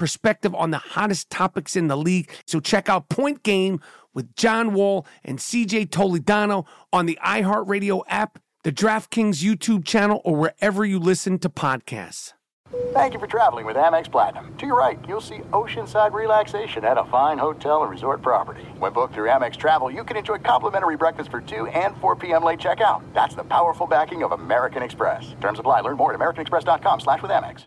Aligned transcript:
perspective 0.00 0.54
on 0.54 0.70
the 0.70 0.78
hottest 0.78 1.28
topics 1.28 1.76
in 1.76 1.86
the 1.88 1.96
league. 1.96 2.30
So 2.46 2.58
check 2.58 2.88
out 2.88 3.10
Point 3.10 3.42
Game 3.44 3.80
with 4.14 4.34
John 4.34 4.72
Wall 4.72 5.06
and 5.22 5.38
CJ 5.38 5.90
Toledano 5.90 6.66
on 6.90 7.04
the 7.04 7.18
iHeartRadio 7.22 8.02
app, 8.08 8.40
the 8.64 8.72
DraftKings 8.72 9.44
YouTube 9.44 9.84
channel, 9.84 10.22
or 10.24 10.34
wherever 10.36 10.86
you 10.86 10.98
listen 10.98 11.38
to 11.40 11.50
podcasts. 11.50 12.32
Thank 12.92 13.14
you 13.14 13.20
for 13.20 13.26
traveling 13.26 13.66
with 13.66 13.76
Amex 13.76 14.10
Platinum. 14.10 14.56
To 14.56 14.66
your 14.66 14.78
right, 14.78 14.98
you'll 15.06 15.20
see 15.20 15.38
oceanside 15.52 16.12
relaxation 16.12 16.84
at 16.84 16.96
a 16.96 17.04
fine 17.04 17.36
hotel 17.36 17.82
and 17.82 17.90
resort 17.90 18.22
property. 18.22 18.62
When 18.78 18.92
booked 18.92 19.14
through 19.14 19.28
Amex 19.28 19.56
Travel, 19.56 19.90
you 19.90 20.02
can 20.02 20.16
enjoy 20.16 20.38
complimentary 20.38 20.96
breakfast 20.96 21.30
for 21.30 21.40
2 21.42 21.66
and 21.66 21.96
4 21.98 22.16
p.m. 22.16 22.42
late 22.42 22.60
checkout. 22.60 23.02
That's 23.12 23.34
the 23.34 23.44
powerful 23.44 23.86
backing 23.86 24.22
of 24.22 24.32
American 24.32 24.82
Express. 24.82 25.34
Terms 25.40 25.58
apply. 25.58 25.80
Learn 25.82 25.98
more 25.98 26.14
at 26.14 26.18
americanexpress.com 26.18 27.00
slash 27.00 27.20
with 27.20 27.30
Amex. 27.32 27.66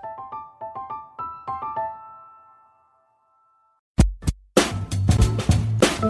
All 6.01 6.07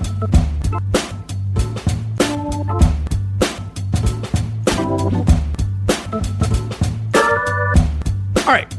right. 8.48 8.73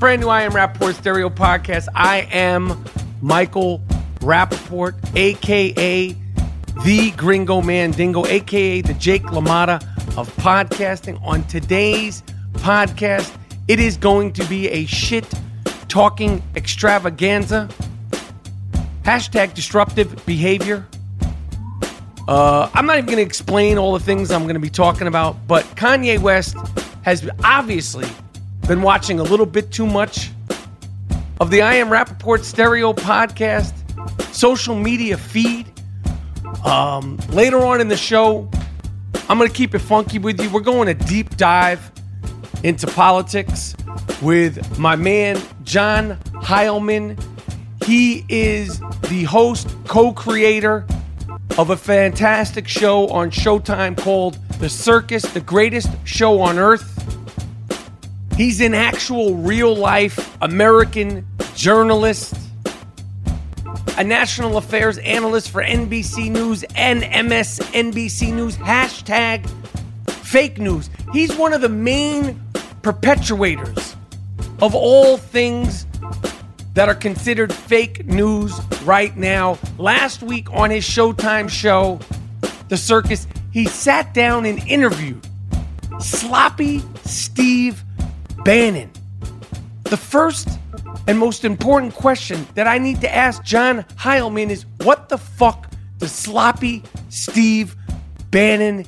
Brand 0.00 0.22
new 0.22 0.28
I 0.28 0.42
Am 0.42 0.52
Rapaport 0.52 0.94
Stereo 0.94 1.28
Podcast. 1.28 1.88
I 1.94 2.26
am 2.32 2.82
Michael 3.20 3.82
Rapaport, 4.20 4.94
aka 5.14 6.16
the 6.84 7.10
Gringo 7.18 7.60
Mandingo, 7.60 8.24
aka 8.24 8.80
the 8.80 8.94
Jake 8.94 9.24
LaMotta 9.24 9.82
of 10.16 10.34
podcasting. 10.36 11.22
On 11.22 11.44
today's 11.48 12.22
podcast, 12.54 13.30
it 13.68 13.78
is 13.78 13.98
going 13.98 14.32
to 14.32 14.44
be 14.46 14.70
a 14.70 14.86
shit 14.86 15.30
talking 15.88 16.42
extravaganza. 16.56 17.68
Hashtag 19.04 19.54
disruptive 19.54 20.24
behavior. 20.26 20.86
Uh, 22.26 22.70
I'm 22.72 22.86
not 22.86 22.96
even 22.96 23.06
going 23.06 23.18
to 23.18 23.22
explain 23.22 23.76
all 23.76 23.92
the 23.92 24.00
things 24.00 24.30
I'm 24.30 24.44
going 24.44 24.54
to 24.54 24.60
be 24.60 24.70
talking 24.70 25.06
about, 25.06 25.46
but 25.46 25.64
Kanye 25.76 26.18
West 26.18 26.56
has 27.02 27.28
obviously 27.44 28.08
been 28.66 28.80
watching 28.80 29.20
a 29.20 29.22
little 29.22 29.44
bit 29.44 29.70
too 29.70 29.86
much 29.86 30.30
of 31.38 31.50
the 31.50 31.60
I 31.60 31.74
Am 31.74 31.88
Rapaport 31.88 32.44
Stereo 32.44 32.94
podcast, 32.94 33.74
social 34.34 34.74
media 34.74 35.18
feed. 35.18 35.70
Um, 36.64 37.18
later 37.28 37.58
on 37.58 37.82
in 37.82 37.88
the 37.88 37.96
show, 37.98 38.48
I'm 39.28 39.36
going 39.36 39.50
to 39.50 39.54
keep 39.54 39.74
it 39.74 39.80
funky 39.80 40.18
with 40.18 40.40
you. 40.40 40.48
We're 40.48 40.60
going 40.60 40.88
a 40.88 40.94
deep 40.94 41.36
dive 41.36 41.92
into 42.62 42.86
politics 42.86 43.76
with 44.22 44.78
my 44.78 44.96
man, 44.96 45.38
John 45.62 46.16
Heilemann. 46.36 47.18
He 47.84 48.24
is 48.30 48.80
the 49.10 49.24
host, 49.24 49.68
co 49.86 50.12
creator 50.12 50.86
of 51.58 51.68
a 51.68 51.76
fantastic 51.76 52.66
show 52.66 53.08
on 53.08 53.30
Showtime 53.30 53.96
called 53.96 54.38
The 54.58 54.70
Circus, 54.70 55.22
the 55.22 55.40
greatest 55.40 55.90
show 56.04 56.40
on 56.40 56.58
earth. 56.58 56.90
He's 58.36 58.62
an 58.62 58.72
actual 58.72 59.36
real 59.36 59.76
life 59.76 60.36
American 60.40 61.26
journalist, 61.54 62.34
a 63.98 64.02
national 64.02 64.56
affairs 64.56 64.96
analyst 64.98 65.50
for 65.50 65.62
NBC 65.62 66.30
News 66.30 66.64
and 66.74 67.02
MSNBC 67.02 68.32
News. 68.32 68.56
Hashtag 68.56 69.48
fake 70.10 70.58
news. 70.58 70.88
He's 71.12 71.36
one 71.36 71.52
of 71.52 71.60
the 71.60 71.68
main 71.68 72.40
perpetuators 72.82 73.94
of 74.62 74.74
all 74.74 75.18
things 75.18 75.83
that 76.74 76.88
are 76.88 76.94
considered 76.94 77.52
fake 77.52 78.04
news 78.06 78.60
right 78.82 79.16
now. 79.16 79.58
Last 79.78 80.22
week 80.22 80.52
on 80.52 80.70
his 80.70 80.84
Showtime 80.84 81.48
show, 81.48 82.00
The 82.68 82.76
Circus, 82.76 83.26
he 83.52 83.66
sat 83.66 84.12
down 84.12 84.44
and 84.44 84.58
interviewed 84.68 85.26
Sloppy 86.00 86.82
Steve 87.04 87.82
Bannon. 88.44 88.90
The 89.84 89.96
first 89.96 90.48
and 91.06 91.18
most 91.18 91.44
important 91.44 91.94
question 91.94 92.46
that 92.54 92.66
I 92.66 92.78
need 92.78 93.00
to 93.02 93.14
ask 93.14 93.42
John 93.44 93.84
Heilemann 93.96 94.50
is 94.50 94.66
what 94.82 95.08
the 95.08 95.18
fuck 95.18 95.70
does 95.98 96.12
Sloppy 96.12 96.82
Steve 97.08 97.76
Bannon 98.30 98.84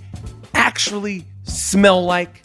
actually 0.54 1.24
smell 1.44 2.04
like? 2.04 2.42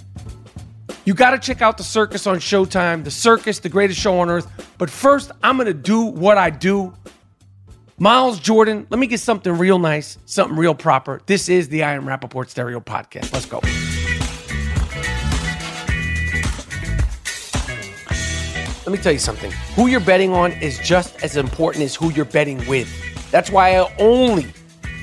You 1.11 1.15
got 1.15 1.31
to 1.31 1.39
check 1.39 1.61
out 1.61 1.77
The 1.77 1.83
Circus 1.83 2.25
on 2.25 2.37
Showtime. 2.37 3.03
The 3.03 3.11
Circus, 3.11 3.59
the 3.59 3.67
greatest 3.67 3.99
show 3.99 4.17
on 4.21 4.29
earth. 4.29 4.47
But 4.77 4.89
first, 4.89 5.29
I'm 5.43 5.57
going 5.57 5.67
to 5.67 5.73
do 5.73 6.05
what 6.05 6.37
I 6.37 6.49
do. 6.49 6.93
Miles 7.99 8.39
Jordan, 8.39 8.87
let 8.89 8.97
me 8.97 9.07
get 9.07 9.19
something 9.19 9.51
real 9.57 9.77
nice, 9.77 10.17
something 10.25 10.57
real 10.57 10.73
proper. 10.73 11.21
This 11.25 11.49
is 11.49 11.67
the 11.67 11.83
I 11.83 11.95
Am 11.95 12.05
Rapaport 12.05 12.47
Stereo 12.47 12.79
Podcast. 12.79 13.33
Let's 13.33 13.45
go. 13.45 13.59
Let 18.85 18.97
me 18.97 19.03
tell 19.03 19.11
you 19.11 19.19
something. 19.19 19.51
Who 19.75 19.87
you're 19.87 19.99
betting 19.99 20.31
on 20.31 20.53
is 20.53 20.79
just 20.79 21.21
as 21.25 21.35
important 21.35 21.83
as 21.83 21.93
who 21.93 22.09
you're 22.13 22.23
betting 22.23 22.65
with. 22.69 22.89
That's 23.31 23.51
why 23.51 23.75
I 23.75 23.93
only 23.99 24.47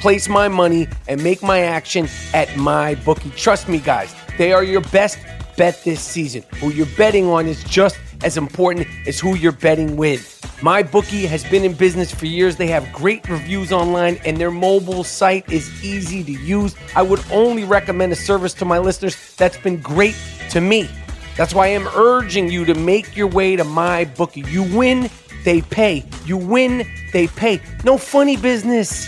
place 0.01 0.27
my 0.27 0.49
money 0.49 0.89
and 1.07 1.23
make 1.23 1.43
my 1.43 1.61
action 1.61 2.09
at 2.33 2.49
MyBookie. 2.49 3.37
Trust 3.37 3.69
me, 3.69 3.77
guys, 3.77 4.15
they 4.39 4.55
are 4.55 4.65
your 4.65 4.81
best 4.81 5.19
bet 5.59 5.85
this 5.85 6.01
season. 6.01 6.43
Who 6.61 6.71
you're 6.71 6.87
betting 6.97 7.27
on 7.27 7.47
is 7.47 7.63
just 7.65 7.99
as 8.25 8.39
important 8.39 8.87
as 9.07 9.21
who 9.21 9.35
you're 9.35 9.53
betting 9.53 9.97
with. 9.97 10.41
MyBookie 10.61 11.27
has 11.27 11.45
been 11.45 11.65
in 11.65 11.75
business 11.75 12.11
for 12.13 12.27
years. 12.27 12.57
They 12.57 12.69
have 12.69 12.91
great 12.93 13.29
reviews 13.29 13.73
online 13.73 14.19
and 14.25 14.39
their 14.39 14.51
mobile 14.51 15.05
site 15.05 15.51
is 15.53 15.85
easy 15.85 16.25
to 16.25 16.33
use. 16.33 16.75
I 16.97 17.03
would 17.03 17.23
only 17.31 17.65
recommend 17.65 18.13
a 18.13 18.17
service 18.17 18.55
to 18.55 18.65
my 18.65 18.79
listeners 18.79 19.37
that's 19.37 19.59
been 19.59 19.81
great 19.81 20.17
to 20.51 20.61
me. 20.61 20.89
That's 21.37 21.55
why 21.55 21.69
I'm 21.69 21.87
urging 21.89 22.51
you 22.51 22.65
to 22.65 22.75
make 22.75 23.17
your 23.17 23.29
way 23.29 23.55
to 23.55 23.65
my 23.65 24.07
bookie. 24.17 24.41
You 24.43 24.65
win, 24.77 25.11
they 25.45 25.61
pay. 25.61 26.05
You 26.25 26.37
win, 26.37 26.85
they 27.13 27.27
pay. 27.29 27.61
No 27.85 27.99
funny 27.99 28.37
business. 28.37 29.07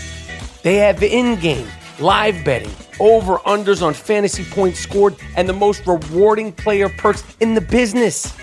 They 0.63 0.75
have 0.75 1.01
in 1.01 1.39
game, 1.39 1.67
live 2.01 2.43
betting, 2.43 2.71
over 2.99 3.37
unders 3.39 3.81
on 3.81 3.93
fantasy 3.93 4.43
points 4.43 4.79
scored, 4.79 5.15
and 5.37 5.47
the 5.47 5.53
most 5.53 5.85
rewarding 5.85 6.51
player 6.51 6.89
perks 6.89 7.23
in 7.39 7.53
the 7.53 7.61
business. 7.61 8.33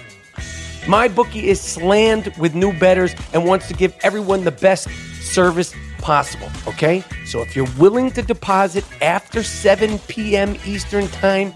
MyBookie 0.84 1.42
is 1.42 1.60
slammed 1.60 2.34
with 2.38 2.54
new 2.54 2.72
betters 2.78 3.14
and 3.34 3.44
wants 3.44 3.68
to 3.68 3.74
give 3.74 3.94
everyone 4.02 4.42
the 4.44 4.52
best 4.52 4.88
service 5.20 5.74
possible, 5.98 6.48
okay? 6.66 7.04
So 7.26 7.42
if 7.42 7.54
you're 7.54 7.68
willing 7.78 8.10
to 8.12 8.22
deposit 8.22 8.84
after 9.02 9.42
7 9.42 9.98
p.m. 10.08 10.56
Eastern 10.64 11.08
Time, 11.08 11.52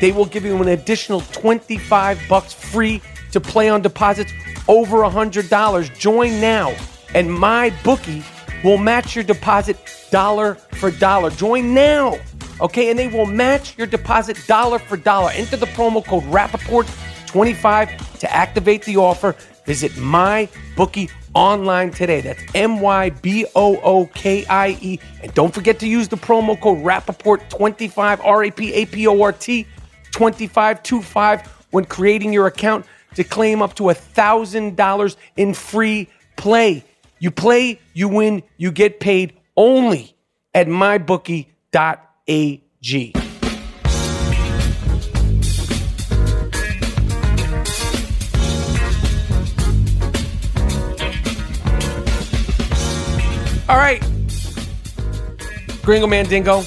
they 0.00 0.10
will 0.10 0.26
give 0.26 0.44
you 0.44 0.60
an 0.60 0.68
additional 0.68 1.20
25 1.20 2.20
bucks 2.28 2.52
free 2.52 3.00
to 3.30 3.40
play 3.40 3.68
on 3.68 3.82
deposits 3.82 4.32
over 4.66 4.98
$100. 4.98 5.96
Join 5.96 6.40
now, 6.40 6.74
and 7.14 7.32
my 7.32 7.72
bookie 7.84 8.24
will 8.62 8.78
match 8.78 9.14
your 9.14 9.24
deposit 9.24 9.76
dollar 10.10 10.54
for 10.54 10.90
dollar. 10.90 11.30
Join 11.30 11.74
now, 11.74 12.18
okay? 12.60 12.90
And 12.90 12.98
they 12.98 13.08
will 13.08 13.26
match 13.26 13.76
your 13.76 13.86
deposit 13.86 14.38
dollar 14.46 14.78
for 14.78 14.96
dollar. 14.96 15.30
Enter 15.32 15.56
the 15.56 15.66
promo 15.66 16.04
code 16.04 16.24
Rapaport25 16.24 18.18
to 18.20 18.32
activate 18.32 18.84
the 18.84 18.96
offer. 18.96 19.34
Visit 19.64 19.96
my 19.96 20.48
bookie 20.76 21.08
online 21.34 21.90
today. 21.90 22.20
That's 22.20 22.42
M 22.54 22.80
Y 22.80 23.10
B 23.10 23.46
O 23.54 23.76
O 23.80 24.06
K 24.06 24.44
I 24.46 24.76
E. 24.80 24.98
And 25.22 25.32
don't 25.34 25.54
forget 25.54 25.78
to 25.80 25.88
use 25.88 26.08
the 26.08 26.16
promo 26.16 26.60
code 26.60 26.78
Rapaport25, 26.78 28.24
R 28.24 28.44
A 28.44 28.50
P 28.50 28.72
A 28.74 28.86
P 28.86 29.06
O 29.06 29.22
R 29.22 29.32
T 29.32 29.64
2525 30.12 31.46
when 31.70 31.84
creating 31.84 32.32
your 32.32 32.46
account 32.46 32.84
to 33.14 33.24
claim 33.24 33.62
up 33.62 33.74
to 33.74 33.84
$1,000 33.84 35.16
in 35.36 35.54
free 35.54 36.08
play. 36.36 36.84
You 37.22 37.30
play, 37.30 37.78
you 37.94 38.08
win, 38.08 38.42
you 38.56 38.72
get 38.72 38.98
paid 38.98 39.34
only 39.56 40.16
at 40.52 40.66
mybookie.ag. 40.66 41.46
All 53.68 53.76
right. 53.76 54.02
Gringo 55.82 56.08
Mandingo. 56.08 56.64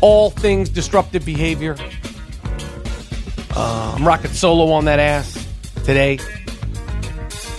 All 0.00 0.30
things 0.30 0.68
disruptive 0.68 1.24
behavior. 1.24 1.76
Uh, 3.54 3.94
I'm 3.96 4.04
rocking 4.04 4.32
solo 4.32 4.72
on 4.72 4.86
that 4.86 4.98
ass 4.98 5.46
today. 5.84 6.18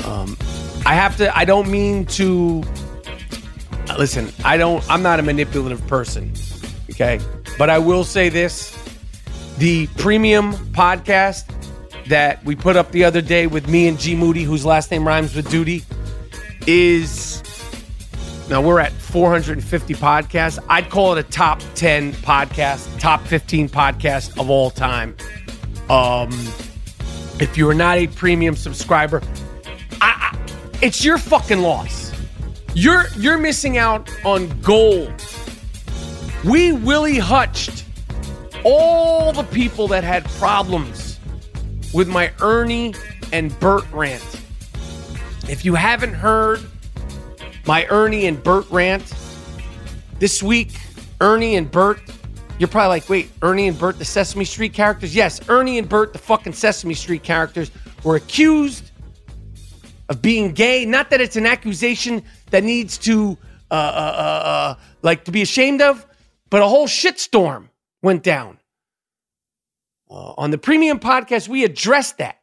Um, 0.03 0.37
I 0.85 0.93
have 0.93 1.17
to, 1.17 1.35
I 1.35 1.45
don't 1.45 1.69
mean 1.69 2.05
to, 2.07 2.63
listen, 3.97 4.31
I 4.43 4.57
don't, 4.57 4.87
I'm 4.89 5.01
not 5.01 5.19
a 5.19 5.23
manipulative 5.23 5.85
person. 5.87 6.31
Okay. 6.91 7.19
But 7.57 7.69
I 7.69 7.79
will 7.79 8.03
say 8.03 8.29
this 8.29 8.77
the 9.57 9.87
premium 9.97 10.53
podcast 10.53 11.45
that 12.07 12.43
we 12.43 12.55
put 12.55 12.75
up 12.75 12.91
the 12.91 13.03
other 13.03 13.21
day 13.21 13.47
with 13.47 13.67
me 13.67 13.87
and 13.87 13.99
G 13.99 14.15
Moody, 14.15 14.43
whose 14.43 14.65
last 14.65 14.91
name 14.91 15.07
rhymes 15.07 15.35
with 15.35 15.49
duty, 15.49 15.83
is 16.67 17.41
now 18.49 18.61
we're 18.61 18.79
at 18.79 18.91
450 18.91 19.93
podcasts. 19.95 20.63
I'd 20.69 20.89
call 20.89 21.13
it 21.15 21.25
a 21.25 21.29
top 21.29 21.61
10 21.73 22.13
podcast, 22.13 22.99
top 22.99 23.21
15 23.21 23.69
podcast 23.69 24.39
of 24.39 24.49
all 24.49 24.69
time. 24.69 25.15
Um, 25.89 26.31
if 27.39 27.57
you 27.57 27.67
are 27.69 27.73
not 27.73 27.97
a 27.97 28.07
premium 28.07 28.55
subscriber, 28.55 29.21
it's 30.85 31.03
your 31.03 31.17
fucking 31.17 31.61
loss. 31.61 32.11
You're 32.75 33.05
you're 33.17 33.39
missing 33.39 33.79
out 33.79 34.07
on 34.23 34.47
gold. 34.61 35.13
We 36.43 36.73
Willie 36.73 37.17
hutched 37.17 37.83
all 38.63 39.33
the 39.33 39.43
people 39.45 39.87
that 39.87 40.03
had 40.03 40.23
problems 40.33 41.19
with 41.91 42.07
my 42.07 42.31
Ernie 42.39 42.93
and 43.33 43.59
Bert 43.59 43.83
rant. 43.91 44.23
If 45.49 45.65
you 45.65 45.73
haven't 45.73 46.13
heard 46.13 46.59
my 47.65 47.87
Ernie 47.87 48.27
and 48.27 48.41
Bert 48.43 48.69
rant. 48.69 49.11
This 50.19 50.43
week, 50.43 50.71
Ernie 51.19 51.55
and 51.55 51.69
Bert, 51.69 51.99
you're 52.59 52.69
probably 52.69 52.89
like, 52.89 53.09
wait, 53.09 53.31
Ernie 53.41 53.67
and 53.67 53.77
Bert, 53.77 53.97
the 53.97 54.05
Sesame 54.05 54.45
Street 54.45 54.73
characters? 54.73 55.15
Yes, 55.15 55.41
Ernie 55.49 55.79
and 55.79 55.89
Bert, 55.89 56.13
the 56.13 56.19
fucking 56.19 56.53
Sesame 56.53 56.93
Street 56.93 57.23
characters, 57.23 57.71
were 58.03 58.15
accused 58.15 58.84
of 60.09 60.21
being 60.21 60.51
gay. 60.51 60.85
Not 60.85 61.09
that 61.09 61.21
it's 61.21 61.35
an 61.35 61.45
accusation 61.45 62.23
that 62.51 62.63
needs 62.63 62.97
to, 62.99 63.37
uh, 63.71 63.73
uh, 63.73 63.77
uh, 63.77 64.47
uh 64.47 64.75
like, 65.01 65.25
to 65.25 65.31
be 65.31 65.41
ashamed 65.41 65.81
of, 65.81 66.05
but 66.49 66.61
a 66.61 66.67
whole 66.67 66.87
shitstorm 66.87 67.69
went 68.01 68.23
down. 68.23 68.59
Uh, 70.09 70.33
on 70.37 70.51
the 70.51 70.57
premium 70.57 70.99
podcast, 70.99 71.47
we 71.47 71.63
addressed 71.63 72.19
that 72.19 72.39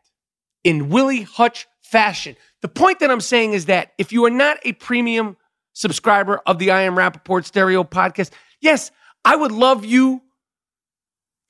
in 0.64 0.88
Willie 0.88 1.22
Hutch 1.22 1.66
fashion. 1.80 2.36
The 2.60 2.68
point 2.68 3.00
that 3.00 3.10
I'm 3.10 3.20
saying 3.20 3.52
is 3.52 3.66
that 3.66 3.92
if 3.98 4.12
you 4.12 4.24
are 4.24 4.30
not 4.30 4.58
a 4.64 4.72
premium 4.72 5.36
subscriber 5.72 6.40
of 6.46 6.58
the 6.58 6.70
I 6.70 6.82
Am 6.82 6.96
Rapaport 6.96 7.44
Stereo 7.44 7.84
podcast, 7.84 8.30
yes, 8.60 8.90
I 9.24 9.36
would 9.36 9.52
love 9.52 9.84
you 9.84 10.22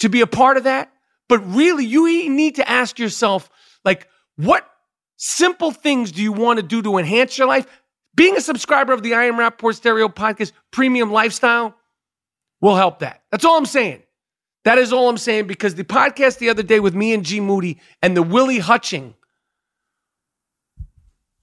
to 0.00 0.08
be 0.08 0.20
a 0.20 0.26
part 0.26 0.56
of 0.56 0.64
that. 0.64 0.92
But 1.28 1.38
really, 1.54 1.86
you 1.86 2.28
need 2.28 2.56
to 2.56 2.68
ask 2.68 2.98
yourself, 2.98 3.48
like, 3.84 4.08
what 4.36 4.68
simple 5.22 5.70
things 5.70 6.10
do 6.10 6.20
you 6.20 6.32
want 6.32 6.58
to 6.58 6.62
do 6.64 6.82
to 6.82 6.98
enhance 6.98 7.38
your 7.38 7.46
life? 7.46 7.66
Being 8.14 8.36
a 8.36 8.40
subscriber 8.40 8.92
of 8.92 9.02
the 9.02 9.14
I 9.14 9.24
Am 9.24 9.34
Rapaport 9.34 9.76
Stereo 9.76 10.08
podcast 10.08 10.52
premium 10.72 11.12
lifestyle 11.12 11.74
will 12.60 12.74
help 12.74 12.98
that. 12.98 13.22
That's 13.30 13.44
all 13.44 13.56
I'm 13.56 13.66
saying. 13.66 14.02
That 14.64 14.78
is 14.78 14.92
all 14.92 15.08
I'm 15.08 15.18
saying 15.18 15.46
because 15.46 15.76
the 15.76 15.84
podcast 15.84 16.38
the 16.38 16.50
other 16.50 16.62
day 16.62 16.80
with 16.80 16.94
me 16.94 17.14
and 17.14 17.24
G 17.24 17.40
Moody 17.40 17.78
and 18.02 18.16
the 18.16 18.22
Willie 18.22 18.58
Hutching 18.58 19.14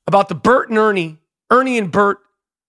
about 0.08 0.28
the 0.28 0.36
Bert 0.36 0.70
and 0.70 0.78
Ernie, 0.78 1.18
Ernie 1.50 1.78
and 1.78 1.92
Bert 1.92 2.20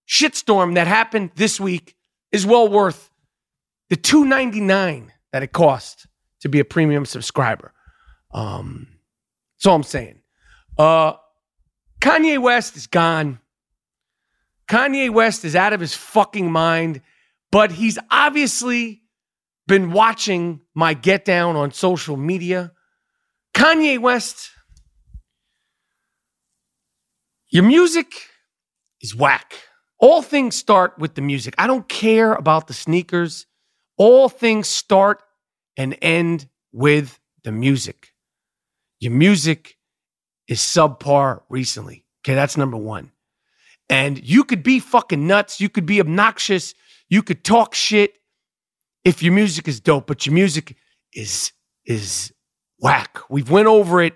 shitstorm 0.08 0.74
that 0.74 0.86
happened 0.86 1.30
this 1.34 1.60
week 1.60 1.96
is 2.30 2.46
well 2.46 2.68
worth 2.68 3.10
the 3.88 3.96
299 3.96 5.12
that 5.32 5.42
it 5.42 5.52
cost 5.52 6.06
to 6.40 6.48
be 6.48 6.60
a 6.60 6.64
premium 6.64 7.04
subscriber. 7.04 7.72
Um, 8.32 8.86
that's 9.56 9.66
all 9.66 9.74
I'm 9.74 9.82
saying. 9.82 10.19
Uh, 10.80 11.12
Kanye 12.00 12.38
West 12.38 12.74
is 12.74 12.86
gone. 12.86 13.38
Kanye 14.66 15.10
West 15.10 15.44
is 15.44 15.54
out 15.54 15.74
of 15.74 15.80
his 15.80 15.94
fucking 15.94 16.50
mind, 16.50 17.02
but 17.52 17.70
he's 17.70 17.98
obviously 18.10 19.02
been 19.66 19.92
watching 19.92 20.62
my 20.74 20.94
get 20.94 21.26
down 21.26 21.54
on 21.54 21.70
social 21.70 22.16
media. 22.16 22.72
Kanye 23.52 23.98
West 23.98 24.52
your 27.50 27.64
music 27.64 28.14
is 29.02 29.14
whack. 29.14 29.52
All 29.98 30.22
things 30.22 30.56
start 30.56 30.98
with 30.98 31.14
the 31.14 31.20
music. 31.20 31.54
I 31.58 31.66
don't 31.66 31.90
care 31.90 32.32
about 32.32 32.68
the 32.68 32.72
sneakers. 32.72 33.44
All 33.98 34.30
things 34.30 34.66
start 34.66 35.22
and 35.76 35.94
end 36.00 36.48
with 36.72 37.20
the 37.44 37.52
music. 37.52 38.14
Your 38.98 39.12
music 39.12 39.76
is 40.50 40.58
subpar 40.58 41.40
recently. 41.48 42.04
Okay, 42.22 42.34
that's 42.34 42.58
number 42.58 42.76
one. 42.76 43.12
And 43.88 44.22
you 44.22 44.44
could 44.44 44.62
be 44.62 44.78
fucking 44.78 45.26
nuts. 45.26 45.62
You 45.62 45.70
could 45.70 45.86
be 45.86 46.00
obnoxious. 46.00 46.74
You 47.08 47.22
could 47.22 47.42
talk 47.42 47.74
shit 47.74 48.18
if 49.04 49.22
your 49.22 49.32
music 49.32 49.66
is 49.66 49.80
dope, 49.80 50.06
but 50.06 50.26
your 50.26 50.34
music 50.34 50.76
is 51.14 51.52
is 51.86 52.32
whack. 52.78 53.18
We've 53.30 53.50
went 53.50 53.68
over 53.68 54.02
it 54.02 54.14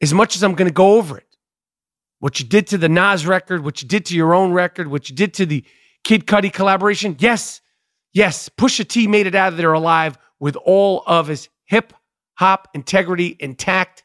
as 0.00 0.14
much 0.14 0.36
as 0.36 0.44
I'm 0.44 0.54
going 0.54 0.68
to 0.68 0.74
go 0.74 0.94
over 0.94 1.18
it 1.18 1.26
what 2.18 2.40
you 2.40 2.46
did 2.46 2.66
to 2.68 2.78
the 2.78 2.88
Nas 2.88 3.26
record, 3.26 3.64
what 3.64 3.82
you 3.82 3.88
did 3.88 4.06
to 4.06 4.16
your 4.16 4.34
own 4.34 4.52
record, 4.52 4.88
what 4.88 5.08
you 5.08 5.16
did 5.16 5.34
to 5.34 5.46
the 5.46 5.64
Kid 6.04 6.26
Cudi 6.26 6.52
collaboration. 6.52 7.16
Yes, 7.18 7.60
yes, 8.12 8.48
Pusha 8.48 8.86
T 8.86 9.06
made 9.06 9.26
it 9.26 9.34
out 9.34 9.52
of 9.52 9.56
there 9.56 9.72
alive 9.72 10.18
with 10.38 10.56
all 10.56 11.02
of 11.06 11.28
his 11.28 11.48
hip 11.66 11.92
hop 12.34 12.68
integrity 12.74 13.36
intact. 13.40 14.04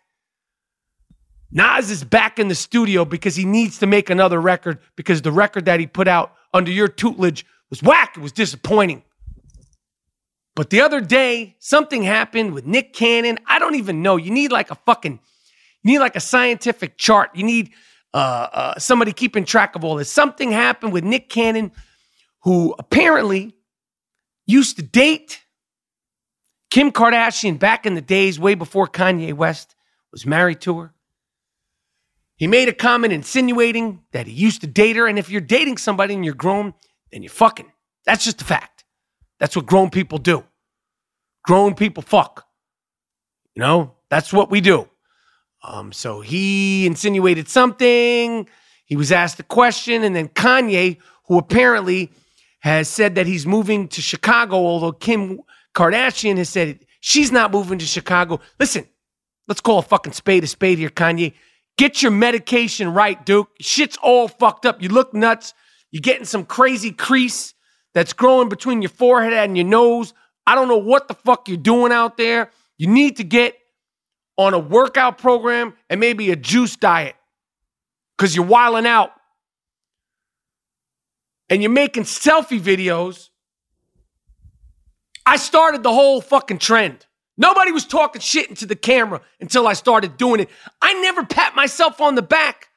Nas 1.52 1.92
is 1.92 2.04
back 2.04 2.40
in 2.40 2.48
the 2.48 2.56
studio 2.56 3.04
because 3.04 3.36
he 3.36 3.46
needs 3.46 3.80
to 3.80 3.88
make 3.88 4.10
another 4.10 4.40
record 4.40 4.80
because 4.96 5.22
the 5.22 5.32
record 5.32 5.66
that 5.66 5.80
he 5.80 5.88
put 5.88 6.08
out 6.08 6.34
under 6.54 6.72
your 6.72 6.88
tutelage 6.88 7.46
was 7.70 7.84
whack. 7.84 8.16
It 8.16 8.22
was 8.22 8.32
disappointing. 8.32 9.04
But 10.56 10.70
the 10.70 10.82
other 10.82 11.02
day, 11.02 11.56
something 11.60 12.04
happened 12.04 12.54
with 12.54 12.66
Nick 12.66 12.94
Cannon. 12.94 13.40
I 13.46 13.60
don't 13.60 13.76
even 13.76 14.02
know. 14.02 14.18
You 14.18 14.32
need 14.32 14.52
like 14.52 14.70
a 14.72 14.76
fucking, 14.76 15.20
you 15.84 15.92
need 15.92 16.00
like 16.00 16.16
a 16.16 16.22
scientific 16.22 16.98
chart. 16.98 17.32
You 17.36 17.44
need 17.44 17.72
uh, 18.14 18.18
uh, 18.18 18.80
somebody 18.80 19.14
keeping 19.14 19.46
track 19.46 19.76
of 19.76 19.84
all 19.84 19.96
this. 19.96 20.12
Something 20.12 20.52
happened 20.52 20.94
with 20.94 21.04
Nick 21.04 21.30
Cannon, 21.30 21.72
who 22.44 22.76
apparently 22.78 23.56
used 24.46 24.76
to 24.78 24.84
date 24.84 25.42
Kim 26.70 26.92
Kardashian 26.92 27.60
back 27.60 27.86
in 27.86 27.96
the 27.96 28.02
days, 28.02 28.40
way 28.40 28.56
before 28.56 28.88
Kanye 28.88 29.34
West 29.34 29.76
was 30.12 30.26
married 30.26 30.62
to 30.62 30.80
her. 30.80 30.94
He 32.42 32.48
made 32.48 32.70
a 32.70 32.74
comment 32.74 33.14
insinuating 33.14 34.02
that 34.14 34.26
he 34.26 34.34
used 34.34 34.62
to 34.62 34.68
date 34.68 34.96
her. 34.96 35.06
And 35.06 35.20
if 35.20 35.30
you're 35.30 35.42
dating 35.42 35.78
somebody 35.78 36.16
and 36.16 36.26
you're 36.26 36.34
grown, 36.34 36.74
then 37.12 37.22
you're 37.22 37.30
fucking. 37.30 37.72
That's 38.08 38.26
just 38.26 38.42
a 38.42 38.46
fact. 38.46 38.84
That's 39.40 39.56
what 39.56 39.68
grown 39.68 39.92
people 39.92 40.18
do. 40.18 40.44
Grown 41.44 41.76
people 41.76 42.02
fuck. 42.02 42.48
You 43.54 43.62
know, 43.62 43.94
that's 44.10 44.34
what 44.34 44.50
we 44.50 44.60
do. 44.60 44.90
Um, 45.64 45.94
so 45.94 46.22
he 46.22 46.88
insinuated 46.88 47.48
something. 47.48 48.50
He 48.86 48.96
was 48.96 49.12
asked 49.12 49.40
a 49.40 49.44
question, 49.44 50.04
and 50.04 50.16
then 50.16 50.28
Kanye, 50.28 50.98
who 51.28 51.38
apparently 51.38 52.12
has 52.62 52.90
said 52.90 53.14
that 53.14 53.28
he's 53.28 53.46
moving 53.46 53.88
to 53.90 54.02
Chicago, 54.02 54.56
although 54.56 54.94
Kim 54.94 55.42
Kardashian 55.76 56.38
has 56.38 56.50
said 56.50 56.80
she's 57.02 57.32
not 57.32 57.52
moving 57.52 57.78
to 57.78 57.86
Chicago. 57.86 58.40
Listen, 58.60 58.88
let's 59.48 59.62
call 59.62 59.78
a 59.78 59.84
fucking 59.84 60.14
spade 60.14 60.44
a 60.44 60.48
spade 60.48 60.80
here, 60.80 60.90
Kanye. 60.90 61.36
Get 61.82 62.04
your 62.04 62.12
medication 62.12 62.94
right, 62.94 63.26
Duke. 63.26 63.50
Shit's 63.60 63.98
all 64.04 64.28
fucked 64.28 64.68
up. 64.68 64.84
You 64.84 64.90
look 64.90 65.16
nuts. 65.16 65.56
You're 65.90 66.02
getting 66.02 66.26
some 66.26 66.46
crazy 66.46 66.92
crease 66.92 67.56
that's 67.96 68.14
growing 68.14 68.50
between 68.50 68.84
your 68.84 68.90
forehead 68.90 69.34
and 69.34 69.58
your 69.58 69.66
nose. 69.66 70.14
I 70.46 70.54
don't 70.54 70.68
know 70.68 70.78
what 70.78 71.08
the 71.08 71.16
fuck 71.16 71.48
you're 71.48 71.58
doing 71.58 71.92
out 71.92 72.18
there. 72.18 72.52
You 72.78 72.86
need 72.86 73.18
to 73.18 73.24
get 73.24 73.56
on 74.38 74.54
a 74.54 74.60
workout 74.60 75.18
program 75.18 75.74
and 75.90 76.00
maybe 76.00 76.30
a 76.30 76.36
juice 76.36 76.76
diet 76.76 77.16
because 78.16 78.36
you're 78.36 78.46
wiling 78.46 78.86
out. 78.86 79.10
And 81.50 81.64
you're 81.64 81.72
making 81.72 82.04
selfie 82.04 82.62
videos. 82.62 83.30
I 85.26 85.38
started 85.38 85.82
the 85.82 85.92
whole 85.92 86.22
fucking 86.22 86.60
trend. 86.60 87.08
Nobody 87.38 87.72
was 87.72 87.86
talking 87.86 88.22
shit 88.22 88.50
into 88.50 88.66
the 88.66 88.76
camera 88.76 89.22
until 89.40 89.68
I 89.68 89.74
started 89.74 90.18
doing 90.18 90.42
it. 90.42 90.50
I 90.82 90.94
never 91.02 91.26
pat 91.26 91.56
myself 91.56 92.02
on 92.02 92.16
the 92.16 92.22
back 92.22 92.70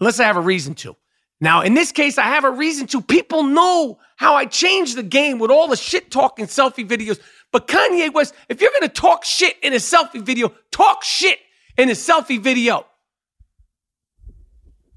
unless 0.00 0.18
I 0.18 0.24
have 0.24 0.36
a 0.36 0.40
reason 0.40 0.74
to. 0.76 0.96
Now, 1.40 1.62
in 1.62 1.74
this 1.74 1.90
case, 1.90 2.18
I 2.18 2.24
have 2.24 2.44
a 2.44 2.50
reason 2.50 2.86
to. 2.88 3.00
People 3.00 3.42
know 3.42 3.98
how 4.16 4.36
I 4.36 4.46
changed 4.46 4.96
the 4.96 5.02
game 5.02 5.38
with 5.38 5.50
all 5.50 5.66
the 5.66 5.76
shit 5.76 6.10
talking 6.10 6.46
selfie 6.46 6.88
videos. 6.88 7.20
But 7.50 7.66
Kanye 7.66 8.12
West, 8.12 8.34
if 8.48 8.60
you're 8.60 8.70
going 8.70 8.88
to 8.88 9.00
talk 9.00 9.24
shit 9.24 9.56
in 9.62 9.72
a 9.72 9.76
selfie 9.76 10.22
video, 10.22 10.52
talk 10.70 11.02
shit 11.02 11.38
in 11.76 11.88
a 11.88 11.92
selfie 11.92 12.40
video. 12.40 12.86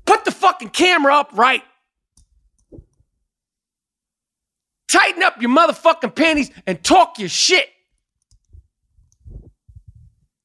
Put 0.06 0.24
the 0.24 0.32
fucking 0.32 0.70
camera 0.70 1.16
up 1.16 1.32
right. 1.34 1.64
Tighten 4.96 5.24
up 5.24 5.42
your 5.42 5.52
motherfucking 5.52 6.16
panties 6.16 6.50
and 6.66 6.82
talk 6.82 7.20
your 7.20 7.28
shit. 7.28 7.68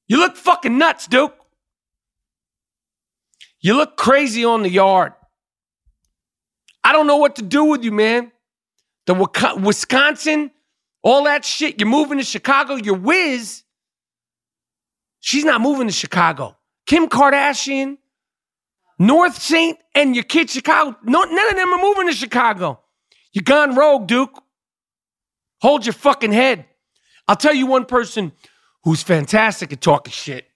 You 0.08 0.18
look 0.18 0.36
fucking 0.36 0.76
nuts, 0.76 1.06
Duke. 1.06 1.36
You 3.60 3.74
look 3.74 3.96
crazy 3.96 4.44
on 4.44 4.64
the 4.64 4.68
yard. 4.68 5.12
I 6.82 6.90
don't 6.90 7.06
know 7.06 7.18
what 7.18 7.36
to 7.36 7.42
do 7.42 7.62
with 7.62 7.84
you, 7.84 7.92
man. 7.92 8.32
The 9.06 9.14
Wisconsin, 9.62 10.50
all 11.04 11.22
that 11.24 11.44
shit. 11.44 11.78
You're 11.78 11.88
moving 11.88 12.18
to 12.18 12.24
Chicago. 12.24 12.74
You're 12.74 12.96
whiz. 12.96 13.62
She's 15.20 15.44
not 15.44 15.60
moving 15.60 15.86
to 15.86 15.92
Chicago. 15.92 16.56
Kim 16.86 17.08
Kardashian, 17.08 17.98
North 18.98 19.40
Saint, 19.40 19.78
and 19.94 20.16
your 20.16 20.24
kid 20.24 20.50
Chicago. 20.50 20.96
No, 21.04 21.22
none 21.22 21.50
of 21.50 21.56
them 21.56 21.72
are 21.72 21.80
moving 21.80 22.08
to 22.08 22.12
Chicago. 22.12 22.80
You 23.32 23.42
gone 23.42 23.74
rogue, 23.74 24.06
Duke. 24.06 24.42
Hold 25.60 25.86
your 25.86 25.92
fucking 25.92 26.32
head. 26.32 26.64
I'll 27.28 27.36
tell 27.36 27.54
you 27.54 27.66
one 27.66 27.84
person 27.84 28.32
who's 28.84 29.02
fantastic 29.02 29.72
at 29.72 29.80
talking 29.80 30.12
shit. 30.12 30.46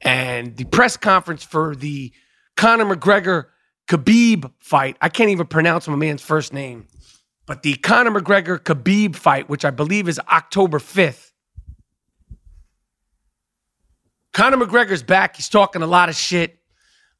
And 0.00 0.56
the 0.56 0.64
press 0.64 0.96
conference 0.96 1.42
for 1.42 1.74
the 1.74 2.12
Conor 2.56 2.96
McGregor 2.96 3.46
Khabib 3.88 4.50
fight. 4.60 4.96
I 5.00 5.08
can't 5.08 5.30
even 5.30 5.46
pronounce 5.46 5.88
my 5.88 5.96
man's 5.96 6.22
first 6.22 6.52
name. 6.52 6.86
But 7.46 7.62
the 7.62 7.74
Conor 7.74 8.20
McGregor 8.20 8.58
Khabib 8.58 9.16
fight, 9.16 9.48
which 9.48 9.64
I 9.64 9.70
believe 9.70 10.08
is 10.08 10.20
October 10.30 10.78
5th. 10.78 11.32
Conor 14.32 14.58
McGregor's 14.58 15.02
back. 15.02 15.36
He's 15.36 15.48
talking 15.48 15.82
a 15.82 15.86
lot 15.86 16.08
of 16.08 16.14
shit. 16.14 16.58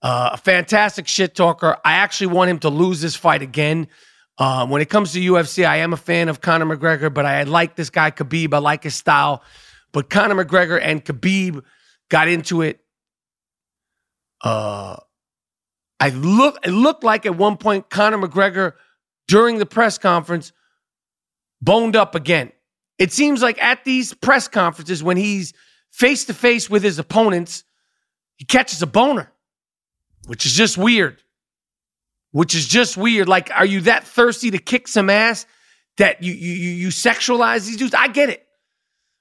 Uh, 0.01 0.31
a 0.33 0.37
fantastic 0.37 1.07
shit 1.07 1.35
talker. 1.35 1.77
I 1.85 1.93
actually 1.95 2.29
want 2.29 2.51
him 2.51 2.59
to 2.61 2.69
lose 2.69 3.01
this 3.01 3.15
fight 3.15 3.43
again. 3.43 3.89
Um, 4.43 4.71
when 4.71 4.83
it 4.83 4.91
comes 4.91 5.13
to 5.13 5.21
UFC, 5.21 5.65
I 5.65 5.77
am 5.77 5.93
a 5.93 5.97
fan 5.97 6.29
of 6.29 6.41
Conor 6.41 6.77
McGregor, 6.77 7.15
but 7.15 7.25
I 7.25 7.45
like 7.45 7.77
this 7.77 7.91
guy 7.91 8.11
Khabib. 8.11 8.53
I 8.53 8.59
like 8.59 8.83
his 8.83 8.97
style. 8.97 9.45
But 9.93 10.11
Conor 10.11 10.45
McGregor 10.45 10.81
and 10.83 11.05
Khabib 11.05 11.63
got 12.09 12.27
into 12.27 12.61
it. 12.61 12.81
Uh, 14.43 14.97
I 16.01 16.09
look. 16.09 16.59
It 16.65 16.73
looked 16.73 17.05
like 17.05 17.25
at 17.25 17.37
one 17.37 17.57
point 17.57 17.89
Conor 17.89 18.19
McGregor 18.19 18.73
during 19.29 19.59
the 19.59 19.67
press 19.67 19.97
conference 19.97 20.53
boned 21.61 21.95
up 21.95 22.17
again. 22.17 22.51
It 22.99 23.13
seems 23.13 23.43
like 23.43 23.63
at 23.63 23.85
these 23.85 24.13
press 24.13 24.49
conferences 24.49 25.05
when 25.05 25.17
he's 25.17 25.53
face 25.93 26.25
to 26.25 26.35
face 26.35 26.69
with 26.69 26.83
his 26.83 26.99
opponents, 26.99 27.63
he 28.35 28.45
catches 28.45 28.83
a 28.83 28.89
boner, 28.89 29.31
which 30.27 30.47
is 30.47 30.53
just 30.53 30.77
weird. 30.77 31.23
Which 32.33 32.55
is 32.55 32.67
just 32.67 32.97
weird. 32.97 33.29
Like, 33.29 33.51
are 33.55 33.67
you 33.67 33.83
that 33.83 34.05
thirsty 34.05 34.51
to 34.51 34.59
kick 34.59 34.89
some 34.89 35.11
ass 35.11 35.47
that 35.99 36.23
you 36.23 36.33
you 36.33 36.71
you 36.71 36.89
sexualize 36.89 37.67
these 37.67 37.77
dudes? 37.77 37.95
I 37.95 38.09
get 38.09 38.31
it. 38.31 38.47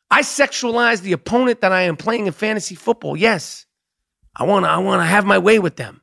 I 0.09 0.21
sexualize 0.21 1.01
the 1.01 1.13
opponent 1.13 1.61
that 1.61 1.71
I 1.71 1.83
am 1.83 1.97
playing 1.97 2.27
in 2.27 2.33
fantasy 2.33 2.75
football. 2.75 3.15
Yes, 3.15 3.65
I 4.35 4.43
want 4.43 4.65
to. 4.65 4.69
I 4.69 4.77
want 4.77 5.01
to 5.01 5.05
have 5.05 5.25
my 5.25 5.37
way 5.37 5.59
with 5.59 5.75
them. 5.75 6.01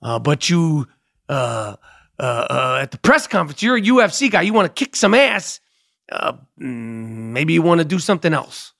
Uh, 0.00 0.18
but 0.18 0.50
you, 0.50 0.86
uh, 1.28 1.76
uh, 2.18 2.22
uh, 2.22 2.78
at 2.82 2.90
the 2.90 2.98
press 2.98 3.26
conference, 3.26 3.62
you're 3.62 3.76
a 3.76 3.82
UFC 3.82 4.30
guy. 4.30 4.42
You 4.42 4.52
want 4.52 4.74
to 4.74 4.84
kick 4.84 4.94
some 4.94 5.14
ass. 5.14 5.60
Uh, 6.10 6.34
mm, 6.60 7.32
maybe 7.32 7.54
you 7.54 7.62
want 7.62 7.80
to 7.80 7.84
do 7.84 7.98
something 7.98 8.34
else. 8.34 8.72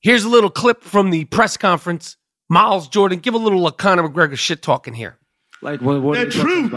Here's 0.00 0.24
a 0.24 0.28
little 0.28 0.50
clip 0.50 0.82
from 0.84 1.10
the 1.10 1.24
press 1.26 1.56
conference. 1.56 2.16
Miles 2.48 2.88
Jordan, 2.88 3.18
give 3.18 3.34
a 3.34 3.38
little 3.38 3.70
Conor 3.72 4.08
McGregor 4.08 4.38
shit 4.38 4.62
talking 4.62 4.94
here. 4.94 5.17
Like 5.60 5.80
what? 5.80 6.00
what 6.02 6.18
the 6.18 6.30
truth, 6.30 6.70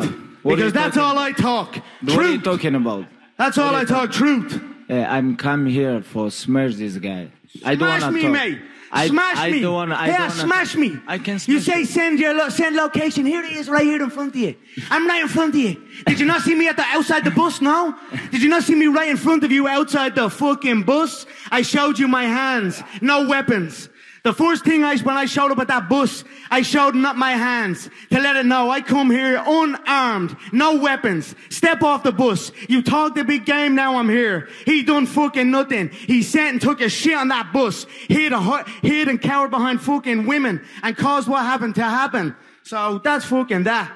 because 0.43 0.73
that's 0.73 0.97
all 0.97 1.17
I 1.17 1.31
talk. 1.31 1.75
What 1.75 2.13
truth. 2.13 2.17
are 2.17 2.31
you 2.31 2.41
talking 2.41 2.75
about? 2.75 3.05
That's 3.37 3.57
all 3.57 3.75
I 3.75 3.85
talk. 3.85 4.11
Truth. 4.11 4.61
Uh, 4.89 4.93
I'm 5.07 5.37
come 5.37 5.65
here 5.67 6.01
for 6.01 6.31
smash 6.31 6.75
this 6.75 6.97
guy. 6.97 7.31
I 7.63 7.75
don't 7.75 7.87
Smash 7.87 8.01
wanna 8.01 8.11
me, 8.13 8.21
talk. 8.23 8.31
mate. 8.31 8.61
I, 8.93 9.07
smash 9.07 9.37
I 9.37 9.51
me. 9.51 9.61
Don't 9.61 9.73
wanna, 9.73 9.95
I 9.95 10.07
yeah, 10.07 10.17
don't 10.17 10.29
wanna 10.29 10.41
smash 10.41 10.75
me. 10.75 10.97
I 11.07 11.17
can 11.17 11.39
smash 11.39 11.47
You 11.53 11.59
say 11.61 11.83
send 11.85 12.19
your 12.19 12.33
lo- 12.33 12.49
send 12.49 12.75
location. 12.75 13.25
Here 13.25 13.41
it 13.43 13.53
is, 13.53 13.69
right 13.69 13.83
here 13.83 14.01
in 14.01 14.09
front 14.09 14.35
of 14.35 14.41
you. 14.41 14.55
I'm 14.89 15.07
right 15.07 15.21
in 15.21 15.27
front 15.29 15.53
of 15.55 15.61
you. 15.61 15.81
Did 16.07 16.19
you 16.19 16.25
not 16.25 16.41
see 16.41 16.55
me 16.55 16.67
at 16.67 16.75
the 16.75 16.83
outside 16.83 17.23
the 17.23 17.31
bus? 17.31 17.61
No. 17.61 17.95
Did 18.31 18.41
you 18.41 18.49
not 18.49 18.63
see 18.63 18.75
me 18.75 18.87
right 18.87 19.09
in 19.09 19.15
front 19.17 19.43
of 19.45 19.51
you 19.51 19.67
outside 19.67 20.15
the 20.15 20.29
fucking 20.29 20.83
bus? 20.83 21.25
I 21.51 21.61
showed 21.61 21.99
you 21.99 22.07
my 22.09 22.23
hands, 22.25 22.81
no 23.01 23.27
weapons. 23.27 23.87
The 24.23 24.33
first 24.33 24.63
thing 24.63 24.83
I 24.83 24.97
when 24.97 25.17
I 25.17 25.25
showed 25.25 25.51
up 25.51 25.57
at 25.57 25.67
that 25.69 25.89
bus, 25.89 26.23
I 26.51 26.61
showed 26.61 26.93
not 26.93 27.17
my 27.17 27.31
hands 27.31 27.89
to 28.11 28.19
let 28.19 28.35
it 28.35 28.45
know 28.45 28.69
I 28.69 28.81
come 28.81 29.09
here 29.09 29.41
unarmed, 29.43 30.37
no 30.51 30.77
weapons. 30.77 31.33
Step 31.49 31.81
off 31.81 32.03
the 32.03 32.11
bus. 32.11 32.51
You 32.69 32.83
talk 32.83 33.15
the 33.15 33.23
big 33.23 33.45
game. 33.45 33.73
Now 33.73 33.97
I'm 33.97 34.09
here. 34.09 34.47
He 34.65 34.83
done 34.83 35.07
fucking 35.07 35.49
nothing. 35.49 35.89
He 35.89 36.21
sat 36.21 36.49
and 36.49 36.61
took 36.61 36.81
a 36.81 36.89
shit 36.89 37.15
on 37.15 37.29
that 37.29 37.51
bus. 37.51 37.87
Hid 38.09 38.31
a 38.31 38.63
hid 38.83 39.07
and 39.07 39.19
cowered 39.19 39.49
behind 39.49 39.81
fucking 39.81 40.27
women 40.27 40.63
and 40.83 40.95
caused 40.95 41.27
what 41.27 41.43
happened 41.43 41.75
to 41.75 41.83
happen. 41.83 42.35
So 42.63 43.01
that's 43.03 43.25
fucking 43.25 43.63
that. 43.63 43.91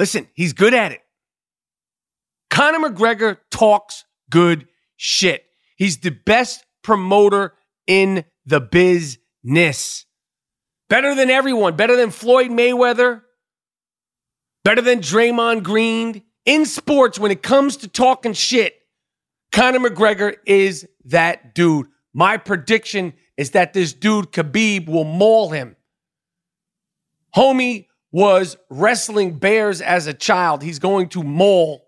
Listen, 0.00 0.28
he's 0.34 0.52
good 0.52 0.74
at 0.74 0.90
it. 0.90 1.00
Conor 2.50 2.90
McGregor 2.90 3.38
talks 3.52 4.04
good 4.30 4.66
shit. 4.96 5.44
He's 5.76 5.98
the 5.98 6.10
best 6.10 6.64
promoter 6.82 7.54
in 7.86 8.24
the 8.44 8.60
business. 9.48 10.04
Better 10.88 11.14
than 11.14 11.30
everyone, 11.30 11.76
better 11.76 11.96
than 11.96 12.10
Floyd 12.10 12.50
Mayweather, 12.50 13.22
better 14.64 14.80
than 14.80 15.00
Draymond 15.00 15.62
Green. 15.62 16.22
In 16.46 16.64
sports, 16.64 17.18
when 17.18 17.30
it 17.30 17.42
comes 17.42 17.78
to 17.78 17.88
talking 17.88 18.32
shit, 18.32 18.74
Conor 19.52 19.80
McGregor 19.80 20.36
is 20.46 20.88
that 21.06 21.54
dude. 21.54 21.88
My 22.14 22.38
prediction 22.38 23.12
is 23.36 23.50
that 23.50 23.74
this 23.74 23.92
dude, 23.92 24.32
Khabib, 24.32 24.88
will 24.88 25.04
maul 25.04 25.50
him. 25.50 25.76
Homie 27.36 27.86
was 28.10 28.56
wrestling 28.70 29.38
bears 29.38 29.82
as 29.82 30.06
a 30.06 30.14
child. 30.14 30.62
He's 30.62 30.78
going 30.78 31.10
to 31.10 31.22
maul 31.22 31.84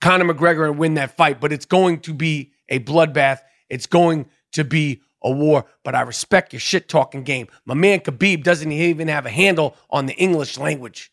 Conor 0.00 0.32
McGregor 0.32 0.66
and 0.66 0.78
win 0.78 0.94
that 0.94 1.14
fight, 1.14 1.40
but 1.40 1.52
it's 1.52 1.66
going 1.66 2.00
to 2.00 2.14
be 2.14 2.52
a 2.70 2.78
bloodbath. 2.78 3.40
It's 3.68 3.86
going 3.86 4.30
to 4.52 4.64
be 4.64 5.02
a 5.26 5.30
war. 5.30 5.66
But 5.84 5.94
I 5.94 6.02
respect 6.02 6.52
your 6.52 6.60
shit 6.60 6.88
talking 6.88 7.24
game. 7.24 7.48
My 7.64 7.74
man 7.74 8.00
Khabib 8.00 8.44
doesn't 8.44 8.70
even 8.70 9.08
have 9.08 9.26
a 9.26 9.30
handle 9.30 9.76
on 9.90 10.06
the 10.06 10.14
English 10.14 10.56
language. 10.56 11.12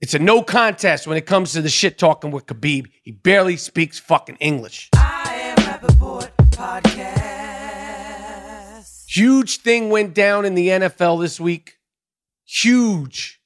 It's 0.00 0.12
a 0.12 0.18
no 0.18 0.42
contest 0.42 1.06
when 1.06 1.16
it 1.16 1.24
comes 1.24 1.52
to 1.52 1.62
the 1.62 1.70
shit 1.70 1.96
talking 1.96 2.30
with 2.30 2.46
Khabib. 2.46 2.86
He 3.02 3.12
barely 3.12 3.56
speaks 3.56 3.98
fucking 3.98 4.36
English. 4.36 4.90
Huge 9.08 9.56
thing 9.58 9.88
went 9.88 10.14
down 10.14 10.44
in 10.44 10.54
the 10.54 10.68
NFL 10.68 11.22
this 11.22 11.40
week. 11.40 11.78
Huge. 12.44 13.40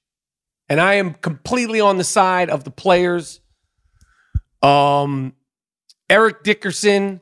And 0.68 0.80
I 0.80 0.94
am 0.94 1.14
completely 1.14 1.80
on 1.80 1.96
the 1.96 2.04
side 2.04 2.50
of 2.50 2.64
the 2.64 2.70
players. 2.72 3.40
Um, 4.62 5.34
Eric 6.08 6.42
Dickerson, 6.42 7.20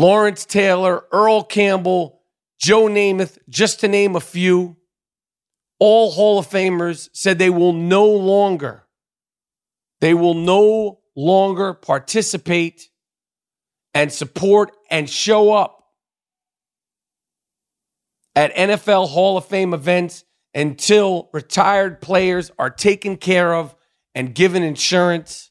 Lawrence 0.00 0.46
Taylor, 0.46 1.04
Earl 1.12 1.42
Campbell, 1.42 2.22
Joe 2.58 2.84
Namath, 2.84 3.36
just 3.50 3.80
to 3.80 3.88
name 3.88 4.16
a 4.16 4.20
few, 4.20 4.78
all 5.78 6.10
Hall 6.12 6.38
of 6.38 6.48
Famers 6.48 7.10
said 7.12 7.38
they 7.38 7.50
will 7.50 7.74
no 7.74 8.06
longer, 8.06 8.86
they 10.00 10.14
will 10.14 10.32
no 10.32 11.00
longer 11.14 11.74
participate 11.74 12.88
and 13.92 14.10
support 14.10 14.72
and 14.90 15.10
show 15.10 15.52
up 15.52 15.84
at 18.34 18.54
NFL 18.54 19.10
Hall 19.10 19.36
of 19.36 19.44
Fame 19.44 19.74
events 19.74 20.24
until 20.54 21.28
retired 21.34 22.00
players 22.00 22.50
are 22.58 22.70
taken 22.70 23.18
care 23.18 23.54
of 23.54 23.74
and 24.14 24.34
given 24.34 24.62
insurance. 24.62 25.50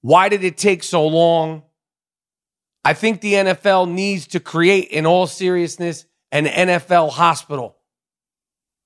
Why 0.00 0.28
did 0.28 0.44
it 0.44 0.56
take 0.56 0.84
so 0.84 1.04
long? 1.04 1.64
I 2.84 2.92
think 2.92 3.20
the 3.20 3.34
NFL 3.34 3.90
needs 3.90 4.26
to 4.28 4.40
create, 4.40 4.88
in 4.88 5.06
all 5.06 5.26
seriousness, 5.26 6.04
an 6.30 6.44
NFL 6.46 7.12
hospital. 7.12 7.76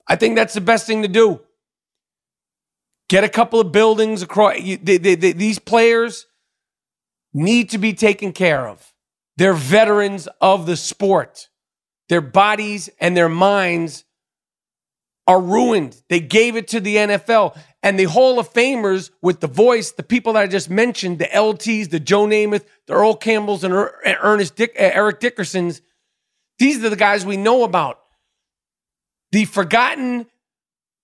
I 0.07 0.17
think 0.17 0.37
that's 0.37 0.55
the 0.55 0.61
best 0.61 0.87
thing 0.87 1.03
to 1.03 1.09
do. 1.09 1.41
Get 3.09 3.25
a 3.25 3.29
couple 3.29 3.59
of 3.59 3.73
buildings 3.73 4.23
across. 4.23 4.57
They, 4.57 4.77
they, 4.77 5.15
they, 5.15 5.33
these 5.33 5.59
players 5.59 6.27
need 7.33 7.71
to 7.71 7.79
be 7.79 7.95
taken 7.95 8.33
care 8.33 8.69
of. 8.69 8.95
They're 9.37 9.55
veterans 9.55 10.29
of 10.41 10.67
the 10.67 10.77
sport. 10.77 11.49
Their 12.09 12.21
bodies 12.21 12.89
and 13.01 13.17
their 13.17 13.29
minds 13.29 14.05
are 15.27 15.41
ruined. 15.41 16.01
They 16.09 16.21
gave 16.21 16.57
it 16.57 16.69
to 16.69 16.81
the 16.81 16.97
NFL. 16.97 17.59
And 17.83 17.99
the 17.99 18.05
Hall 18.05 18.41
of 18.41 18.53
Famers 18.53 19.11
with 19.23 19.41
the 19.41 19.47
voice, 19.47 19.93
the 19.93 20.03
people 20.03 20.33
that 20.33 20.43
I 20.43 20.47
just 20.49 20.69
mentioned, 20.69 21.19
the 21.19 21.27
LTs, 21.27 21.91
the 21.91 22.01
Joe 22.01 22.27
Namath, 22.27 22.65
the 22.87 22.95
Earl 22.95 23.15
Campbells, 23.15 23.63
and 23.63 23.73
Ernest 23.73 24.57
Dick, 24.57 24.73
uh, 24.79 24.83
Eric 24.83 25.21
Dickersons, 25.21 25.81
these 26.59 26.85
are 26.85 26.91
the 26.91 26.97
guys 26.97 27.25
we 27.25 27.37
know 27.37 27.63
about. 27.63 28.01
The 29.31 29.45
forgotten 29.45 30.27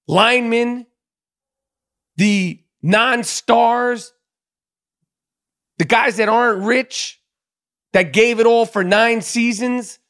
linemen, 0.08 0.86
the 2.16 2.60
non 2.82 3.22
stars, 3.22 4.12
the 5.78 5.84
guys 5.84 6.16
that 6.16 6.28
aren't 6.28 6.64
rich, 6.64 7.20
that 7.92 8.12
gave 8.12 8.40
it 8.40 8.46
all 8.46 8.66
for 8.66 8.82
nine 8.82 9.22
seasons, 9.22 10.00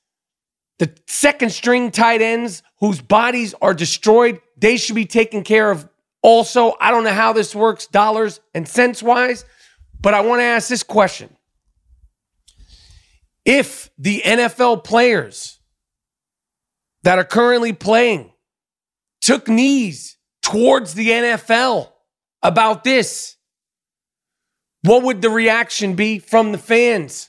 the 0.78 0.90
second 1.06 1.50
string 1.50 1.90
tight 1.90 2.22
ends 2.22 2.62
whose 2.80 3.00
bodies 3.00 3.54
are 3.60 3.74
destroyed, 3.74 4.40
they 4.56 4.76
should 4.76 4.96
be 4.96 5.06
taken 5.06 5.42
care 5.42 5.70
of 5.70 5.88
also. 6.24 6.74
I 6.80 6.90
don't 6.90 7.04
know 7.04 7.12
how 7.12 7.32
this 7.32 7.54
works 7.54 7.86
dollars 7.86 8.40
and 8.54 8.66
cents 8.66 9.02
wise, 9.02 9.44
but 10.00 10.14
I 10.14 10.22
want 10.22 10.40
to 10.40 10.44
ask 10.44 10.68
this 10.68 10.82
question. 10.82 11.36
If 13.44 13.90
the 13.98 14.22
NFL 14.24 14.82
players 14.82 15.60
that 17.02 17.18
are 17.18 17.24
currently 17.24 17.74
playing 17.74 18.32
took 19.20 19.46
knees 19.46 20.16
towards 20.42 20.94
the 20.94 21.10
NFL 21.10 21.92
about 22.42 22.82
this, 22.84 23.36
what 24.82 25.02
would 25.02 25.20
the 25.20 25.30
reaction 25.30 25.94
be 25.94 26.18
from 26.18 26.52
the 26.52 26.58
fans? 26.58 27.28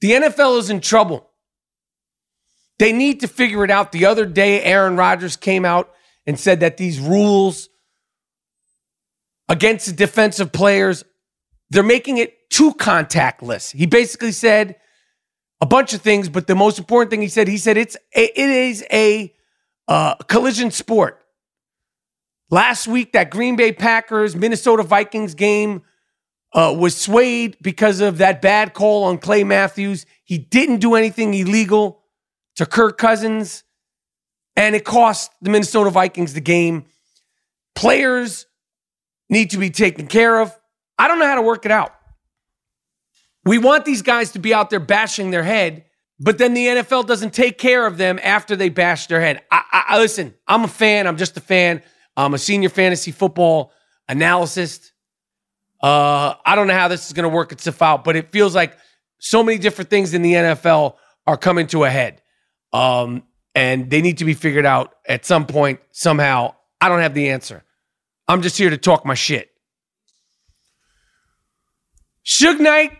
The 0.00 0.12
NFL 0.12 0.58
is 0.60 0.70
in 0.70 0.80
trouble. 0.80 1.28
They 2.78 2.92
need 2.92 3.20
to 3.20 3.28
figure 3.28 3.64
it 3.64 3.70
out. 3.70 3.90
The 3.90 4.06
other 4.06 4.26
day, 4.26 4.62
Aaron 4.62 4.96
Rodgers 4.96 5.36
came 5.36 5.64
out 5.64 5.92
and 6.26 6.38
said 6.38 6.60
that 6.60 6.76
these 6.76 7.00
rules 7.00 7.68
against 9.48 9.96
defensive 9.96 10.52
players, 10.52 11.04
they're 11.70 11.82
making 11.82 12.18
it 12.18 12.50
too 12.50 12.72
contactless. 12.72 13.72
He 13.72 13.86
basically 13.86 14.32
said 14.32 14.76
a 15.60 15.66
bunch 15.66 15.92
of 15.92 16.00
things, 16.00 16.28
but 16.28 16.46
the 16.46 16.54
most 16.54 16.78
important 16.78 17.10
thing 17.10 17.22
he 17.22 17.28
said, 17.28 17.48
he 17.48 17.58
said 17.58 17.76
it's 17.76 17.96
a, 18.14 18.40
it 18.40 18.50
is 18.50 18.84
a 18.92 19.34
uh, 19.88 20.14
collision 20.28 20.70
sport. 20.70 21.20
Last 22.50 22.86
week, 22.86 23.12
that 23.12 23.30
Green 23.30 23.56
Bay 23.56 23.72
Packers 23.72 24.36
Minnesota 24.36 24.82
Vikings 24.82 25.34
game 25.34 25.82
uh, 26.52 26.74
was 26.78 26.96
swayed 26.96 27.56
because 27.60 28.00
of 28.00 28.18
that 28.18 28.40
bad 28.40 28.74
call 28.74 29.04
on 29.04 29.18
Clay 29.18 29.42
Matthews. 29.42 30.06
He 30.24 30.38
didn't 30.38 30.78
do 30.78 30.94
anything 30.94 31.34
illegal 31.34 32.02
to 32.56 32.66
Kirk 32.66 32.96
Cousins, 32.96 33.63
and 34.56 34.74
it 34.74 34.84
cost 34.84 35.30
the 35.42 35.50
Minnesota 35.50 35.90
Vikings 35.90 36.34
the 36.34 36.40
game. 36.40 36.86
Players 37.74 38.46
need 39.28 39.50
to 39.50 39.58
be 39.58 39.70
taken 39.70 40.06
care 40.06 40.40
of. 40.40 40.56
I 40.98 41.08
don't 41.08 41.18
know 41.18 41.26
how 41.26 41.34
to 41.34 41.42
work 41.42 41.64
it 41.66 41.72
out. 41.72 41.94
We 43.44 43.58
want 43.58 43.84
these 43.84 44.02
guys 44.02 44.32
to 44.32 44.38
be 44.38 44.54
out 44.54 44.70
there 44.70 44.80
bashing 44.80 45.30
their 45.30 45.42
head, 45.42 45.84
but 46.18 46.38
then 46.38 46.54
the 46.54 46.66
NFL 46.66 47.06
doesn't 47.06 47.34
take 47.34 47.58
care 47.58 47.86
of 47.86 47.98
them 47.98 48.18
after 48.22 48.56
they 48.56 48.68
bash 48.68 49.06
their 49.06 49.20
head. 49.20 49.42
I, 49.50 49.84
I, 49.88 49.98
listen, 49.98 50.34
I'm 50.46 50.64
a 50.64 50.68
fan. 50.68 51.06
I'm 51.06 51.16
just 51.16 51.36
a 51.36 51.40
fan. 51.40 51.82
I'm 52.16 52.32
a 52.32 52.38
senior 52.38 52.68
fantasy 52.68 53.10
football 53.10 53.72
analyst. 54.08 54.92
Uh, 55.82 56.34
I 56.46 56.54
don't 56.54 56.68
know 56.68 56.74
how 56.74 56.88
this 56.88 57.06
is 57.06 57.12
going 57.12 57.28
to 57.28 57.34
work 57.34 57.52
itself 57.52 57.82
out, 57.82 58.04
but 58.04 58.16
it 58.16 58.32
feels 58.32 58.54
like 58.54 58.78
so 59.18 59.42
many 59.42 59.58
different 59.58 59.90
things 59.90 60.14
in 60.14 60.22
the 60.22 60.32
NFL 60.32 60.94
are 61.26 61.36
coming 61.36 61.66
to 61.68 61.84
a 61.84 61.90
head. 61.90 62.22
Um, 62.72 63.24
and 63.54 63.90
they 63.90 64.02
need 64.02 64.18
to 64.18 64.24
be 64.24 64.34
figured 64.34 64.66
out 64.66 64.94
at 65.08 65.24
some 65.24 65.46
point, 65.46 65.80
somehow. 65.92 66.54
I 66.80 66.88
don't 66.88 67.00
have 67.00 67.14
the 67.14 67.30
answer. 67.30 67.62
I'm 68.26 68.42
just 68.42 68.58
here 68.58 68.70
to 68.70 68.78
talk 68.78 69.04
my 69.04 69.14
shit. 69.14 69.50
Suge 72.26 72.58
Knight 72.58 72.92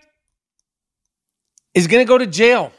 is 1.73 1.87
going 1.87 2.05
to 2.05 2.09
go 2.09 2.19
to 2.19 2.27
jail 2.27 2.73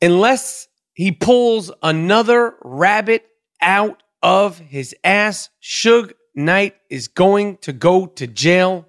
unless 0.00 0.68
he 0.94 1.12
pulls 1.12 1.70
another 1.82 2.54
rabbit 2.62 3.26
out 3.60 4.02
of 4.22 4.58
his 4.58 4.94
ass. 5.04 5.50
Suge 5.62 6.12
Knight 6.34 6.76
is 6.88 7.08
going 7.08 7.58
to 7.58 7.72
go 7.72 8.06
to 8.06 8.26
jail. 8.26 8.88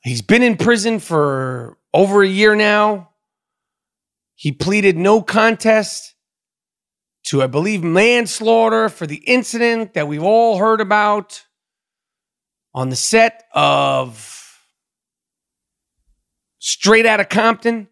He's 0.00 0.22
been 0.22 0.42
in 0.42 0.56
prison 0.56 1.00
for 1.00 1.78
over 1.92 2.22
a 2.22 2.28
year 2.28 2.54
now. 2.54 3.10
He 4.34 4.52
pleaded 4.52 4.96
no 4.96 5.22
contest 5.22 6.14
to, 7.24 7.42
I 7.42 7.46
believe, 7.46 7.82
manslaughter 7.82 8.88
for 8.88 9.06
the 9.06 9.16
incident 9.16 9.94
that 9.94 10.08
we've 10.08 10.22
all 10.22 10.58
heard 10.58 10.80
about 10.80 11.44
on 12.74 12.90
the 12.90 12.96
set 12.96 13.44
of 13.54 14.58
Straight 16.58 17.06
Outta 17.06 17.24
Compton, 17.24 17.88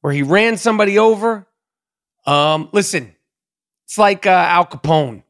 where 0.00 0.12
he 0.12 0.22
ran 0.22 0.56
somebody 0.56 0.98
over. 0.98 1.46
Um, 2.26 2.68
listen, 2.72 3.14
it's 3.86 3.98
like 3.98 4.26
uh, 4.26 4.30
Al 4.30 4.66
Capone. 4.66 5.22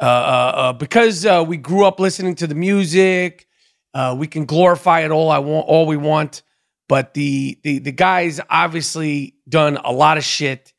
Uh, 0.00 0.04
uh, 0.04 0.52
uh 0.56 0.72
because 0.72 1.26
uh, 1.26 1.44
we 1.46 1.56
grew 1.56 1.84
up 1.84 2.00
listening 2.00 2.34
to 2.34 2.46
the 2.46 2.54
music, 2.54 3.46
uh, 3.92 4.14
we 4.18 4.26
can 4.26 4.44
glorify 4.46 5.00
it 5.00 5.10
all 5.10 5.30
I 5.30 5.38
want, 5.38 5.66
all 5.66 5.86
we 5.86 5.96
want. 5.96 6.42
But 6.90 7.14
the 7.14 7.56
the 7.62 7.78
the 7.78 7.92
guy's 7.92 8.40
obviously 8.50 9.36
done 9.48 9.76
a 9.76 9.92
lot 9.92 10.18
of 10.18 10.24
shit, 10.24 10.72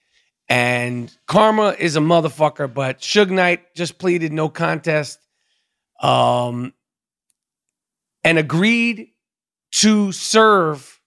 and 0.50 1.10
karma 1.26 1.74
is 1.80 1.96
a 1.96 2.02
motherfucker. 2.02 2.72
But 2.72 3.00
Suge 3.00 3.30
Knight 3.30 3.74
just 3.76 3.98
pleaded 3.98 4.34
no 4.34 4.50
contest, 4.50 5.20
um, 6.02 6.74
and 8.26 8.38
agreed 8.38 9.12
to 9.76 10.12
serve 10.12 11.00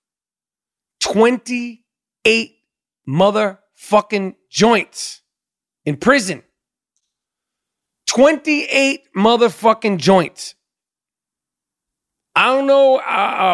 twenty 1.00 1.84
eight 2.24 2.54
motherfucking 3.06 4.36
joints 4.48 5.20
in 5.84 5.98
prison. 5.98 6.42
28 8.06 9.08
motherfucking 9.14 9.98
joints. 9.98 10.54
I 12.37 12.47
don't 12.47 12.66
know 12.66 12.97
uh, 12.97 13.01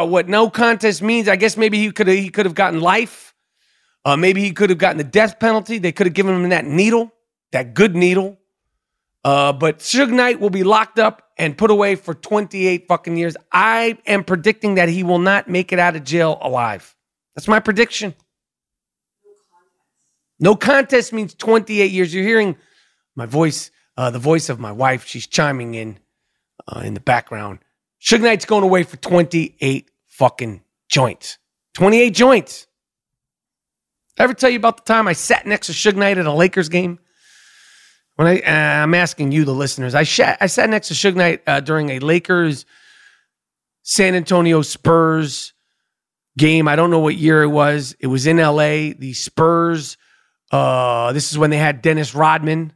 uh, 0.03 0.07
what 0.07 0.29
no 0.29 0.49
contest 0.49 1.03
means. 1.03 1.29
I 1.29 1.37
guess 1.37 1.57
maybe 1.57 1.79
he 1.79 1.93
could 1.93 2.09
he 2.09 2.31
could 2.31 2.47
have 2.47 2.55
gotten 2.55 2.81
life. 2.81 3.35
Uh, 4.05 4.17
maybe 4.17 4.41
he 4.41 4.53
could 4.53 4.71
have 4.71 4.79
gotten 4.79 4.97
the 4.97 5.05
death 5.05 5.39
penalty. 5.39 5.79
They 5.79 5.93
could 5.93 6.07
have 6.07 6.15
given 6.15 6.35
him 6.35 6.49
that 6.49 6.65
needle, 6.65 7.13
that 7.53 7.75
good 7.75 7.95
needle. 7.95 8.39
Uh, 9.23 9.53
but 9.53 9.81
Suge 9.81 10.11
Knight 10.11 10.41
will 10.41 10.49
be 10.49 10.65
locked 10.65 10.99
up 10.99 11.31
and 11.37 11.59
put 11.59 11.71
away 11.71 11.95
for 11.95 12.15
28 12.15 12.89
fucking 12.89 13.19
years. 13.19 13.37
I 13.53 13.99
am 14.07 14.25
predicting 14.25 14.77
that 14.77 14.89
he 14.89 15.03
will 15.03 15.19
not 15.19 15.47
make 15.47 15.73
it 15.73 15.79
out 15.79 15.95
of 15.95 16.05
jail 16.05 16.39
alive. 16.41 16.97
That's 17.35 17.47
my 17.47 17.61
prediction. 17.61 18.15
No 20.39 20.57
contest 20.57 21.13
means 21.13 21.35
28 21.35 21.91
years. 21.91 22.15
You're 22.15 22.25
hearing 22.25 22.57
my 23.15 23.27
voice, 23.27 23.71
uh, 23.99 24.09
the 24.11 24.19
voice 24.19 24.49
of 24.49 24.59
my 24.59 24.73
wife. 24.73 25.07
She's 25.07 25.27
chiming 25.27 25.75
in 25.75 25.99
in 26.83 26.95
the 26.95 27.01
background. 27.01 27.59
Suge 28.03 28.23
Knight's 28.23 28.45
going 28.45 28.65
away 28.65 28.83
for 28.83 28.97
28 28.97 29.91
fucking 30.09 30.63
joints. 30.89 31.39
28 31.75 32.11
joints. 32.11 32.67
Ever 34.19 34.35
tell 34.35 34.51
you 34.51 34.57
about 34.57 34.79
the 34.79 34.93
time 34.93 35.09
I 35.09 35.13
sat 35.13 35.47
next 35.47 35.69
to 35.69 35.73
Suge 35.73 35.97
Knight 35.97 36.19
at 36.19 36.27
a 36.27 36.33
Lakers 36.33 36.69
game? 36.69 36.99
When 38.17 38.29
I, 38.29 38.41
uh, 38.41 38.83
I'm 38.83 38.95
asking 38.95 39.33
you, 39.33 39.45
the 39.45 39.55
listeners, 39.55 39.95
I, 39.95 40.03
sh- 40.03 40.21
I 40.41 40.47
sat 40.47 40.69
next 40.69 40.89
to 40.89 40.95
Suge 40.95 41.15
Knight 41.15 41.43
uh, 41.47 41.61
during 41.61 41.91
a 41.91 41.99
Lakers 42.01 42.67
San 43.83 44.15
Antonio 44.15 44.63
Spurs 44.63 45.55
game. 46.37 46.69
I 46.69 46.77
don't 46.77 46.91
know 46.91 46.99
what 46.99 47.17
year 47.17 47.43
it 47.43 47.49
was. 47.49 47.97
It 47.99 48.09
was 48.09 48.27
in 48.27 48.37
LA. 48.37 48.93
The 48.99 49.15
Spurs. 49.15 49.97
Uh, 50.51 51.13
this 51.13 51.33
is 51.33 51.39
when 51.39 51.51
they 51.51 51.57
had 51.57 51.81
Dennis 51.81 52.15
Rodman. 52.15 52.73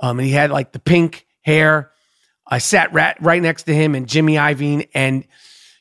Um, 0.00 0.18
and 0.18 0.26
he 0.26 0.32
had 0.32 0.50
like 0.50 0.72
the 0.72 0.80
pink 0.80 1.26
hair. 1.42 1.92
I 2.46 2.58
sat 2.58 2.92
right, 2.92 3.16
right 3.20 3.40
next 3.42 3.64
to 3.64 3.74
him 3.74 3.94
and 3.94 4.06
Jimmy 4.06 4.34
Iovine. 4.34 4.88
And 4.94 5.26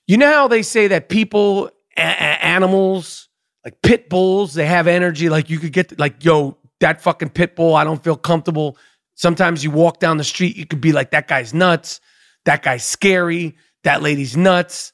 you 0.08 0.18
know 0.18 0.32
how 0.32 0.48
they 0.48 0.62
say 0.62 0.88
that 0.88 1.10
people, 1.10 1.68
a- 1.98 2.02
a- 2.02 2.44
animals, 2.46 3.28
like 3.66 3.82
pit 3.82 4.10
bulls, 4.10 4.54
they 4.54 4.66
have 4.66 4.88
energy. 4.88 5.30
Like 5.30 5.50
you 5.50 5.60
could 5.60 5.74
get, 5.74 5.98
like, 6.00 6.24
yo, 6.24 6.58
that 6.80 7.02
fucking 7.02 7.30
pit 7.30 7.56
bull, 7.56 7.76
I 7.76 7.84
don't 7.84 8.04
feel 8.04 8.16
comfortable. 8.18 8.78
Sometimes 9.16 9.64
you 9.64 9.72
walk 9.72 10.00
down 10.00 10.18
the 10.18 10.24
street, 10.24 10.56
you 10.58 10.66
could 10.66 10.82
be 10.82 10.92
like, 10.92 11.12
that 11.12 11.28
guy's 11.28 11.54
nuts. 11.54 12.00
That 12.46 12.64
guy's 12.64 12.84
scary. 12.84 13.56
That 13.84 14.02
lady's 14.02 14.36
nuts. 14.36 14.92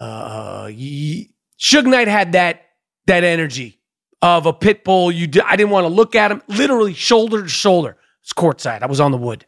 Uh, 0.00 0.66
y- 0.70 1.26
Suge 1.58 1.84
Knight 1.86 2.08
had 2.08 2.32
that 2.32 2.62
that 3.06 3.22
energy 3.24 3.78
of 4.22 4.46
a 4.46 4.52
pit 4.52 4.84
bull. 4.84 5.10
You, 5.12 5.26
d- 5.26 5.40
I 5.42 5.56
didn't 5.56 5.70
want 5.70 5.84
to 5.84 5.88
look 5.92 6.14
at 6.14 6.30
him. 6.30 6.42
Literally 6.48 6.94
shoulder 6.94 7.42
to 7.42 7.48
shoulder. 7.48 7.96
It's 8.22 8.32
courtside. 8.32 8.82
I 8.82 8.86
was 8.86 9.00
on 9.00 9.10
the 9.12 9.18
wood. 9.18 9.44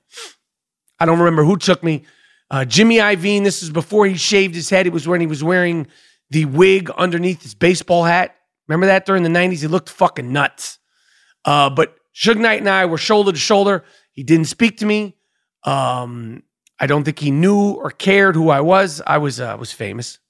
I 1.03 1.05
don't 1.05 1.19
remember 1.19 1.43
who 1.43 1.57
took 1.57 1.83
me. 1.83 2.05
Uh, 2.49 2.65
Jimmy 2.65 2.99
Iovine. 2.99 3.43
This 3.43 3.61
is 3.61 3.71
before 3.71 4.07
he 4.07 4.15
shaved 4.17 4.55
his 4.55 4.71
head. 4.71 4.87
It 4.87 4.93
was 4.93 5.09
when 5.09 5.21
he 5.21 5.27
was 5.27 5.43
wearing 5.43 5.89
the 6.31 6.45
wig 6.45 6.91
underneath 6.91 7.43
his 7.43 7.57
baseball 7.57 8.05
hat. 8.05 8.37
Remember 8.69 8.87
that 8.87 9.05
during 9.05 9.25
the 9.25 9.29
'90s? 9.29 9.63
He 9.63 9.67
looked 9.67 9.91
fucking 9.91 10.33
nuts. 10.33 10.79
Uh, 11.45 11.71
but 11.71 11.97
Suge 12.15 12.39
Knight 12.39 12.61
and 12.61 12.69
I 12.69 12.87
were 12.87 12.99
shoulder 12.99 13.33
to 13.33 13.39
shoulder. 13.39 13.83
He 14.13 14.23
didn't 14.23 14.45
speak 14.45 14.77
to 14.77 14.87
me. 14.87 15.17
Um, 15.65 16.45
I 16.79 16.87
don't 16.87 17.03
think 17.03 17.19
he 17.19 17.33
knew 17.33 17.73
or 17.73 17.91
cared 17.91 18.37
who 18.37 18.51
I 18.51 18.61
was. 18.61 19.03
I 19.05 19.19
was 19.19 19.41
uh, 19.41 19.57
was 19.59 19.73
famous. 19.73 20.21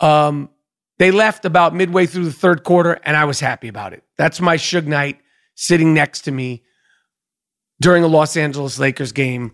Um, 0.00 0.50
they 0.98 1.12
left 1.12 1.44
about 1.44 1.76
midway 1.76 2.06
through 2.06 2.24
the 2.24 2.32
third 2.32 2.64
quarter, 2.64 2.98
and 3.04 3.16
I 3.16 3.24
was 3.24 3.38
happy 3.38 3.68
about 3.68 3.92
it. 3.92 4.02
That's 4.18 4.40
my 4.40 4.56
Suge 4.56 4.86
Knight 4.86 5.20
sitting 5.54 5.94
next 5.94 6.22
to 6.22 6.32
me 6.32 6.64
during 7.80 8.02
a 8.02 8.08
Los 8.08 8.36
Angeles 8.36 8.80
Lakers 8.80 9.12
game 9.12 9.52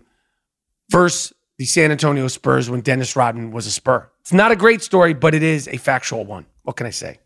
versus 0.89 1.33
the 1.57 1.65
San 1.65 1.91
Antonio 1.91 2.27
Spurs 2.27 2.69
when 2.69 2.81
Dennis 2.81 3.15
Rodman 3.15 3.51
was 3.51 3.67
a 3.67 3.71
Spur. 3.71 4.09
It's 4.21 4.33
not 4.33 4.51
a 4.51 4.55
great 4.55 4.81
story, 4.81 5.13
but 5.13 5.35
it 5.35 5.43
is 5.43 5.67
a 5.67 5.77
factual 5.77 6.25
one. 6.25 6.45
What 6.63 6.77
can 6.77 6.87
I 6.87 6.91
say? 6.91 7.19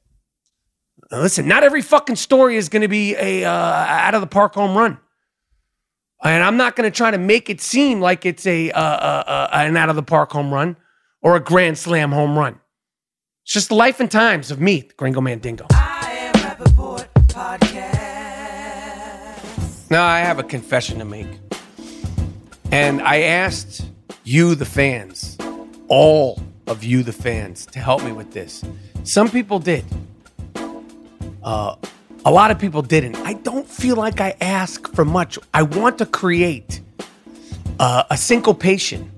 Now, 1.12 1.20
listen, 1.20 1.48
not 1.48 1.64
every 1.64 1.82
fucking 1.82 2.16
story 2.16 2.56
is 2.56 2.70
going 2.70 2.82
to 2.82 2.88
be 2.88 3.16
a 3.16 3.46
uh, 3.46 3.52
out 3.52 4.16
of 4.16 4.22
the 4.22 4.28
park 4.28 4.56
home 4.56 4.76
run. 4.76 4.98
And 6.24 6.42
I'm 6.42 6.58
not 6.58 6.76
going 6.76 6.90
to 6.90 6.96
try 6.96 7.12
to 7.12 7.18
make 7.18 7.50
it 7.50 7.60
seem 7.60 8.00
like 8.00 8.26
it's 8.26 8.48
a 8.48 8.72
uh, 8.72 8.80
uh, 8.80 9.24
uh, 9.28 9.50
an 9.52 9.76
out 9.78 9.90
of 9.90 9.96
the 9.96 10.04
park 10.04 10.32
home 10.32 10.54
run 10.54 10.78
or 11.22 11.36
a 11.36 11.40
grand 11.40 11.78
slam 11.78 12.12
home 12.12 12.38
run. 12.38 12.60
It's 13.44 13.54
just 13.54 13.70
the 13.70 13.76
life 13.76 14.00
and 14.00 14.10
times 14.10 14.50
of 14.50 14.62
me, 14.62 14.82
the 14.82 14.94
Gringo 14.94 15.20
Mandingo. 15.22 15.68
Now 19.90 20.06
I 20.06 20.20
have 20.22 20.40
a 20.40 20.44
confession 20.44 20.98
to 21.00 21.06
make. 21.06 21.43
And 22.74 23.04
I 23.04 23.20
asked 23.20 23.86
you, 24.24 24.56
the 24.56 24.66
fans, 24.66 25.38
all 25.90 26.42
of 26.66 26.84
you, 26.84 27.04
the 27.04 27.14
fans, 27.14 27.68
to 27.68 27.78
help 27.78 28.04
me 28.04 28.12
with 28.12 28.34
this. 28.34 28.64
Some 29.04 29.30
people 29.30 29.60
did. 29.60 29.86
Uh, 31.44 31.76
a 32.26 32.32
lot 32.32 32.50
of 32.50 32.58
people 32.58 32.82
didn't. 32.82 33.16
I 33.18 33.34
don't 33.34 33.68
feel 33.68 33.96
like 33.96 34.20
I 34.20 34.36
ask 34.42 34.92
for 34.96 35.06
much. 35.06 35.38
I 35.54 35.62
want 35.62 36.00
to 36.00 36.08
create 36.08 36.82
uh, 37.80 38.06
a 38.10 38.18
syncopation, 38.18 39.12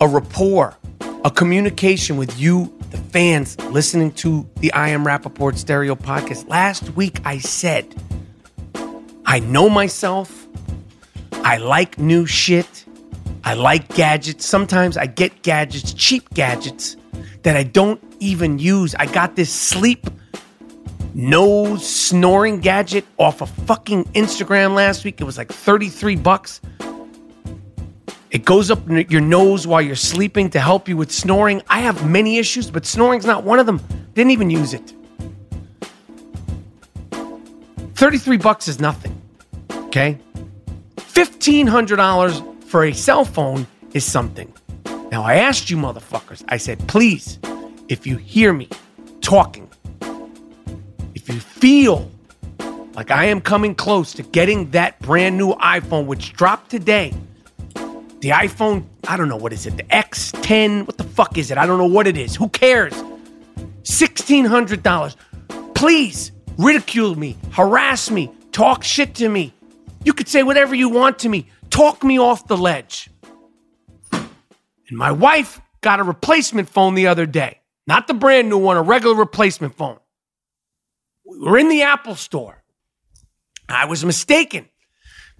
a 0.00 0.06
rapport, 0.06 0.76
a 1.24 1.30
communication 1.32 2.16
with 2.16 2.38
you, 2.38 2.72
the 2.92 2.98
fans, 2.98 3.58
listening 3.62 4.12
to 4.12 4.48
the 4.60 4.72
I 4.72 4.90
Am 4.90 5.04
Rapaport 5.04 5.56
Stereo 5.56 5.96
podcast. 5.96 6.48
Last 6.48 6.90
week 6.90 7.18
I 7.24 7.38
said, 7.38 7.92
I 9.24 9.40
know 9.40 9.68
myself. 9.68 10.45
I 11.46 11.58
like 11.58 11.96
new 12.00 12.26
shit. 12.26 12.84
I 13.44 13.54
like 13.54 13.86
gadgets. 13.94 14.44
Sometimes 14.44 14.96
I 14.96 15.06
get 15.06 15.42
gadgets, 15.44 15.92
cheap 15.92 16.28
gadgets, 16.34 16.96
that 17.44 17.56
I 17.56 17.62
don't 17.62 18.02
even 18.18 18.58
use. 18.58 18.96
I 18.96 19.06
got 19.06 19.36
this 19.36 19.52
sleep 19.52 20.10
nose 21.14 21.88
snoring 21.88 22.58
gadget 22.58 23.04
off 23.16 23.42
of 23.42 23.50
fucking 23.64 24.06
Instagram 24.06 24.74
last 24.74 25.04
week. 25.04 25.20
It 25.20 25.24
was 25.24 25.38
like 25.38 25.52
33 25.52 26.16
bucks. 26.16 26.60
It 28.32 28.44
goes 28.44 28.72
up 28.72 28.80
your 28.88 29.20
nose 29.20 29.68
while 29.68 29.80
you're 29.80 29.94
sleeping 29.94 30.50
to 30.50 30.58
help 30.58 30.88
you 30.88 30.96
with 30.96 31.12
snoring. 31.12 31.62
I 31.68 31.78
have 31.78 32.04
many 32.10 32.38
issues, 32.38 32.72
but 32.72 32.84
snoring's 32.84 33.24
not 33.24 33.44
one 33.44 33.60
of 33.60 33.66
them. 33.66 33.80
Didn't 34.14 34.32
even 34.32 34.50
use 34.50 34.74
it. 34.74 34.94
33 37.94 38.36
bucks 38.38 38.66
is 38.66 38.80
nothing. 38.80 39.22
Okay? 39.70 40.18
$1,500 41.16 42.64
for 42.64 42.84
a 42.84 42.92
cell 42.92 43.24
phone 43.24 43.66
is 43.94 44.04
something. 44.04 44.52
Now, 45.10 45.22
I 45.22 45.36
asked 45.36 45.70
you 45.70 45.78
motherfuckers, 45.78 46.44
I 46.48 46.58
said, 46.58 46.86
please, 46.88 47.38
if 47.88 48.06
you 48.06 48.18
hear 48.18 48.52
me 48.52 48.68
talking, 49.22 49.66
if 51.14 51.26
you 51.30 51.40
feel 51.40 52.10
like 52.92 53.10
I 53.10 53.24
am 53.24 53.40
coming 53.40 53.74
close 53.74 54.12
to 54.12 54.22
getting 54.22 54.70
that 54.72 55.00
brand 55.00 55.38
new 55.38 55.54
iPhone, 55.54 56.04
which 56.04 56.34
dropped 56.34 56.70
today, 56.70 57.14
the 58.20 58.28
iPhone, 58.28 58.84
I 59.08 59.16
don't 59.16 59.30
know 59.30 59.36
what 59.36 59.54
is 59.54 59.66
it, 59.66 59.78
the 59.78 59.84
X10, 59.84 60.86
what 60.86 60.98
the 60.98 61.04
fuck 61.04 61.38
is 61.38 61.50
it? 61.50 61.56
I 61.56 61.64
don't 61.64 61.78
know 61.78 61.86
what 61.86 62.06
it 62.06 62.18
is. 62.18 62.36
Who 62.36 62.50
cares? 62.50 62.92
$1,600. 63.84 65.16
Please 65.74 66.32
ridicule 66.58 67.14
me, 67.14 67.38
harass 67.52 68.10
me, 68.10 68.30
talk 68.52 68.84
shit 68.84 69.14
to 69.14 69.30
me. 69.30 69.54
You 70.06 70.14
could 70.14 70.28
say 70.28 70.44
whatever 70.44 70.72
you 70.72 70.88
want 70.88 71.18
to 71.18 71.28
me. 71.28 71.48
Talk 71.68 72.04
me 72.04 72.16
off 72.16 72.46
the 72.46 72.56
ledge. 72.56 73.10
And 74.12 74.92
my 74.92 75.10
wife 75.10 75.60
got 75.80 75.98
a 75.98 76.04
replacement 76.04 76.68
phone 76.68 76.94
the 76.94 77.08
other 77.08 77.26
day. 77.26 77.58
Not 77.88 78.06
the 78.06 78.14
brand 78.14 78.48
new 78.48 78.56
one, 78.56 78.76
a 78.76 78.82
regular 78.82 79.16
replacement 79.16 79.74
phone. 79.74 79.98
We 81.24 81.40
were 81.40 81.58
in 81.58 81.68
the 81.68 81.82
Apple 81.82 82.14
store. 82.14 82.62
I 83.68 83.86
was 83.86 84.04
mistaken 84.04 84.68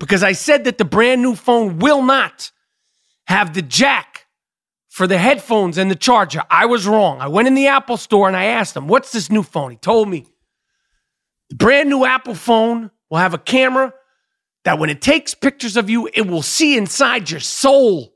because 0.00 0.24
I 0.24 0.32
said 0.32 0.64
that 0.64 0.78
the 0.78 0.84
brand 0.84 1.22
new 1.22 1.36
phone 1.36 1.78
will 1.78 2.02
not 2.02 2.50
have 3.28 3.54
the 3.54 3.62
jack 3.62 4.26
for 4.88 5.06
the 5.06 5.18
headphones 5.18 5.78
and 5.78 5.88
the 5.88 5.94
charger. 5.94 6.42
I 6.50 6.66
was 6.66 6.88
wrong. 6.88 7.20
I 7.20 7.28
went 7.28 7.46
in 7.46 7.54
the 7.54 7.68
Apple 7.68 7.98
store 7.98 8.26
and 8.26 8.36
I 8.36 8.46
asked 8.46 8.76
him, 8.76 8.88
What's 8.88 9.12
this 9.12 9.30
new 9.30 9.44
phone? 9.44 9.70
He 9.70 9.76
told 9.76 10.08
me 10.08 10.26
the 11.50 11.54
brand 11.54 11.88
new 11.88 12.04
Apple 12.04 12.34
phone 12.34 12.90
will 13.08 13.18
have 13.18 13.32
a 13.32 13.38
camera 13.38 13.94
that 14.66 14.80
when 14.80 14.90
it 14.90 15.00
takes 15.00 15.32
pictures 15.32 15.76
of 15.76 15.88
you, 15.88 16.10
it 16.12 16.26
will 16.26 16.42
see 16.42 16.76
inside 16.76 17.30
your 17.30 17.38
soul. 17.38 18.12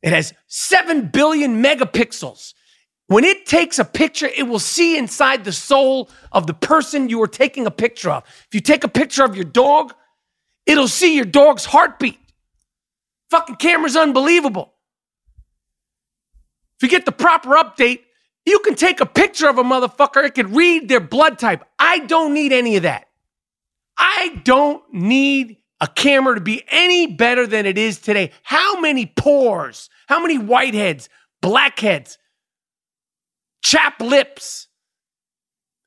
It 0.00 0.12
has 0.12 0.32
7 0.46 1.08
billion 1.08 1.60
megapixels. 1.60 2.54
When 3.08 3.24
it 3.24 3.46
takes 3.46 3.80
a 3.80 3.84
picture, 3.84 4.28
it 4.28 4.44
will 4.44 4.60
see 4.60 4.96
inside 4.96 5.42
the 5.42 5.50
soul 5.50 6.08
of 6.30 6.46
the 6.46 6.54
person 6.54 7.08
you 7.08 7.20
are 7.22 7.26
taking 7.26 7.66
a 7.66 7.70
picture 7.72 8.10
of. 8.10 8.22
If 8.46 8.54
you 8.54 8.60
take 8.60 8.84
a 8.84 8.88
picture 8.88 9.24
of 9.24 9.34
your 9.34 9.44
dog, 9.44 9.92
it'll 10.66 10.86
see 10.86 11.16
your 11.16 11.24
dog's 11.24 11.64
heartbeat. 11.64 12.20
Fucking 13.30 13.56
camera's 13.56 13.96
unbelievable. 13.96 14.72
If 16.76 16.84
you 16.84 16.88
get 16.88 17.06
the 17.06 17.12
proper 17.12 17.56
update, 17.56 18.02
you 18.46 18.60
can 18.60 18.76
take 18.76 19.00
a 19.00 19.06
picture 19.06 19.48
of 19.48 19.58
a 19.58 19.64
motherfucker, 19.64 20.24
it 20.24 20.36
can 20.36 20.54
read 20.54 20.88
their 20.88 21.00
blood 21.00 21.40
type. 21.40 21.64
I 21.76 21.98
don't 21.98 22.34
need 22.34 22.52
any 22.52 22.76
of 22.76 22.84
that. 22.84 23.08
I 24.00 24.40
don't 24.44 24.82
need 24.94 25.58
a 25.78 25.86
camera 25.86 26.34
to 26.34 26.40
be 26.40 26.64
any 26.70 27.06
better 27.06 27.46
than 27.46 27.66
it 27.66 27.76
is 27.76 27.98
today. 28.00 28.32
How 28.42 28.80
many 28.80 29.04
pores, 29.04 29.90
how 30.08 30.20
many 30.20 30.38
whiteheads, 30.38 31.08
blackheads, 31.42 32.16
chap 33.62 34.00
lips? 34.00 34.68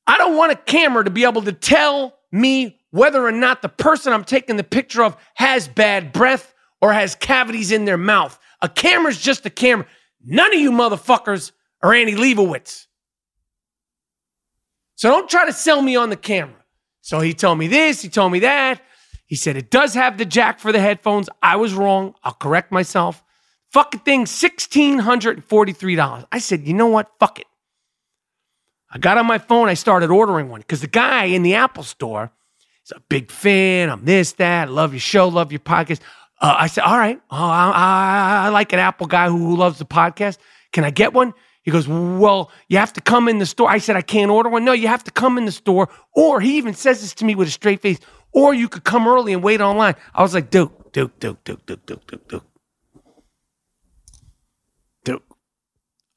I 0.06 0.20
don't 0.20 0.38
want 0.38 0.52
a 0.52 0.56
camera 0.56 1.04
to 1.04 1.10
be 1.10 1.24
able 1.24 1.42
to 1.42 1.52
tell 1.52 2.20
me 2.32 2.80
whether 2.92 3.26
or 3.26 3.32
not 3.32 3.64
the 3.64 3.70
person 3.70 4.14
I'm 4.14 4.24
taking 4.24 4.58
the 4.58 4.64
picture 4.64 5.04
of 5.04 5.18
has 5.34 5.68
bad 5.68 6.14
breath 6.14 6.54
or 6.82 6.94
has 6.94 7.16
cavities 7.16 7.72
in 7.72 7.86
their 7.86 7.98
mouth. 7.98 8.38
A 8.62 8.70
camera's 8.70 9.20
just 9.20 9.44
a 9.48 9.50
camera. 9.50 9.88
None 10.24 10.54
of 10.54 10.60
you 10.60 10.72
motherfuckers 10.72 11.52
are 11.82 11.94
Annie 11.94 12.14
Leibovitz. 12.14 12.86
So 14.96 15.10
don't 15.10 15.30
try 15.30 15.46
to 15.48 15.54
sell 15.54 15.82
me 15.82 15.96
on 15.96 16.12
the 16.12 16.16
camera. 16.16 16.63
So 17.04 17.20
he 17.20 17.34
told 17.34 17.60
me 17.60 17.68
this, 17.68 18.02
he 18.02 18.08
told 18.08 18.32
me 18.32 18.40
that. 18.40 18.82
He 19.26 19.36
said 19.36 19.58
it 19.58 19.70
does 19.70 19.94
have 19.94 20.18
the 20.18 20.26
jack 20.26 20.60
for 20.60 20.72
the 20.72 20.80
headphones. 20.80 21.30
I 21.42 21.58
was 21.58 21.74
wrong. 21.74 22.16
I'll 22.24 22.34
correct 22.34 22.72
myself. 22.72 23.22
Fucking 23.74 24.00
thing, 24.02 24.26
$1,643. 24.26 26.26
I 26.32 26.40
said, 26.40 26.66
you 26.66 26.74
know 26.74 26.88
what? 26.88 27.12
Fuck 27.20 27.40
it. 27.40 27.48
I 28.90 29.00
got 29.00 29.18
on 29.18 29.26
my 29.26 29.40
phone. 29.40 29.68
I 29.68 29.74
started 29.74 30.12
ordering 30.12 30.50
one 30.50 30.62
because 30.62 30.80
the 30.80 30.88
guy 30.88 31.26
in 31.26 31.44
the 31.44 31.56
Apple 31.56 31.84
store 31.84 32.32
is 32.86 32.94
a 32.96 33.02
big 33.10 33.32
fan. 33.32 33.90
I'm 33.90 34.06
this, 34.06 34.32
that. 34.34 34.70
I 34.70 34.72
Love 34.72 34.94
your 34.94 35.02
show. 35.02 35.28
Love 35.28 35.52
your 35.52 35.60
podcast. 35.60 36.00
Uh, 36.40 36.56
I 36.58 36.68
said, 36.68 36.84
all 36.84 36.98
right. 36.98 37.20
Oh, 37.30 37.36
I, 37.36 37.72
I, 37.72 38.46
I 38.46 38.50
like 38.50 38.72
an 38.72 38.80
Apple 38.80 39.08
guy 39.08 39.28
who, 39.28 39.40
who 39.40 39.58
loves 39.58 39.78
the 39.78 39.86
podcast. 39.86 40.38
Can 40.72 40.86
I 40.86 40.90
get 40.90 41.12
one? 41.12 41.34
He 41.64 41.72
goes, 41.72 41.88
Well, 41.88 42.52
you 42.68 42.78
have 42.78 42.94
to 42.94 43.02
come 43.02 43.28
in 43.28 43.40
the 43.40 43.46
store. 43.46 43.70
I 43.70 43.78
said, 43.78 43.96
I 43.96 44.02
can't 44.02 44.30
order 44.30 44.50
one. 44.50 44.66
No, 44.66 44.74
you 44.74 44.88
have 44.88 45.04
to 45.06 45.12
come 45.12 45.38
in 45.38 45.46
the 45.46 45.52
store. 45.52 45.90
Or 46.14 46.40
he 46.40 46.58
even 46.58 46.74
says 46.74 47.02
this 47.02 47.14
to 47.16 47.26
me 47.26 47.36
with 47.36 47.48
a 47.48 47.52
straight 47.52 47.82
face, 47.82 48.00
or 48.32 48.54
you 48.54 48.68
could 48.68 48.84
come 48.84 49.08
early 49.08 49.34
and 49.34 49.42
wait 49.42 49.62
online. 49.62 49.96
I 50.14 50.22
was 50.22 50.34
like, 50.34 50.50
Duke, 50.50 50.92
Duke, 50.92 51.18
Duke, 51.20 51.44
Duke, 51.44 51.66
Duke, 51.66 51.86
Duke, 51.86 52.08
Duke, 52.08 52.28
Duke. 52.28 52.46
Duke. 55.06 55.24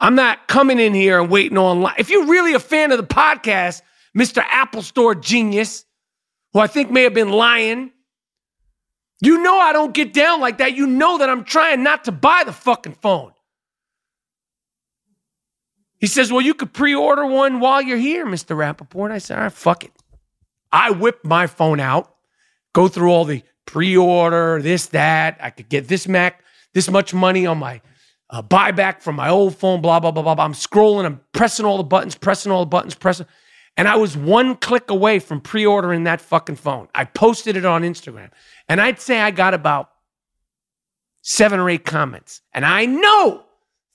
I'm 0.01 0.15
not 0.15 0.49
coming 0.49 0.79
in 0.79 0.95
here 0.95 1.21
and 1.21 1.31
waiting 1.31 1.59
online. 1.59 1.95
If 1.99 2.11
you're 2.11 2.27
really 2.27 2.55
a 2.55 2.61
fan 2.61 2.93
of 2.93 2.99
the 2.99 3.07
podcast, 3.07 3.83
Mr. 4.17 4.45
Apple 4.49 4.83
Store 4.83 5.15
genius, 5.15 5.85
who 6.53 6.59
I 6.59 6.67
think 6.67 6.91
may 6.91 7.03
have 7.03 7.15
been 7.15 7.31
lying, 7.31 7.93
you 9.21 9.43
know 9.43 9.59
I 9.59 9.73
don't 9.73 9.95
get 9.95 10.13
down 10.13 10.41
like 10.41 10.59
that. 10.59 10.75
You 10.75 10.87
know 10.87 11.19
that 11.19 11.31
I'm 11.31 11.45
trying 11.45 11.83
not 11.83 12.05
to 12.05 12.13
buy 12.13 12.43
the 12.45 12.53
fucking 12.53 12.97
phone. 13.01 13.33
He 15.99 16.07
says, 16.07 16.31
Well, 16.31 16.41
you 16.41 16.55
could 16.55 16.73
pre 16.73 16.95
order 16.95 17.27
one 17.27 17.61
while 17.61 17.83
you're 17.83 17.99
here, 17.99 18.27
Mr. 18.27 18.57
Rapaport. 18.57 19.11
I 19.11 19.19
said, 19.19 19.39
All 19.39 19.45
right, 19.45 19.53
fuck 19.53 19.85
it. 19.85 19.93
I 20.73 20.91
whip 20.91 21.25
my 21.25 21.47
phone 21.47 21.81
out, 21.81 22.15
go 22.73 22.89
through 22.89 23.11
all 23.11 23.25
the 23.25 23.43
pre 23.65 23.97
order, 23.97 24.61
this, 24.61 24.87
that. 24.87 25.39
I 25.41 25.51
could 25.51 25.69
get 25.69 25.89
this 25.89 26.07
Mac, 26.07 26.43
this 26.75 26.91
much 26.91 27.15
money 27.15 27.47
on 27.47 27.59
my 27.59 27.81
uh, 28.29 28.43
buyback 28.43 29.03
from 29.03 29.17
my 29.17 29.29
old 29.29 29.57
phone, 29.57 29.81
blah, 29.81 30.01
blah, 30.01 30.11
blah, 30.11 30.23
blah, 30.23 30.35
blah. 30.35 30.45
I'm 30.45 30.53
scrolling, 30.53 31.05
I'm 31.05 31.21
pressing 31.33 31.65
all 31.65 31.77
the 31.77 31.85
buttons, 31.85 32.15
pressing 32.15 32.53
all 32.53 32.61
the 32.61 32.69
buttons, 32.69 32.95
pressing. 32.95 33.27
And 33.77 33.89
I 33.89 33.97
was 33.97 34.17
one 34.17 34.57
click 34.57 34.91
away 34.91 35.19
from 35.19 35.41
pre 35.41 35.65
ordering 35.65 36.05
that 36.05 36.21
fucking 36.21 36.57
phone. 36.57 36.89
I 36.95 37.05
posted 37.05 37.57
it 37.57 37.65
on 37.65 37.83
Instagram. 37.83 38.31
And 38.69 38.81
I'd 38.81 39.01
say 39.01 39.21
I 39.21 39.31
got 39.31 39.55
about 39.55 39.91
seven 41.23 41.61
or 41.61 41.71
eight 41.71 41.85
comments. 41.85 42.41
And 42.53 42.65
I 42.65 42.87
know 42.87 43.46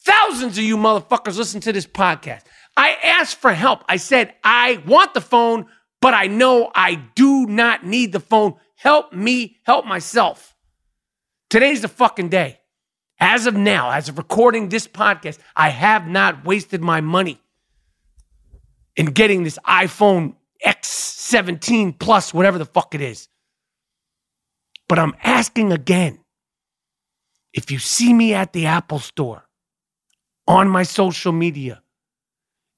thousands 0.04 0.58
of 0.58 0.64
you 0.64 0.78
motherfuckers 0.78 1.38
listen 1.38 1.62
to 1.62 1.74
this 1.74 1.86
podcast. 1.86 2.42
I 2.78 2.96
asked 3.04 3.38
for 3.38 3.54
help. 3.54 3.84
I 3.88 3.98
said, 3.98 4.34
I 4.44 4.82
want 4.86 5.14
the 5.14 5.22
phone, 5.22 5.66
but 6.02 6.14
I 6.14 6.28
know 6.28 6.72
I 6.74 6.96
do 7.16 7.46
not 7.46 7.86
need 7.86 8.12
the 8.12 8.20
phone. 8.20 8.56
Help 8.76 9.14
me 9.14 9.58
help 9.64 9.86
myself. 9.86 10.56
Today's 11.50 11.82
the 11.82 11.88
fucking 11.88 12.30
day. 12.30 12.60
As 13.20 13.46
of 13.46 13.56
now, 13.56 13.92
as 13.92 14.10
of 14.10 14.18
recording 14.18 14.70
this 14.70 14.88
podcast, 14.88 15.38
I 15.56 15.70
have 15.70 16.08
not 16.08 16.44
wasted 16.44 16.82
my 16.82 17.02
money 17.02 17.40
in 18.96 19.08
getting 19.08 19.44
this 19.44 19.60
iPhone 19.68 20.36
X17 20.66 22.00
Plus, 22.00 22.34
whatever 22.34 22.58
the 22.58 22.66
fuck 22.66 22.96
it 22.96 23.02
is. 23.02 23.28
But 24.90 24.98
I'm 24.98 25.14
asking 25.24 25.72
again 25.72 26.20
if 27.54 27.70
you 27.70 27.80
see 27.80 28.14
me 28.14 28.34
at 28.34 28.54
the 28.54 28.66
Apple 28.66 29.00
store, 29.00 29.44
on 30.48 30.70
my 30.70 30.84
social 30.84 31.32
media, 31.32 31.82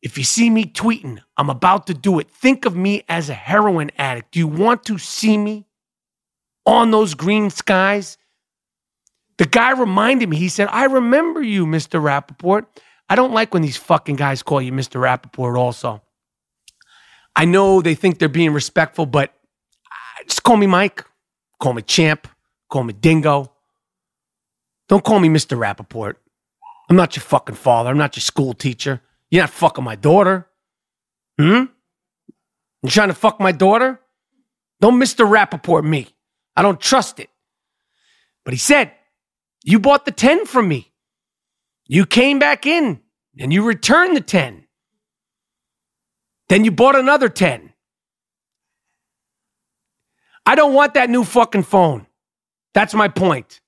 if 0.02 0.17
you 0.17 0.23
see 0.23 0.49
me 0.49 0.65
tweeting, 0.65 1.19
I'm 1.38 1.49
about 1.49 1.88
to 1.88 1.93
do 1.93 2.19
it. 2.19 2.30
Think 2.30 2.65
of 2.65 2.76
me 2.76 3.04
as 3.08 3.30
a 3.30 3.34
heroin 3.34 3.89
addict. 3.97 4.32
Do 4.32 4.39
you 4.39 4.47
want 4.47 4.84
to 4.86 4.97
see 4.97 5.38
me 5.38 5.65
on 6.65 6.91
those 6.91 7.13
green 7.13 7.49
skies? 7.49 8.17
The 9.38 9.45
guy 9.45 9.71
reminded 9.71 10.30
me, 10.30 10.38
he 10.38 10.49
said, 10.49 10.67
I 10.71 10.86
remember 10.86 11.41
you, 11.41 11.65
Mr. 11.65 12.02
Rapaport. 12.02 12.65
I 13.10 13.15
don't 13.15 13.34
like 13.34 13.54
when 13.54 13.63
these 13.63 13.78
fucking 13.78 14.15
guys 14.15 14.43
call 14.43 14.62
you 14.62 14.71
Mr. 14.71 14.99
Rapaport, 14.99 15.58
also. 15.58 16.02
I 17.36 17.45
know 17.45 17.82
they 17.82 17.95
think 17.95 18.19
they're 18.19 18.30
being 18.30 18.54
respectful, 18.54 19.06
but 19.06 19.30
uh, 19.30 20.23
just 20.26 20.43
call 20.43 20.58
me 20.58 20.67
Mike. 20.67 21.06
Call 21.60 21.73
me 21.73 21.82
Champ. 21.82 22.28
Call 22.69 22.84
me 22.84 22.93
Dingo. 22.93 23.52
Don't 24.89 25.04
call 25.04 25.19
me 25.19 25.30
Mr. 25.30 25.58
Rapaport. 25.58 26.15
I'm 26.89 26.95
not 26.95 27.15
your 27.15 27.23
fucking 27.23 27.55
father. 27.55 27.89
I'm 27.89 27.97
not 27.97 28.15
your 28.15 28.21
school 28.21 28.53
teacher. 28.53 29.01
You're 29.29 29.43
not 29.43 29.49
fucking 29.49 29.83
my 29.83 29.95
daughter. 29.95 30.47
Hmm? 31.39 31.65
You 32.83 32.89
trying 32.89 33.07
to 33.07 33.13
fuck 33.13 33.39
my 33.39 33.51
daughter? 33.51 33.99
Don't 34.81 35.01
Mr. 35.01 35.25
Rapaport 35.25 35.85
me. 35.85 36.09
I 36.55 36.61
don't 36.61 36.79
trust 36.79 37.19
it. 37.19 37.29
But 38.43 38.53
he 38.53 38.59
said, 38.59 38.91
You 39.63 39.79
bought 39.79 40.05
the 40.05 40.11
10 40.11 40.45
from 40.45 40.67
me. 40.67 40.91
You 41.87 42.05
came 42.05 42.39
back 42.39 42.65
in 42.65 43.01
and 43.39 43.53
you 43.53 43.63
returned 43.63 44.15
the 44.15 44.21
10. 44.21 44.65
Then 46.49 46.65
you 46.65 46.71
bought 46.71 46.95
another 46.95 47.29
10. 47.29 47.71
I 50.45 50.55
don't 50.55 50.73
want 50.73 50.95
that 50.95 51.09
new 51.09 51.23
fucking 51.23 51.63
phone. 51.63 52.05
That's 52.73 52.93
my 52.93 53.07
point. 53.07 53.61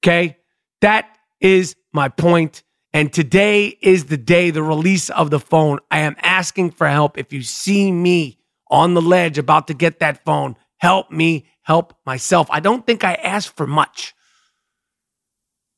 Okay? 0.00 0.38
That 0.80 1.11
is 1.42 1.76
my 1.92 2.08
point. 2.08 2.62
And 2.94 3.12
today 3.12 3.76
is 3.80 4.06
the 4.06 4.16
day, 4.16 4.50
the 4.50 4.62
release 4.62 5.10
of 5.10 5.30
the 5.30 5.40
phone. 5.40 5.78
I 5.90 6.00
am 6.00 6.16
asking 6.22 6.72
for 6.72 6.86
help. 6.86 7.18
If 7.18 7.32
you 7.32 7.42
see 7.42 7.90
me 7.92 8.38
on 8.70 8.94
the 8.94 9.02
ledge 9.02 9.38
about 9.38 9.66
to 9.66 9.74
get 9.74 10.00
that 10.00 10.24
phone, 10.24 10.56
help 10.78 11.10
me 11.10 11.46
help 11.62 11.94
myself. 12.06 12.48
I 12.50 12.60
don't 12.60 12.86
think 12.86 13.04
I 13.04 13.14
ask 13.14 13.54
for 13.54 13.66
much. 13.66 14.14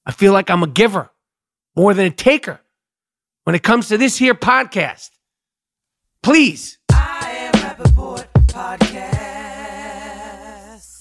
I 0.07 0.13
feel 0.13 0.33
like 0.33 0.51
I'm 0.51 0.63
a 0.63 0.69
giver 0.69 1.11
more 1.77 1.95
than 1.95 2.07
a 2.07 2.11
taker 2.11 2.61
when 3.45 3.55
it 3.55 3.63
comes 3.63 3.89
to 3.89 3.99
this 3.99 4.17
here 4.17 4.35
podcast. 4.35 5.11
Please. 6.23 6.79
I 6.91 7.53
am 7.55 7.93
Board 7.95 8.27
Podcast. 8.47 9.05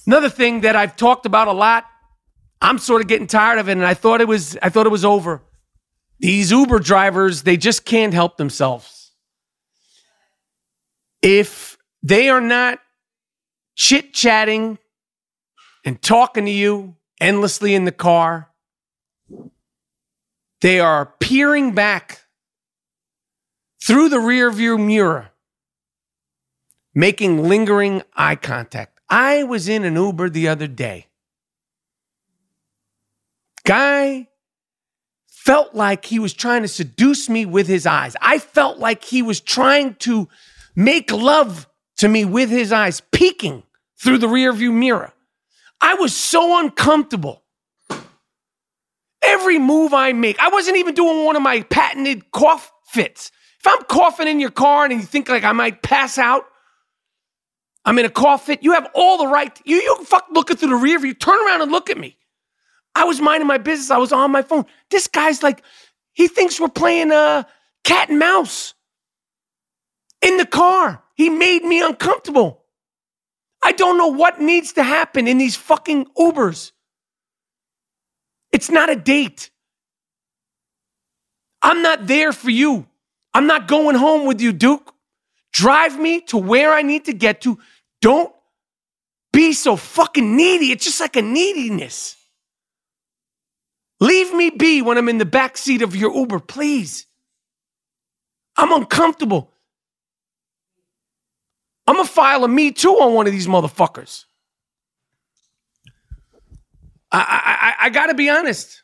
Another 0.05 0.29
thing 0.29 0.61
that 0.61 0.75
I've 0.75 0.95
talked 0.95 1.25
about 1.25 1.47
a 1.47 1.53
lot, 1.53 1.85
I'm 2.63 2.77
sort 2.77 3.01
of 3.01 3.07
getting 3.09 3.27
tired 3.27 3.59
of 3.59 3.67
it, 3.67 3.73
and 3.73 3.85
I 3.85 3.93
thought 3.93 4.21
it 4.21 4.27
was 4.27 4.57
I 4.63 4.69
thought 4.69 4.85
it 4.85 4.91
was 4.91 5.03
over. 5.03 5.41
These 6.19 6.51
Uber 6.51 6.79
drivers, 6.79 7.43
they 7.43 7.57
just 7.57 7.83
can't 7.83 8.13
help 8.13 8.37
themselves. 8.37 9.11
If 11.21 11.77
they 12.01 12.29
are 12.29 12.39
not 12.39 12.79
chit 13.75 14.13
chatting 14.13 14.77
and 15.83 16.01
talking 16.01 16.45
to 16.45 16.51
you 16.51 16.95
endlessly 17.19 17.75
in 17.75 17.83
the 17.83 17.91
car, 17.91 18.49
they 20.61 20.79
are 20.79 21.13
peering 21.19 21.73
back 21.73 22.21
through 23.83 24.07
the 24.07 24.17
rearview 24.17 24.81
mirror, 24.81 25.31
making 26.95 27.43
lingering 27.43 28.03
eye 28.15 28.37
contact. 28.37 29.01
I 29.09 29.43
was 29.43 29.67
in 29.67 29.83
an 29.83 29.95
Uber 29.95 30.29
the 30.29 30.47
other 30.47 30.67
day. 30.67 31.07
Guy 33.65 34.27
felt 35.27 35.75
like 35.75 36.05
he 36.05 36.19
was 36.19 36.33
trying 36.33 36.61
to 36.61 36.67
seduce 36.67 37.29
me 37.29 37.45
with 37.45 37.67
his 37.67 37.85
eyes. 37.85 38.15
I 38.21 38.39
felt 38.39 38.79
like 38.79 39.03
he 39.03 39.21
was 39.21 39.41
trying 39.41 39.95
to 39.95 40.27
make 40.75 41.11
love 41.11 41.67
to 41.97 42.07
me 42.07 42.25
with 42.25 42.49
his 42.49 42.71
eyes, 42.71 43.01
peeking 43.11 43.63
through 43.97 44.17
the 44.19 44.27
rearview 44.27 44.73
mirror. 44.73 45.13
I 45.81 45.95
was 45.95 46.15
so 46.15 46.59
uncomfortable. 46.59 47.43
Every 49.21 49.59
move 49.59 49.93
I 49.93 50.11
make, 50.13 50.39
I 50.39 50.49
wasn't 50.49 50.77
even 50.77 50.95
doing 50.95 51.25
one 51.25 51.35
of 51.35 51.41
my 51.41 51.61
patented 51.63 52.31
cough 52.31 52.71
fits. 52.85 53.31
If 53.59 53.67
I'm 53.67 53.83
coughing 53.83 54.27
in 54.27 54.39
your 54.39 54.51
car 54.51 54.85
and 54.85 54.93
you 54.93 55.01
think 55.01 55.29
like 55.29 55.45
I 55.45 55.53
might 55.53 55.81
pass 55.81 56.17
out, 56.17 56.45
I'm 57.85 57.97
in 57.99 58.05
a 58.05 58.09
cough 58.09 58.45
fit, 58.45 58.63
you 58.63 58.73
have 58.73 58.89
all 58.93 59.17
the 59.17 59.27
right. 59.27 59.57
You 59.65 59.77
you 59.77 60.03
fuck 60.05 60.27
looking 60.31 60.57
through 60.57 60.69
the 60.69 60.75
rear 60.75 60.99
view, 60.99 61.13
turn 61.13 61.37
around 61.45 61.61
and 61.61 61.71
look 61.71 61.89
at 61.89 61.97
me. 61.97 62.17
I 62.95 63.05
was 63.05 63.19
minding 63.19 63.47
my 63.47 63.57
business. 63.57 63.91
I 63.91 63.97
was 63.97 64.11
on 64.11 64.31
my 64.31 64.41
phone. 64.41 64.65
This 64.89 65.07
guy's 65.07 65.41
like, 65.41 65.63
he 66.13 66.27
thinks 66.27 66.59
we're 66.59 66.69
playing 66.69 67.11
uh, 67.11 67.43
cat 67.83 68.09
and 68.09 68.19
mouse 68.19 68.75
in 70.21 70.37
the 70.37 70.45
car. 70.45 71.03
He 71.15 71.29
made 71.29 71.63
me 71.63 71.81
uncomfortable. 71.81 72.63
I 73.63 73.71
don't 73.71 73.97
know 73.97 74.07
what 74.07 74.41
needs 74.41 74.73
to 74.73 74.83
happen 74.83 75.27
in 75.27 75.37
these 75.37 75.55
fucking 75.55 76.07
Ubers. 76.17 76.71
It's 78.51 78.69
not 78.69 78.89
a 78.89 78.95
date. 78.95 79.49
I'm 81.61 81.81
not 81.81 82.05
there 82.07 82.33
for 82.33 82.51
you. 82.51 82.85
I'm 83.33 83.47
not 83.47 83.67
going 83.67 83.95
home 83.95 84.27
with 84.27 84.41
you, 84.41 84.51
Duke. 84.51 84.93
Drive 85.53 85.99
me 85.99 86.21
to 86.21 86.37
where 86.37 86.73
I 86.73 86.81
need 86.81 87.05
to 87.05 87.13
get 87.13 87.41
to. 87.41 87.57
Don't 88.01 88.33
be 89.31 89.53
so 89.53 89.75
fucking 89.75 90.35
needy. 90.35 90.71
It's 90.71 90.85
just 90.85 90.99
like 90.99 91.15
a 91.15 91.21
neediness. 91.21 92.17
Leave 94.03 94.33
me 94.33 94.49
be 94.49 94.81
when 94.81 94.97
I'm 94.97 95.07
in 95.07 95.17
the 95.17 95.23
back 95.23 95.55
seat 95.55 95.81
of 95.81 95.95
your 95.95 96.13
Uber, 96.13 96.39
please. 96.39 97.07
I'm 98.57 98.73
uncomfortable. 98.73 99.53
I'm 101.87 101.95
gonna 101.95 102.05
file 102.05 102.43
a 102.43 102.49
me 102.49 102.73
too 102.73 102.95
on 102.99 103.13
one 103.13 103.27
of 103.27 103.31
these 103.31 103.47
motherfuckers. 103.47 104.25
I, 107.13 107.75
I, 107.79 107.85
I 107.85 107.89
gotta 107.91 108.13
be 108.13 108.29
honest. 108.29 108.83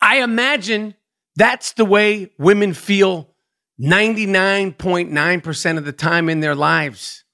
I 0.00 0.22
imagine 0.22 0.94
that's 1.36 1.74
the 1.74 1.84
way 1.84 2.32
women 2.38 2.72
feel 2.72 3.34
99.9% 3.78 5.76
of 5.76 5.84
the 5.84 5.92
time 5.92 6.30
in 6.30 6.40
their 6.40 6.54
lives 6.54 7.24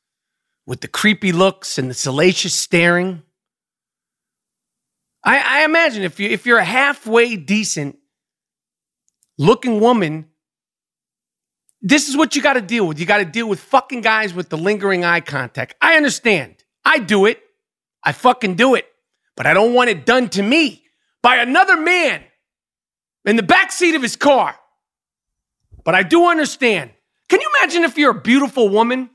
with 0.66 0.80
the 0.80 0.88
creepy 0.88 1.30
looks 1.30 1.78
and 1.78 1.88
the 1.88 1.94
salacious 1.94 2.52
staring. 2.52 3.22
I, 5.24 5.60
I 5.60 5.64
imagine 5.64 6.02
if, 6.02 6.20
you, 6.20 6.28
if 6.28 6.44
you're 6.44 6.58
a 6.58 6.64
halfway 6.64 7.37
decent, 7.37 7.98
looking 9.38 9.80
woman, 9.80 10.26
this 11.80 12.08
is 12.08 12.16
what 12.16 12.37
you 12.37 12.42
got 12.42 12.54
to 12.54 12.60
deal 12.60 12.87
with. 12.87 13.00
You 13.00 13.06
got 13.06 13.18
to 13.18 13.24
deal 13.24 13.48
with 13.48 13.60
fucking 13.60 14.02
guys 14.02 14.34
with 14.34 14.48
the 14.48 14.58
lingering 14.58 15.04
eye 15.04 15.20
contact. 15.20 15.74
I 15.80 15.96
understand. 15.96 16.56
I 16.84 16.98
do 16.98 17.26
it. 17.26 17.40
I 18.02 18.12
fucking 18.12 18.54
do 18.54 18.74
it. 18.74 18.87
But 19.37 19.46
I 19.46 19.54
don't 19.54 19.74
want 19.74 19.90
it 19.90 20.06
done 20.06 20.28
to 20.30 20.42
me 20.42 20.84
by 21.22 21.37
another 21.37 21.76
man 21.76 22.22
in 23.24 23.37
the 23.37 23.42
back 23.42 23.72
seat 23.72 23.94
of 23.94 24.02
his 24.02 24.16
car. 24.16 24.56
But 25.84 25.94
I 25.94 26.02
do 26.02 26.26
understand. 26.26 26.90
Can 27.28 27.40
you 27.40 27.50
imagine 27.58 27.84
if 27.84 27.98
you're 27.98 28.12
a 28.12 28.20
beautiful 28.20 28.68
woman 28.68 29.10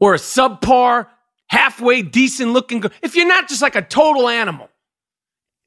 or 0.00 0.14
a 0.14 0.18
subpar, 0.18 1.08
halfway 1.48 2.02
decent 2.02 2.52
looking 2.52 2.80
girl? 2.80 2.92
If 3.02 3.16
you're 3.16 3.26
not 3.26 3.48
just 3.48 3.62
like 3.62 3.76
a 3.76 3.82
total 3.82 4.28
animal. 4.28 4.68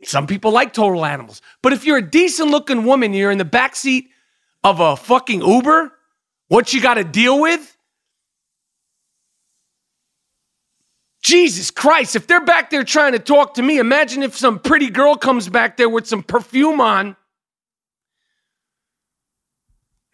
Some 0.04 0.28
people 0.28 0.52
like 0.52 0.74
total 0.74 1.06
animals. 1.06 1.42
But 1.62 1.74
if 1.74 1.86
you're 1.86 1.98
a 1.98 2.10
decent 2.10 2.50
looking 2.52 2.86
woman, 2.86 3.14
you're 3.14 3.32
in 3.32 3.38
the 3.38 3.46
back 3.46 3.76
seat 3.76 4.10
of 4.64 4.80
a 4.80 4.96
fucking 4.96 5.42
Uber, 5.42 5.92
what 6.48 6.74
you 6.74 6.82
got 6.82 6.96
to 6.96 7.04
deal 7.04 7.40
with? 7.40 7.78
Jesus 11.22 11.70
Christ, 11.70 12.16
if 12.16 12.28
they're 12.28 12.44
back 12.44 12.70
there 12.70 12.84
trying 12.84 13.12
to 13.12 13.20
talk 13.20 13.56
to 13.56 13.62
me, 13.62 13.78
imagine 13.78 14.24
if 14.24 14.38
some 14.38 14.58
pretty 14.58 14.90
girl 14.90 15.16
comes 15.16 15.50
back 15.50 15.78
there 15.78 15.90
with 15.90 16.08
some 16.08 16.24
perfume 16.24 16.80
on 16.80 17.16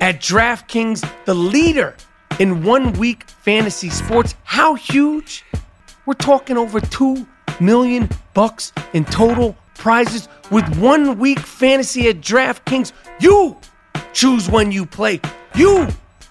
at 0.00 0.20
DraftKings, 0.20 1.08
the 1.24 1.34
leader 1.34 1.94
in 2.38 2.62
one 2.62 2.92
week 2.94 3.24
fantasy 3.28 3.90
sports. 3.90 4.34
How 4.44 4.74
huge? 4.74 5.44
We're 6.06 6.14
talking 6.14 6.56
over 6.56 6.80
2 6.80 7.26
million 7.60 8.08
bucks 8.34 8.72
in 8.92 9.04
total 9.04 9.56
prizes 9.74 10.28
with 10.50 10.78
one 10.78 11.18
week 11.18 11.38
fantasy 11.38 12.08
at 12.08 12.20
DraftKings. 12.20 12.92
You 13.20 13.56
choose 14.12 14.48
when 14.48 14.72
you 14.72 14.86
play. 14.86 15.20
You 15.54 15.88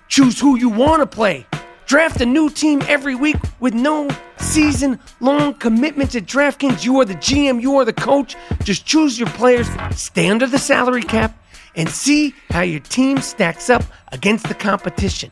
choose 0.07 0.39
who 0.39 0.57
you 0.57 0.69
want 0.69 1.01
to 1.01 1.07
play. 1.07 1.45
Draft 1.85 2.19
a 2.19 2.25
new 2.25 2.49
team 2.49 2.81
every 2.87 3.15
week 3.15 3.37
with 3.59 3.73
no 3.73 4.09
season 4.37 4.99
long 5.19 5.53
commitments 5.53 6.15
at 6.15 6.25
DraftKings. 6.25 6.83
You 6.83 6.99
are 6.99 7.05
the 7.05 7.15
GM, 7.15 7.61
you 7.61 7.77
are 7.77 7.85
the 7.85 7.93
coach. 7.93 8.35
Just 8.63 8.85
choose 8.85 9.17
your 9.17 9.29
players, 9.29 9.67
stay 9.91 10.29
under 10.29 10.47
the 10.47 10.59
salary 10.59 11.03
cap, 11.03 11.37
and 11.77 11.87
see 11.89 12.35
how 12.49 12.61
your 12.61 12.81
team 12.81 13.19
stacks 13.19 13.69
up 13.69 13.83
against 14.11 14.47
the 14.47 14.53
competition. 14.53 15.31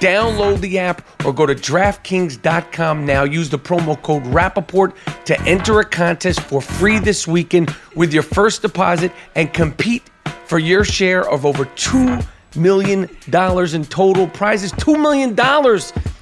Download 0.00 0.60
the 0.60 0.78
app 0.78 1.06
or 1.24 1.32
go 1.32 1.46
to 1.46 1.54
DraftKings.com 1.54 3.06
now. 3.06 3.24
Use 3.24 3.48
the 3.48 3.58
promo 3.58 4.00
code 4.02 4.24
Rapaport 4.24 4.94
to 5.24 5.40
enter 5.42 5.80
a 5.80 5.84
contest 5.84 6.40
for 6.40 6.60
free 6.60 6.98
this 6.98 7.26
weekend 7.26 7.74
with 7.94 8.12
your 8.12 8.24
first 8.24 8.60
deposit 8.60 9.12
and 9.34 9.54
compete 9.54 10.10
for 10.44 10.58
your 10.58 10.84
share 10.84 11.26
of 11.30 11.46
over 11.46 11.64
$2 11.64 12.26
million 12.56 13.08
in 13.74 13.84
total 13.86 14.26
prizes. 14.28 14.72
$2 14.72 15.00
million. 15.00 15.34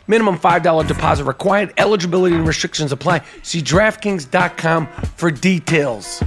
Minimum 0.06 0.38
$5 0.38 0.86
deposit 0.86 1.24
required. 1.24 1.72
Eligibility 1.78 2.36
and 2.36 2.46
restrictions 2.46 2.92
apply. 2.92 3.22
See 3.42 3.62
DraftKings.com 3.62 4.86
for 5.16 5.30
details. 5.30 6.22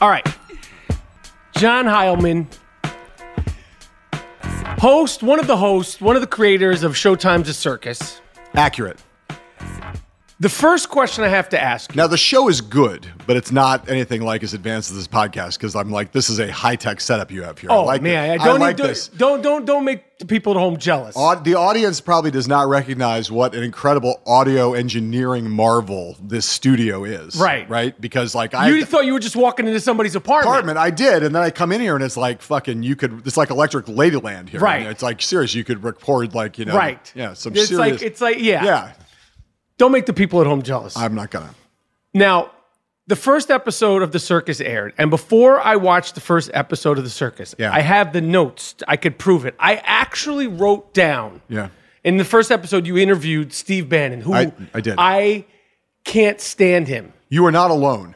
All 0.00 0.08
right. 0.08 0.26
John 1.62 1.84
Heilemann, 1.84 2.48
host, 4.80 5.22
one 5.22 5.38
of 5.38 5.46
the 5.46 5.56
hosts, 5.56 6.00
one 6.00 6.16
of 6.16 6.20
the 6.20 6.26
creators 6.26 6.82
of 6.82 6.94
Showtime's 6.94 7.48
A 7.48 7.54
Circus. 7.54 8.20
Accurate. 8.52 8.98
The 10.42 10.48
first 10.48 10.88
question 10.88 11.22
I 11.22 11.28
have 11.28 11.50
to 11.50 11.62
ask 11.62 11.94
Now 11.94 12.08
the 12.08 12.16
show 12.16 12.48
is 12.48 12.60
good, 12.60 13.06
but 13.28 13.36
it's 13.36 13.52
not 13.52 13.88
anything 13.88 14.22
like 14.22 14.42
as 14.42 14.54
advanced 14.54 14.90
as 14.90 14.96
this 14.96 15.06
podcast 15.06 15.56
because 15.56 15.76
I'm 15.76 15.92
like, 15.92 16.10
this 16.10 16.28
is 16.28 16.40
a 16.40 16.50
high 16.50 16.74
tech 16.74 17.00
setup 17.00 17.30
you 17.30 17.44
have 17.44 17.60
here. 17.60 17.70
I 17.70 17.76
Oh 17.76 17.84
like 17.84 18.02
man, 18.02 18.28
it. 18.28 18.40
I 18.40 18.46
don't 18.46 18.58
like 18.58 18.76
need 18.76 18.84
this. 18.84 19.06
don't 19.06 19.40
don't 19.40 19.64
don't 19.64 19.84
make 19.84 20.18
the 20.18 20.26
people 20.26 20.54
at 20.54 20.58
home 20.58 20.78
jealous. 20.78 21.16
Aud- 21.16 21.44
the 21.44 21.54
audience 21.54 22.00
probably 22.00 22.32
does 22.32 22.48
not 22.48 22.66
recognize 22.66 23.30
what 23.30 23.54
an 23.54 23.62
incredible 23.62 24.20
audio 24.26 24.74
engineering 24.74 25.48
marvel 25.48 26.16
this 26.20 26.44
studio 26.44 27.04
is. 27.04 27.36
Right. 27.36 27.70
Right. 27.70 28.00
Because 28.00 28.34
like 28.34 28.52
I 28.52 28.68
you 28.68 28.84
thought 28.84 29.06
you 29.06 29.12
were 29.12 29.20
just 29.20 29.36
walking 29.36 29.68
into 29.68 29.78
somebody's 29.78 30.16
apartment. 30.16 30.48
apartment, 30.48 30.76
I 30.76 30.90
did, 30.90 31.22
and 31.22 31.32
then 31.32 31.42
I 31.44 31.50
come 31.50 31.70
in 31.70 31.80
here 31.80 31.94
and 31.94 32.02
it's 32.02 32.16
like 32.16 32.42
fucking. 32.42 32.82
You 32.82 32.96
could. 32.96 33.24
It's 33.28 33.36
like 33.36 33.50
electric 33.50 33.86
ladyland 33.86 34.48
here. 34.48 34.58
Right. 34.58 34.88
It's 34.88 35.04
like 35.04 35.22
serious. 35.22 35.54
You 35.54 35.62
could 35.62 35.84
record 35.84 36.34
like 36.34 36.58
you 36.58 36.64
know. 36.64 36.76
Right. 36.76 37.12
Yeah. 37.14 37.34
Some 37.34 37.54
shit. 37.54 37.60
It's 37.60 37.68
serious. 37.68 37.92
like 37.92 38.02
it's 38.02 38.20
like 38.20 38.38
yeah. 38.40 38.64
yeah. 38.64 38.92
Don't 39.82 39.90
make 39.90 40.06
the 40.06 40.12
people 40.12 40.40
at 40.40 40.46
home 40.46 40.62
jealous. 40.62 40.96
I'm 40.96 41.16
not 41.16 41.32
gonna. 41.32 41.52
Now, 42.14 42.52
the 43.08 43.16
first 43.16 43.50
episode 43.50 44.02
of 44.02 44.12
The 44.12 44.20
Circus 44.20 44.60
aired, 44.60 44.94
and 44.96 45.10
before 45.10 45.58
I 45.60 45.74
watched 45.74 46.14
the 46.14 46.20
first 46.20 46.52
episode 46.54 46.98
of 46.98 47.04
The 47.04 47.10
Circus, 47.10 47.52
Yeah. 47.58 47.72
I 47.74 47.80
have 47.80 48.12
the 48.12 48.20
notes. 48.20 48.76
I 48.86 48.96
could 48.96 49.18
prove 49.18 49.44
it. 49.44 49.56
I 49.58 49.82
actually 49.84 50.46
wrote 50.46 50.94
down. 50.94 51.42
Yeah. 51.48 51.70
In 52.04 52.16
the 52.16 52.24
first 52.24 52.52
episode, 52.52 52.86
you 52.86 52.96
interviewed 52.96 53.52
Steve 53.52 53.88
Bannon, 53.88 54.20
who 54.20 54.32
I- 54.34 54.52
I 54.72 54.80
did. 54.80 54.94
I 54.98 55.46
can't 56.04 56.40
stand 56.40 56.86
him. 56.86 57.12
You 57.28 57.44
are 57.46 57.50
not 57.50 57.72
alone 57.72 58.14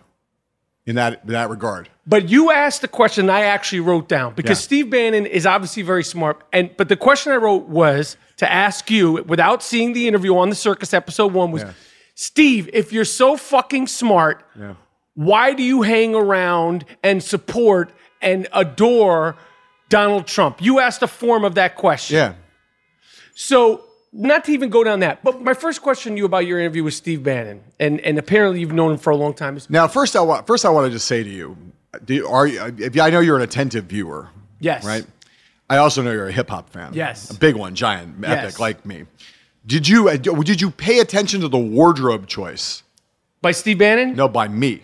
in 0.86 0.94
that 0.96 1.20
in 1.24 1.32
that 1.32 1.50
regard. 1.50 1.88
But 2.06 2.28
you 2.28 2.50
asked 2.52 2.80
the 2.82 2.88
question 2.88 3.28
I 3.28 3.40
actually 3.42 3.80
wrote 3.80 4.08
down 4.08 4.34
because 4.34 4.58
Yeah. 4.58 4.64
Steve 4.64 4.90
Bannon 4.90 5.26
is 5.26 5.44
obviously 5.46 5.82
very 5.82 6.04
smart. 6.04 6.40
And 6.52 6.70
but 6.76 6.88
the 6.88 6.96
question 6.96 7.32
I 7.32 7.36
wrote 7.36 7.66
was 7.68 8.16
to 8.36 8.50
ask 8.50 8.90
you, 8.90 9.24
without 9.26 9.62
seeing 9.62 9.92
the 9.92 10.06
interview 10.06 10.36
on 10.36 10.48
the 10.50 10.54
circus 10.54 10.94
episode 10.94 11.32
one, 11.32 11.50
was 11.50 11.62
Yeah. 11.62 11.72
Steve, 12.14 12.70
if 12.72 12.92
you're 12.92 13.04
so 13.04 13.36
fucking 13.36 13.88
smart, 13.88 14.44
Yeah. 14.58 14.74
why 15.14 15.52
do 15.52 15.62
you 15.62 15.82
hang 15.82 16.14
around 16.14 16.84
and 17.02 17.22
support 17.22 17.90
and 18.22 18.46
adore 18.52 19.36
Donald 19.88 20.26
Trump? 20.26 20.62
You 20.62 20.78
asked 20.80 21.02
a 21.02 21.08
form 21.08 21.44
of 21.44 21.54
that 21.56 21.74
question. 21.76 22.16
Yeah. 22.16 22.32
So, 23.34 23.82
not 24.16 24.44
to 24.46 24.52
even 24.52 24.70
go 24.70 24.82
down 24.82 25.00
that, 25.00 25.22
but 25.22 25.42
my 25.42 25.54
first 25.54 25.82
question 25.82 26.12
to 26.12 26.18
you 26.18 26.24
about 26.24 26.46
your 26.46 26.58
interview 26.58 26.82
with 26.82 26.94
Steve 26.94 27.22
Bannon, 27.22 27.62
and, 27.78 28.00
and 28.00 28.18
apparently 28.18 28.60
you've 28.60 28.72
known 28.72 28.92
him 28.92 28.98
for 28.98 29.10
a 29.10 29.16
long 29.16 29.34
time, 29.34 29.58
Now, 29.68 29.86
first 29.86 30.16
I 30.16 30.20
want 30.20 30.46
first 30.46 30.64
I 30.64 30.70
want 30.70 30.86
to 30.86 30.90
just 30.90 31.06
say 31.06 31.22
to 31.22 31.28
you, 31.28 31.56
do 32.04 32.14
you, 32.14 32.28
are 32.28 32.46
you, 32.46 32.60
I 33.00 33.10
know 33.10 33.20
you're 33.20 33.36
an 33.36 33.42
attentive 33.42 33.84
viewer, 33.84 34.28
yes. 34.60 34.84
right? 34.84 35.06
I 35.68 35.78
also 35.78 36.02
know 36.02 36.12
you're 36.12 36.28
a 36.28 36.32
hip 36.32 36.48
hop 36.48 36.70
fan. 36.70 36.94
Yes. 36.94 37.30
a 37.30 37.38
big 37.38 37.56
one, 37.56 37.74
giant, 37.74 38.24
epic, 38.24 38.42
Yes. 38.44 38.60
like 38.60 38.86
me. 38.86 39.04
Did 39.66 39.88
you 39.88 40.08
uh, 40.08 40.16
did 40.16 40.60
you 40.60 40.70
pay 40.70 41.00
attention 41.00 41.40
to 41.40 41.48
the 41.48 41.58
wardrobe 41.58 42.26
choice? 42.28 42.84
By 43.42 43.50
Steve 43.50 43.78
Bannon? 43.78 44.14
No, 44.14 44.28
by 44.28 44.48
me. 44.48 44.82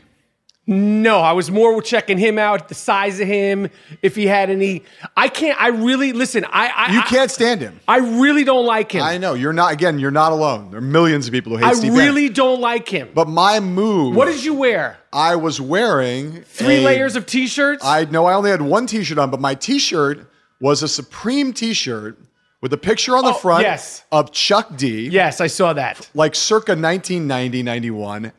No, 0.64 1.18
I 1.18 1.32
was 1.32 1.50
more 1.50 1.82
checking 1.82 2.18
him 2.18 2.38
out, 2.38 2.68
the 2.68 2.76
size 2.76 3.18
of 3.18 3.26
him, 3.26 3.68
if 4.00 4.14
he 4.14 4.28
had 4.28 4.48
any. 4.48 4.84
I 5.16 5.26
can't. 5.26 5.60
I 5.60 5.68
really 5.68 6.12
listen. 6.12 6.44
I. 6.44 6.68
I 6.68 6.92
You 6.94 7.02
can't 7.02 7.32
stand 7.32 7.60
him. 7.60 7.80
I, 7.88 7.98
really 7.98 8.44
don't 8.44 8.64
like 8.64 8.92
him. 8.92 9.02
I 9.02 9.18
know 9.18 9.34
you're 9.34 9.52
not. 9.52 9.72
Again, 9.72 9.98
you're 9.98 10.12
not 10.12 10.30
alone. 10.30 10.70
There 10.70 10.78
are 10.78 10.80
millions 10.80 11.26
of 11.26 11.32
people 11.32 11.50
who 11.50 11.58
hate 11.58 11.66
I 11.66 11.72
Steve 11.74 11.94
really 11.94 12.28
Bannon. 12.28 12.32
don't 12.34 12.60
like 12.60 12.88
him. 12.88 13.10
But 13.12 13.28
my 13.28 13.58
move. 13.58 14.14
what 14.14 14.26
did 14.26 14.44
you 14.44 14.54
wear? 14.54 14.98
I 15.12 15.34
was 15.34 15.60
wearing 15.60 16.42
Three 16.44 16.76
a- 16.76 16.84
layers 16.84 17.16
of 17.16 17.26
t-shirts. 17.26 17.84
I 17.84 18.04
know 18.04 18.26
I 18.26 18.34
only 18.34 18.50
had 18.50 18.62
one 18.62 18.86
T-shirt 18.86 19.18
on, 19.18 19.30
but 19.30 19.40
my 19.40 19.56
T-shirt 19.56 20.30
was 20.60 20.84
a 20.84 20.88
Supreme 20.88 21.52
T-shirt 21.52 22.16
with 22.60 22.72
a 22.72 22.78
picture 22.78 23.16
on 23.16 23.24
the 23.24 23.30
Oh, 23.30 23.34
front 23.34 23.62
yes. 23.62 24.04
of 24.12 24.30
Chuck 24.30 24.76
D. 24.76 25.08
Yes, 25.08 25.40
I 25.40 25.48
saw 25.48 25.72
that. 25.72 26.08
like 26.14 26.36
circa 26.36 26.72
1990, 26.76 27.64
91, 27.64 28.32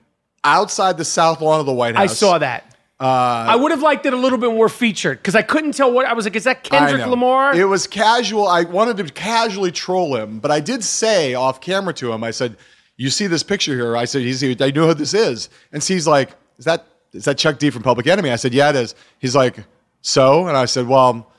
outside 0.43 0.97
the 0.97 1.05
south 1.05 1.41
lawn 1.41 1.59
of 1.59 1.65
the 1.65 1.73
White 1.73 1.95
House. 1.95 2.11
I 2.11 2.13
saw 2.13 2.37
that. 2.37 2.73
Uh, 2.99 3.45
I 3.49 3.55
would 3.55 3.71
have 3.71 3.81
liked 3.81 4.05
it 4.05 4.13
a 4.13 4.17
little 4.17 4.37
bit 4.37 4.51
more 4.51 4.69
featured 4.69 5.17
because 5.17 5.35
I 5.35 5.41
couldn't 5.41 5.73
tell 5.73 5.91
what 5.91 6.05
I 6.05 6.13
was 6.13 6.25
like. 6.25 6.35
Is 6.35 6.45
that 6.45 6.63
Kendrick. 6.63 7.05
Lamar? 7.05 7.53
It 7.55 7.65
was 7.65 7.85
casual. 7.87 8.47
I 8.47 8.63
wanted 8.63 8.97
to 8.97 9.11
casually 9.11 9.71
troll 9.71 10.15
him, 10.15 10.39
but 10.39 10.51
I 10.51 10.59
did 10.59 10.83
say 10.83 11.33
off 11.33 11.59
camera 11.59 11.93
to 11.95 12.13
him, 12.13 12.23
I 12.23 12.31
said, 12.31 12.55
You 12.95 13.09
see 13.09 13.27
this 13.27 13.43
picture 13.43 13.73
here? 13.73 13.97
I 13.97 14.05
said, 14.05 14.21
he's, 14.21 14.41
I 14.61 14.71
know 14.71 14.87
who 14.87 14.93
this 14.93 15.13
is. 15.13 15.49
And 15.73 15.83
he's 15.83 16.07
like, 16.07 16.31
Is 16.57 16.65
that 16.65 16.85
is 17.13 17.25
that 17.25 17.37
Chuck 17.37 17.59
D 17.59 17.69
from 17.69 17.83
Public 17.83 18.07
Enemy? 18.07 18.29
I 18.31 18.37
said, 18.37 18.53
Yeah, 18.53 18.69
it 18.69 18.75
is. 18.75 18.95
He's 19.19 19.35
like, 19.35 19.57
So? 20.01 20.47
And 20.47 20.55
I 20.55 20.65
said, 20.65 20.87
Well, 20.87 21.29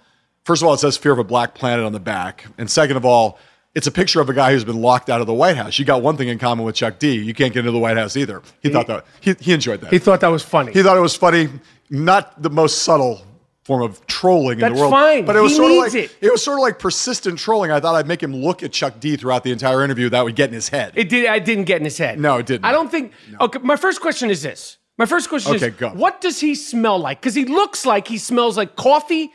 first 0.45 0.61
of 0.61 0.69
all, 0.69 0.75
it 0.75 0.79
says 0.79 0.97
Fear 0.97 1.13
of 1.13 1.19
a 1.19 1.25
Black 1.25 1.55
Planet 1.55 1.87
on 1.87 1.93
the 1.93 2.01
back. 2.01 2.45
And 2.59 2.71
second 2.71 2.97
of 2.97 3.05
all, 3.07 3.39
it's 3.75 3.87
a 3.87 3.93
picture 3.93 4.21
of 4.21 4.29
a 4.31 4.35
guy 4.35 4.53
who's 4.53 4.65
been 4.65 4.81
locked 4.81 5.11
out 5.11 5.21
of 5.21 5.27
the 5.27 5.35
White 5.35 5.57
House. 5.57 5.79
You 5.79 5.85
got 5.85 6.03
one 6.03 6.17
thing 6.17 6.29
in 6.29 6.39
common 6.39 6.65
with 6.65 6.75
Chuck 6.77 6.99
D. 6.99 7.15
You 7.15 7.35
can't 7.35 7.53
get 7.53 7.61
into 7.61 7.73
the 7.73 7.79
White 7.79 7.97
House 7.97 8.17
either. 8.17 8.43
He, 8.61 8.69
thought 8.71 8.87
that 8.87 9.05
he, 9.21 9.35
he 9.41 9.53
enjoyed 9.53 9.81
that. 9.81 9.93
he 9.93 9.99
thought 9.99 10.21
that 10.21 10.29
was 10.29 10.43
funny. 10.43 10.73
He 10.73 10.83
thought 10.83 10.97
it 10.97 11.01
was 11.01 11.17
funny, 11.17 11.49
not 11.91 12.41
the 12.43 12.51
most 12.51 12.83
subtle 12.83 13.23
form 13.65 13.83
of 13.83 14.07
trolling 14.07 14.61
in 14.61 14.75
the 14.75 14.79
world. 14.79 14.93
fine. 14.93 15.25
But 15.25 15.37
it 15.37 15.41
was 15.41 15.53
He 15.53 15.57
sort 15.57 15.71
of 15.73 15.77
like 15.79 15.93
needs 15.95 16.13
it. 16.21 16.31
was 16.31 16.45
sort 16.45 16.59
of 16.59 16.63
like 16.63 16.79
persistent 16.79 17.39
trolling. 17.39 17.71
I 17.71 17.81
thought 17.81 17.95
I'd 17.95 18.07
make 18.07 18.23
him 18.23 18.35
look 18.37 18.63
at 18.63 18.73
Chuck 18.73 19.01
D 19.01 19.17
throughout 19.17 19.43
the 19.43 19.53
entire 19.53 19.83
interview. 19.83 20.09
That 20.11 20.23
would 20.25 20.37
get 20.37 20.51
in 20.51 20.55
his 20.55 20.69
head. 20.69 20.93
It 20.97 21.09
did. 21.09 21.27
I 21.27 21.39
didn't 21.39 21.65
get 21.65 21.79
in 21.79 21.85
his 21.85 21.97
head. 21.99 22.21
No, 22.21 22.37
it 22.39 22.47
didn't. 22.47 22.67
I 22.67 22.73
don't 22.73 22.91
think. 22.91 23.13
Okay, 23.41 23.59
my 23.61 23.77
first 23.77 24.01
question 24.03 24.31
is 24.31 24.43
this. 24.43 24.77
My 24.99 25.07
first 25.07 25.29
question 25.29 25.57
Okay, 25.57 25.69
is, 25.69 25.75
go. 25.75 25.89
what 25.91 26.21
does 26.21 26.39
he 26.41 26.55
smell 26.55 26.99
like? 26.99 27.21
Because 27.21 27.35
he 27.35 27.47
looks 27.47 27.85
like 27.87 28.07
he 28.07 28.19
smells 28.19 28.57
like 28.57 28.77
coffee 28.77 29.33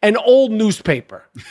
and 0.00 0.16
old 0.16 0.50
newspaper. 0.52 1.24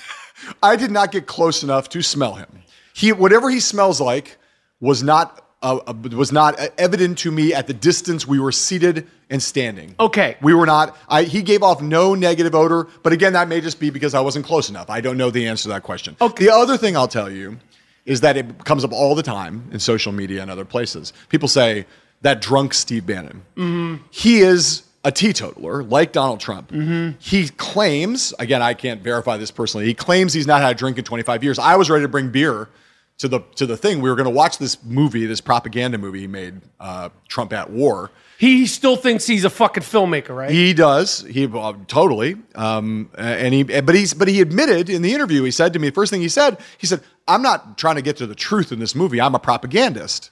I 0.61 0.75
did 0.75 0.91
not 0.91 1.11
get 1.11 1.25
close 1.25 1.63
enough 1.63 1.89
to 1.89 2.01
smell 2.01 2.35
him. 2.35 2.63
He 2.93 3.11
whatever 3.11 3.49
he 3.49 3.59
smells 3.59 4.01
like 4.01 4.37
was 4.79 5.03
not 5.03 5.45
uh, 5.61 5.79
uh, 5.87 5.93
was 6.11 6.31
not 6.31 6.59
evident 6.77 7.19
to 7.19 7.31
me 7.31 7.53
at 7.53 7.67
the 7.67 7.73
distance 7.73 8.27
we 8.27 8.39
were 8.39 8.51
seated 8.51 9.07
and 9.29 9.41
standing. 9.41 9.95
Okay. 9.99 10.35
we 10.41 10.53
were 10.53 10.65
not. 10.65 10.97
I 11.07 11.23
he 11.23 11.41
gave 11.41 11.63
off 11.63 11.81
no 11.81 12.15
negative 12.15 12.55
odor, 12.55 12.87
but 13.03 13.13
again, 13.13 13.33
that 13.33 13.47
may 13.47 13.61
just 13.61 13.79
be 13.79 13.89
because 13.89 14.13
I 14.13 14.21
wasn't 14.21 14.45
close 14.45 14.69
enough. 14.69 14.89
I 14.89 15.01
don't 15.01 15.17
know 15.17 15.29
the 15.29 15.47
answer 15.47 15.63
to 15.63 15.69
that 15.69 15.83
question. 15.83 16.15
Okay. 16.19 16.45
The 16.45 16.53
other 16.53 16.77
thing 16.77 16.97
I'll 16.97 17.07
tell 17.07 17.29
you 17.29 17.59
is 18.05 18.21
that 18.21 18.35
it 18.35 18.65
comes 18.65 18.83
up 18.83 18.91
all 18.91 19.13
the 19.13 19.23
time 19.23 19.69
in 19.71 19.79
social 19.79 20.11
media 20.11 20.41
and 20.41 20.49
other 20.49 20.65
places. 20.65 21.13
People 21.29 21.47
say 21.47 21.85
that 22.21 22.41
drunk 22.41 22.73
Steve 22.73 23.05
Bannon. 23.05 23.43
Mm-hmm. 23.55 24.03
He 24.09 24.39
is 24.39 24.83
a 25.03 25.11
teetotaler, 25.11 25.83
like 25.83 26.11
Donald 26.11 26.39
Trump. 26.39 26.71
Mm-hmm. 26.71 27.17
He 27.19 27.49
claims, 27.49 28.33
again, 28.39 28.61
I 28.61 28.73
can't 28.73 29.01
verify 29.01 29.37
this 29.37 29.51
personally. 29.51 29.85
He 29.85 29.93
claims 29.93 30.33
he's 30.33 30.47
not 30.47 30.61
had 30.61 30.71
a 30.71 30.77
drink 30.77 30.97
in 30.97 31.03
25 31.03 31.43
years. 31.43 31.59
I 31.59 31.75
was 31.75 31.89
ready 31.89 32.03
to 32.03 32.07
bring 32.07 32.29
beer 32.29 32.69
to 33.17 33.27
the 33.27 33.39
to 33.55 33.65
the 33.65 33.77
thing. 33.77 34.01
We 34.01 34.09
were 34.09 34.15
going 34.15 34.25
to 34.25 34.35
watch 34.35 34.57
this 34.57 34.83
movie, 34.83 35.25
this 35.25 35.41
propaganda 35.41 35.97
movie 35.97 36.21
he 36.21 36.27
made, 36.27 36.61
uh, 36.79 37.09
Trump 37.27 37.53
at 37.53 37.69
War. 37.69 38.11
He 38.37 38.65
still 38.65 38.95
thinks 38.95 39.27
he's 39.27 39.45
a 39.45 39.51
fucking 39.51 39.83
filmmaker, 39.83 40.35
right? 40.35 40.49
He 40.49 40.73
does. 40.73 41.21
He 41.21 41.45
uh, 41.45 41.73
totally. 41.87 42.37
Um, 42.55 43.11
and 43.15 43.53
he, 43.53 43.61
but 43.63 43.93
he's, 43.93 44.15
but 44.15 44.27
he 44.27 44.41
admitted 44.41 44.89
in 44.89 45.03
the 45.03 45.13
interview. 45.13 45.43
He 45.43 45.51
said 45.51 45.73
to 45.73 45.79
me, 45.79 45.89
the 45.89 45.93
first 45.93 46.11
thing 46.11 46.21
he 46.21 46.29
said, 46.29 46.57
he 46.79 46.87
said, 46.87 47.01
"I'm 47.27 47.43
not 47.43 47.77
trying 47.77 47.97
to 47.97 48.01
get 48.01 48.17
to 48.17 48.25
the 48.25 48.33
truth 48.33 48.71
in 48.71 48.79
this 48.79 48.95
movie. 48.95 49.21
I'm 49.21 49.35
a 49.35 49.39
propagandist. 49.39 50.31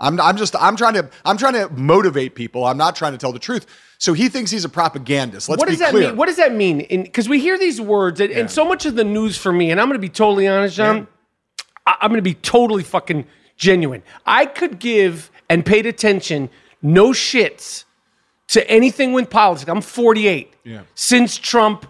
I'm, 0.00 0.20
I'm 0.20 0.36
just, 0.36 0.56
I'm 0.56 0.76
trying 0.76 0.94
to, 0.94 1.08
I'm 1.24 1.36
trying 1.36 1.52
to 1.52 1.68
motivate 1.70 2.34
people. 2.34 2.64
I'm 2.64 2.78
not 2.78 2.96
trying 2.96 3.12
to 3.12 3.18
tell 3.18 3.32
the 3.32 3.38
truth." 3.38 3.66
So 3.98 4.14
he 4.14 4.28
thinks 4.30 4.50
he's 4.50 4.64
a 4.64 4.68
propagandist. 4.68 5.48
Let's 5.48 5.60
what 5.60 5.66
be 5.66 5.72
does 5.72 5.80
that 5.80 5.90
clear. 5.90 6.08
mean? 6.08 6.16
What 6.16 6.26
does 6.26 6.36
that 6.36 6.54
mean? 6.54 6.86
Because 6.88 7.28
we 7.28 7.38
hear 7.38 7.58
these 7.58 7.80
words, 7.80 8.18
and, 8.20 8.32
and 8.32 8.50
so 8.50 8.64
much 8.64 8.86
of 8.86 8.96
the 8.96 9.04
news 9.04 9.36
for 9.36 9.52
me, 9.52 9.70
and 9.70 9.80
I'm 9.80 9.88
going 9.88 9.98
to 9.98 10.00
be 10.00 10.08
totally 10.08 10.48
honest, 10.48 10.76
John. 10.76 11.06
I, 11.86 11.96
I'm 12.00 12.08
going 12.10 12.18
to 12.18 12.22
be 12.22 12.34
totally 12.34 12.82
fucking 12.82 13.26
genuine. 13.56 14.02
I 14.24 14.46
could 14.46 14.78
give 14.78 15.30
and 15.50 15.66
paid 15.66 15.84
attention, 15.84 16.48
no 16.80 17.10
shits, 17.10 17.84
to 18.48 18.68
anything 18.70 19.12
with 19.12 19.28
politics. 19.28 19.68
I'm 19.68 19.80
48. 19.82 20.54
Yeah. 20.64 20.82
Since 20.94 21.36
Trump 21.36 21.86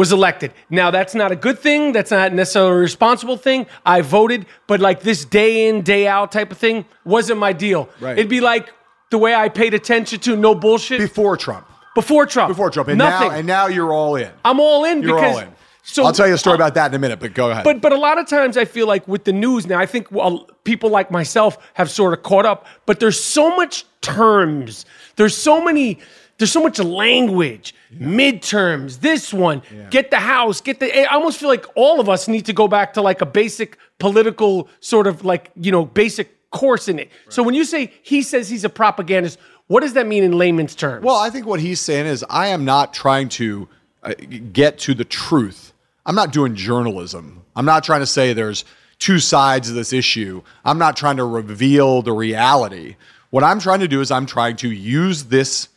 was 0.00 0.12
elected. 0.12 0.50
Now 0.70 0.90
that's 0.90 1.14
not 1.14 1.30
a 1.30 1.36
good 1.36 1.58
thing. 1.58 1.92
That's 1.92 2.10
not 2.10 2.32
necessarily 2.32 2.72
a 2.72 2.82
responsible 2.90 3.36
thing. 3.36 3.66
I 3.84 4.00
voted, 4.00 4.46
but 4.66 4.80
like 4.80 5.02
this 5.02 5.26
day 5.26 5.68
in, 5.68 5.82
day 5.82 6.08
out 6.08 6.32
type 6.32 6.50
of 6.50 6.58
thing 6.58 6.86
wasn't 7.04 7.38
my 7.38 7.52
deal. 7.52 7.88
Right. 8.00 8.18
It'd 8.18 8.30
be 8.30 8.40
like 8.40 8.72
the 9.10 9.18
way 9.18 9.34
I 9.34 9.50
paid 9.50 9.74
attention 9.74 10.18
to 10.20 10.36
no 10.36 10.54
bullshit 10.54 11.00
before 11.00 11.36
Trump? 11.36 11.66
before 11.94 12.24
Trump. 12.24 12.48
Before 12.48 12.70
Trump, 12.70 12.88
and 12.88 12.96
Nothing. 12.96 13.28
now, 13.28 13.34
and 13.34 13.46
now 13.46 13.66
you're 13.66 13.92
all 13.92 14.16
in. 14.16 14.30
I'm 14.42 14.58
all 14.58 14.84
in 14.84 15.02
You're 15.02 15.16
because 15.16 15.36
all 15.36 15.42
in. 15.42 15.52
So 15.82 16.04
I'll 16.04 16.12
tell 16.12 16.28
you 16.28 16.34
a 16.34 16.38
story 16.38 16.54
about 16.54 16.74
that 16.74 16.90
in 16.90 16.94
a 16.94 16.98
minute. 16.98 17.20
But 17.20 17.34
go 17.34 17.50
ahead. 17.50 17.64
But 17.64 17.82
but 17.82 17.92
a 17.92 17.98
lot 17.98 18.16
of 18.18 18.26
times 18.26 18.56
I 18.56 18.64
feel 18.64 18.86
like 18.86 19.06
with 19.06 19.24
the 19.24 19.32
news 19.32 19.66
now, 19.66 19.78
I 19.78 19.86
think 19.86 20.10
well, 20.10 20.48
people 20.64 20.88
like 20.88 21.10
myself 21.10 21.58
have 21.74 21.90
sort 21.90 22.14
of 22.14 22.22
caught 22.22 22.46
up. 22.46 22.66
But 22.86 23.00
there's 23.00 23.20
so 23.20 23.54
much 23.54 23.84
terms. 24.00 24.86
There's 25.16 25.36
so 25.36 25.62
many. 25.62 25.98
There's 26.40 26.50
so 26.50 26.62
much 26.62 26.78
language. 26.78 27.74
Midterms. 27.94 29.00
This 29.00 29.30
one. 29.30 29.60
Get 29.90 30.10
the 30.10 30.16
house. 30.16 30.62
Get 30.62 30.80
the. 30.80 31.06
I 31.06 31.14
almost 31.14 31.38
feel 31.38 31.50
like 31.50 31.66
all 31.74 32.00
of 32.00 32.08
us 32.08 32.28
need 32.28 32.46
to 32.46 32.54
go 32.54 32.66
back 32.66 32.94
to 32.94 33.02
like 33.02 33.20
a 33.20 33.26
basic 33.26 33.76
political 33.98 34.66
sort 34.80 35.06
of 35.06 35.22
like 35.22 35.50
you 35.54 35.70
know 35.70 35.84
basic 35.84 36.50
course 36.50 36.88
in 36.88 36.98
it. 36.98 37.10
So 37.28 37.42
when 37.42 37.54
you 37.54 37.64
say 37.64 37.92
he 38.02 38.22
says 38.22 38.48
he's 38.48 38.64
a 38.64 38.70
propagandist, 38.70 39.38
what 39.66 39.80
does 39.80 39.92
that 39.92 40.06
mean 40.06 40.24
in 40.24 40.32
layman's 40.32 40.74
terms? 40.74 41.04
Well, 41.04 41.16
I 41.16 41.28
think 41.28 41.44
what 41.44 41.60
he's 41.60 41.78
saying 41.78 42.06
is 42.06 42.24
I 42.30 42.46
am 42.46 42.64
not 42.64 42.94
trying 42.94 43.28
to 43.30 43.68
uh, 44.02 44.14
get 44.50 44.78
to 44.78 44.94
the 44.94 45.04
truth. 45.04 45.74
I'm 46.06 46.14
not 46.14 46.32
doing 46.32 46.54
journalism. 46.54 47.42
I'm 47.54 47.66
not 47.66 47.84
trying 47.84 48.00
to 48.00 48.06
say 48.06 48.32
there's 48.32 48.64
two 48.98 49.18
sides 49.18 49.68
of 49.68 49.74
this 49.74 49.92
issue. 49.92 50.42
I'm 50.64 50.78
not 50.78 50.96
trying 50.96 51.18
to 51.18 51.24
reveal 51.24 52.00
the 52.00 52.12
reality. 52.12 52.96
What 53.28 53.44
I'm 53.44 53.60
trying 53.60 53.80
to 53.80 53.88
do 53.88 54.00
is 54.00 54.10
I'm 54.10 54.24
trying 54.24 54.56
to 54.56 54.72
use 54.72 55.24
this 55.24 55.68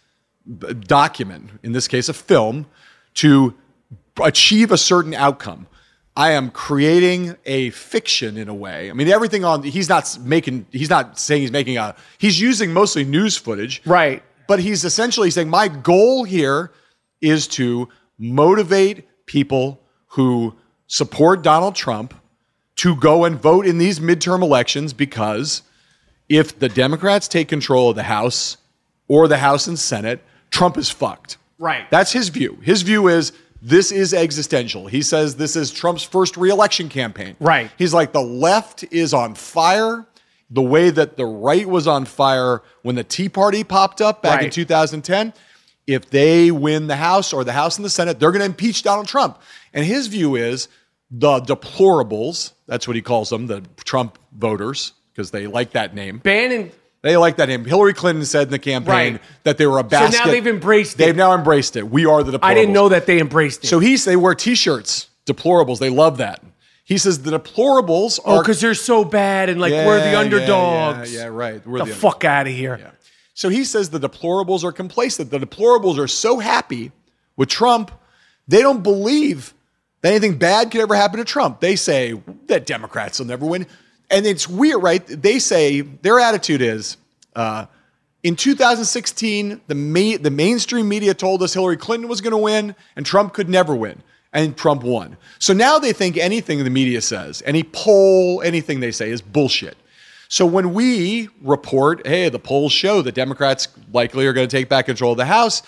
document, 0.87 1.51
in 1.63 1.71
this 1.71 1.87
case 1.87 2.09
a 2.09 2.13
film, 2.13 2.65
to 3.15 3.53
achieve 4.21 4.71
a 4.71 4.77
certain 4.77 5.13
outcome. 5.13 5.67
I 6.15 6.31
am 6.31 6.51
creating 6.51 7.35
a 7.45 7.71
fiction 7.71 8.37
in 8.37 8.47
a 8.47 8.53
way. 8.53 8.91
I 8.91 8.93
mean, 8.93 9.07
everything 9.07 9.43
on 9.43 9.63
he's 9.63 9.89
not 9.89 10.17
making. 10.21 10.67
He's 10.71 10.89
not 10.89 11.17
saying 11.17 11.41
he's 11.41 11.51
making 11.51 11.77
a. 11.77 11.95
He's 12.19 12.39
using 12.39 12.71
mostly 12.71 13.03
news 13.03 13.35
footage, 13.35 13.81
Right. 13.85 14.21
But 14.47 14.59
he's 14.59 14.83
essentially 14.83 15.31
saying 15.31 15.49
my 15.49 15.67
goal 15.67 16.23
here 16.23 16.71
is 17.21 17.47
to 17.47 17.89
motivate 18.17 19.07
people 19.25 19.81
who 20.07 20.53
support 20.87 21.41
Donald 21.41 21.75
Trump 21.75 22.13
to 22.75 22.95
go 22.95 23.23
and 23.23 23.39
vote 23.39 23.65
in 23.65 23.77
these 23.77 23.99
midterm 23.99 24.41
elections 24.41 24.93
because 24.93 25.61
if 26.29 26.59
the 26.59 26.69
Democrats 26.69 27.27
take 27.27 27.47
control 27.47 27.89
of 27.89 27.95
the 27.95 28.03
House 28.03 28.57
or 29.07 29.27
the 29.27 29.37
House 29.37 29.67
and 29.67 29.77
Senate, 29.77 30.21
Trump 30.53 30.77
is 30.77 30.89
fucked. 30.89 31.37
Right. 31.57 31.89
That's 31.89 32.11
his 32.11 32.29
view. 32.29 32.59
His 32.61 32.83
view 32.83 33.07
is 33.07 33.33
this 33.59 33.91
is 33.91 34.13
existential. 34.13 34.85
He 34.85 35.01
says 35.01 35.35
this 35.35 35.55
is 35.55 35.71
Trump's 35.71 36.03
first 36.03 36.37
reelection 36.37 36.89
campaign. 36.89 37.35
Right. 37.39 37.71
He's 37.75 37.91
like 37.91 38.13
the 38.13 38.21
left 38.21 38.83
is 38.91 39.15
on 39.15 39.33
fire 39.33 40.05
the 40.51 40.61
way 40.61 40.91
that 40.91 41.17
the 41.17 41.25
right 41.25 41.67
was 41.67 41.87
on 41.87 42.05
fire 42.05 42.61
when 42.83 42.93
the 42.95 43.03
Tea 43.03 43.29
Party 43.29 43.63
popped 43.63 43.99
up 43.99 44.21
back 44.21 44.43
in 44.43 44.51
2010. 44.51 45.33
If 45.87 46.11
they 46.11 46.51
win 46.51 46.85
the 46.85 46.97
House 46.97 47.33
or 47.33 47.43
the 47.43 47.53
House 47.53 47.77
and 47.77 47.83
the 47.83 47.89
Senate, 47.89 48.19
they're 48.19 48.31
going 48.31 48.41
to 48.41 48.45
impeach 48.45 48.83
Donald 48.83 49.07
Trump. 49.07 49.41
And 49.73 49.83
his 49.83 50.05
view 50.05 50.35
is 50.35 50.67
the 51.09 51.39
deplorables, 51.39 52.53
that's 52.67 52.87
what 52.87 52.95
he 52.95 53.01
calls 53.01 53.29
them, 53.29 53.47
the 53.47 53.63
Trump 53.83 54.19
voters, 54.37 54.93
because 55.11 55.31
they 55.31 55.47
like 55.47 55.71
that 55.71 55.95
name. 55.95 56.19
Bannon. 56.19 56.71
They 57.03 57.15
like 57.17 57.35
that 57.35 57.49
name. 57.49 57.65
Hillary 57.65 57.93
Clinton 57.93 58.25
said 58.25 58.47
in 58.47 58.51
the 58.51 58.59
campaign 58.59 59.13
Right. 59.13 59.21
that 59.43 59.57
they 59.57 59.67
were 59.67 59.77
a 59.77 59.83
basket. 59.83 60.17
So 60.17 60.25
now 60.25 60.31
they've 60.31 60.47
embraced 60.47 60.95
it. 60.95 60.97
They've 60.99 61.15
now 61.15 61.35
embraced 61.35 61.75
it. 61.75 61.89
We 61.91 62.05
are 62.05 62.23
the 62.23 62.31
deplorables. 62.31 62.39
I 62.43 62.53
didn't 62.55 62.73
know 62.73 62.89
that 62.89 63.05
they 63.05 63.19
embraced 63.19 63.65
it. 63.65 63.67
So 63.67 63.79
he's 63.79 64.05
they 64.05 64.15
wear 64.15 64.33
T-shirts, 64.33 65.09
deplorables. 65.25 65.79
They 65.79 65.89
love 65.89 66.17
that. 66.17 66.41
He 66.85 66.97
says 66.97 67.21
the 67.23 67.37
deplorables 67.37 68.19
Oh, 68.25 68.37
are 68.37 68.41
because 68.41 68.59
they're 68.61 68.73
so 68.73 69.03
bad 69.05 69.49
and 69.49 69.59
like 69.61 69.71
we're 69.71 69.97
Yeah, 69.99 70.05
the 70.05 70.11
yeah, 70.11 70.19
underdogs. 70.19 71.13
Yeah, 71.13 71.19
yeah, 71.21 71.27
right. 71.27 71.67
We're 71.67 71.79
the, 71.79 71.85
the 71.85 71.93
fuck 71.93 72.23
out 72.25 72.47
of 72.47 72.53
here. 72.53 72.91
So 73.33 73.49
he 73.49 73.63
says 73.65 73.89
the 73.89 73.99
deplorables 73.99 74.63
are 74.63 74.71
complacent. 74.71 75.29
The 75.29 75.39
deplorables 75.39 75.97
are 75.97 76.07
so 76.07 76.39
happy 76.39 76.91
with 77.35 77.49
Trump, 77.49 77.91
they 78.47 78.61
don't 78.61 78.83
believe 78.83 79.53
that 80.01 80.09
anything 80.09 80.37
bad 80.37 80.69
could 80.71 80.81
ever 80.81 80.95
happen 80.95 81.17
to 81.17 81.25
Trump. 81.25 81.59
They 81.59 81.75
say 81.75 82.21
that 82.47 82.65
Democrats 82.65 83.19
will 83.19 83.25
never 83.25 83.45
win. 83.45 83.65
And 84.13 84.27
it's 84.27 84.47
weird, 84.47 84.83
right? 84.83 85.05
They 85.07 85.39
say 85.39 85.81
their 85.81 86.19
attitude 86.19 86.61
is 86.61 86.97
uh, 87.35 87.65
in 88.21 88.35
2016, 88.35 89.61
the, 89.67 89.75
ma- 89.75 90.17
the 90.21 90.29
mainstream 90.29 90.87
media 90.87 91.13
told 91.13 91.41
us 91.41 91.53
Hillary 91.53 91.77
Clinton 91.77 92.07
was 92.07 92.21
going 92.21 92.31
to 92.31 92.37
win 92.37 92.75
and 92.95 93.05
Trump 93.05 93.33
could 93.33 93.49
never 93.49 93.75
win. 93.75 94.03
And 94.31 94.57
Trump 94.57 94.83
won. 94.83 95.17
So 95.37 95.53
now 95.53 95.77
they 95.77 95.93
think 95.93 96.17
anything 96.17 96.63
the 96.63 96.69
media 96.69 97.01
says, 97.01 97.43
any 97.45 97.61
poll, 97.61 98.41
anything 98.41 98.79
they 98.79 98.91
say 98.91 99.11
is 99.11 99.21
bullshit. 99.21 99.77
So 100.27 100.45
when 100.47 100.73
we 100.73 101.29
report, 101.41 102.07
hey, 102.07 102.29
the 102.29 102.39
polls 102.39 102.71
show 102.71 103.03
that 103.03 103.13
Democrats 103.13 103.67
likely 103.91 104.25
are 104.25 104.33
going 104.33 104.47
to 104.47 104.57
take 104.57 104.69
back 104.69 104.87
control 104.87 105.11
of 105.11 105.17
the 105.19 105.25
House, 105.25 105.61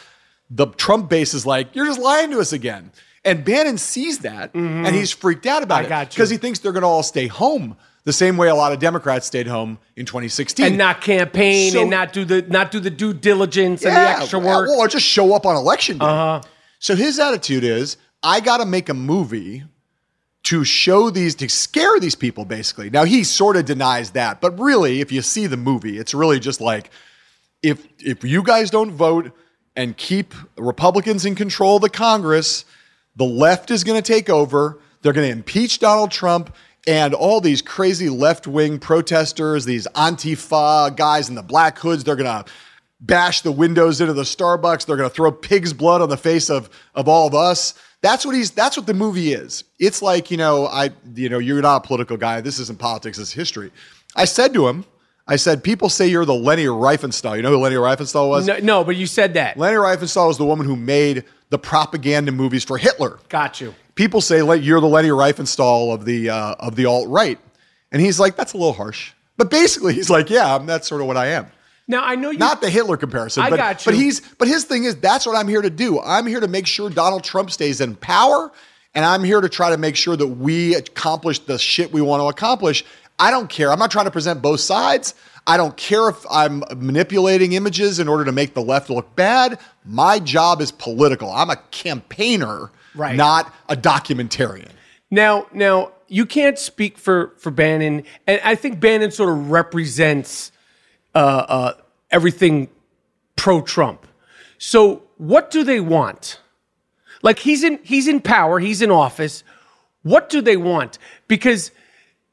the 0.50 0.66
Trump 0.68 1.10
base 1.10 1.36
is 1.36 1.46
like, 1.46 1.76
you're 1.76 1.86
just 1.86 2.00
lying 2.00 2.32
to 2.32 2.39
us 2.39 2.54
again. 2.54 2.91
And 3.24 3.46
Bannon 3.46 3.78
sees 3.78 4.20
that 4.20 4.54
and 4.56 4.88
he's 4.96 5.12
freaked 5.12 5.46
out 5.46 5.62
about 5.62 5.84
Mm-hmm. 5.84 5.93
I 5.93 6.02
it 6.04 6.10
because 6.10 6.30
he 6.32 6.38
thinks 6.38 6.58
they're 6.60 6.72
going 6.72 6.82
to 6.82 6.88
all 6.88 7.04
stay 7.04 7.28
home 7.28 7.76
the 8.06 8.14
same 8.14 8.38
way 8.38 8.47
a 8.47 8.56
lot 8.56 8.72
of 8.72 8.80
Democrats 8.80 9.28
stayed 9.28 9.47
home 9.47 9.78
in 9.95 10.06
2016. 10.06 10.66
and 10.66 10.78
not 10.78 11.01
campaign 11.01 11.72
So- 11.72 11.82
and 11.82 11.89
not 11.89 12.14
do 12.14 12.24
the 12.24 12.43
not 12.43 12.72
do 12.72 12.80
the 12.80 12.89
due 12.91 13.14
diligence 13.14 13.84
and 13.84 13.95
the 13.95 13.99
extra 13.99 14.39
work. 14.39 14.70
Or 14.70 14.88
just 14.88 15.06
show 15.06 15.34
up 15.36 15.45
on 15.45 15.56
election 15.56 15.97
day. 15.97 16.06
Uh-huh. 16.06 16.41
So 16.80 16.95
his 16.95 17.20
attitude 17.20 17.64
is, 17.64 17.97
I 18.24 18.39
got 18.39 18.58
to 18.58 18.66
make 18.66 18.89
a 18.89 18.93
movie 18.93 19.64
to 20.43 20.64
show 20.64 21.10
these, 21.10 21.34
to 21.36 21.49
scare 21.49 21.99
these 21.99 22.14
people, 22.14 22.45
basically. 22.45 22.91
Now 22.91 23.03
he 23.03 23.24
sort 23.24 23.58
of 23.58 23.66
denies 23.66 24.12
that, 24.12 24.39
but 24.41 24.58
really, 24.60 25.01
if 25.01 25.12
you 25.12 25.24
see 25.24 25.47
the 25.47 25.58
movie, 25.58 25.97
it's 25.97 26.14
really 26.14 26.39
just 26.39 26.62
like, 26.62 26.91
if 27.64 27.88
if 27.99 28.24
you 28.24 28.43
guys 28.43 28.70
don't 28.70 28.91
vote 28.91 29.32
and 29.76 29.97
keep 29.97 30.36
Republicans 30.58 31.26
in 31.26 31.34
control 31.34 31.78
of 31.78 31.82
the 31.82 31.89
Congress, 31.89 32.64
the 33.16 33.26
left 33.26 33.72
is 33.72 33.84
going 33.84 33.99
to 33.99 34.14
take 34.14 34.30
over. 34.30 34.78
They're 35.01 35.14
going 35.14 35.28
to 35.28 35.32
impeach 35.32 35.80
Donald 35.80 36.12
Trump 36.12 36.56
and 36.88 37.14
all 37.14 37.42
these 37.42 37.62
crazy 37.62 38.10
left-wing 38.10 38.80
protesters, 38.80 39.66
these 39.66 39.88
Antifa 39.96 40.96
guys 40.96 41.30
in 41.30 41.36
the 41.36 41.44
black 41.44 41.78
hoods, 41.80 42.04
they're 42.04 42.16
going 42.16 42.44
to 42.44 42.50
bash 43.00 43.42
the 43.42 43.52
windows 43.52 44.02
into 44.02 44.14
the 44.14 44.24
Starbucks. 44.24 44.86
They're 44.86 44.98
going 44.98 45.10
to 45.10 45.16
throw 45.16 45.32
pig's 45.32 45.74
blood 45.74 46.02
on 46.02 46.10
the 46.10 46.18
face 46.18 46.50
of 46.50 46.70
of 46.94 47.08
all 47.08 47.28
of 47.28 47.36
us. 47.36 47.74
That's 48.02 48.26
what 48.26 48.36
he's. 48.36 48.52
That's 48.52 48.78
what 48.78 48.86
the 48.86 48.94
movie 48.94 49.34
is. 49.34 49.64
It's 49.80 50.02
like 50.02 50.30
you 50.30 50.38
know, 50.38 50.68
I 50.68 50.92
you 51.16 51.30
know, 51.30 51.40
you're 51.40 51.62
not 51.62 51.84
a 51.84 51.88
political 51.88 52.18
guy. 52.18 52.42
This 52.42 52.60
isn't 52.60 52.78
politics. 52.78 53.18
It's 53.18 53.32
history. 53.32 53.72
I 54.16 54.26
said 54.26 54.54
to 54.54 54.68
him, 54.68 54.86
I 55.28 55.38
said, 55.38 55.64
people 55.64 55.90
say 55.90 56.08
you're 56.08 56.26
the 56.26 56.36
Leni 56.36 56.66
Riefenstahl. 56.66 57.36
You 57.36 57.42
know 57.42 57.50
who 57.50 57.58
Leni 57.58 57.76
Riefenstahl 57.76 58.30
was? 58.30 58.46
No, 58.46 58.58
no, 58.60 58.84
but 58.84 58.96
you 58.96 59.08
said 59.08 59.34
that. 59.34 59.58
Leni 59.58 59.76
Riefenstahl 59.76 60.28
was 60.28 60.38
the 60.38 60.46
woman 60.46 60.68
who 60.68 60.76
made 60.76 61.24
the 61.50 61.60
propaganda 61.60 62.32
movies 62.32 62.64
for 62.64 62.78
Hitler. 62.78 63.20
Got 63.30 63.62
you. 63.62 63.74
People 63.96 64.22
say 64.22 64.38
you're 64.58 64.82
the 64.82 64.88
Leni 64.88 65.10
Riefenstahl 65.10 65.93
of 65.93 66.06
the 66.06 66.30
uh, 66.30 66.56
of 66.60 66.76
the 66.76 66.86
alt 66.86 67.08
right, 67.10 67.39
and 67.91 68.02
he's 68.02 68.20
like, 68.20 68.36
that's 68.36 68.54
a 68.54 68.58
little 68.58 68.74
harsh. 68.74 69.14
But 69.38 69.50
basically, 69.50 69.93
he's 69.93 70.10
like, 70.10 70.30
yeah, 70.30 70.56
I'm, 70.56 70.66
that's 70.66 70.88
sort 70.88 71.02
of 71.02 71.08
what 71.08 71.18
I 71.18 71.28
am. 71.28 71.48
Now 71.88 72.04
I 72.04 72.16
know 72.16 72.32
you. 72.32 72.39
Not 72.39 72.62
the 72.62 72.70
Hitler 72.70 72.98
comparison, 72.98 73.43
I 73.43 73.50
but, 73.50 73.58
got 73.58 73.86
you. 73.86 73.91
but 73.91 73.98
he's 73.98 74.20
but 74.22 74.48
his 74.48 74.66
thing 74.66 74.86
is 74.86 74.96
that's 74.96 75.26
what 75.26 75.36
I'm 75.36 75.48
here 75.48 75.62
to 75.62 75.70
do. 75.70 76.00
I'm 76.02 76.26
here 76.26 76.39
to 76.39 76.48
make 76.48 76.68
sure 76.68 76.89
Donald 76.89 77.24
Trump 77.24 77.52
stays 77.52 77.80
in 77.80 77.96
power, 77.96 78.52
and 78.93 79.06
I'm 79.06 79.24
here 79.24 79.39
to 79.39 79.50
try 79.50 79.70
to 79.70 79.78
make 79.78 79.96
sure 79.96 80.16
that 80.16 80.28
we 80.28 80.76
accomplish 80.76 81.39
the 81.39 81.58
shit 81.58 81.93
we 81.93 82.02
want 82.02 82.22
to 82.22 82.28
accomplish. 82.28 82.84
I 83.20 83.32
don't 83.32 83.50
care. 83.50 83.72
I'm 83.72 83.80
not 83.80 83.91
trying 83.91 84.06
to 84.06 84.12
present 84.12 84.41
both 84.41 84.60
sides. 84.60 85.14
I 85.48 85.58
don't 85.58 85.78
care 85.78 86.10
if 86.10 86.26
I'm 86.30 86.64
manipulating 86.76 87.54
images 87.54 88.00
in 88.00 88.08
order 88.08 88.26
to 88.26 88.32
make 88.32 88.54
the 88.56 88.62
left 88.64 88.89
look 88.89 89.16
bad. 89.16 89.60
My 89.86 90.18
job 90.20 90.60
is 90.62 90.72
political. 90.72 91.30
I'm 91.32 91.50
a 91.52 91.58
campaigner, 91.72 92.72
Right. 92.96 93.16
not 93.16 93.54
a 93.70 93.76
documentarian. 93.76 94.70
Now, 95.12 95.46
now 95.54 95.91
you 96.08 96.26
can't 96.26 96.58
speak 96.58 96.98
for 96.98 97.34
for 97.38 97.52
Bannon, 97.52 98.04
and 98.26 98.41
I 98.43 98.56
think 98.56 98.80
Bannon 98.80 99.12
sort 99.12 99.30
of 99.30 99.52
represents 99.52 100.52
uh, 101.14 101.18
uh, 101.18 101.74
everything 102.12 102.70
pro-Trump. 103.36 104.08
So, 104.58 105.04
what 105.18 105.52
do 105.52 105.64
they 105.64 105.80
want? 105.80 106.39
Like 107.22 107.39
he's 107.39 107.64
in 107.64 107.80
he's 107.84 108.08
in 108.08 108.20
power, 108.20 108.60
he's 108.60 108.82
in 108.82 108.89
office. 108.91 109.43
What 110.04 110.30
do 110.30 110.41
they 110.41 110.58
want? 110.58 110.98
Because 111.28 111.72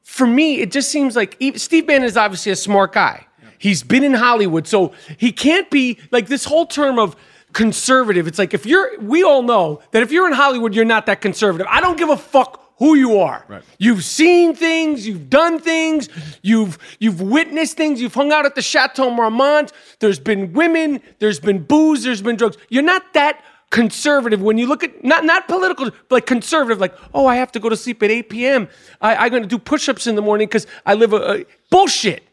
for 0.03 0.27
me, 0.27 0.59
it 0.59 0.71
just 0.71 0.91
seems 0.91 1.15
like 1.15 1.41
Steve 1.55 1.87
Bannon 1.87 2.03
is 2.03 2.17
obviously 2.17 2.51
a 2.51 2.55
smart 2.55 2.93
guy. 2.93 3.25
He's 3.57 3.81
been 3.81 4.03
in 4.03 4.13
Hollywood, 4.13 4.67
so 4.67 4.91
he 5.17 5.31
can't 5.31 5.69
be 5.71 5.97
like 6.11 6.27
this 6.27 6.43
whole 6.43 6.65
term 6.65 6.99
of 6.99 7.15
conservative. 7.53 8.27
It's 8.27 8.37
like 8.37 8.53
if 8.53 8.65
you're, 8.65 8.99
we 8.99 9.23
all 9.23 9.41
know 9.41 9.81
that 9.91 10.03
if 10.03 10.11
you're 10.11 10.27
in 10.27 10.33
Hollywood, 10.33 10.75
you're 10.75 10.85
not 10.85 11.05
that 11.05 11.21
conservative. 11.21 11.65
I 11.69 11.79
don't 11.79 11.97
give 11.97 12.09
a 12.09 12.17
fuck 12.17 12.63
who 12.77 12.95
you 12.95 13.19
are. 13.19 13.45
Right. 13.47 13.63
You've 13.77 14.03
seen 14.03 14.55
things, 14.55 15.07
you've 15.07 15.29
done 15.29 15.59
things, 15.59 16.09
you've 16.41 16.77
you've 16.99 17.21
witnessed 17.21 17.77
things, 17.77 18.01
you've 18.01 18.13
hung 18.13 18.33
out 18.33 18.45
at 18.45 18.55
the 18.55 18.61
Chateau 18.61 19.09
Marmont. 19.09 19.71
There's 19.99 20.19
been 20.19 20.51
women, 20.53 20.99
there's 21.19 21.39
been 21.39 21.63
booze, 21.63 22.03
there's 22.03 22.21
been 22.21 22.35
drugs. 22.35 22.57
You're 22.69 22.83
not 22.83 23.13
that 23.13 23.41
conservative 23.73 24.39
when 24.39 24.59
you 24.59 24.67
look 24.67 24.83
at 24.83 25.03
not 25.03 25.25
not 25.25 25.47
political, 25.47 25.89
but 25.89 26.11
like 26.11 26.25
conservative. 26.27 26.79
Like, 26.79 26.95
oh, 27.13 27.25
I 27.25 27.35
have 27.35 27.51
to 27.53 27.59
go 27.59 27.69
to 27.69 27.75
sleep 27.75 28.03
at 28.03 28.11
8 28.11 28.29
p.m. 28.29 28.69
I, 29.01 29.15
I'm 29.15 29.31
going 29.31 29.41
to 29.41 29.49
do 29.49 29.57
push-ups 29.57 30.05
in 30.05 30.15
the 30.15 30.21
morning 30.21 30.47
because 30.47 30.67
I 30.85 30.93
live 30.93 31.11
a, 31.11 31.39
a 31.39 31.45
bullshit. 31.71 32.23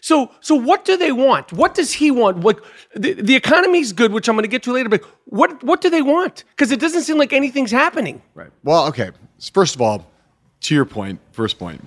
So, 0.00 0.32
so 0.40 0.54
what 0.54 0.84
do 0.84 0.96
they 0.96 1.12
want? 1.12 1.52
What 1.52 1.74
does 1.74 1.92
he 1.92 2.10
want? 2.10 2.38
What 2.38 2.64
the, 2.96 3.12
the 3.12 3.36
economy's 3.36 3.92
good, 3.92 4.12
which 4.12 4.28
I'm 4.28 4.34
going 4.34 4.42
to 4.42 4.48
get 4.48 4.64
to 4.64 4.72
later. 4.72 4.88
But 4.88 5.04
what 5.26 5.62
what 5.62 5.80
do 5.80 5.90
they 5.90 6.02
want? 6.02 6.44
Because 6.50 6.72
it 6.72 6.80
doesn't 6.80 7.02
seem 7.02 7.18
like 7.18 7.32
anything's 7.32 7.70
happening. 7.70 8.20
Right. 8.34 8.50
Well, 8.64 8.86
okay. 8.88 9.10
First 9.52 9.76
of 9.76 9.80
all, 9.80 10.10
to 10.62 10.74
your 10.74 10.84
point, 10.84 11.20
first 11.30 11.58
point, 11.58 11.86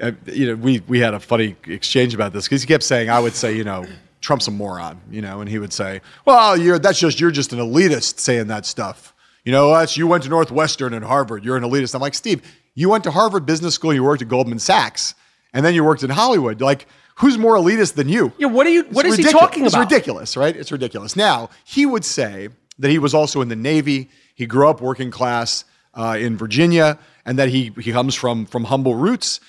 uh, 0.00 0.10
you 0.26 0.46
know, 0.48 0.56
we 0.56 0.80
we 0.88 0.98
had 0.98 1.14
a 1.14 1.20
funny 1.20 1.54
exchange 1.66 2.14
about 2.14 2.32
this 2.32 2.44
because 2.46 2.62
he 2.62 2.66
kept 2.66 2.82
saying, 2.82 3.10
I 3.10 3.20
would 3.20 3.34
say, 3.34 3.56
you 3.56 3.64
know, 3.64 3.86
Trump's 4.24 4.48
a 4.48 4.50
moron, 4.50 5.00
you 5.10 5.20
know, 5.20 5.40
and 5.42 5.50
he 5.50 5.58
would 5.58 5.72
say, 5.72 6.00
well, 6.24 6.56
you're 6.56 6.78
that's 6.78 6.98
just 6.98 7.20
you're 7.20 7.30
just 7.30 7.52
an 7.52 7.58
elitist 7.58 8.18
saying 8.18 8.46
that 8.46 8.64
stuff. 8.64 9.14
You 9.44 9.52
know, 9.52 9.70
that's 9.74 9.98
you 9.98 10.06
went 10.06 10.22
to 10.22 10.30
Northwestern 10.30 10.94
and 10.94 11.04
Harvard. 11.04 11.44
You're 11.44 11.58
an 11.58 11.62
elitist. 11.62 11.94
I'm 11.94 12.00
like, 12.00 12.14
Steve, 12.14 12.40
you 12.74 12.88
went 12.88 13.04
to 13.04 13.10
Harvard 13.10 13.44
Business 13.44 13.74
School. 13.74 13.92
You 13.92 14.02
worked 14.02 14.22
at 14.22 14.28
Goldman 14.28 14.58
Sachs, 14.58 15.14
and 15.52 15.64
then 15.64 15.74
you 15.74 15.84
worked 15.84 16.02
in 16.02 16.08
Hollywood. 16.08 16.62
Like, 16.62 16.86
who's 17.16 17.36
more 17.36 17.54
elitist 17.56 17.94
than 17.96 18.08
you? 18.08 18.32
Yeah, 18.38 18.46
what 18.46 18.66
are 18.66 18.70
you? 18.70 18.84
What 18.84 19.04
It's 19.04 19.12
is 19.12 19.18
he 19.18 19.24
ridiculous. 19.24 19.32
talking 19.32 19.66
about? 19.66 19.82
It's 19.82 19.92
ridiculous, 19.92 20.36
right? 20.38 20.56
It's 20.56 20.72
ridiculous. 20.72 21.16
Now, 21.16 21.50
he 21.64 21.84
would 21.84 22.06
say 22.06 22.48
that 22.78 22.90
he 22.90 22.98
was 22.98 23.12
also 23.12 23.42
in 23.42 23.48
the 23.48 23.56
Navy. 23.56 24.08
He 24.34 24.46
grew 24.46 24.66
up 24.70 24.80
working 24.80 25.10
class 25.10 25.66
uh, 25.92 26.16
in 26.18 26.38
Virginia, 26.38 26.98
and 27.26 27.38
that 27.38 27.50
he 27.50 27.70
he 27.78 27.92
comes 27.92 28.14
from 28.14 28.46
from 28.46 28.64
humble 28.64 28.94
roots. 28.94 29.40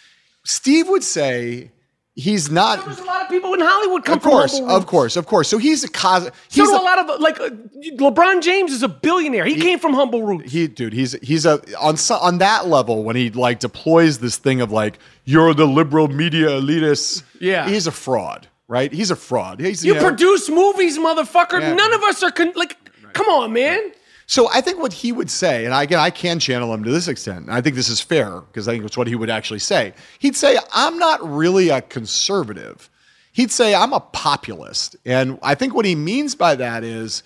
Steve 0.43 0.89
would 0.89 1.03
say 1.03 1.71
he's 2.15 2.49
not. 2.49 2.83
There's 2.85 2.99
a 2.99 3.03
lot 3.03 3.21
of 3.23 3.29
people 3.29 3.53
in 3.53 3.59
Hollywood 3.61 4.05
come 4.05 4.17
Of 4.17 4.23
course, 4.23 4.57
from 4.57 4.69
of 4.69 4.85
course, 4.87 5.15
of 5.17 5.25
course. 5.25 5.47
So 5.49 5.57
he's 5.57 5.83
a 5.83 5.89
cos. 5.89 6.23
So 6.23 6.31
He's 6.49 6.69
do 6.69 6.75
a, 6.75 6.79
a 6.79 6.83
lot 6.83 6.99
of 6.99 7.19
like 7.21 7.39
uh, 7.39 7.49
LeBron 7.97 8.41
James 8.41 8.71
is 8.71 8.83
a 8.83 8.87
billionaire. 8.87 9.45
He, 9.45 9.55
came 9.59 9.79
from 9.79 9.93
humble 9.93 10.23
roots. 10.23 10.51
he 10.51 10.67
dude 10.67 10.93
he's 10.93 11.13
he's 11.21 11.45
a 11.45 11.61
on 11.79 11.97
so- 11.97 12.15
on 12.17 12.37
that 12.39 12.67
level 12.67 13.03
when 13.03 13.15
he 13.15 13.29
like 13.31 13.59
deploys 13.59 14.19
this 14.19 14.37
thing 14.37 14.61
of 14.61 14.71
like 14.71 14.97
you're 15.25 15.53
the 15.53 15.65
liberal 15.67 16.07
media 16.07 16.47
elitists 16.49 17.23
Yeah. 17.39 17.67
he's 17.67 17.87
a 17.87 17.91
fraud 17.91 18.47
right 18.67 18.91
he's 18.91 19.11
a 19.11 19.15
fraud 19.15 19.59
he's 19.59 19.83
you 19.85 19.93
know- 19.95 20.01
produce 20.01 20.49
movies, 20.49 20.97
motherfucker. 20.97 21.59
Yeah. 21.61 21.73
None 21.73 21.93
of 21.93 22.03
us 22.03 22.23
are 22.23 22.31
con- 22.31 22.53
like. 22.55 22.77
Come 23.13 23.27
on, 23.29 23.53
man. 23.53 23.79
So 24.27 24.49
I 24.49 24.61
think 24.61 24.79
what 24.79 24.91
he 24.91 25.11
would 25.11 25.29
say, 25.29 25.65
and 25.65 25.73
again, 25.73 25.99
I 25.99 26.09
can 26.09 26.39
channel 26.39 26.73
him 26.73 26.83
to 26.83 26.91
this 26.91 27.07
extent. 27.07 27.47
I 27.49 27.61
think 27.61 27.75
this 27.75 27.89
is 27.89 28.01
fair 28.01 28.41
because 28.41 28.67
I 28.67 28.71
think 28.73 28.85
it's 28.85 28.97
what 28.97 29.07
he 29.07 29.15
would 29.15 29.29
actually 29.29 29.59
say. 29.59 29.93
He'd 30.19 30.35
say, 30.35 30.57
"I'm 30.73 30.97
not 30.97 31.19
really 31.27 31.69
a 31.69 31.81
conservative." 31.81 32.89
He'd 33.33 33.51
say, 33.51 33.75
"I'm 33.75 33.93
a 33.93 33.99
populist," 33.99 34.95
and 35.05 35.37
I 35.43 35.55
think 35.55 35.75
what 35.75 35.85
he 35.85 35.93
means 35.95 36.33
by 36.35 36.55
that 36.55 36.83
is 36.83 37.21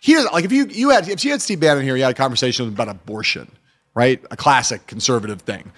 he 0.00 0.14
doesn't 0.14 0.32
like 0.32 0.44
if 0.44 0.52
you 0.52 0.66
you 0.66 0.90
had 0.90 1.08
if 1.08 1.24
you 1.24 1.32
had 1.32 1.42
Steve 1.42 1.60
Bannon 1.60 1.82
here, 1.82 1.96
you 1.96 2.02
had 2.02 2.12
a 2.12 2.14
conversation 2.14 2.68
about 2.68 2.88
abortion, 2.88 3.50
right? 3.94 4.22
A 4.30 4.36
classic 4.36 4.86
conservative 4.86 5.40
thing. 5.42 5.72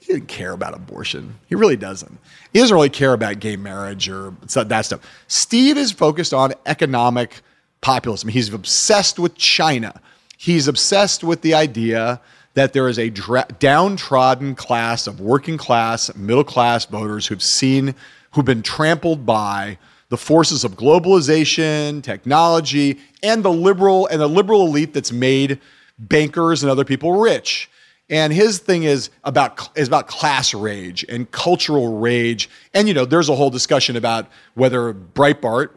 He 0.00 0.12
didn't 0.12 0.28
care 0.28 0.52
about 0.52 0.74
abortion. 0.74 1.34
He 1.46 1.54
really 1.54 1.76
doesn't. 1.76 2.18
He 2.52 2.58
doesn't 2.60 2.74
really 2.74 2.88
care 2.88 3.12
about 3.12 3.40
gay 3.40 3.56
marriage 3.56 4.08
or 4.08 4.34
that 4.54 4.86
stuff. 4.86 5.00
Steve 5.28 5.76
is 5.76 5.92
focused 5.92 6.32
on 6.32 6.54
economic 6.66 7.42
populism. 7.84 8.30
He's 8.30 8.52
obsessed 8.52 9.18
with 9.18 9.36
China. 9.36 10.00
He's 10.38 10.66
obsessed 10.66 11.22
with 11.22 11.42
the 11.42 11.52
idea 11.52 12.20
that 12.54 12.72
there 12.72 12.88
is 12.88 12.98
a 12.98 13.10
dra- 13.10 13.46
downtrodden 13.58 14.54
class 14.54 15.06
of 15.06 15.20
working 15.20 15.58
class, 15.58 16.14
middle 16.16 16.44
class 16.44 16.86
voters 16.86 17.26
who've 17.26 17.42
seen, 17.42 17.94
who've 18.32 18.44
been 18.44 18.62
trampled 18.62 19.26
by 19.26 19.76
the 20.08 20.16
forces 20.16 20.64
of 20.64 20.72
globalization, 20.76 22.02
technology, 22.02 22.98
and 23.22 23.44
the 23.44 23.52
liberal 23.52 24.06
and 24.06 24.20
the 24.20 24.28
liberal 24.28 24.66
elite 24.66 24.94
that's 24.94 25.12
made 25.12 25.60
bankers 25.98 26.62
and 26.62 26.70
other 26.70 26.84
people 26.84 27.12
rich. 27.20 27.68
And 28.08 28.32
his 28.32 28.60
thing 28.60 28.84
is 28.84 29.10
about 29.24 29.76
is 29.76 29.88
about 29.88 30.06
class 30.08 30.54
rage 30.54 31.04
and 31.08 31.30
cultural 31.30 31.98
rage. 31.98 32.48
And 32.72 32.88
you 32.88 32.94
know, 32.94 33.04
there's 33.04 33.28
a 33.28 33.34
whole 33.34 33.50
discussion 33.50 33.96
about 33.96 34.28
whether 34.54 34.94
Breitbart 34.94 35.70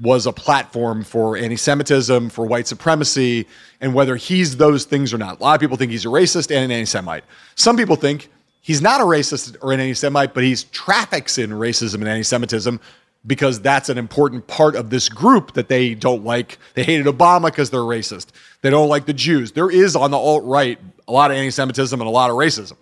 was 0.00 0.26
a 0.26 0.32
platform 0.32 1.04
for 1.04 1.36
anti-Semitism, 1.36 2.30
for 2.30 2.46
white 2.46 2.66
supremacy, 2.66 3.46
and 3.80 3.94
whether 3.94 4.16
he's 4.16 4.56
those 4.56 4.84
things 4.84 5.14
or 5.14 5.18
not. 5.18 5.38
A 5.38 5.42
lot 5.42 5.54
of 5.54 5.60
people 5.60 5.76
think 5.76 5.92
he's 5.92 6.04
a 6.04 6.08
racist 6.08 6.50
and 6.50 6.64
an 6.64 6.70
anti-Semite. 6.70 7.24
Some 7.54 7.76
people 7.76 7.96
think 7.96 8.28
he's 8.60 8.82
not 8.82 9.00
a 9.00 9.04
racist 9.04 9.56
or 9.62 9.72
an 9.72 9.80
anti-Semite, 9.80 10.34
but 10.34 10.42
he's 10.42 10.64
traffics 10.64 11.38
in 11.38 11.50
racism 11.50 11.96
and 11.96 12.08
anti-Semitism 12.08 12.80
because 13.26 13.60
that's 13.60 13.88
an 13.88 13.96
important 13.96 14.46
part 14.46 14.74
of 14.74 14.90
this 14.90 15.08
group 15.08 15.54
that 15.54 15.68
they 15.68 15.94
don't 15.94 16.24
like. 16.24 16.58
They 16.74 16.82
hated 16.82 17.06
Obama 17.06 17.46
because 17.46 17.70
they're 17.70 17.80
racist. 17.80 18.26
They 18.62 18.70
don't 18.70 18.88
like 18.88 19.06
the 19.06 19.14
Jews. 19.14 19.52
There 19.52 19.70
is 19.70 19.96
on 19.96 20.10
the 20.10 20.18
alt-right 20.18 20.78
a 21.06 21.12
lot 21.12 21.30
of 21.30 21.36
anti-Semitism 21.36 22.00
and 22.00 22.08
a 22.08 22.10
lot 22.10 22.30
of 22.30 22.36
racism. 22.36 22.76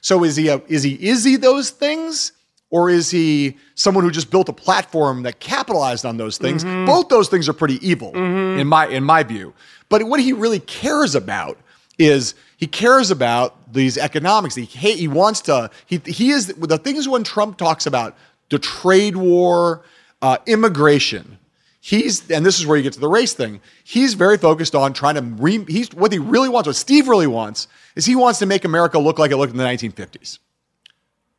So 0.00 0.22
is 0.22 0.36
he 0.36 0.48
a, 0.48 0.62
is 0.68 0.82
he 0.82 0.94
is 0.94 1.24
he 1.24 1.36
those 1.36 1.70
things? 1.70 2.32
Or 2.70 2.90
is 2.90 3.10
he 3.10 3.56
someone 3.74 4.04
who 4.04 4.10
just 4.10 4.30
built 4.30 4.48
a 4.48 4.52
platform 4.52 5.22
that 5.22 5.40
capitalized 5.40 6.04
on 6.04 6.18
those 6.18 6.36
things? 6.36 6.64
Both 6.64 7.08
those 7.08 7.28
things 7.28 7.48
are 7.48 7.54
pretty 7.54 7.78
evil 7.86 8.14
in 8.14 8.66
my 8.66 8.86
in 8.88 9.04
my 9.04 9.22
view. 9.22 9.54
But 9.88 10.04
what 10.04 10.20
he 10.20 10.32
really 10.32 10.60
cares 10.60 11.14
about 11.14 11.58
is 11.98 12.34
he 12.58 12.66
cares 12.66 13.10
about 13.10 13.72
these 13.72 13.96
economics. 13.96 14.54
He 14.54 14.64
he 14.64 15.08
wants 15.08 15.40
to. 15.42 15.70
He 15.86 16.00
he 16.04 16.30
is 16.30 16.48
the 16.48 16.78
things 16.78 17.08
when 17.08 17.24
Trump 17.24 17.56
talks 17.56 17.86
about 17.86 18.16
the 18.50 18.58
trade 18.58 19.16
war, 19.16 19.82
uh, 20.20 20.38
immigration. 20.46 21.38
He's 21.80 22.30
and 22.30 22.44
this 22.44 22.58
is 22.58 22.66
where 22.66 22.76
you 22.76 22.82
get 22.82 22.92
to 22.94 23.00
the 23.00 23.08
race 23.08 23.32
thing. 23.32 23.60
He's 23.84 24.14
very 24.14 24.36
focused 24.36 24.74
on 24.74 24.92
trying 24.92 25.14
to 25.14 25.22
re, 25.22 25.64
he's 25.68 25.94
what 25.94 26.12
he 26.12 26.18
really 26.18 26.48
wants. 26.48 26.66
What 26.66 26.76
Steve 26.76 27.08
really 27.08 27.26
wants 27.26 27.66
is 27.96 28.04
he 28.04 28.14
wants 28.14 28.38
to 28.40 28.46
make 28.46 28.64
America 28.64 28.98
look 28.98 29.18
like 29.18 29.30
it 29.30 29.36
looked 29.36 29.52
in 29.52 29.58
the 29.58 29.64
1950s. 29.64 30.38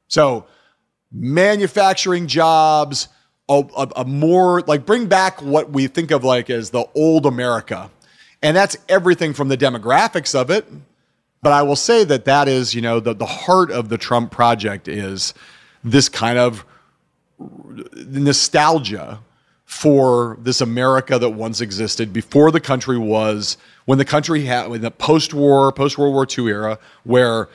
So 0.07 0.47
manufacturing 1.11 2.27
jobs, 2.27 3.07
a, 3.47 3.63
a, 3.75 3.87
a, 3.97 4.05
more 4.05 4.61
like 4.61 4.85
bring 4.85 5.07
back 5.07 5.41
what 5.41 5.71
we 5.71 5.87
think 5.87 6.11
of 6.11 6.23
like 6.23 6.49
as 6.49 6.69
the 6.69 6.85
old 6.95 7.25
America. 7.25 7.89
And 8.41 8.55
that's 8.55 8.77
everything 8.87 9.33
from 9.33 9.47
the 9.47 9.57
demographics 9.57 10.39
of 10.39 10.49
it. 10.49 10.65
But 11.41 11.53
I 11.53 11.63
will 11.63 11.75
say 11.75 12.03
that 12.03 12.25
that 12.25 12.47
is, 12.47 12.75
you 12.75 12.81
know, 12.81 12.99
the, 12.99 13.13
the 13.13 13.25
heart 13.25 13.71
of 13.71 13.89
the 13.89 13.97
Trump 13.97 14.31
project 14.31 14.87
is 14.87 15.33
this 15.83 16.09
kind 16.09 16.37
of 16.37 16.65
nostalgia 17.95 19.19
for 19.65 20.37
this 20.41 20.61
America 20.61 21.17
that 21.17 21.29
once 21.29 21.61
existed 21.61 22.11
before 22.11 22.51
the 22.51 22.59
country 22.59 22.97
was 22.97 23.55
when 23.85 23.97
the 23.97 24.05
country 24.05 24.43
had 24.43 24.71
in 24.71 24.81
the 24.81 24.91
post-war, 24.91 25.71
post-World 25.71 26.13
War 26.13 26.27
II 26.37 26.51
era, 26.51 26.79
where 27.03 27.47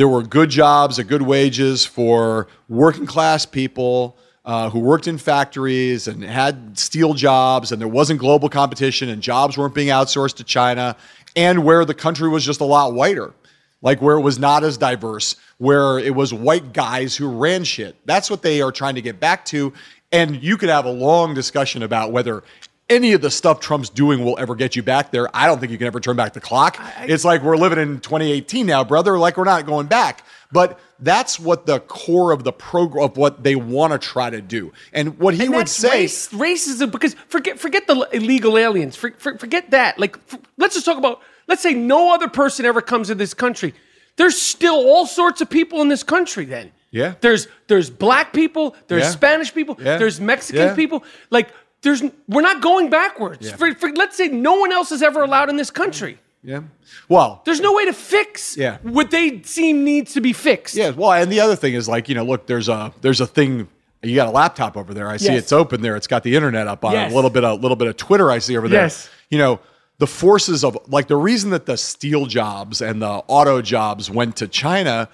there 0.00 0.08
were 0.08 0.22
good 0.22 0.48
jobs 0.48 0.98
at 0.98 1.08
good 1.08 1.20
wages 1.20 1.84
for 1.84 2.48
working 2.70 3.04
class 3.04 3.44
people 3.44 4.16
uh, 4.46 4.70
who 4.70 4.78
worked 4.78 5.06
in 5.06 5.18
factories 5.18 6.08
and 6.08 6.24
had 6.24 6.78
steel 6.78 7.12
jobs, 7.12 7.70
and 7.70 7.78
there 7.78 7.86
wasn't 7.86 8.18
global 8.18 8.48
competition, 8.48 9.10
and 9.10 9.20
jobs 9.20 9.58
weren't 9.58 9.74
being 9.74 9.88
outsourced 9.88 10.36
to 10.36 10.42
China, 10.42 10.96
and 11.36 11.66
where 11.66 11.84
the 11.84 11.92
country 11.92 12.30
was 12.30 12.46
just 12.46 12.62
a 12.62 12.64
lot 12.64 12.94
whiter, 12.94 13.34
like 13.82 14.00
where 14.00 14.16
it 14.16 14.22
was 14.22 14.38
not 14.38 14.64
as 14.64 14.78
diverse, 14.78 15.36
where 15.58 15.98
it 15.98 16.14
was 16.14 16.32
white 16.32 16.72
guys 16.72 17.14
who 17.14 17.28
ran 17.28 17.62
shit. 17.62 17.94
That's 18.06 18.30
what 18.30 18.40
they 18.40 18.62
are 18.62 18.72
trying 18.72 18.94
to 18.94 19.02
get 19.02 19.20
back 19.20 19.44
to. 19.46 19.70
And 20.12 20.42
you 20.42 20.56
could 20.56 20.70
have 20.70 20.86
a 20.86 20.90
long 20.90 21.34
discussion 21.34 21.82
about 21.82 22.10
whether 22.10 22.42
any 22.90 23.12
of 23.12 23.22
the 23.22 23.30
stuff 23.30 23.60
Trump's 23.60 23.88
doing 23.88 24.24
will 24.24 24.38
ever 24.38 24.54
get 24.54 24.76
you 24.76 24.82
back 24.82 25.10
there. 25.12 25.34
I 25.34 25.46
don't 25.46 25.58
think 25.60 25.72
you 25.72 25.78
can 25.78 25.86
ever 25.86 26.00
turn 26.00 26.16
back 26.16 26.34
the 26.34 26.40
clock. 26.40 26.78
I, 26.78 27.06
it's 27.08 27.24
like 27.24 27.42
we're 27.42 27.56
living 27.56 27.78
in 27.78 28.00
2018 28.00 28.66
now, 28.66 28.84
brother. 28.84 29.16
Like 29.18 29.36
we're 29.36 29.44
not 29.44 29.64
going 29.64 29.86
back. 29.86 30.24
But 30.52 30.80
that's 30.98 31.38
what 31.38 31.66
the 31.66 31.78
core 31.80 32.32
of 32.32 32.42
the 32.42 32.52
program 32.52 33.04
of 33.04 33.16
what 33.16 33.44
they 33.44 33.54
want 33.54 33.92
to 33.92 33.98
try 33.98 34.28
to 34.30 34.40
do. 34.42 34.72
And 34.92 35.16
what 35.18 35.34
he 35.34 35.44
and 35.44 35.54
would 35.54 35.68
say, 35.68 36.02
race, 36.02 36.28
racism, 36.30 36.90
because 36.90 37.14
forget 37.28 37.58
forget 37.60 37.86
the 37.86 38.08
illegal 38.12 38.58
aliens, 38.58 38.96
for, 38.96 39.12
for, 39.12 39.38
forget 39.38 39.70
that. 39.70 39.98
Like, 39.98 40.18
for, 40.26 40.40
let's 40.58 40.74
just 40.74 40.84
talk 40.84 40.98
about. 40.98 41.20
Let's 41.46 41.62
say 41.62 41.74
no 41.74 42.12
other 42.14 42.28
person 42.28 42.64
ever 42.66 42.80
comes 42.80 43.08
to 43.08 43.14
this 43.14 43.32
country. 43.34 43.74
There's 44.16 44.40
still 44.40 44.74
all 44.74 45.06
sorts 45.06 45.40
of 45.40 45.48
people 45.48 45.82
in 45.82 45.88
this 45.88 46.02
country. 46.02 46.44
Then, 46.44 46.72
yeah. 46.90 47.14
There's 47.20 47.46
there's 47.68 47.88
black 47.88 48.32
people. 48.32 48.74
There's 48.88 49.04
Yeah. 49.04 49.10
Spanish 49.10 49.54
people. 49.54 49.76
Yeah. 49.80 49.98
There's 49.98 50.20
Mexican 50.20 50.68
Yeah. 50.68 50.74
people. 50.74 51.04
Like, 51.30 51.50
there's 51.82 52.02
we're 52.28 52.42
not 52.42 52.60
going 52.62 52.90
backwards. 52.90 53.50
For, 53.52 53.74
for, 53.74 53.90
let's 53.92 54.16
say 54.16 54.28
no 54.28 54.54
one 54.58 54.72
else 54.72 54.92
is 54.92 55.02
ever 55.02 55.22
allowed 55.22 55.48
in 55.50 55.56
this 55.56 55.70
country. 55.70 56.18
yeah. 56.42 56.60
Well, 57.08 57.42
There's 57.44 57.60
no 57.60 57.72
way 57.74 57.84
to 57.86 57.92
fix 57.92 58.56
Yeah. 58.56 58.78
what 58.82 59.10
they 59.10 59.42
seem 59.42 59.84
needs 59.84 60.12
to 60.14 60.20
be 60.20 60.32
fixed. 60.32 60.74
Yeah, 60.74 60.90
well, 60.90 61.12
and 61.12 61.30
the 61.30 61.40
other 61.40 61.56
thing 61.56 61.74
is 61.74 61.88
like 61.88 62.08
you 62.08 62.14
know, 62.14 62.24
look, 62.24 62.46
there's 62.46 62.68
a 62.68 62.92
there's 63.00 63.20
a 63.20 63.26
thing. 63.26 63.68
You 64.02 64.14
got 64.16 64.28
a 64.28 64.30
laptop 64.30 64.76
over 64.78 64.94
there. 64.94 65.08
I 65.08 65.18
see 65.18 65.26
Yes. 65.26 65.42
it's 65.44 65.52
open 65.52 65.82
there. 65.82 65.94
It's 65.96 66.06
got 66.06 66.22
the 66.22 66.34
internet 66.34 66.66
up 66.66 66.84
on 66.84 66.92
it. 66.94 66.96
Yes. 66.96 67.12
A 67.12 67.14
little 67.14 67.28
bit, 67.30 67.44
a 67.44 67.52
little 67.54 67.76
bit 67.76 67.88
of 67.88 67.96
Twitter. 67.98 68.30
I 68.30 68.38
see 68.38 68.56
over 68.56 68.66
there. 68.68 68.82
Yes. 68.84 69.10
You 69.28 69.36
know, 69.38 69.60
the 69.98 70.06
forces 70.06 70.64
of 70.64 70.78
like 70.88 71.06
the 71.08 71.16
reason 71.16 71.50
that 71.50 71.66
the 71.66 71.76
steel 71.76 72.24
jobs 72.26 72.80
and 72.80 73.02
the 73.02 73.22
auto 73.26 73.60
jobs 73.60 74.10
went 74.10 74.36
to 74.36 74.48
China 74.48 75.08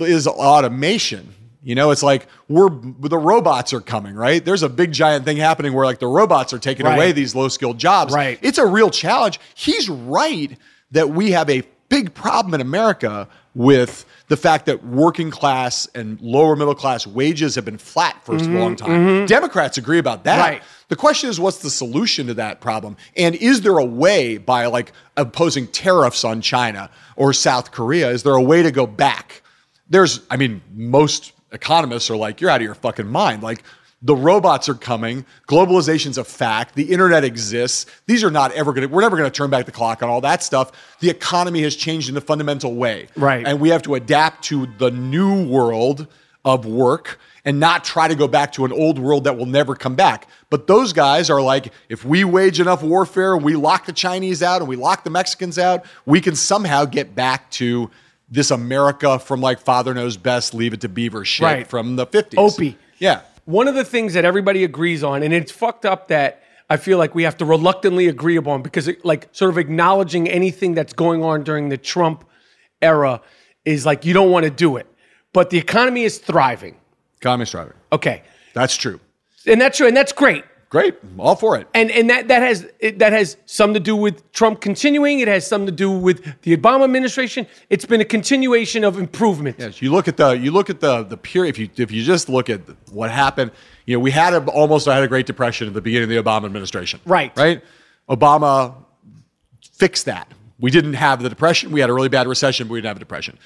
is 0.00 0.26
automation. 0.26 1.34
You 1.64 1.74
know, 1.74 1.90
it's 1.90 2.02
like 2.02 2.26
we're 2.48 2.68
the 2.68 3.16
robots 3.18 3.72
are 3.72 3.80
coming, 3.80 4.14
right? 4.14 4.44
There's 4.44 4.62
a 4.62 4.68
big 4.68 4.92
giant 4.92 5.24
thing 5.24 5.38
happening 5.38 5.72
where 5.72 5.86
like 5.86 5.98
the 5.98 6.06
robots 6.06 6.52
are 6.52 6.58
taking 6.58 6.84
Right. 6.86 6.94
away 6.94 7.12
these 7.12 7.34
low 7.34 7.48
skilled 7.48 7.78
jobs. 7.78 8.12
Right. 8.12 8.38
It's 8.42 8.58
a 8.58 8.66
real 8.66 8.90
challenge. 8.90 9.40
He's 9.54 9.88
right 9.88 10.56
that 10.90 11.08
we 11.10 11.30
have 11.32 11.48
a 11.48 11.62
big 11.88 12.12
problem 12.14 12.54
in 12.54 12.60
America 12.60 13.28
with 13.54 14.04
the 14.28 14.36
fact 14.36 14.66
that 14.66 14.84
working 14.84 15.30
class 15.30 15.86
and 15.94 16.20
lower 16.20 16.56
middle 16.56 16.74
class 16.74 17.06
wages 17.06 17.54
have 17.54 17.64
been 17.64 17.78
flat 17.78 18.16
for 18.24 18.34
a 18.34 18.38
long 18.38 18.74
time. 18.74 19.26
Democrats 19.26 19.78
agree 19.78 19.98
about 19.98 20.24
that. 20.24 20.38
Mm-hmm. 20.38 20.52
Right. 20.54 20.62
The 20.88 20.96
question 20.96 21.30
is, 21.30 21.38
what's 21.38 21.58
the 21.58 21.70
solution 21.70 22.26
to 22.26 22.34
that 22.34 22.60
problem? 22.60 22.96
And 23.16 23.34
is 23.36 23.60
there 23.60 23.78
a 23.78 23.84
way 23.84 24.38
by 24.38 24.66
like 24.66 24.92
imposing 25.16 25.66
tariffs 25.68 26.24
on 26.24 26.40
China 26.40 26.90
or 27.16 27.32
South 27.32 27.70
Korea? 27.70 28.10
Is 28.10 28.22
there 28.22 28.34
a 28.34 28.42
way 28.42 28.62
to 28.62 28.70
go 28.70 28.86
back? 28.86 29.42
There's, 29.88 30.20
I 30.30 30.36
mean, 30.36 30.62
most 30.74 31.32
economists 31.54 32.10
are 32.10 32.16
like, 32.16 32.40
you're 32.40 32.50
out 32.50 32.60
of 32.60 32.64
your 32.64 32.74
fucking 32.74 33.06
mind. 33.06 33.42
Like, 33.42 33.62
the 34.02 34.14
robots 34.14 34.68
are 34.68 34.74
coming. 34.74 35.24
Globalization's 35.48 36.18
a 36.18 36.24
fact. 36.24 36.74
The 36.74 36.92
internet 36.92 37.24
exists. 37.24 37.86
These 38.06 38.22
are 38.22 38.30
not 38.30 38.52
ever 38.52 38.74
going 38.74 38.86
to, 38.86 38.94
we're 38.94 39.00
never 39.00 39.16
going 39.16 39.30
to 39.30 39.34
turn 39.34 39.48
back 39.48 39.64
the 39.64 39.72
clock 39.72 40.02
on 40.02 40.10
all 40.10 40.20
that 40.20 40.42
stuff. 40.42 40.72
The 41.00 41.08
economy 41.08 41.62
has 41.62 41.74
changed 41.74 42.10
in 42.10 42.16
a 42.16 42.20
fundamental 42.20 42.74
way. 42.74 43.08
Right. 43.16 43.46
And 43.46 43.60
we 43.60 43.70
have 43.70 43.80
to 43.82 43.94
adapt 43.94 44.44
to 44.44 44.66
the 44.78 44.90
new 44.90 45.48
world 45.48 46.06
of 46.44 46.66
work 46.66 47.18
and 47.46 47.58
not 47.58 47.84
try 47.84 48.08
to 48.08 48.14
go 48.14 48.28
back 48.28 48.52
to 48.52 48.66
an 48.66 48.72
old 48.72 48.98
world 48.98 49.24
that 49.24 49.38
will 49.38 49.46
never 49.46 49.74
come 49.74 49.94
back. 49.94 50.28
But 50.50 50.66
those 50.66 50.92
guys 50.92 51.30
are 51.30 51.40
like, 51.40 51.72
if 51.88 52.04
we 52.04 52.24
wage 52.24 52.60
enough 52.60 52.82
warfare 52.82 53.34
and 53.34 53.42
we 53.42 53.56
lock 53.56 53.86
the 53.86 53.92
Chinese 53.92 54.42
out 54.42 54.60
and 54.60 54.68
we 54.68 54.76
lock 54.76 55.04
the 55.04 55.10
Mexicans 55.10 55.58
out, 55.58 55.84
we 56.04 56.20
can 56.20 56.36
somehow 56.36 56.84
get 56.84 57.14
back 57.14 57.50
to 57.52 57.90
this 58.30 58.50
America 58.50 59.18
from 59.18 59.40
like 59.40 59.60
Father 59.60 59.94
Knows 59.94 60.16
Best, 60.16 60.54
Leave 60.54 60.72
It 60.72 60.80
to 60.82 60.88
Beaver 60.88 61.24
shit 61.24 61.44
Right. 61.44 61.66
from 61.66 61.96
the 61.96 62.06
50s. 62.06 62.34
Opie. 62.38 62.76
Yeah. 62.98 63.20
One 63.44 63.68
of 63.68 63.74
the 63.74 63.84
things 63.84 64.14
that 64.14 64.24
everybody 64.24 64.64
agrees 64.64 65.04
on, 65.04 65.22
and 65.22 65.34
it's 65.34 65.52
fucked 65.52 65.84
up 65.84 66.08
that 66.08 66.42
I 66.70 66.78
feel 66.78 66.96
like 66.96 67.14
we 67.14 67.24
have 67.24 67.36
to 67.38 67.44
reluctantly 67.44 68.08
agree 68.08 68.36
upon 68.36 68.62
because, 68.62 68.88
it, 68.88 69.04
like, 69.04 69.28
sort 69.32 69.50
of 69.50 69.58
acknowledging 69.58 70.26
anything 70.28 70.72
that's 70.74 70.94
going 70.94 71.22
on 71.22 71.42
during 71.42 71.68
the 71.68 71.76
Trump 71.76 72.24
era 72.80 73.20
is 73.66 73.84
like 73.84 74.06
you 74.06 74.14
don't 74.14 74.30
want 74.30 74.44
to 74.44 74.50
do 74.50 74.76
it. 74.78 74.86
But 75.34 75.50
the 75.50 75.58
economy 75.58 76.04
is 76.04 76.16
thriving. 76.18 76.76
Economy's 77.20 77.50
thriving. 77.50 77.74
Okay. 77.92 78.22
That's 78.54 78.76
true. 78.76 78.98
And 79.46 79.60
that's 79.60 79.76
true. 79.76 79.86
And 79.86 79.96
that's 79.96 80.12
great. 80.12 80.44
Great. 80.74 80.96
All 81.18 81.36
for 81.36 81.56
it. 81.56 81.68
And 81.72 81.88
and 81.92 82.10
that 82.10 82.26
that 82.26 82.42
has 82.42 82.66
it, 82.80 82.98
that 82.98 83.12
has 83.12 83.36
some 83.46 83.74
to 83.74 83.78
do 83.78 83.94
with 83.94 84.32
Trump 84.32 84.60
continuing. 84.60 85.20
It 85.20 85.28
has 85.28 85.46
some 85.46 85.66
to 85.66 85.70
do 85.70 85.88
with 85.88 86.24
the 86.42 86.56
Obama 86.56 86.82
administration. 86.82 87.46
It's 87.70 87.84
been 87.84 88.00
a 88.00 88.04
continuation 88.04 88.82
of 88.82 88.98
improvement. 88.98 89.54
Yes, 89.60 89.80
you 89.80 89.92
look 89.92 90.08
at 90.08 90.16
the 90.16 90.32
you 90.32 90.50
look 90.50 90.70
at 90.70 90.80
the 90.80 91.04
the 91.04 91.16
period. 91.16 91.50
If 91.50 91.58
you 91.60 91.70
if 91.76 91.92
you 91.92 92.02
just 92.02 92.28
look 92.28 92.50
at 92.50 92.60
what 92.90 93.12
happened, 93.12 93.52
you 93.86 93.94
know, 93.94 94.00
we 94.00 94.10
had 94.10 94.34
a, 94.34 94.44
almost 94.50 94.88
I 94.88 94.96
had 94.96 95.04
a 95.04 95.06
Great 95.06 95.26
Depression 95.26 95.68
at 95.68 95.74
the 95.74 95.80
beginning 95.80 96.10
of 96.10 96.24
the 96.24 96.28
Obama 96.28 96.44
administration. 96.46 96.98
Right. 97.06 97.30
Right. 97.36 97.62
Obama 98.08 98.74
fixed 99.74 100.06
that. 100.06 100.26
We 100.58 100.72
didn't 100.72 100.94
have 100.94 101.22
the 101.22 101.28
depression. 101.28 101.70
We 101.70 101.78
had 101.78 101.88
a 101.88 101.92
really 101.92 102.08
bad 102.08 102.26
recession, 102.26 102.66
but 102.66 102.72
we 102.72 102.78
didn't 102.80 102.88
have 102.88 102.96
a 102.96 102.98
depression. 102.98 103.38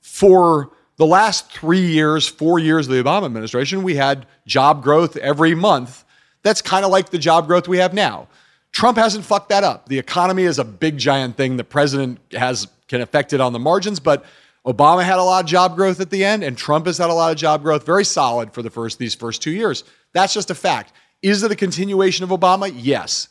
For 0.00 0.72
the 0.96 1.06
last 1.06 1.52
three 1.52 1.86
years, 1.86 2.26
four 2.26 2.58
years 2.58 2.88
of 2.88 2.94
the 2.94 3.02
Obama 3.04 3.26
administration, 3.26 3.84
we 3.84 3.94
had 3.94 4.26
job 4.44 4.82
growth 4.82 5.16
every 5.18 5.54
month. 5.54 6.03
That's 6.44 6.62
kind 6.62 6.84
of 6.84 6.92
like 6.92 7.10
the 7.10 7.18
job 7.18 7.48
growth 7.48 7.66
we 7.66 7.78
have 7.78 7.92
now. 7.92 8.28
Trump 8.70 8.98
hasn't 8.98 9.24
fucked 9.24 9.48
that 9.48 9.64
up. 9.64 9.88
The 9.88 9.98
economy 9.98 10.44
is 10.44 10.58
a 10.58 10.64
big 10.64 10.98
giant 10.98 11.36
thing. 11.36 11.56
The 11.56 11.64
president 11.64 12.20
has 12.32 12.68
can 12.86 13.00
affect 13.00 13.32
it 13.32 13.40
on 13.40 13.52
the 13.52 13.58
margins, 13.58 13.98
but 13.98 14.24
Obama 14.66 15.02
had 15.02 15.18
a 15.18 15.22
lot 15.22 15.44
of 15.44 15.50
job 15.50 15.74
growth 15.74 16.00
at 16.00 16.10
the 16.10 16.24
end, 16.24 16.42
and 16.44 16.56
Trump 16.56 16.86
has 16.86 16.98
had 16.98 17.10
a 17.10 17.14
lot 17.14 17.32
of 17.32 17.38
job 17.38 17.62
growth, 17.62 17.84
very 17.84 18.04
solid 18.04 18.52
for 18.52 18.62
the 18.62 18.70
first 18.70 18.98
these 18.98 19.14
first 19.14 19.42
two 19.42 19.50
years. 19.50 19.84
That's 20.12 20.34
just 20.34 20.50
a 20.50 20.54
fact. 20.54 20.92
Is 21.22 21.42
it 21.42 21.50
a 21.50 21.56
continuation 21.56 22.24
of 22.24 22.30
Obama? 22.30 22.72
Yes. 22.74 23.28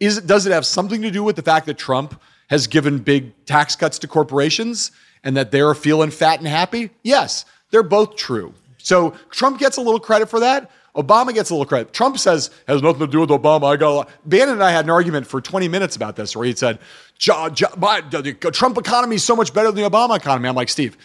Is 0.00 0.18
it, 0.18 0.26
does 0.26 0.46
it 0.46 0.52
have 0.52 0.66
something 0.66 1.02
to 1.02 1.10
do 1.10 1.22
with 1.22 1.36
the 1.36 1.42
fact 1.42 1.66
that 1.66 1.78
Trump 1.78 2.20
has 2.50 2.66
given 2.66 2.98
big 2.98 3.32
tax 3.46 3.76
cuts 3.76 3.98
to 4.00 4.08
corporations 4.08 4.90
and 5.24 5.36
that 5.36 5.50
they're 5.50 5.74
feeling 5.74 6.10
fat 6.10 6.38
and 6.38 6.48
happy? 6.48 6.90
Yes, 7.02 7.44
they're 7.70 7.82
both 7.82 8.16
true. 8.16 8.52
So 8.78 9.10
Trump 9.30 9.58
gets 9.58 9.76
a 9.76 9.80
little 9.80 10.00
credit 10.00 10.28
for 10.28 10.40
that. 10.40 10.70
Obama 10.96 11.34
gets 11.34 11.50
a 11.50 11.54
little 11.54 11.66
credit. 11.66 11.92
Trump 11.92 12.18
says 12.18 12.50
has 12.66 12.82
nothing 12.82 13.00
to 13.00 13.06
do 13.06 13.20
with 13.20 13.30
Obama. 13.30 13.72
I 13.72 13.76
got 13.76 13.90
a 13.90 13.94
lot. 13.94 14.10
Bannon 14.24 14.54
and 14.54 14.62
I 14.62 14.70
had 14.70 14.84
an 14.84 14.90
argument 14.90 15.26
for 15.26 15.40
20 15.40 15.68
minutes 15.68 15.94
about 15.96 16.16
this, 16.16 16.34
where 16.34 16.46
he 16.46 16.54
said, 16.54 16.78
the 17.18 18.50
Trump 18.52 18.78
economy 18.78 19.16
is 19.16 19.24
so 19.24 19.36
much 19.36 19.52
better 19.52 19.70
than 19.70 19.82
the 19.82 19.88
Obama 19.88 20.16
economy. 20.16 20.48
I'm 20.48 20.54
like, 20.54 20.68
Steve, 20.68 20.96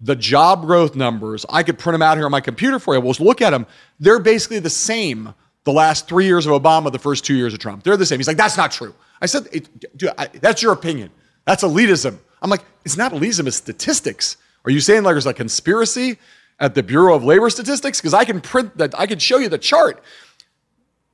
the 0.00 0.16
job 0.16 0.62
growth 0.62 0.94
numbers, 0.94 1.44
I 1.48 1.62
could 1.62 1.78
print 1.78 1.94
them 1.94 2.02
out 2.02 2.16
here 2.16 2.26
on 2.26 2.30
my 2.30 2.40
computer 2.40 2.78
for 2.78 2.94
you. 2.94 3.00
We'll 3.00 3.14
look 3.18 3.42
at 3.42 3.50
them. 3.50 3.66
They're 4.00 4.20
basically 4.20 4.60
the 4.60 4.70
same 4.70 5.34
the 5.64 5.72
last 5.72 6.08
three 6.08 6.26
years 6.26 6.46
of 6.46 6.60
Obama, 6.60 6.92
the 6.92 6.98
first 6.98 7.24
two 7.24 7.34
years 7.34 7.54
of 7.54 7.58
Trump. 7.58 7.82
They're 7.82 7.96
the 7.96 8.06
same. 8.06 8.18
He's 8.18 8.28
like, 8.28 8.36
that's 8.36 8.56
not 8.56 8.70
true. 8.70 8.94
I 9.20 9.26
said, 9.26 9.48
dude, 9.96 10.10
I, 10.18 10.26
that's 10.26 10.62
your 10.62 10.72
opinion. 10.72 11.10
That's 11.46 11.64
elitism. 11.64 12.18
I'm 12.42 12.50
like, 12.50 12.62
it's 12.84 12.96
not 12.96 13.12
elitism, 13.12 13.46
it's 13.46 13.56
statistics. 13.56 14.36
Are 14.66 14.70
you 14.70 14.80
saying 14.80 15.02
like 15.02 15.14
there's 15.14 15.26
a 15.26 15.34
conspiracy 15.34 16.18
at 16.60 16.74
the 16.74 16.82
Bureau 16.82 17.14
of 17.14 17.24
Labor 17.24 17.50
Statistics? 17.50 18.00
Because 18.00 18.14
I 18.14 18.24
can 18.24 18.40
print 18.40 18.76
that, 18.78 18.98
I 18.98 19.06
can 19.06 19.18
show 19.18 19.38
you 19.38 19.48
the 19.48 19.58
chart. 19.58 20.02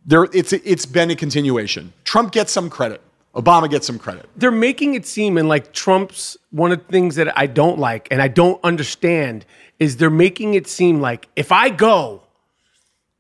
There, 0.07 0.25
it's 0.33 0.53
it's 0.53 0.87
been 0.87 1.11
a 1.11 1.17
continuation. 1.17 1.93
Trump 2.05 2.33
gets 2.33 2.53
some 2.53 2.71
credit. 2.71 3.01
Obama 3.35 3.71
gets 3.71 3.87
some 3.87 3.97
credit. 3.99 4.29
they're 4.37 4.51
making 4.51 4.95
it 4.95 5.07
seem 5.07 5.39
and 5.39 5.49
like 5.49 5.73
Trump's 5.73 6.37
one 6.51 6.73
of 6.73 6.79
the 6.79 6.85
things 6.93 7.15
that 7.15 7.39
I 7.39 7.47
don't 7.47 7.79
like 7.79 8.09
and 8.11 8.21
I 8.21 8.27
don't 8.27 8.59
understand 8.65 9.47
is 9.79 9.99
they're 9.99 10.11
making 10.11 10.55
it 10.55 10.67
seem 10.67 11.01
like 11.01 11.29
if 11.37 11.53
I 11.53 11.69
go, 11.71 12.23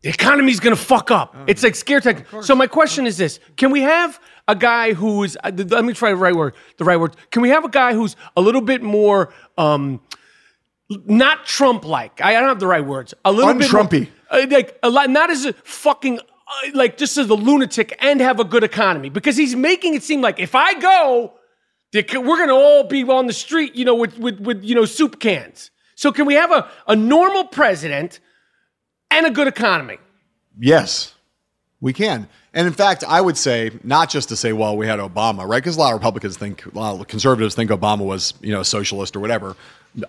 the 0.03 0.09
economy's 0.09 0.59
gonna 0.59 0.75
fuck 0.75 1.13
up. 1.13 1.37
it's 1.47 1.63
like 1.63 1.77
scare 1.77 2.01
tactic. 2.01 2.27
So 2.43 2.57
my 2.57 2.67
question 2.67 3.07
is 3.07 3.19
this: 3.19 3.39
Can 3.57 3.71
we 3.71 3.83
have 3.83 4.19
a 4.49 4.57
guy 4.57 4.95
who 4.95 5.23
is? 5.23 5.39
uh, 5.45 5.53
Let 5.55 5.85
me 5.85 5.93
try 5.93 6.11
the 6.11 6.17
right 6.17 6.35
word. 6.35 6.55
The 6.79 6.85
right 6.85 6.97
word. 6.99 7.15
Can 7.31 7.43
we 7.43 7.51
have 7.51 7.65
a 7.65 7.69
guy 7.69 7.93
who's 7.95 8.17
a 8.37 8.41
little 8.41 8.63
bit 8.63 8.83
more? 8.83 9.33
um 9.59 10.01
not 11.07 11.47
Trump-like. 11.47 12.21
I 12.21 12.31
I 12.31 12.41
don't 12.41 12.49
have 12.49 12.61
the 12.61 12.67
right 12.67 12.85
words. 12.85 13.15
A 13.25 13.33
little 13.33 13.55
bit 13.55 13.73
Un-Trumpy. 13.73 14.09
uh, 14.31 14.47
like 14.51 14.79
a 14.83 14.91
lot, 14.91 15.09
not 15.11 15.31
as 15.31 15.45
a 15.45 15.53
fucking 15.53 16.19
uh, 16.19 16.71
like 16.75 16.97
just 16.97 17.17
as 17.17 17.29
a 17.31 17.35
lunatic 17.35 17.97
and 18.01 18.21
have 18.21 18.41
a 18.41 18.45
good 18.45 18.65
economy 18.65 19.09
because 19.09 19.37
he's 19.37 19.55
making 19.55 19.95
it 19.95 20.03
seem 20.03 20.21
like 20.21 20.41
if 20.41 20.55
I 20.55 20.75
go, 20.75 21.33
we're 21.93 22.39
gonna 22.39 22.55
all 22.55 22.85
be 22.85 23.05
on 23.05 23.27
the 23.27 23.33
street, 23.33 23.75
you 23.75 23.85
know, 23.85 23.95
with 23.95 24.19
with 24.19 24.41
with 24.41 24.65
you 24.65 24.75
know 24.75 24.85
soup 24.85 25.21
cans. 25.21 25.71
So 25.95 26.13
can 26.13 26.27
we 26.27 26.35
have 26.35 26.51
a 26.51 26.69
a 26.87 26.97
normal 26.97 27.45
president 27.45 28.21
and 29.11 29.27
a 29.27 29.31
good 29.31 29.47
economy? 29.49 29.99
Yes, 30.59 31.15
we 31.81 31.93
can. 31.93 32.29
And 32.53 32.67
in 32.67 32.73
fact, 32.73 33.05
I 33.07 33.21
would 33.21 33.37
say 33.37 33.71
not 33.85 34.11
just 34.11 34.29
to 34.31 34.37
say, 34.37 34.53
well, 34.53 34.77
we 34.77 34.87
had 34.87 34.99
Obama, 34.99 35.47
right? 35.49 35.63
Because 35.63 35.77
a 35.77 35.81
lot 35.81 35.93
of 35.95 36.01
Republicans 36.01 36.37
think, 36.37 36.67
a 36.67 36.77
lot 36.77 37.01
of 37.01 37.07
conservatives 37.07 37.55
think 37.55 37.71
Obama 37.71 38.05
was, 38.05 38.35
you 38.41 38.51
know, 38.51 38.61
a 38.61 38.65
socialist 38.65 39.15
or 39.15 39.21
whatever. 39.21 39.57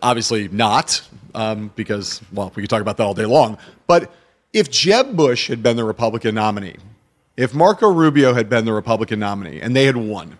Obviously 0.01 0.47
not, 0.49 1.01
um, 1.33 1.71
because, 1.75 2.21
well, 2.31 2.51
we 2.55 2.61
could 2.61 2.69
talk 2.69 2.81
about 2.81 2.97
that 2.97 3.03
all 3.03 3.13
day 3.13 3.25
long. 3.25 3.57
But 3.87 4.11
if 4.53 4.69
Jeb 4.69 5.15
Bush 5.15 5.47
had 5.47 5.63
been 5.63 5.75
the 5.75 5.83
Republican 5.83 6.35
nominee, 6.35 6.77
if 7.37 7.53
Marco 7.53 7.91
Rubio 7.91 8.33
had 8.33 8.49
been 8.49 8.65
the 8.65 8.73
Republican 8.73 9.19
nominee 9.19 9.61
and 9.61 9.75
they 9.75 9.85
had 9.85 9.97
won, 9.97 10.37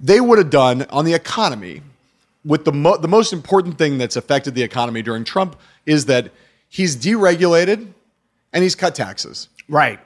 they 0.00 0.20
would 0.20 0.38
have 0.38 0.50
done 0.50 0.86
on 0.90 1.04
the 1.04 1.14
economy 1.14 1.82
with 2.44 2.64
the 2.64 2.72
mo- 2.72 2.96
the 2.96 3.08
most 3.08 3.32
important 3.32 3.78
thing 3.78 3.98
that's 3.98 4.16
affected 4.16 4.54
the 4.54 4.62
economy 4.62 5.02
during 5.02 5.24
Trump 5.24 5.56
is 5.86 6.06
that 6.06 6.30
he's 6.68 6.96
deregulated 6.96 7.88
and 8.52 8.62
he's 8.62 8.74
cut 8.74 8.94
taxes. 8.94 9.48
Right. 9.68 10.00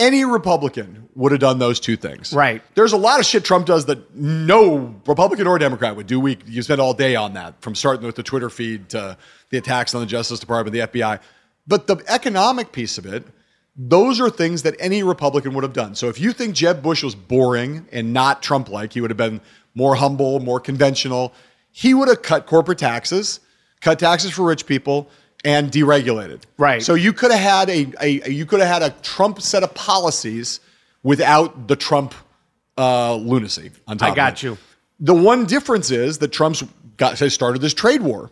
Any 0.00 0.24
Republican 0.24 1.08
would 1.14 1.30
have 1.30 1.40
done 1.40 1.58
those 1.58 1.78
two 1.78 1.96
things. 1.96 2.32
Right. 2.32 2.62
There's 2.74 2.94
a 2.94 2.96
lot 2.96 3.20
of 3.20 3.26
shit 3.26 3.44
Trump 3.44 3.66
does 3.66 3.84
that 3.86 4.14
no 4.16 4.94
Republican 5.06 5.46
or 5.46 5.58
Democrat 5.58 5.94
would 5.94 6.06
do. 6.06 6.18
We 6.18 6.38
you 6.46 6.62
spend 6.62 6.80
all 6.80 6.94
day 6.94 7.14
on 7.14 7.34
that, 7.34 7.60
from 7.60 7.74
starting 7.74 8.06
with 8.06 8.16
the 8.16 8.22
Twitter 8.22 8.48
feed 8.48 8.88
to 8.90 9.18
the 9.50 9.58
attacks 9.58 9.94
on 9.94 10.00
the 10.00 10.06
Justice 10.06 10.40
Department, 10.40 10.72
the 10.72 10.80
FBI. 10.80 11.20
But 11.66 11.86
the 11.86 12.02
economic 12.08 12.72
piece 12.72 12.96
of 12.96 13.04
it, 13.04 13.26
those 13.76 14.20
are 14.20 14.30
things 14.30 14.62
that 14.62 14.74
any 14.80 15.02
Republican 15.02 15.54
would 15.54 15.64
have 15.64 15.72
done. 15.72 15.94
So 15.94 16.08
if 16.08 16.18
you 16.18 16.32
think 16.32 16.54
Jeb 16.54 16.82
Bush 16.82 17.02
was 17.04 17.14
boring 17.14 17.86
and 17.92 18.12
not 18.12 18.42
Trump 18.42 18.68
like, 18.68 18.94
he 18.94 19.00
would 19.00 19.10
have 19.10 19.18
been 19.18 19.40
more 19.74 19.94
humble, 19.94 20.40
more 20.40 20.60
conventional. 20.60 21.32
He 21.70 21.94
would 21.94 22.08
have 22.08 22.22
cut 22.22 22.46
corporate 22.46 22.78
taxes, 22.78 23.40
cut 23.80 23.98
taxes 23.98 24.32
for 24.32 24.42
rich 24.42 24.66
people, 24.66 25.08
and 25.44 25.70
deregulated. 25.70 26.42
Right. 26.58 26.82
So 26.82 26.94
you 26.94 27.12
could 27.12 27.30
have 27.30 27.40
had 27.40 27.70
a, 27.70 27.92
a, 28.00 28.30
you 28.30 28.46
could 28.46 28.60
have 28.60 28.68
had 28.68 28.82
a 28.82 28.94
Trump 29.02 29.40
set 29.40 29.62
of 29.62 29.74
policies 29.74 30.60
without 31.02 31.68
the 31.68 31.76
Trump 31.76 32.14
uh, 32.76 33.14
lunacy 33.16 33.70
on 33.86 33.98
top. 33.98 34.12
I 34.12 34.14
got 34.14 34.42
you. 34.42 34.58
The 35.00 35.14
one 35.14 35.46
difference 35.46 35.90
is 35.90 36.18
that 36.18 36.28
Trump's 36.28 36.62
got 36.96 37.18
has 37.18 37.32
started 37.32 37.62
this 37.62 37.74
trade 37.74 38.02
war 38.02 38.30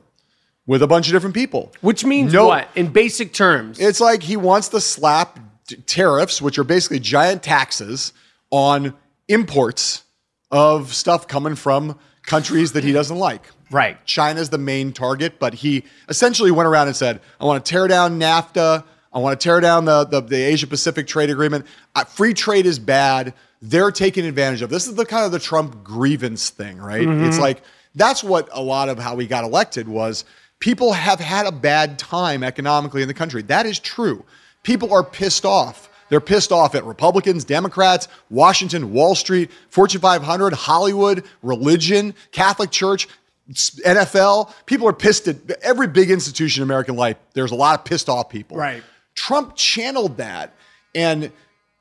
with 0.66 0.82
a 0.82 0.86
bunch 0.86 1.08
of 1.08 1.12
different 1.12 1.34
people. 1.34 1.72
Which 1.80 2.04
means 2.04 2.32
No- 2.32 2.48
what 2.48 2.68
in 2.74 2.88
basic 2.88 3.32
terms? 3.32 3.78
It's 3.80 4.00
like 4.00 4.22
he 4.22 4.36
wants 4.36 4.68
to 4.68 4.80
slap 4.80 5.38
t- 5.66 5.76
tariffs, 5.76 6.42
which 6.42 6.58
are 6.58 6.64
basically 6.64 7.00
giant 7.00 7.42
taxes 7.42 8.12
on 8.50 8.94
imports 9.28 10.02
of 10.50 10.94
stuff 10.94 11.26
coming 11.26 11.54
from 11.54 11.98
countries 12.22 12.72
that 12.72 12.84
he 12.84 12.92
doesn't 12.92 13.18
like. 13.18 13.42
Right. 13.70 14.04
China's 14.06 14.50
the 14.50 14.58
main 14.58 14.92
target, 14.92 15.38
but 15.38 15.54
he 15.54 15.84
essentially 16.08 16.50
went 16.50 16.66
around 16.66 16.86
and 16.86 16.96
said, 16.96 17.20
I 17.40 17.44
want 17.44 17.64
to 17.64 17.70
tear 17.70 17.86
down 17.86 18.18
NAFTA. 18.18 18.84
I 19.12 19.18
want 19.18 19.38
to 19.38 19.44
tear 19.44 19.60
down 19.60 19.84
the, 19.84 20.04
the, 20.04 20.20
the 20.20 20.36
Asia 20.40 20.66
Pacific 20.66 21.06
trade 21.06 21.30
agreement. 21.30 21.66
Uh, 21.94 22.04
free 22.04 22.34
trade 22.34 22.66
is 22.66 22.78
bad. 22.78 23.34
They're 23.60 23.90
taking 23.90 24.24
advantage 24.24 24.62
of. 24.62 24.70
This 24.70 24.86
is 24.86 24.94
the 24.94 25.04
kind 25.04 25.24
of 25.24 25.32
the 25.32 25.38
Trump 25.38 25.82
grievance 25.82 26.50
thing, 26.50 26.78
right? 26.78 27.06
It's 27.26 27.38
like 27.38 27.62
that's 27.94 28.22
what 28.22 28.48
a 28.52 28.62
lot 28.62 28.88
of 28.88 28.98
how 28.98 29.16
he 29.18 29.26
got 29.26 29.44
elected 29.44 29.88
was 29.88 30.24
people 30.60 30.92
have 30.92 31.18
had 31.18 31.46
a 31.46 31.52
bad 31.52 31.98
time 31.98 32.44
economically 32.44 33.02
in 33.02 33.08
the 33.08 33.14
country. 33.14 33.42
That 33.42 33.66
is 33.66 33.78
true. 33.78 34.24
People 34.62 34.92
are 34.92 35.02
pissed 35.02 35.44
off. 35.44 35.88
They're 36.08 36.20
pissed 36.20 36.52
off 36.52 36.74
at 36.74 36.84
Republicans, 36.84 37.44
Democrats, 37.44 38.08
Washington, 38.30 38.92
Wall 38.92 39.14
Street, 39.14 39.50
Fortune 39.68 40.00
500, 40.00 40.52
Hollywood, 40.54 41.24
religion, 41.42 42.14
Catholic 42.32 42.70
Church, 42.70 43.08
NFL. 43.52 44.52
People 44.66 44.88
are 44.88 44.92
pissed 44.92 45.28
at 45.28 45.50
every 45.62 45.86
big 45.86 46.10
institution 46.10 46.62
in 46.62 46.68
American 46.68 46.96
life. 46.96 47.16
There's 47.34 47.50
a 47.50 47.54
lot 47.54 47.78
of 47.78 47.84
pissed 47.84 48.08
off 48.08 48.28
people. 48.28 48.56
Right. 48.56 48.82
Trump 49.14 49.56
channeled 49.56 50.18
that. 50.18 50.54
And 50.94 51.32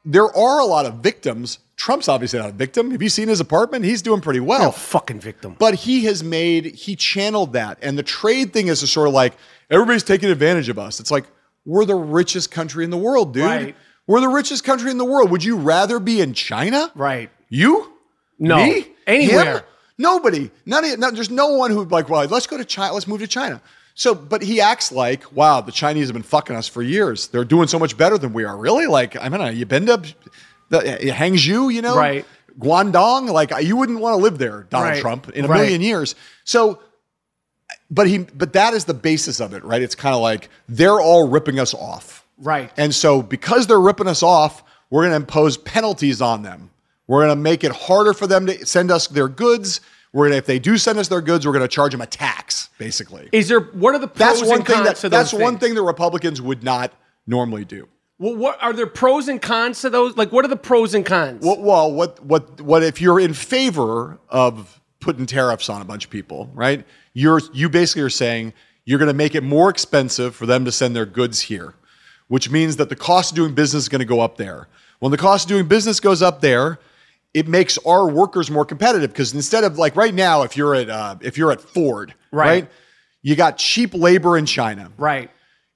there 0.06 0.26
are 0.36 0.60
a 0.60 0.66
lot 0.66 0.86
of 0.86 0.96
victims. 0.96 1.60
Trump's 1.76 2.08
obviously 2.08 2.40
not 2.40 2.50
a 2.50 2.54
victim. 2.54 2.92
Have 2.92 3.02
you 3.02 3.10
seen 3.10 3.28
his 3.28 3.40
apartment? 3.40 3.86
He's 3.86 4.02
doing 4.02 4.22
pretty 4.22 4.40
well. 4.40 4.70
a 4.70 4.72
fucking 4.72 5.20
victim. 5.20 5.56
But 5.60 5.76
he 5.76 6.06
has 6.06 6.24
made, 6.24 6.66
he 6.66 6.96
channeled 6.96 7.54
that. 7.54 7.78
And 7.82 7.98
the 7.98 8.04
trade 8.04 8.54
thing 8.54 8.68
is 8.68 8.80
sort 8.90 9.08
of 9.08 9.14
like, 9.14 9.34
everybody's 9.70 10.04
taking 10.04 10.30
advantage 10.30 10.70
of 10.70 10.80
us. 10.80 11.00
It's 11.00 11.12
like, 11.12 11.26
we're 11.66 11.86
the 11.86 11.96
richest 11.96 12.50
country 12.50 12.84
in 12.84 12.90
the 12.90 12.98
world, 12.98 13.34
dude. 13.34 13.44
Right. 13.44 13.76
We're 14.08 14.22
the 14.22 14.30
richest 14.30 14.64
country 14.64 14.90
in 14.90 14.98
the 14.98 15.06
world. 15.06 15.30
Would 15.32 15.44
you 15.44 15.58
rather 15.58 16.00
be 16.00 16.22
in 16.22 16.34
China? 16.34 16.92
Right. 16.96 17.30
You? 17.50 17.92
No. 18.40 18.58
Me? 18.58 18.88
Anywhere. 19.06 19.58
Him? 19.58 19.64
Nobody. 19.98 20.52
None 20.66 20.86
of, 20.86 21.00
no, 21.00 21.12
there's 21.12 21.30
no 21.30 21.50
one 21.50 21.72
who'd 21.72 21.90
be 21.90 21.96
like, 21.96 22.10
well, 22.10 22.26
let's 22.28 22.48
go 22.48 22.58
to 22.58 22.66
China. 22.66 22.94
Let's 22.94 23.08
move 23.08 23.20
to 23.22 23.28
China. 23.28 23.62
So, 23.96 24.14
but 24.14 24.44
he 24.44 24.62
acts 24.62 24.92
like, 24.92 25.32
wow, 25.36 25.60
the 25.62 25.72
Chinese 25.72 26.08
have 26.08 26.14
been 26.14 26.22
fucking 26.22 26.56
us 26.56 26.68
for 26.68 26.84
years. 26.84 27.30
They're 27.30 27.44
doing 27.44 27.68
so 27.68 27.80
much 27.80 27.98
better 27.98 28.18
than 28.18 28.32
we 28.32 28.44
are. 28.44 28.56
Really? 28.56 28.86
Like, 28.86 29.18
I 29.20 29.28
mean, 29.30 29.58
you 29.58 29.66
been 29.66 29.88
to 29.88 29.98
Hangzhou, 30.72 31.74
you 31.74 31.82
know? 31.82 31.96
Right. 31.98 32.26
Guangdong? 32.60 33.32
Like, 33.32 33.52
you 33.64 33.76
wouldn't 33.76 34.00
want 34.00 34.14
to 34.14 34.18
live 34.22 34.38
there, 34.38 34.68
Donald 34.70 34.92
Right. 34.92 35.02
Trump, 35.02 35.30
in 35.30 35.46
a 35.46 35.48
Right. 35.48 35.62
million 35.62 35.82
years. 35.82 36.14
So, 36.44 36.80
but 37.90 38.08
he, 38.08 38.20
but 38.20 38.54
that 38.54 38.74
is 38.74 38.86
the 38.86 38.94
basis 38.94 39.40
of 39.40 39.54
it, 39.54 39.64
right? 39.64 39.82
It's 39.82 39.96
kind 39.96 40.14
of 40.14 40.22
like 40.22 40.50
they're 40.70 41.00
all 41.00 41.28
ripping 41.28 41.60
us 41.60 41.74
off. 41.74 42.24
Right. 42.38 42.72
And 42.78 42.94
so, 42.94 43.22
because 43.24 43.66
they're 43.66 43.80
ripping 43.80 44.08
us 44.08 44.22
off, 44.22 44.64
we're 44.92 45.02
going 45.02 45.12
to 45.12 45.16
impose 45.18 45.58
penalties 45.58 46.22
on 46.22 46.44
them. 46.44 46.70
We're 47.08 47.26
going 47.26 47.36
to 47.36 47.42
make 47.42 47.64
it 47.64 47.72
harder 47.72 48.14
for 48.14 48.28
them 48.28 48.46
to 48.48 48.66
send 48.66 48.92
us 48.92 49.08
their 49.08 49.28
goods. 49.28 49.82
We're 50.14 50.26
going 50.26 50.34
to, 50.34 50.38
if 50.38 50.46
they 50.46 50.60
do 50.60 50.78
send 50.78 51.00
us 51.00 51.08
their 51.08 51.22
goods, 51.22 51.46
we're 51.46 51.54
going 51.54 51.64
to 51.64 51.68
charge 51.68 51.92
them 51.92 52.02
a 52.02 52.06
tax, 52.06 52.70
basically. 52.78 53.30
Is 53.32 53.48
there 53.48 53.60
what 53.62 53.96
are 53.96 54.00
the 54.00 54.08
pros 54.08 54.40
That's 54.40 54.50
one 54.50 54.60
and 54.60 54.68
thing 54.68 54.76
cons 54.76 54.88
that 54.88 54.96
to 54.98 55.10
those 55.10 55.32
that's 55.32 55.34
one 55.34 55.54
things? 55.54 55.62
thing 55.62 55.76
that 55.76 55.84
Republicans 55.84 56.42
would 56.42 56.64
not 56.64 56.94
normally 57.26 57.66
do. 57.66 57.88
Well, 58.20 58.36
what 58.36 58.62
are 58.64 58.74
there 58.74 58.88
pros 58.88 59.28
and 59.28 59.42
cons 59.42 59.82
to 59.82 59.90
those? 59.90 60.18
Like, 60.18 60.32
what 60.32 60.44
are 60.44 60.48
the 60.48 60.56
pros 60.56 60.96
and 60.96 61.06
cons? 61.06 61.46
What, 61.46 61.62
well, 61.62 61.92
what, 61.92 62.24
what, 62.26 62.60
what 62.62 62.82
if 62.82 63.00
you're 63.00 63.20
in 63.20 63.34
favor 63.34 64.18
of 64.30 64.82
putting 65.00 65.28
tariffs 65.28 65.70
on 65.70 65.82
a 65.82 65.86
bunch 65.86 66.06
of 66.06 66.10
people, 66.10 66.50
right? 66.56 66.84
You're, 67.14 67.42
you 67.54 67.70
basically 67.70 68.02
are 68.02 68.10
saying 68.10 68.54
you're 68.86 68.98
going 68.98 69.08
to 69.08 69.14
make 69.14 69.36
it 69.36 69.44
more 69.44 69.70
expensive 69.70 70.36
for 70.36 70.48
them 70.48 70.66
to 70.66 70.72
send 70.72 70.96
their 70.96 71.06
goods 71.06 71.42
here, 71.42 71.76
which 72.28 72.50
means 72.50 72.78
that 72.78 72.90
the 72.90 72.96
cost 72.96 73.34
of 73.34 73.36
doing 73.36 73.54
business 73.54 73.84
is 73.84 73.90
going 73.90 74.00
to 74.00 74.06
go 74.06 74.20
up 74.22 74.38
there. 74.38 74.68
When 75.00 75.12
the 75.12 75.18
cost 75.18 75.46
of 75.46 75.50
doing 75.50 75.68
business 75.68 76.00
goes 76.00 76.24
up 76.24 76.42
there, 76.42 76.80
it 77.38 77.48
makes 77.48 77.78
our 77.86 78.08
workers 78.10 78.50
more 78.50 78.66
competitive 78.66 79.12
because 79.12 79.34
instead 79.34 79.64
of 79.64 79.78
like 79.78 79.96
right 79.96 80.14
now, 80.14 80.44
if 80.44 80.58
you're 80.58 80.76
at 80.76 80.90
uh, 80.90 81.16
if 81.22 81.38
you're 81.38 81.52
at 81.52 81.62
Ford, 81.62 82.14
Right. 82.32 82.48
right, 82.64 82.72
you 83.22 83.36
got 83.36 83.58
cheap 83.58 83.94
labor 83.94 84.38
in 84.38 84.46
China, 84.46 84.92
right. 84.98 85.30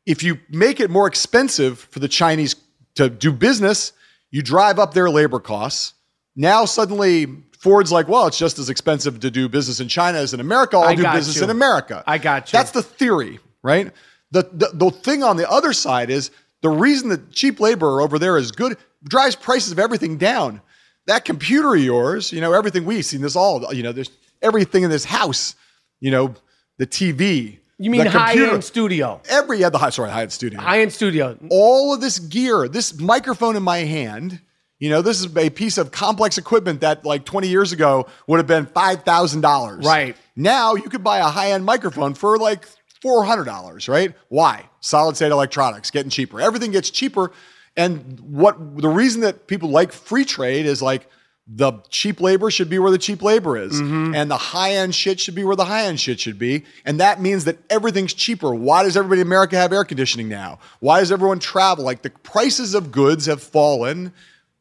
if 0.05 0.23
you 0.23 0.39
make 0.49 0.79
it 0.79 0.89
more 0.89 1.07
expensive 1.07 1.79
for 1.79 1.99
the 1.99 2.07
Chinese 2.07 2.55
to 2.95 3.09
do 3.09 3.31
business, 3.31 3.93
you 4.31 4.41
drive 4.41 4.79
up 4.79 4.93
their 4.93 5.09
labor 5.09 5.39
costs. 5.39 5.93
Now 6.35 6.65
suddenly 6.65 7.27
Ford's 7.59 7.91
like, 7.91 8.07
well, 8.07 8.25
it's 8.27 8.37
just 8.39 8.57
as 8.59 8.69
expensive 8.69 9.19
to 9.19 9.29
do 9.29 9.47
business 9.47 9.79
in 9.79 9.87
China 9.87 10.17
as 10.17 10.33
in 10.33 10.39
America. 10.39 10.77
I'll 10.77 10.85
I 10.89 10.95
do 10.95 11.03
business 11.03 11.37
you. 11.37 11.43
in 11.43 11.49
America. 11.51 12.03
I 12.07 12.17
got 12.17 12.51
you. 12.51 12.57
That's 12.57 12.71
the 12.71 12.81
theory, 12.83 13.39
right? 13.63 13.91
The, 14.31 14.43
the 14.51 14.69
the 14.73 14.89
thing 14.91 15.23
on 15.23 15.37
the 15.37 15.49
other 15.49 15.73
side 15.73 16.09
is 16.09 16.31
the 16.61 16.69
reason 16.69 17.09
that 17.09 17.31
cheap 17.31 17.59
labor 17.59 18.01
over 18.01 18.17
there 18.17 18.37
is 18.37 18.51
good 18.51 18.77
drives 19.03 19.35
prices 19.35 19.71
of 19.71 19.79
everything 19.79 20.17
down. 20.17 20.61
That 21.07 21.25
computer 21.25 21.73
of 21.75 21.81
yours, 21.81 22.31
you 22.31 22.41
know, 22.41 22.53
everything 22.53 22.85
we've 22.85 23.05
seen 23.05 23.21
this 23.21 23.35
all, 23.35 23.73
you 23.73 23.83
know, 23.83 23.91
there's 23.91 24.11
everything 24.41 24.83
in 24.83 24.89
this 24.89 25.05
house, 25.05 25.55
you 25.99 26.11
know, 26.11 26.35
the 26.77 26.85
TV. 26.85 27.59
You 27.77 27.89
mean 27.89 28.05
high 28.05 28.35
end 28.35 28.63
studio? 28.63 29.21
Every 29.29 29.57
yeah, 29.59 29.69
the 29.69 29.79
high 29.79 29.89
sorry, 29.89 30.11
high 30.11 30.21
end 30.21 30.31
studio. 30.31 30.59
High 30.59 30.81
end 30.81 30.93
studio. 30.93 31.37
All 31.49 31.93
of 31.93 32.01
this 32.01 32.19
gear, 32.19 32.67
this 32.67 32.99
microphone 32.99 33.55
in 33.55 33.63
my 33.63 33.79
hand, 33.79 34.39
you 34.77 34.89
know, 34.89 35.01
this 35.01 35.19
is 35.19 35.35
a 35.35 35.49
piece 35.49 35.77
of 35.77 35.91
complex 35.91 36.37
equipment 36.37 36.81
that 36.81 37.05
like 37.05 37.25
20 37.25 37.47
years 37.47 37.71
ago 37.71 38.07
would 38.27 38.37
have 38.37 38.47
been 38.47 38.67
five 38.67 39.03
thousand 39.03 39.41
dollars. 39.41 39.85
Right. 39.85 40.15
Now 40.35 40.75
you 40.75 40.89
could 40.89 41.03
buy 41.03 41.19
a 41.19 41.23
high 41.25 41.51
end 41.51 41.65
microphone 41.65 42.13
for 42.13 42.37
like 42.37 42.65
four 43.01 43.23
hundred 43.23 43.45
dollars. 43.45 43.87
Right? 43.87 44.13
Why? 44.29 44.69
Solid 44.79 45.15
state 45.15 45.31
electronics 45.31 45.89
getting 45.89 46.11
cheaper. 46.11 46.39
Everything 46.39 46.71
gets 46.71 46.89
cheaper. 46.91 47.31
And 47.77 48.19
what 48.19 48.77
the 48.77 48.89
reason 48.89 49.21
that 49.21 49.47
people 49.47 49.69
like 49.69 49.91
free 49.91 50.25
trade 50.25 50.65
is 50.65 50.81
like 50.81 51.07
the 51.47 51.73
cheap 51.89 52.21
labor 52.21 52.49
should 52.51 52.69
be 52.69 52.79
where 52.79 52.91
the 52.91 52.97
cheap 52.97 53.21
labor 53.21 53.57
is. 53.57 53.73
Mm-hmm. 53.73 54.15
And 54.15 54.31
the 54.31 54.37
high 54.37 54.71
end 54.71 54.95
shit 54.95 55.19
should 55.19 55.35
be 55.35 55.43
where 55.43 55.55
the 55.55 55.65
high 55.65 55.83
end 55.83 55.99
shit 55.99 56.19
should 56.19 56.39
be. 56.39 56.63
And 56.85 56.99
that 56.99 57.21
means 57.21 57.45
that 57.45 57.57
everything's 57.69 58.13
cheaper. 58.13 58.53
Why 58.53 58.83
does 58.83 58.95
everybody 58.95 59.21
in 59.21 59.27
America 59.27 59.57
have 59.57 59.73
air 59.73 59.83
conditioning 59.83 60.29
now? 60.29 60.59
Why 60.79 60.99
does 60.99 61.11
everyone 61.11 61.39
travel? 61.39 61.83
Like 61.83 62.03
the 62.03 62.09
prices 62.09 62.73
of 62.73 62.91
goods 62.91 63.25
have 63.25 63.41
fallen 63.41 64.13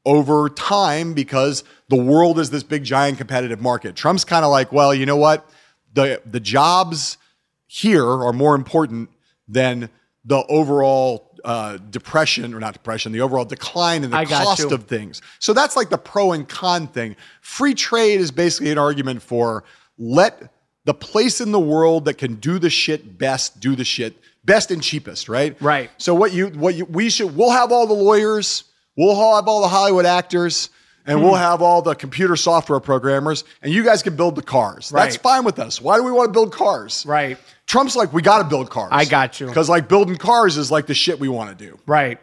over 0.05 0.49
time 0.49 1.13
because 1.13 1.63
the 1.89 1.97
world 1.97 2.39
is 2.39 2.51
this 2.51 2.63
big 2.63 2.85
giant 2.85 3.19
competitive 3.19 3.61
market. 3.61 3.95
Trump's 3.95 4.25
kind 4.25 4.45
of 4.45 4.51
like, 4.51 4.73
well, 4.73 4.95
you 4.95 5.07
know 5.07 5.17
what? 5.17 5.49
The 5.93 6.23
the 6.25 6.41
jobs 6.41 7.19
here 7.67 8.07
are 8.07 8.33
more 8.33 8.55
important 8.55 9.11
than 9.47 9.91
the 10.25 10.45
overall 10.47 11.30
uh, 11.45 11.79
depression 11.91 12.55
or 12.55 12.61
not 12.61 12.73
depression, 12.73 13.13
the 13.13 13.21
overall 13.21 13.45
decline 13.45 14.05
in 14.05 14.11
the 14.11 14.17
I 14.17 14.25
cost 14.25 14.71
of 14.71 14.85
things. 14.85 15.23
So 15.39 15.53
that's 15.53 15.77
like 15.77 15.91
the 15.91 15.99
pro 15.99 16.33
and 16.33 16.49
con 16.49 16.87
thing. 16.87 17.17
Free 17.41 17.75
trade 17.75 18.21
is 18.21 18.31
basically 18.31 18.71
an 18.71 18.79
argument 18.79 19.23
for 19.23 19.65
let 19.99 20.53
the 20.85 20.95
place 20.95 21.41
in 21.41 21.53
the 21.53 21.61
world 21.61 22.07
that 22.07 22.15
can 22.15 22.37
do 22.37 22.59
the 22.59 22.71
shit 22.71 23.19
best 23.19 23.61
do 23.61 23.77
the 23.77 23.85
shit 23.85 24.17
best 24.45 24.71
and 24.71 24.83
cheapest, 24.83 25.29
right? 25.29 25.61
Right. 25.61 25.91
So 25.99 26.15
what 26.15 26.33
you 26.33 26.49
what 26.49 26.75
you 26.75 26.85
we 26.87 27.11
should 27.11 27.37
we'll 27.37 27.51
have 27.51 27.73
all 27.73 27.87
the 27.87 27.95
lawyers, 27.95 28.65
we'll 28.97 29.15
have 29.35 29.47
all 29.47 29.61
the 29.61 29.69
Hollywood 29.69 30.07
actors, 30.07 30.71
and 31.11 31.19
Hmm. 31.19 31.25
we'll 31.25 31.35
have 31.35 31.61
all 31.61 31.83
the 31.83 31.95
computer 31.97 32.37
software 32.37 32.79
programmers, 32.79 33.43
and 33.63 33.73
you 33.73 33.83
guys 33.83 34.01
can 34.03 34.15
build 34.15 34.37
the 34.37 34.43
cars. 34.43 34.89
That's 34.91 35.17
fine 35.17 35.45
with 35.45 35.59
us. 35.59 35.81
Why 35.81 35.97
do 35.97 36.05
we 36.05 36.13
want 36.13 36.29
to 36.29 36.33
build 36.33 36.53
cars? 36.53 37.05
Right. 37.05 37.37
Trump's 37.67 37.97
like, 37.97 38.13
we 38.13 38.23
got 38.23 38.39
to 38.39 38.45
build 38.45 38.71
cars. 38.71 38.91
I 38.93 39.05
got 39.05 39.41
you. 39.41 39.47
Because 39.47 39.69
like 39.69 39.89
building 39.89 40.17
cars 40.17 40.57
is 40.57 40.71
like 40.71 40.87
the 40.87 40.95
shit 40.95 41.19
we 41.19 41.29
want 41.29 41.57
to 41.57 41.65
do. 41.67 41.79
Right. 41.87 42.19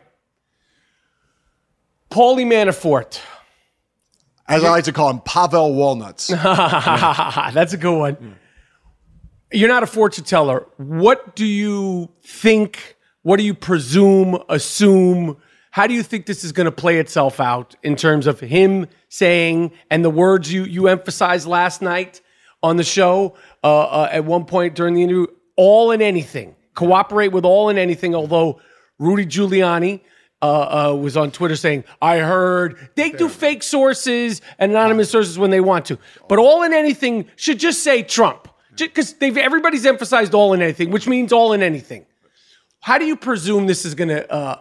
Paulie 2.10 2.46
Manafort. 2.46 3.20
As 4.48 4.64
I 4.64 4.70
like 4.70 4.86
to 4.86 4.94
call 4.94 5.10
him, 5.10 5.20
Pavel 5.20 5.74
Walnuts. 5.76 6.28
That's 6.28 7.74
a 7.74 7.78
good 7.78 7.98
one. 7.98 8.36
You're 9.52 9.68
not 9.68 9.84
a 9.84 9.88
fortune 9.88 10.24
teller. 10.24 10.66
What 10.78 11.36
do 11.36 11.46
you 11.46 12.10
think? 12.24 12.96
What 13.24 13.36
do 13.38 13.44
you 13.44 13.54
presume, 13.54 14.42
assume? 14.48 15.36
How 15.78 15.86
do 15.86 15.94
you 15.94 16.02
think 16.02 16.26
this 16.26 16.44
is 16.44 16.54
going 16.54 16.66
to 16.66 16.72
play 16.72 16.98
itself 16.98 17.40
out 17.40 17.76
in 17.84 17.96
terms 17.96 18.26
of 18.26 18.40
him 18.40 18.88
saying 19.10 19.74
and 19.92 20.04
the 20.04 20.10
words 20.10 20.52
you 20.52 20.64
you 20.64 20.88
emphasized 20.88 21.46
last 21.46 21.84
night 21.84 22.20
on 22.64 22.78
the 22.78 22.84
show 22.84 23.36
uh, 23.64 23.82
uh, 23.84 24.10
at 24.12 24.26
one 24.26 24.46
point 24.46 24.74
during 24.74 24.96
the 24.96 25.04
interview? 25.04 25.28
All 25.56 25.92
and 25.92 26.02
anything. 26.02 26.56
Cooperate 26.74 27.28
with 27.28 27.46
all 27.46 27.70
and 27.70 27.78
anything. 27.78 28.16
Although 28.16 28.60
Rudy 28.98 29.28
Giuliani 29.28 30.02
uh, 30.42 30.46
uh, 30.46 30.96
was 30.96 31.16
on 31.16 31.30
Twitter 31.30 31.56
saying, 31.56 31.84
I 32.02 32.18
heard 32.18 32.90
they 32.96 33.12
do 33.12 33.30
fake 33.30 33.62
sources 33.62 34.42
and 34.58 34.72
anonymous 34.72 35.12
sources 35.12 35.38
when 35.38 35.52
they 35.52 35.62
want 35.62 35.86
to. 35.86 36.00
But 36.28 36.40
all 36.40 36.64
and 36.64 36.74
anything 36.74 37.30
should 37.36 37.60
just 37.60 37.84
say 37.84 38.02
Trump. 38.02 38.48
Because 38.76 39.14
they've 39.14 39.38
everybody's 39.38 39.86
emphasized 39.86 40.34
all 40.34 40.54
and 40.54 40.64
anything, 40.64 40.90
which 40.90 41.08
means 41.08 41.32
all 41.32 41.54
and 41.54 41.62
anything. 41.62 42.08
How 42.80 42.98
do 42.98 43.06
you 43.06 43.16
presume 43.16 43.68
this 43.68 43.86
is 43.86 43.94
gonna 43.94 44.26
uh, 44.28 44.58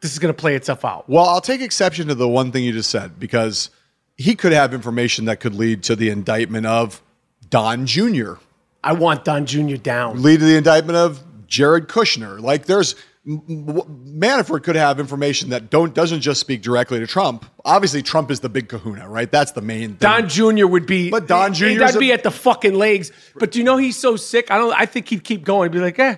this 0.00 0.12
is 0.12 0.18
gonna 0.18 0.34
play 0.34 0.54
itself 0.54 0.84
out? 0.84 1.08
Well, 1.08 1.24
I'll 1.24 1.40
take 1.40 1.60
exception 1.60 2.08
to 2.08 2.14
the 2.14 2.28
one 2.28 2.52
thing 2.52 2.64
you 2.64 2.72
just 2.72 2.90
said 2.90 3.18
because 3.18 3.70
he 4.16 4.34
could 4.34 4.52
have 4.52 4.72
information 4.74 5.26
that 5.26 5.40
could 5.40 5.54
lead 5.54 5.82
to 5.84 5.96
the 5.96 6.08
indictment 6.10 6.66
of 6.66 7.02
Don 7.50 7.86
Jr., 7.86 8.34
I 8.82 8.92
want 8.92 9.24
Don 9.24 9.46
Jr. 9.46 9.76
down. 9.76 10.22
lead 10.22 10.40
to 10.40 10.46
the 10.46 10.56
indictment 10.56 10.96
of 10.96 11.20
Jared 11.46 11.88
Kushner. 11.88 12.40
Like 12.40 12.66
there's 12.66 12.94
Manafort 13.26 14.62
could 14.62 14.76
have 14.76 15.00
information 15.00 15.50
that 15.50 15.70
don't 15.70 15.94
doesn't 15.94 16.20
just 16.20 16.40
speak 16.40 16.62
directly 16.62 17.00
to 17.00 17.06
Trump. 17.06 17.44
Obviously, 17.64 18.02
Trump 18.02 18.30
is 18.30 18.40
the 18.40 18.48
big 18.48 18.68
kahuna, 18.68 19.08
right? 19.08 19.30
That's 19.30 19.52
the 19.52 19.60
main 19.62 19.90
thing. 19.90 19.98
Don 19.98 20.28
Jr. 20.28 20.66
would 20.66 20.86
be, 20.86 21.10
But 21.10 21.26
Don 21.26 21.52
Jr. 21.52 21.78
That'd 21.78 21.98
be 22.00 22.12
at 22.12 22.22
the 22.22 22.30
fucking 22.30 22.74
legs. 22.74 23.10
But 23.34 23.50
do 23.52 23.58
you 23.58 23.64
know 23.64 23.76
he's 23.76 23.96
so 23.98 24.16
sick? 24.16 24.50
I 24.50 24.58
don't. 24.58 24.72
I 24.74 24.86
think 24.86 25.08
he'd 25.08 25.24
keep 25.24 25.44
going. 25.44 25.70
Be 25.72 25.78
like, 25.80 25.98
eh. 25.98 26.16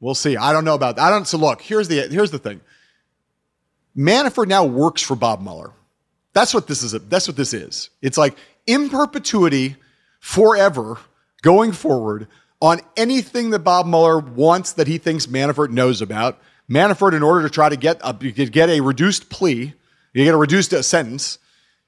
We'll 0.00 0.14
see. 0.14 0.36
I 0.36 0.52
don't 0.52 0.64
know 0.64 0.74
about 0.74 0.96
that. 0.96 1.02
I 1.02 1.10
don't. 1.10 1.26
So 1.26 1.36
look, 1.36 1.60
here's 1.60 1.88
the 1.88 2.08
here's 2.08 2.30
the 2.30 2.38
thing. 2.38 2.60
Manafort 3.98 4.46
now 4.46 4.64
works 4.64 5.02
for 5.02 5.16
Bob 5.16 5.42
Mueller. 5.42 5.72
That's 6.32 6.54
what 6.54 6.68
this 6.68 6.82
is. 6.84 6.92
That's 6.92 7.26
what 7.26 7.36
this 7.36 7.52
is. 7.52 7.90
It's 8.00 8.16
like 8.16 8.36
in 8.66 8.88
perpetuity, 8.88 9.76
forever, 10.20 10.98
going 11.42 11.72
forward 11.72 12.28
on 12.60 12.80
anything 12.96 13.50
that 13.50 13.60
Bob 13.60 13.86
Mueller 13.86 14.18
wants 14.20 14.72
that 14.74 14.86
he 14.86 14.98
thinks 14.98 15.26
Manafort 15.26 15.70
knows 15.70 16.00
about. 16.00 16.38
Manafort, 16.70 17.14
in 17.14 17.22
order 17.22 17.42
to 17.42 17.50
try 17.50 17.68
to 17.68 17.76
get 17.76 18.00
a, 18.04 18.12
get 18.12 18.68
a 18.68 18.80
reduced 18.80 19.30
plea, 19.30 19.74
you 20.12 20.24
get 20.24 20.34
a 20.34 20.38
reduced 20.38 20.72
uh, 20.72 20.82
sentence. 20.82 21.38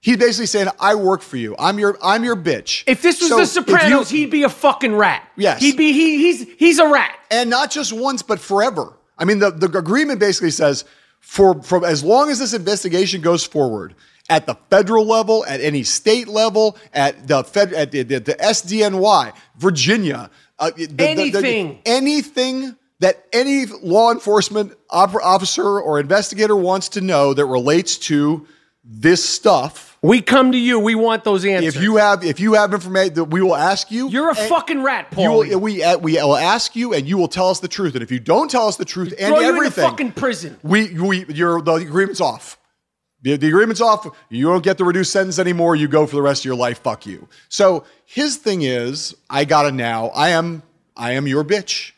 He's 0.00 0.16
basically 0.16 0.46
saying, 0.46 0.68
"I 0.80 0.94
work 0.94 1.20
for 1.20 1.36
you. 1.36 1.54
I'm 1.58 1.78
your 1.78 1.98
I'm 2.02 2.24
your 2.24 2.36
bitch." 2.36 2.84
If 2.86 3.02
this 3.02 3.20
was 3.20 3.28
So 3.28 3.36
The 3.36 3.46
Sopranos, 3.46 4.10
you- 4.10 4.20
he'd 4.20 4.30
be 4.30 4.44
a 4.44 4.48
fucking 4.48 4.96
rat. 4.96 5.28
Yes. 5.36 5.60
he'd 5.60 5.76
be. 5.76 5.92
He, 5.92 6.16
he's 6.16 6.48
he's 6.58 6.78
a 6.78 6.88
rat. 6.88 7.14
and 7.30 7.50
not 7.50 7.70
just 7.70 7.92
once, 7.92 8.22
but 8.22 8.40
forever. 8.40 8.94
I 9.18 9.26
mean, 9.26 9.38
the, 9.38 9.50
the 9.50 9.76
agreement 9.78 10.18
basically 10.18 10.50
says 10.50 10.86
for, 11.20 11.62
for 11.62 11.86
as 11.86 12.02
long 12.02 12.30
as 12.30 12.38
this 12.38 12.52
investigation 12.54 13.20
goes 13.20 13.44
forward 13.44 13.94
at 14.28 14.46
the 14.46 14.54
federal 14.70 15.04
level, 15.06 15.44
at 15.46 15.60
any 15.60 15.82
state 15.82 16.28
level, 16.28 16.76
at 16.92 17.26
the 17.28 17.44
fed, 17.44 17.72
at 17.72 17.90
the, 17.92 18.02
the, 18.02 18.18
the 18.20 18.34
SDNY, 18.34 19.32
Virginia, 19.58 20.30
uh, 20.58 20.70
the- 20.76 20.88
Anything. 20.98 21.80
anything 21.86 22.76
that 23.00 23.24
any 23.32 23.66
law 23.66 24.12
enforcement 24.12 24.72
op- 24.90 25.14
officer 25.14 25.80
or 25.80 25.98
investigator 26.00 26.54
wants 26.56 26.90
to 26.90 27.00
know 27.00 27.32
that 27.34 27.46
relates 27.46 27.96
to 27.96 28.46
this 28.84 29.26
stuff. 29.26 29.89
We 30.02 30.22
come 30.22 30.52
to 30.52 30.58
you. 30.58 30.78
We 30.78 30.94
want 30.94 31.24
those 31.24 31.44
answers. 31.44 31.76
If 31.76 31.82
you 31.82 31.96
have, 31.96 32.24
if 32.24 32.40
you 32.40 32.54
have 32.54 32.72
information 32.72 33.14
that 33.14 33.24
we 33.24 33.42
will 33.42 33.56
ask 33.56 33.90
you, 33.90 34.08
you're 34.08 34.30
a 34.30 34.34
fucking 34.34 34.82
rat, 34.82 35.10
Paul. 35.10 35.44
you 35.44 35.52
will, 35.52 35.60
we, 35.60 35.82
uh, 35.82 35.98
we 35.98 36.14
will 36.14 36.36
ask 36.36 36.74
you, 36.74 36.94
and 36.94 37.06
you 37.06 37.18
will 37.18 37.28
tell 37.28 37.50
us 37.50 37.60
the 37.60 37.68
truth. 37.68 37.94
And 37.94 38.02
if 38.02 38.10
you 38.10 38.18
don't 38.18 38.50
tell 38.50 38.66
us 38.66 38.76
the 38.76 38.86
truth 38.86 39.12
and 39.18 39.28
throw 39.28 39.40
you 39.40 39.50
in 39.50 39.56
everything, 39.56 39.84
fucking 39.84 40.12
prison. 40.12 40.56
we, 40.62 40.94
we, 40.94 41.26
your 41.26 41.60
the 41.60 41.74
agreement's 41.74 42.20
off. 42.20 42.58
The, 43.22 43.36
the 43.36 43.48
agreement's 43.48 43.82
off. 43.82 44.06
You 44.30 44.46
don't 44.46 44.64
get 44.64 44.78
the 44.78 44.84
reduced 44.84 45.12
sentence 45.12 45.38
anymore. 45.38 45.76
You 45.76 45.86
go 45.86 46.06
for 46.06 46.16
the 46.16 46.22
rest 46.22 46.40
of 46.42 46.44
your 46.46 46.56
life. 46.56 46.78
Fuck 46.78 47.04
you. 47.04 47.28
So 47.50 47.84
his 48.06 48.36
thing 48.38 48.62
is, 48.62 49.14
I 49.28 49.44
gotta 49.44 49.70
now. 49.70 50.06
I 50.08 50.30
am, 50.30 50.62
I 50.96 51.12
am 51.12 51.26
your 51.26 51.44
bitch, 51.44 51.92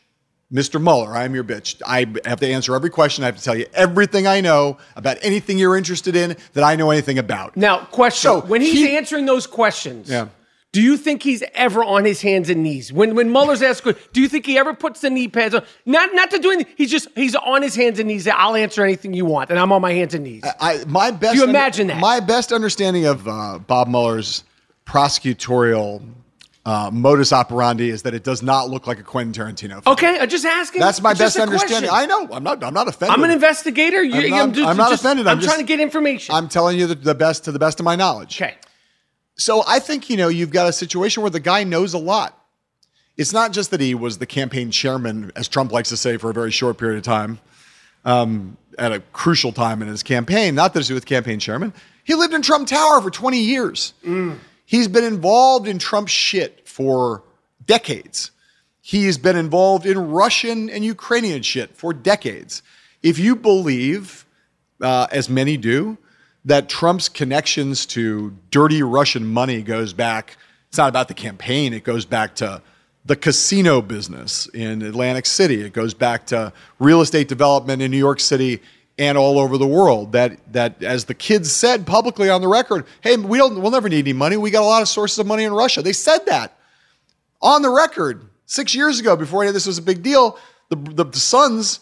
Mr. 0.53 0.79
Mueller. 0.81 1.13
I 1.15 1.23
am 1.23 1.33
your 1.33 1.43
bitch. 1.43 1.81
I 1.85 2.05
have 2.29 2.39
to 2.41 2.47
answer 2.47 2.75
every 2.75 2.89
question. 2.91 3.23
I 3.23 3.27
have 3.27 3.37
to 3.37 3.43
tell 3.43 3.55
you 3.55 3.65
everything 3.73 4.27
I 4.27 4.39
know 4.39 4.77
about 4.95 5.17
anything 5.23 5.57
you're 5.57 5.75
interested 5.75 6.15
in 6.15 6.35
that 6.53 6.63
I 6.63 6.75
know 6.75 6.91
anything 6.91 7.17
about. 7.17 7.57
Now, 7.57 7.79
question: 7.85 8.21
So, 8.21 8.41
When 8.41 8.61
he's 8.61 8.73
he- 8.73 8.95
answering 8.95 9.25
those 9.25 9.47
questions, 9.47 10.09
Yeah. 10.09 10.27
do 10.71 10.79
you 10.81 10.95
think 10.95 11.23
he's 11.23 11.43
ever 11.55 11.83
on 11.83 12.05
his 12.05 12.21
hands 12.21 12.49
and 12.49 12.61
knees? 12.61 12.93
When 12.93 13.15
when 13.15 13.31
Mueller's 13.31 13.63
asked, 13.63 13.83
do 14.13 14.21
you 14.21 14.29
think 14.29 14.45
he 14.45 14.57
ever 14.59 14.75
puts 14.75 15.01
the 15.01 15.09
knee 15.09 15.27
pads 15.27 15.55
on? 15.55 15.63
Not 15.87 16.13
not 16.13 16.29
to 16.31 16.37
do 16.39 16.51
anything. 16.51 16.71
He's 16.77 16.91
just 16.91 17.07
he's 17.15 17.33
on 17.35 17.63
his 17.63 17.73
hands 17.75 17.97
and 17.97 18.07
knees. 18.07 18.27
I'll 18.27 18.55
answer 18.55 18.83
anything 18.83 19.13
you 19.15 19.25
want, 19.25 19.49
and 19.49 19.57
I'm 19.57 19.71
on 19.71 19.81
my 19.81 19.93
hands 19.93 20.13
and 20.13 20.23
knees. 20.23 20.43
I 20.59 20.83
my 20.87 21.09
best. 21.09 21.33
Do 21.33 21.39
you 21.39 21.45
imagine 21.49 21.87
that? 21.87 21.99
My 21.99 22.19
best 22.19 22.51
understanding 22.53 23.05
of 23.07 23.27
uh, 23.27 23.57
Bob 23.65 23.87
Mueller's 23.87 24.43
prosecutorial 24.85 26.01
uh, 26.65 26.89
modus 26.93 27.33
operandi 27.33 27.89
is 27.89 28.03
that 28.03 28.13
it 28.13 28.23
does 28.23 28.41
not 28.41 28.69
look 28.69 28.87
like 28.87 28.97
a 28.99 29.03
Quentin 29.03 29.33
Tarantino. 29.33 29.83
Film. 29.83 29.93
okay, 29.93 30.17
I'm 30.19 30.29
just 30.29 30.45
asking. 30.45 30.79
That's 30.81 31.01
my 31.01 31.11
It's 31.11 31.19
best 31.19 31.37
understanding. 31.37 31.89
question. 31.89 31.89
I 31.91 32.05
know. 32.05 32.29
I'm 32.33 32.43
not. 32.43 32.63
I'm 32.63 32.73
not 32.73 32.87
offended. 32.87 33.17
I'm 33.17 33.23
an 33.23 33.31
investigator. 33.31 34.01
You, 34.01 34.33
I'm 34.33 34.47
not- 34.47 34.55
just, 34.55 34.67
I'm 34.69 34.77
not 34.77 34.89
just- 34.91 35.03
offended. 35.03 35.27
I'm, 35.27 35.37
I'm 35.39 35.43
trying 35.43 35.57
to 35.59 35.65
get 35.65 35.79
information. 35.81 36.33
I'm 36.33 36.47
telling 36.47 36.77
you 36.79 36.87
the, 36.87 36.95
the 36.95 37.15
best 37.15 37.43
to 37.45 37.51
the 37.51 37.59
best 37.59 37.79
of 37.79 37.83
my 37.83 37.95
knowledge. 37.95 38.41
okay. 38.41 38.55
So 39.35 39.63
I 39.67 39.79
think 39.79 40.09
you 40.09 40.15
know 40.17 40.27
you've 40.29 40.51
got 40.51 40.67
a 40.69 40.73
situation 40.73 41.21
where 41.23 41.31
the 41.31 41.39
guy 41.39 41.63
knows 41.63 41.93
a 41.93 41.97
lot. 41.97 42.39
It's 43.17 43.33
not 43.33 43.51
just 43.51 43.69
that 43.71 43.81
he 43.81 43.93
was 43.93 44.17
the 44.19 44.25
campaign 44.25 44.71
chairman, 44.71 45.31
as 45.35 45.47
Trump 45.47 45.71
likes 45.71 45.89
to 45.89 45.97
say, 45.97 46.17
for 46.17 46.29
a 46.29 46.33
very 46.33 46.49
short 46.51 46.77
period 46.77 46.97
of 46.97 47.03
time, 47.03 47.39
um, 48.05 48.57
at 48.79 48.91
a 48.91 49.01
crucial 49.11 49.51
time 49.51 49.81
in 49.81 49.87
his 49.87 50.01
campaign. 50.01 50.55
Not 50.55 50.73
that 50.73 50.79
it's 50.79 50.89
with 50.89 51.05
campaign 51.05 51.39
chairman. 51.39 51.73
He 52.03 52.15
lived 52.15 52.33
in 52.33 52.41
Trump 52.41 52.67
Tower 52.67 53.01
for 53.01 53.09
20 53.11 53.39
years. 53.39 53.93
He's 54.65 54.87
been 54.87 55.03
involved 55.03 55.67
in 55.67 55.79
Trump 55.79 56.07
shit 56.07 56.67
for 56.67 57.23
decades. 57.65 58.31
He's 58.81 59.17
been 59.17 59.37
involved 59.37 59.85
in 59.85 60.11
Russian 60.11 60.69
and 60.69 60.83
Ukrainian 60.83 61.41
shit 61.41 61.75
for 61.75 61.93
decades. 61.93 62.61
If 63.01 63.19
you 63.19 63.35
believe, 63.35 64.25
uh, 64.81 65.07
as 65.11 65.29
many 65.29 65.57
do, 65.57 65.97
that 66.45 66.67
Trump's 66.67 67.07
connections 67.07 67.85
to 67.87 68.35
dirty 68.51 68.83
Russian 68.83 69.25
money 69.25 69.61
goes 69.61 69.93
back, 69.93 70.37
it's 70.67 70.77
not 70.77 70.89
about 70.89 71.07
the 71.07 71.13
campaign, 71.13 71.73
it 71.73 71.83
goes 71.83 72.05
back 72.05 72.35
to 72.35 72.61
the 73.05 73.15
casino 73.15 73.81
business 73.81 74.47
in 74.47 74.81
Atlantic 74.81 75.25
City. 75.25 75.61
It 75.61 75.73
goes 75.73 75.93
back 75.93 76.25
to 76.27 76.53
real 76.79 77.01
estate 77.01 77.27
development 77.27 77.81
in 77.81 77.91
New 77.91 77.97
York 77.97 78.19
City 78.19 78.61
and 78.97 79.17
all 79.17 79.39
over 79.39 79.57
the 79.57 79.67
world. 79.67 80.11
That 80.11 80.53
that 80.53 80.83
as 80.83 81.05
the 81.05 81.13
kids 81.13 81.51
said 81.51 81.85
publicly 81.85 82.29
on 82.29 82.41
the 82.41 82.47
record, 82.47 82.85
hey, 83.01 83.17
we 83.17 83.37
don't 83.37 83.61
we'll 83.61 83.71
never 83.71 83.89
need 83.89 84.05
any 84.05 84.13
money. 84.13 84.37
We 84.37 84.51
got 84.51 84.63
a 84.63 84.65
lot 84.65 84.81
of 84.81 84.87
sources 84.87 85.19
of 85.19 85.27
money 85.27 85.43
in 85.43 85.53
Russia. 85.53 85.81
They 85.81 85.93
said 85.93 86.25
that 86.27 86.57
on 87.41 87.61
the 87.61 87.69
record 87.69 88.29
six 88.45 88.73
years 88.75 88.99
ago 88.99 89.15
before 89.15 89.43
any 89.43 89.49
of 89.49 89.53
this 89.53 89.67
was 89.67 89.77
a 89.77 89.81
big 89.81 90.03
deal. 90.03 90.37
The, 90.69 90.75
the, 90.75 91.05
the 91.05 91.19
Sons 91.19 91.79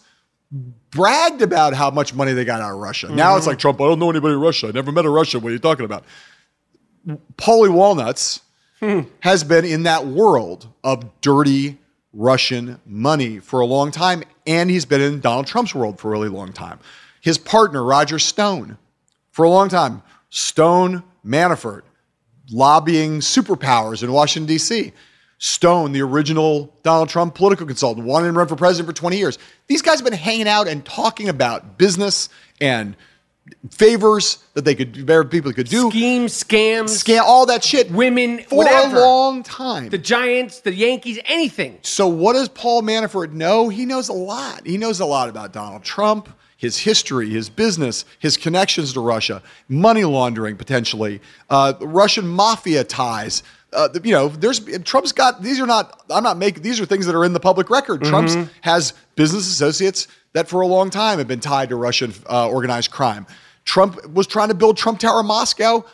bragged 0.90 1.40
about 1.40 1.74
how 1.74 1.90
much 1.90 2.14
money 2.14 2.32
they 2.32 2.44
got 2.44 2.60
out 2.60 2.72
of 2.72 2.78
Russia. 2.78 3.08
Now 3.08 3.36
it's 3.36 3.42
mm-hmm. 3.42 3.50
like 3.50 3.58
Trump, 3.58 3.80
I 3.80 3.84
don't 3.84 3.98
know 3.98 4.10
anybody 4.10 4.34
in 4.34 4.40
Russia. 4.40 4.68
I 4.68 4.72
never 4.72 4.92
met 4.92 5.06
a 5.06 5.10
Russian. 5.10 5.40
What 5.40 5.50
are 5.50 5.52
you 5.52 5.58
talking 5.58 5.84
about? 5.84 6.04
Paulie 7.36 7.72
Walnuts 7.72 8.42
hmm. 8.80 9.00
has 9.20 9.44
been 9.44 9.64
in 9.64 9.84
that 9.84 10.06
world 10.06 10.68
of 10.84 11.20
dirty 11.20 11.78
Russian 12.12 12.80
money 12.84 13.38
for 13.38 13.60
a 13.60 13.66
long 13.66 13.90
time, 13.90 14.22
and 14.46 14.70
he's 14.70 14.84
been 14.84 15.00
in 15.00 15.20
Donald 15.20 15.46
Trump's 15.46 15.74
world 15.74 15.98
for 15.98 16.08
a 16.08 16.10
really 16.10 16.28
long 16.28 16.52
time. 16.52 16.78
His 17.22 17.38
partner, 17.38 17.84
Roger 17.84 18.18
Stone, 18.18 18.76
for 19.30 19.44
a 19.44 19.48
long 19.48 19.68
time, 19.68 20.02
Stone 20.28 21.04
Manafort, 21.24 21.82
lobbying 22.50 23.20
superpowers 23.20 24.02
in 24.02 24.12
Washington, 24.12 24.48
D.C. 24.48 24.92
Stone, 25.38 25.92
the 25.92 26.02
original 26.02 26.74
Donald 26.82 27.08
Trump 27.08 27.36
political 27.36 27.64
consultant, 27.64 28.04
wanted 28.04 28.26
him 28.26 28.34
to 28.34 28.38
run 28.40 28.48
for 28.48 28.56
president 28.56 28.88
for 28.88 29.00
20 29.00 29.16
years. 29.18 29.38
These 29.68 29.82
guys 29.82 30.00
have 30.00 30.04
been 30.04 30.18
hanging 30.18 30.48
out 30.48 30.66
and 30.66 30.84
talking 30.84 31.28
about 31.28 31.78
business 31.78 32.28
and 32.60 32.96
favors 33.70 34.38
that 34.54 34.64
they 34.64 34.74
could, 34.74 35.06
better 35.06 35.24
people 35.24 35.52
could 35.52 35.68
do, 35.68 35.90
Schemes, 35.90 36.42
scams, 36.42 37.04
scam, 37.04 37.20
all 37.20 37.46
that 37.46 37.62
shit, 37.62 37.88
women, 37.92 38.38
for 38.42 38.56
whatever. 38.58 38.96
a 38.96 39.00
long 39.00 39.44
time. 39.44 39.90
the 39.90 39.98
Giants, 39.98 40.60
the 40.60 40.74
Yankees, 40.74 41.20
anything. 41.26 41.78
So, 41.82 42.08
what 42.08 42.32
does 42.32 42.48
Paul 42.48 42.82
Manafort 42.82 43.32
know? 43.32 43.68
He 43.68 43.86
knows 43.86 44.08
a 44.08 44.12
lot. 44.12 44.66
He 44.66 44.76
knows 44.76 44.98
a 44.98 45.06
lot 45.06 45.28
about 45.28 45.52
Donald 45.52 45.84
Trump, 45.84 46.28
his 46.62 46.78
history, 46.78 47.28
his 47.28 47.50
business, 47.50 48.04
his 48.20 48.36
connections 48.36 48.92
to 48.92 49.00
Russia, 49.00 49.42
money 49.68 50.04
laundering 50.04 50.56
potentially, 50.56 51.20
uh, 51.50 51.74
Russian 51.80 52.24
mafia 52.24 52.84
ties. 52.84 53.42
Uh, 53.72 53.88
you 54.04 54.12
know, 54.12 54.28
there's 54.28 54.60
Trump's 54.84 55.10
got 55.10 55.42
these 55.42 55.58
are 55.58 55.66
not. 55.66 56.04
I'm 56.08 56.22
not 56.22 56.38
making 56.38 56.62
these 56.62 56.78
are 56.78 56.86
things 56.86 57.04
that 57.06 57.16
are 57.16 57.24
in 57.24 57.32
the 57.32 57.40
public 57.40 57.68
record. 57.68 58.04
Trump's 58.04 58.36
has 58.60 58.94
business 59.16 59.48
associates 59.48 60.06
that 60.34 60.48
for 60.48 60.60
a 60.60 60.66
long 60.68 60.88
time 60.88 61.18
have 61.18 61.26
been 61.26 61.40
tied 61.40 61.68
to 61.70 61.76
Russian 61.76 62.14
uh, 62.30 62.48
organized 62.48 62.92
crime. 62.92 63.26
Trump 63.64 64.06
was 64.10 64.28
trying 64.28 64.48
to 64.48 64.54
build 64.54 64.76
Trump 64.76 65.00
Tower 65.00 65.24
Moscow 65.24 65.84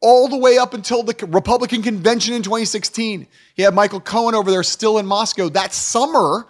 all 0.00 0.28
the 0.28 0.36
way 0.36 0.56
up 0.56 0.72
until 0.72 1.02
the 1.02 1.16
Republican 1.26 1.82
convention 1.82 2.34
in 2.34 2.42
2016. 2.42 3.26
He 3.54 3.62
had 3.62 3.74
Michael 3.74 4.00
Cohen 4.00 4.36
over 4.36 4.52
there 4.52 4.62
still 4.62 4.98
in 4.98 5.06
Moscow 5.06 5.48
that 5.48 5.74
summer 5.74 6.46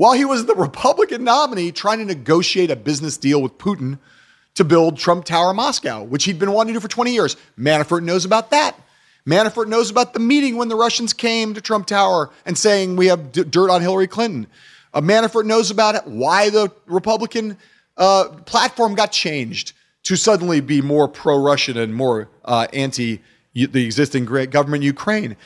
while 0.00 0.14
he 0.14 0.24
was 0.24 0.46
the 0.46 0.54
Republican 0.54 1.24
nominee 1.24 1.70
trying 1.70 1.98
to 1.98 2.06
negotiate 2.06 2.70
a 2.70 2.74
business 2.74 3.18
deal 3.18 3.42
with 3.42 3.58
Putin 3.58 3.98
to 4.54 4.64
build 4.64 4.96
Trump 4.96 5.26
Tower 5.26 5.52
Moscow, 5.52 6.02
which 6.02 6.24
he'd 6.24 6.38
been 6.38 6.52
wanting 6.52 6.72
to 6.72 6.80
do 6.80 6.82
for 6.82 6.88
20 6.88 7.12
years. 7.12 7.36
Manafort 7.58 8.02
knows 8.02 8.24
about 8.24 8.50
that. 8.50 8.80
Manafort 9.28 9.68
knows 9.68 9.90
about 9.90 10.14
the 10.14 10.18
meeting 10.18 10.56
when 10.56 10.68
the 10.68 10.74
Russians 10.74 11.12
came 11.12 11.52
to 11.52 11.60
Trump 11.60 11.86
Tower 11.86 12.30
and 12.46 12.56
saying 12.56 12.96
we 12.96 13.08
have 13.08 13.30
d- 13.30 13.44
dirt 13.44 13.68
on 13.68 13.82
Hillary 13.82 14.06
Clinton. 14.06 14.46
Uh, 14.94 15.02
Manafort 15.02 15.44
knows 15.44 15.70
about 15.70 15.94
it, 15.94 16.06
why 16.06 16.48
the 16.48 16.72
Republican 16.86 17.58
uh, 17.98 18.30
platform 18.46 18.94
got 18.94 19.12
changed 19.12 19.74
to 20.04 20.16
suddenly 20.16 20.62
be 20.62 20.80
more 20.80 21.08
pro-Russian 21.08 21.76
and 21.76 21.94
more 21.94 22.30
uh, 22.46 22.66
anti 22.72 23.20
the 23.52 23.84
existing 23.84 24.24
great 24.24 24.50
government 24.50 24.82
in 24.82 24.86
Ukraine. 24.86 25.36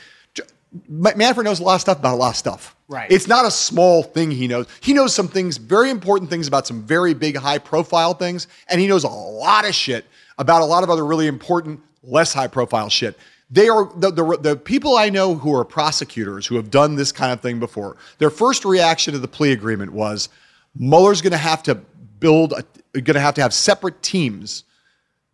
J- 0.75 0.81
Ma- 0.89 1.11
Manafort 1.11 1.43
knows 1.43 1.59
a 1.59 1.63
lot 1.63 1.75
of 1.75 1.81
stuff 1.81 1.99
about 1.99 2.13
a 2.13 2.17
lot 2.17 2.29
of 2.29 2.35
stuff. 2.35 2.75
Right. 2.87 3.11
It's 3.11 3.27
not 3.27 3.45
a 3.45 3.51
small 3.51 4.03
thing 4.03 4.31
he 4.31 4.47
knows. 4.47 4.67
He 4.81 4.93
knows 4.93 5.13
some 5.13 5.27
things, 5.27 5.57
very 5.57 5.89
important 5.89 6.29
things 6.29 6.47
about 6.47 6.67
some 6.67 6.83
very 6.83 7.13
big, 7.13 7.35
high 7.37 7.57
profile 7.57 8.13
things, 8.13 8.47
and 8.67 8.79
he 8.79 8.87
knows 8.87 9.03
a 9.03 9.09
lot 9.09 9.67
of 9.67 9.73
shit 9.73 10.05
about 10.37 10.61
a 10.61 10.65
lot 10.65 10.83
of 10.83 10.89
other 10.89 11.05
really 11.05 11.27
important, 11.27 11.79
less 12.03 12.33
high 12.33 12.47
profile 12.47 12.89
shit. 12.89 13.17
They 13.49 13.69
are 13.69 13.89
the, 13.95 14.11
the, 14.11 14.37
the 14.37 14.55
people 14.55 14.97
I 14.97 15.09
know 15.09 15.35
who 15.35 15.55
are 15.55 15.63
prosecutors 15.63 16.47
who 16.47 16.55
have 16.55 16.69
done 16.71 16.95
this 16.95 17.11
kind 17.11 17.31
of 17.31 17.41
thing 17.41 17.59
before. 17.59 17.95
Their 18.17 18.29
first 18.29 18.65
reaction 18.65 19.13
to 19.13 19.19
the 19.19 19.27
plea 19.27 19.51
agreement 19.51 19.93
was 19.93 20.29
Mueller's 20.75 21.21
going 21.21 21.31
to 21.31 21.37
have 21.37 21.63
to 21.63 21.75
build, 21.75 22.53
a, 22.53 23.01
going 23.01 23.15
to 23.15 23.19
have 23.19 23.35
to 23.35 23.41
have 23.41 23.53
separate 23.53 24.01
teams 24.01 24.63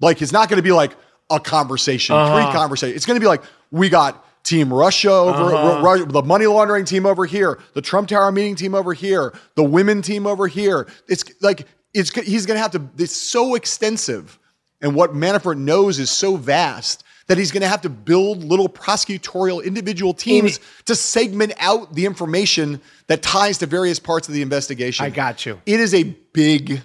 like 0.02 0.22
it's 0.22 0.32
not 0.32 0.50
going 0.50 0.58
to 0.58 0.64
be 0.64 0.72
like 0.72 0.96
a 1.30 1.40
conversation, 1.40 2.16
three 2.16 2.42
uh-huh. 2.42 2.52
conversations. 2.52 2.98
It's 2.98 3.06
going 3.06 3.16
to 3.16 3.22
be 3.22 3.28
like 3.28 3.44
we 3.72 3.88
got 3.88 4.26
Team 4.44 4.74
Russia 4.74 5.12
over 5.12 5.56
uh-huh. 5.56 5.82
Ru- 5.84 6.06
the 6.06 6.24
money 6.24 6.48
laundering 6.48 6.86
team 6.86 7.06
over 7.06 7.26
here, 7.26 7.60
the 7.74 7.82
Trump 7.82 8.10
Tower 8.10 8.32
meeting 8.32 8.56
team 8.56 8.74
over 8.74 8.94
here, 8.94 9.34
the 9.56 9.64
women 9.64 10.02
team 10.02 10.26
over 10.26 10.48
here. 10.48 10.88
It's 11.08 11.24
like 11.42 11.68
it's 11.94 12.10
he's 12.12 12.46
going 12.46 12.58
to 12.58 12.62
have 12.62 12.72
to. 12.72 12.90
It's 12.98 13.16
so 13.16 13.56
extensive, 13.56 14.40
and 14.82 14.96
what 14.96 15.14
Manafort 15.14 15.58
knows 15.58 16.00
is 16.00 16.10
so 16.10 16.36
vast 16.36 17.04
that 17.28 17.38
he's 17.38 17.52
going 17.52 17.62
to 17.62 17.68
have 17.68 17.82
to 17.82 17.90
build 17.90 18.44
little 18.44 18.68
prosecutorial 18.68 19.64
individual 19.64 20.14
teams 20.14 20.60
to 20.86 20.96
segment 20.96 21.54
out 21.60 21.94
the 21.94 22.06
information 22.06 22.82
that 23.08 23.22
ties 23.22 23.58
to 23.60 23.66
various 23.66 24.00
parts 24.00 24.28
of 24.28 24.34
the 24.34 24.42
investigation. 24.42 25.06
I 25.06 25.12
got 25.12 25.46
you. 25.46 25.62
It 25.66 25.80
is 25.80 25.94
a 25.94 26.04
big, 26.04 26.82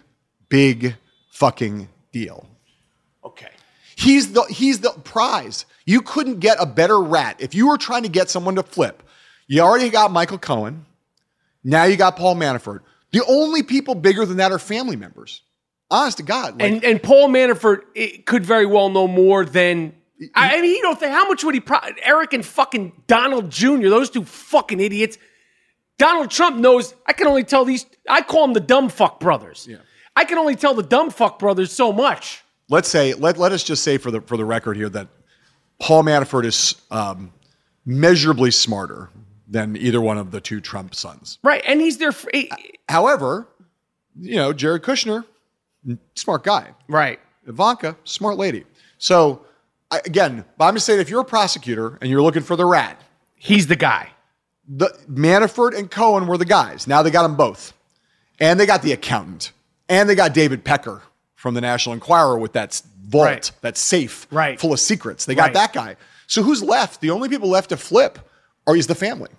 big 0.49 0.95
fucking 1.31 1.89
deal. 2.13 2.47
Okay. 3.25 3.51
He's 3.97 4.35
the 4.35 4.43
he's 4.45 4.81
the 4.81 4.91
prize. 4.91 5.65
You 5.87 6.03
couldn't 6.03 6.41
get 6.41 6.59
a 6.61 6.67
better 6.67 7.01
rat 7.01 7.37
if 7.39 7.55
you 7.55 7.69
were 7.69 7.79
trying 7.79 8.03
to 8.03 8.11
get 8.11 8.29
someone 8.29 8.55
to 8.57 8.63
flip. 8.63 9.03
You 9.49 9.63
already 9.63 9.89
got 9.89 10.13
Michael 10.13 10.39
Cohen. 10.39 10.85
Now 11.65 11.85
you 11.85 11.97
got 11.97 12.17
Paul 12.17 12.37
Manafort. 12.37 12.81
The 13.13 13.25
only 13.27 13.63
people 13.63 13.95
bigger 13.95 14.27
than 14.27 14.37
that 14.37 14.53
are 14.53 14.59
family 14.59 14.97
members. 14.97 15.41
Honest 15.91 16.19
to 16.19 16.23
God. 16.23 16.61
Like, 16.61 16.71
and 16.71 16.85
and 16.85 17.03
Paul 17.03 17.31
Manafort 17.31 18.25
could 18.27 18.45
very 18.45 18.67
well 18.67 18.91
know 18.91 19.09
more 19.09 19.47
than. 19.47 19.95
I 20.35 20.59
I 20.59 20.61
mean, 20.61 20.77
you 20.77 20.83
don't 20.83 21.01
think 21.01 21.13
how 21.13 21.27
much 21.27 21.43
would 21.43 21.55
he? 21.55 21.61
Pro- 21.61 21.79
Eric 22.03 22.35
and 22.35 22.45
fucking 22.45 22.93
Donald 23.07 23.51
Jr. 23.51 23.89
Those 23.89 24.11
two 24.11 24.25
fucking 24.25 24.81
idiots. 24.81 25.17
Donald 25.99 26.31
Trump 26.31 26.59
knows. 26.59 26.95
I 27.07 27.15
can 27.15 27.29
only 27.29 27.45
tell 27.45 27.65
these. 27.65 27.87
I 28.07 28.21
call 28.21 28.43
them 28.43 28.53
the 28.53 28.61
dumb 28.61 28.91
fuck 28.91 29.21
brothers. 29.21 29.67
Yeah. 29.71 29.79
I 30.15 30.25
can 30.25 30.37
only 30.37 30.57
tell 30.57 30.75
the 30.75 30.83
dumb 30.83 31.09
fuck 31.09 31.39
brothers 31.39 31.73
so 31.73 31.93
much. 31.93 32.43
Let's 32.69 32.89
say 32.89 33.15
let, 33.15 33.39
let 33.39 33.53
us 33.53 33.63
just 33.65 33.83
say 33.83 33.99
for 33.99 34.11
the 34.11 34.21
for 34.23 34.37
the 34.37 34.45
record 34.45 34.77
here 34.77 34.89
that 34.91 35.09
Paul 35.81 36.03
Manafort 36.05 36.45
is 36.45 36.75
um, 36.91 37.33
measurably 37.85 38.51
smarter 38.51 39.11
than 39.49 39.77
either 39.77 40.01
one 40.01 40.19
of 40.19 40.31
the 40.31 40.41
two 40.41 40.61
Trump 40.61 40.95
sons. 40.95 41.39
Right, 41.43 41.63
and 41.67 41.81
he's 41.81 41.99
their. 41.99 42.13
fr- 42.13 42.31
he- 42.33 42.51
However, 42.89 43.47
you 44.19 44.37
know, 44.37 44.53
Jared 44.53 44.83
Kushner, 44.83 45.25
smart 46.15 46.45
guy. 46.45 46.71
right. 46.89 47.21
Ivanka, 47.49 47.97
smart 48.05 48.37
lady. 48.39 48.65
So 48.99 49.45
I, 49.93 50.01
again, 50.05 50.45
but 50.59 50.65
I'm 50.65 50.75
just 50.75 50.85
saying 50.87 50.99
if 51.01 51.09
you're 51.09 51.21
a 51.21 51.25
prosecutor 51.25 51.97
and 52.01 52.11
you're 52.11 52.23
looking 52.23 52.43
for 52.43 52.57
the 52.57 52.65
rat, 52.67 53.01
He's 53.37 53.67
the 53.69 53.77
guy. 53.77 54.09
the 54.69 54.89
Manafort 55.09 55.79
and 55.79 55.89
Cohen 55.91 56.27
were 56.27 56.39
the 56.39 56.45
guys. 56.45 56.87
Now 56.89 57.03
they 57.03 57.11
got 57.13 57.23
them 57.23 57.37
both. 57.37 57.73
And 58.41 58.59
they 58.59 58.67
got 58.67 58.83
the 58.83 58.91
accountant. 58.93 59.53
And 59.89 60.09
they 60.09 60.15
got 60.17 60.35
David 60.35 60.65
Pecker 60.65 61.03
from 61.47 61.55
the 61.55 61.61
National 61.61 61.93
Enquirer 61.93 62.37
with 62.41 62.55
that 62.55 62.83
vault, 63.07 63.25
Right. 63.25 63.51
that 63.61 63.79
safe 63.79 64.27
Right. 64.33 64.59
full 64.59 64.73
of 64.73 64.81
secrets. 64.81 65.27
They 65.27 65.37
got 65.37 65.45
Right. 65.45 65.55
that 65.55 65.73
guy. 65.73 65.95
So 66.27 66.43
who's 66.43 66.61
left? 66.61 67.01
The 67.01 67.11
only 67.11 67.29
people 67.29 67.49
left 67.49 67.69
to 67.69 67.77
flip 67.77 68.19
are 68.67 68.75
is 68.75 68.89
the 68.89 68.97
family. 68.97 69.31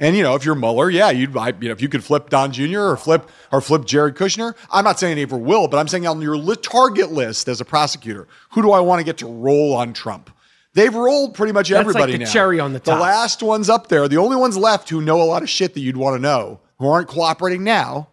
And 0.00 0.16
you 0.16 0.24
know, 0.24 0.34
if 0.34 0.44
you're 0.44 0.56
Mueller, 0.56 0.90
yeah, 0.90 1.10
you'd 1.10 1.36
I, 1.36 1.50
you 1.60 1.68
know, 1.68 1.70
if 1.70 1.80
you 1.80 1.88
could 1.88 2.02
flip 2.02 2.30
Don 2.30 2.50
Jr. 2.50 2.80
or 2.80 2.96
flip 2.96 3.30
or 3.52 3.60
flip 3.60 3.84
Jared 3.84 4.16
Kushner, 4.16 4.54
I'm 4.72 4.82
not 4.82 4.98
saying 4.98 5.18
he 5.18 5.22
ever 5.22 5.36
will, 5.36 5.68
but 5.68 5.76
I'm 5.78 5.86
saying 5.86 6.04
on 6.04 6.20
your 6.20 6.56
target 6.56 7.12
list 7.12 7.46
as 7.48 7.60
a 7.60 7.64
prosecutor, 7.64 8.26
who 8.50 8.62
do 8.62 8.72
I 8.72 8.80
want 8.80 8.98
to 8.98 9.04
get 9.04 9.18
to 9.18 9.26
roll 9.28 9.72
on 9.76 9.92
Trump? 9.92 10.28
They've 10.74 10.92
rolled 10.92 11.34
pretty 11.34 11.52
much 11.52 11.68
That's 11.68 11.76
like 11.86 11.94
everybody 11.94 12.12
the 12.14 12.24
now. 12.24 12.30
cherry 12.32 12.58
on 12.58 12.72
the 12.72 12.80
top. 12.80 12.96
The 12.96 13.00
last 13.02 13.40
ones 13.40 13.70
up 13.70 13.86
there, 13.86 14.08
the 14.08 14.16
only 14.16 14.34
ones 14.34 14.56
left 14.56 14.88
who 14.88 15.00
know 15.00 15.22
a 15.22 15.28
lot 15.32 15.44
of 15.44 15.48
shit 15.48 15.74
that 15.74 15.80
you'd 15.80 15.96
want 15.96 16.16
to 16.16 16.20
know, 16.20 16.58
who 16.80 16.88
aren't 16.88 17.06
cooperating 17.06 17.62
now, 17.62 18.08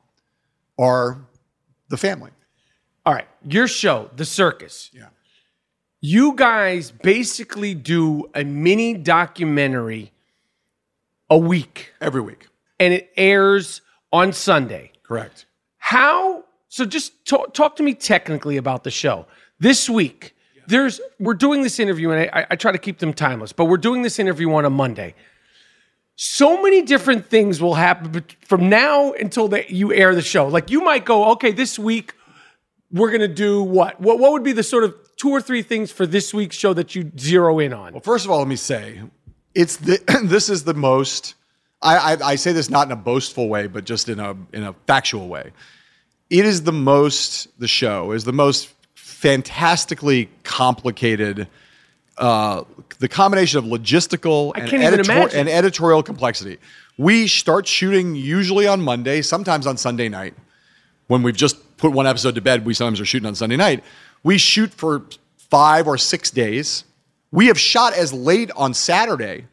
are 0.78 1.18
the 1.90 1.98
family. 1.98 2.30
Your 3.48 3.68
show, 3.68 4.10
The 4.16 4.26
Circus. 4.26 4.90
Yeah. 4.94 5.08
You 6.02 6.34
guys 6.36 6.92
basically 6.92 7.74
do 7.74 8.30
a 8.34 8.44
mini 8.44 8.94
documentary 8.94 10.12
a 11.30 11.38
week, 11.38 11.94
Every 12.02 12.22
week. 12.22 12.48
and 12.80 12.94
it 12.94 13.12
airs 13.18 13.82
on 14.12 14.34
Sunday. 14.34 14.92
Correct. 15.04 15.46
How? 15.78 16.44
So 16.70 16.86
just 16.86 17.26
talk, 17.26 17.54
talk 17.54 17.76
to 17.78 17.84
me 17.84 17.94
technically 17.94 18.58
about 18.58 18.84
the 18.84 18.92
show 18.92 19.26
this 19.60 19.90
week. 19.90 20.36
There's 20.68 21.02
we're 21.20 21.34
doing 21.34 21.64
this 21.64 21.80
interview, 21.80 22.12
and 22.12 22.30
I, 22.32 22.46
I 22.52 22.56
try 22.56 22.72
to 22.72 22.78
keep 22.78 23.00
them 23.00 23.12
timeless, 23.14 23.52
but 23.52 23.66
we're 23.66 23.78
doing 23.78 24.04
this 24.04 24.20
interview 24.20 24.54
on 24.54 24.66
a 24.66 24.70
Monday. 24.70 25.16
So 26.16 26.62
many 26.62 26.82
different 26.84 27.26
things 27.26 27.62
will 27.62 27.76
happen 27.76 28.24
from 28.46 28.70
now 28.70 29.14
until 29.14 29.48
the, 29.48 29.66
you 29.74 29.94
air 29.94 30.14
the 30.14 30.22
show. 30.22 30.48
Like 30.48 30.70
you 30.70 30.82
might 30.82 31.06
go, 31.06 31.32
okay, 31.32 31.52
this 31.52 31.80
week 31.80 32.14
we're 32.92 33.12
gonna 33.12 33.28
do 33.28 33.62
what? 33.64 34.00
What 34.00 34.20
what 34.20 34.32
would 34.32 34.44
be 34.44 34.52
the 34.52 34.64
sort 34.64 34.84
of 34.84 34.96
two 35.16 35.30
or 35.30 35.42
three 35.42 35.62
things 35.62 35.92
for 35.92 36.06
this 36.06 36.34
week's 36.34 36.56
show 36.56 36.74
that 36.74 36.96
you 36.96 37.12
zero 37.18 37.60
in 37.60 37.74
on? 37.74 37.94
Well, 37.94 38.02
first 38.02 38.26
of 38.26 38.32
all, 38.32 38.40
let 38.40 38.48
me 38.48 38.56
say, 38.56 39.02
it's 39.54 39.78
the 39.78 40.00
this 40.24 40.50
is 40.50 40.64
the 40.64 40.74
most. 40.74 41.36
I, 41.82 42.14
I 42.14 42.18
I 42.32 42.36
say 42.36 42.52
this 42.52 42.70
not 42.70 42.88
in 42.88 42.92
a 42.92 42.98
boastful 42.98 43.48
way, 43.48 43.68
but 43.68 43.86
just 43.86 44.10
in 44.10 44.20
a 44.20 44.36
in 44.54 44.64
a 44.64 44.74
factual 44.88 45.28
way. 45.28 45.52
It 46.30 46.46
is 46.46 46.64
the 46.64 46.74
most. 46.74 47.48
The 47.60 47.68
show 47.68 48.12
is 48.12 48.24
the 48.24 48.34
most 48.34 48.70
fantastically 48.96 50.30
complicated. 50.44 51.48
Uh, 52.18 52.66
the 53.00 53.08
combination 53.08 53.60
of 53.60 53.64
logistical 53.64 54.52
and, 54.56 54.74
editor- 54.74 55.30
and 55.34 55.48
editorial 55.48 56.04
complexity. 56.04 56.58
We 56.98 57.28
start 57.28 57.66
shooting 57.66 58.14
usually 58.16 58.68
on 58.68 58.82
Monday, 58.82 59.22
sometimes 59.22 59.66
on 59.66 59.78
Sunday 59.78 60.10
night. 60.10 60.34
When 61.10 61.24
we've 61.24 61.36
just 61.36 61.76
put 61.78 61.92
one 61.92 62.06
episode 62.06 62.36
to 62.36 62.42
bed, 62.42 62.66
we 62.66 62.74
sometimes 62.76 63.00
are 63.02 63.06
shooting 63.06 63.26
on 63.28 63.34
Sunday 63.34 63.58
night. 63.58 63.84
We 64.24 64.38
shoot 64.38 64.72
for 64.74 65.04
five 65.38 65.88
or 65.88 65.98
six 65.98 66.30
days 66.30 66.84
We 67.32 67.48
have 67.48 67.60
shot 67.60 67.94
as 67.94 68.14
late 68.14 68.52
on 68.56 68.74
Saturday 68.76 69.46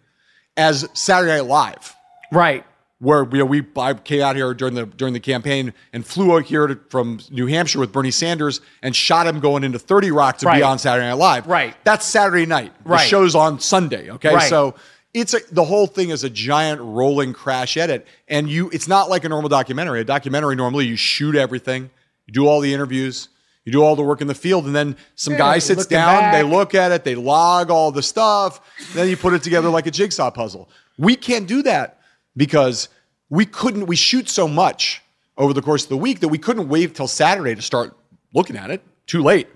as 0.56 0.86
Saturday 0.92 1.32
Night 1.32 1.46
Live 1.46 1.94
Right. 2.30 2.64
where 2.98 3.24
you 3.32 3.38
know, 3.38 3.44
we 3.46 3.64
I 3.76 3.94
came 3.94 4.20
out 4.22 4.36
here 4.36 4.52
during 4.52 4.74
the 4.74 4.84
during 4.86 5.14
the 5.14 5.20
campaign 5.20 5.72
and 5.94 6.04
flew 6.04 6.36
out 6.36 6.44
here 6.44 6.66
to, 6.66 6.78
from 6.90 7.20
New 7.30 7.46
Hampshire 7.46 7.78
with 7.80 7.90
Bernie 7.92 8.10
Sanders 8.10 8.60
and 8.82 8.94
shot 8.94 9.26
him 9.26 9.40
going 9.40 9.64
into 9.64 9.78
30 9.78 10.10
Rock 10.10 10.38
to 10.38 10.46
Right. 10.46 10.58
be 10.58 10.62
on 10.62 10.78
Saturday 10.78 11.06
Night 11.06 11.14
Live. 11.14 11.46
Right. 11.46 11.74
That's 11.84 12.04
Saturday 12.04 12.44
night. 12.46 12.72
Right. 12.84 12.98
The 13.02 13.06
show's 13.08 13.34
on 13.34 13.60
Sunday. 13.60 14.10
Okay. 14.10 14.34
Right. 14.34 14.50
So 14.50 14.74
it's 15.16 15.32
a, 15.34 15.40
the 15.50 15.64
whole 15.64 15.86
thing 15.86 16.10
is 16.10 16.24
a 16.24 16.30
giant 16.30 16.80
rolling 16.80 17.32
crash 17.32 17.76
edit, 17.76 18.06
and 18.28 18.48
you 18.50 18.68
it's 18.70 18.86
not 18.86 19.08
like 19.08 19.24
a 19.24 19.28
normal 19.28 19.48
documentary. 19.48 20.00
A 20.00 20.04
documentary 20.04 20.56
normally 20.56 20.86
you 20.86 20.96
shoot 20.96 21.34
everything, 21.34 21.90
you 22.26 22.32
do 22.34 22.46
all 22.46 22.60
the 22.60 22.72
interviews. 22.72 23.28
You 23.64 23.72
do 23.72 23.82
all 23.82 23.96
the 23.96 24.02
work 24.04 24.20
in 24.20 24.28
the 24.28 24.34
field, 24.34 24.66
and 24.66 24.76
then 24.76 24.96
some 25.16 25.32
Yeah, 25.32 25.38
guy 25.40 25.58
sits 25.58 25.86
down. 25.86 26.30
They 26.30 26.44
look 26.44 26.76
at 26.76 26.92
it. 26.92 27.02
They 27.02 27.16
log 27.16 27.68
all 27.68 27.90
the 27.90 28.00
stuff. 28.00 28.60
Then 28.94 29.08
you 29.08 29.16
put 29.16 29.32
it 29.34 29.42
together 29.42 29.68
like 29.70 29.88
a 29.88 29.90
jigsaw 29.90 30.30
puzzle. 30.30 30.68
We 30.98 31.16
can't 31.16 31.48
do 31.48 31.62
that 31.64 31.98
because 32.36 32.88
we 33.28 33.44
couldn't. 33.44 33.86
We 33.86 33.96
shoot 33.96 34.28
so 34.28 34.46
much 34.46 35.02
over 35.36 35.52
the 35.52 35.62
course 35.62 35.82
of 35.82 35.88
the 35.88 35.96
week 35.96 36.20
that 36.20 36.28
we 36.28 36.38
couldn't 36.38 36.68
wait 36.68 36.94
till 36.94 37.08
Saturday 37.08 37.56
to 37.56 37.62
start 37.62 37.96
looking 38.32 38.56
at 38.56 38.70
it. 38.70 38.82
Too 39.08 39.24
late. 39.24 39.48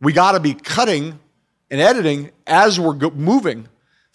We 0.00 0.14
got 0.14 0.32
to 0.32 0.40
be 0.40 0.54
cutting 0.54 1.18
and 1.70 1.82
editing 1.82 2.30
as 2.46 2.80
we're 2.80 2.94
go- 2.94 3.10
moving 3.10 3.68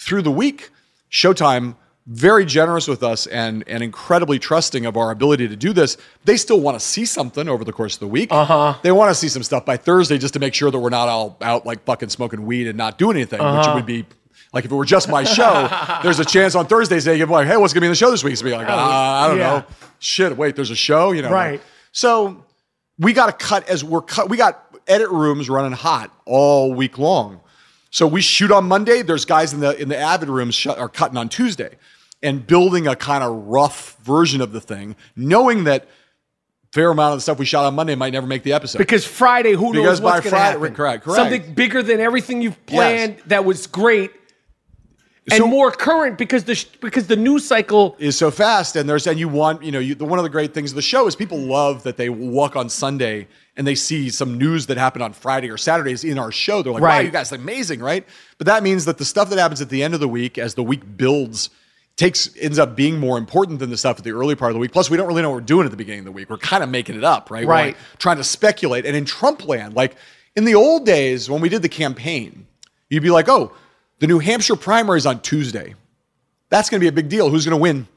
through 0.04 0.22
the 0.22 0.32
week. 0.32 0.70
Showtime 1.12 1.76
very 2.06 2.46
generous 2.46 2.88
with 2.88 3.02
us 3.02 3.28
and 3.28 3.64
and 3.66 3.82
incredibly 3.82 4.38
trusting 4.38 4.86
of 4.86 4.98
our 4.98 5.12
ability 5.12 5.48
to 5.48 5.56
do 5.56 5.72
this. 5.72 5.98
They 6.26 6.36
still 6.36 6.60
want 6.60 6.78
to 6.78 6.86
see 6.86 7.06
something 7.06 7.48
over 7.48 7.64
the 7.64 7.72
course 7.72 7.94
of 7.94 8.02
the 8.02 8.08
week. 8.08 8.30
Uh-huh. 8.32 8.76
They 8.82 8.92
want 8.92 9.10
to 9.10 9.16
see 9.16 9.30
some 9.30 9.44
stuff 9.44 9.66
by 9.66 9.78
Thursday 9.78 10.18
just 10.18 10.34
to 10.34 10.40
make 10.40 10.54
sure 10.54 10.70
that 10.70 10.80
we're 10.80 10.90
not 10.90 11.08
all 11.08 11.38
out 11.42 11.66
like 11.66 11.84
fucking 11.86 12.10
smoking 12.10 12.46
weed 12.46 12.68
and 12.68 12.78
not 12.78 12.98
doing 12.98 13.16
anything, 13.16 13.40
which 13.40 13.68
would 13.68 13.86
be 13.86 14.06
like 14.52 14.66
if 14.66 14.72
it 14.72 14.76
were 14.76 14.86
just 14.86 15.08
my 15.08 15.24
show, 15.24 15.70
there's 16.04 16.20
a 16.20 16.26
chance 16.26 16.56
on 16.56 16.68
Thursdays 16.68 17.06
they 17.06 17.18
give 17.18 17.30
like, 17.30 17.48
hey, 17.48 17.58
what's 17.58 17.74
gonna 17.74 17.82
be 17.82 17.88
in 17.88 17.92
the 17.92 17.96
show 17.96 18.12
this 18.12 18.24
week? 18.24 18.36
So 18.36 18.44
be 18.44 18.52
like, 18.52 18.68
uh, 18.68 18.76
I 18.76 19.28
don't 19.30 19.38
yeah. 19.38 19.44
know. 19.44 19.66
Shit, 20.00 20.36
wait, 20.36 20.56
there's 20.56 20.72
a 20.72 20.76
show, 20.76 21.14
you 21.14 21.22
know. 21.22 21.32
Right. 21.32 21.62
So 21.94 22.44
we 23.00 23.14
got 23.14 23.28
to 23.28 23.46
cut 23.46 23.70
as 23.70 23.84
we're 23.84 24.02
cut. 24.02 24.30
We 24.30 24.38
got 24.38 24.64
edit 24.88 25.10
rooms 25.10 25.50
running 25.50 25.72
hot 25.72 26.12
all 26.26 26.74
week 26.74 26.98
long. 26.98 27.40
So 27.94 28.08
we 28.08 28.22
shoot 28.22 28.52
on 28.52 28.68
Monday. 28.68 29.04
There's 29.04 29.24
guys 29.24 29.54
in 29.54 29.60
the 29.60 29.80
in 29.80 29.88
the 29.88 29.98
Avid 29.98 30.28
rooms 30.28 30.56
shut, 30.56 30.80
are 30.80 30.90
cutting 30.90 31.16
on 31.16 31.30
Tuesday, 31.30 31.76
and 32.24 32.46
building 32.46 32.88
a 32.88 32.96
kind 32.96 33.24
of 33.24 33.36
rough 33.46 33.98
version 34.02 34.42
of 34.42 34.52
the 34.52 34.60
thing, 34.60 34.96
knowing 35.16 35.66
that 35.66 35.88
fair 36.72 36.90
amount 36.90 37.14
of 37.14 37.18
the 37.18 37.22
stuff 37.22 37.38
we 37.38 37.46
shot 37.46 37.66
on 37.66 37.76
Monday 37.76 37.94
might 37.94 38.12
never 38.12 38.26
make 38.26 38.42
the 38.42 38.52
episode. 38.52 38.80
Because 38.80 39.06
Friday, 39.06 39.52
who 39.52 39.74
knows 39.74 40.00
Because 40.00 40.02
what's 40.02 40.22
going 40.22 40.32
to 40.34 40.40
happen? 40.40 40.74
correct, 40.74 41.04
correct. 41.04 41.18
Something 41.18 41.54
bigger 41.54 41.84
than 41.84 42.00
everything 42.00 42.42
you've 42.42 42.66
planned 42.66 43.20
that 43.28 43.46
was 43.46 43.68
great 43.68 44.12
and 45.32 45.38
So- 45.38 45.48
more 45.48 45.72
current 45.72 46.18
because 46.18 46.44
the 46.44 46.56
sh- 46.56 46.66
because 46.82 47.08
the 47.08 47.16
news 47.16 47.46
cycle. 47.48 47.96
is 48.00 48.18
so 48.18 48.30
fast 48.30 48.76
and 48.76 48.90
there's 48.90 49.08
and 49.08 49.18
you 49.18 49.30
want 49.30 49.64
you 49.64 49.72
know 49.72 49.80
you, 49.80 49.96
the, 49.96 50.04
one 50.06 50.20
of 50.20 50.24
the 50.24 50.30
great 50.30 50.54
things 50.54 50.72
of 50.72 50.76
the 50.76 50.82
show 50.82 51.08
is 51.08 51.16
people 51.16 51.38
love 51.38 51.84
that 51.84 51.96
they 51.98 52.10
walk 52.10 52.56
on 52.58 52.68
sunday 52.70 53.28
and 53.56 53.66
they 53.66 53.76
see 53.76 54.10
some 54.10 54.38
news 54.38 54.66
that 54.66 54.78
happened 54.78 55.02
on 55.04 55.14
friday 55.14 55.50
or 55.50 55.58
saturdays 55.58 56.04
in 56.04 56.18
our 56.20 56.32
show. 56.32 56.62
They're 56.62 56.74
like 56.74 56.82
wow 56.84 57.00
you 57.00 57.10
guys 57.12 57.32
are 57.32 57.36
amazing 57.36 57.80
right? 57.80 58.06
But 58.38 58.48
that 58.48 58.64
means 58.64 58.84
that 58.86 58.98
the 58.98 59.06
stuff 59.06 59.30
that 59.30 59.40
happens 59.40 59.62
at 59.62 59.70
the 59.70 59.82
end 59.82 59.94
of 59.94 60.00
the 60.02 60.10
week 60.10 60.38
as 60.38 60.56
the 60.56 60.64
week 60.64 60.82
builds 60.98 61.50
takes 61.96 62.36
ends 62.42 62.60
up 62.60 62.76
being 62.76 63.00
more 63.00 63.18
important 63.18 63.60
than 63.60 63.70
the 63.70 63.78
stuff 63.78 64.00
at 64.00 64.04
the 64.04 64.12
early 64.12 64.36
part 64.36 64.50
of 64.50 64.56
the 64.56 64.60
week. 64.60 64.72
Plus 64.74 64.90
we 64.90 64.98
don't 64.98 65.08
really 65.08 65.22
know 65.22 65.30
what 65.30 65.36
we're 65.36 65.42
doing 65.42 65.64
at 65.66 65.72
the 65.72 65.78
beginning 65.78 66.00
of 66.00 66.06
the 66.06 66.12
week. 66.12 66.30
We're 66.30 66.38
kind 66.38 66.64
of 66.64 66.70
making 66.70 66.96
it 66.98 67.04
up 67.04 67.30
right? 67.32 67.46
We're, 67.46 67.52
Right. 67.54 67.66
like, 67.68 67.78
trying 68.00 68.18
to 68.18 68.24
speculate. 68.26 68.86
And 68.86 68.96
in 68.96 69.06
trump 69.06 69.48
land 69.48 69.74
like 69.76 69.96
in 70.36 70.44
the 70.44 70.56
old 70.56 70.86
days 70.86 71.30
when 71.30 71.40
we 71.40 71.48
did 71.48 71.62
the 71.62 71.70
campaign 71.70 72.48
you'd 72.90 73.04
be 73.04 73.12
like 73.12 73.30
oh 73.30 73.54
the 74.00 74.08
new 74.08 74.20
hampshire 74.20 74.56
primary 74.56 74.98
is 74.98 75.06
on 75.06 75.22
tuesday 75.22 75.76
that's 76.54 76.70
going 76.70 76.80
to 76.80 76.84
be 76.84 76.88
a 76.88 76.92
big 76.92 77.10
deal. 77.10 77.32
Who's 77.32 77.46
going 77.46 77.58
to 77.58 77.62
win? 77.62 77.88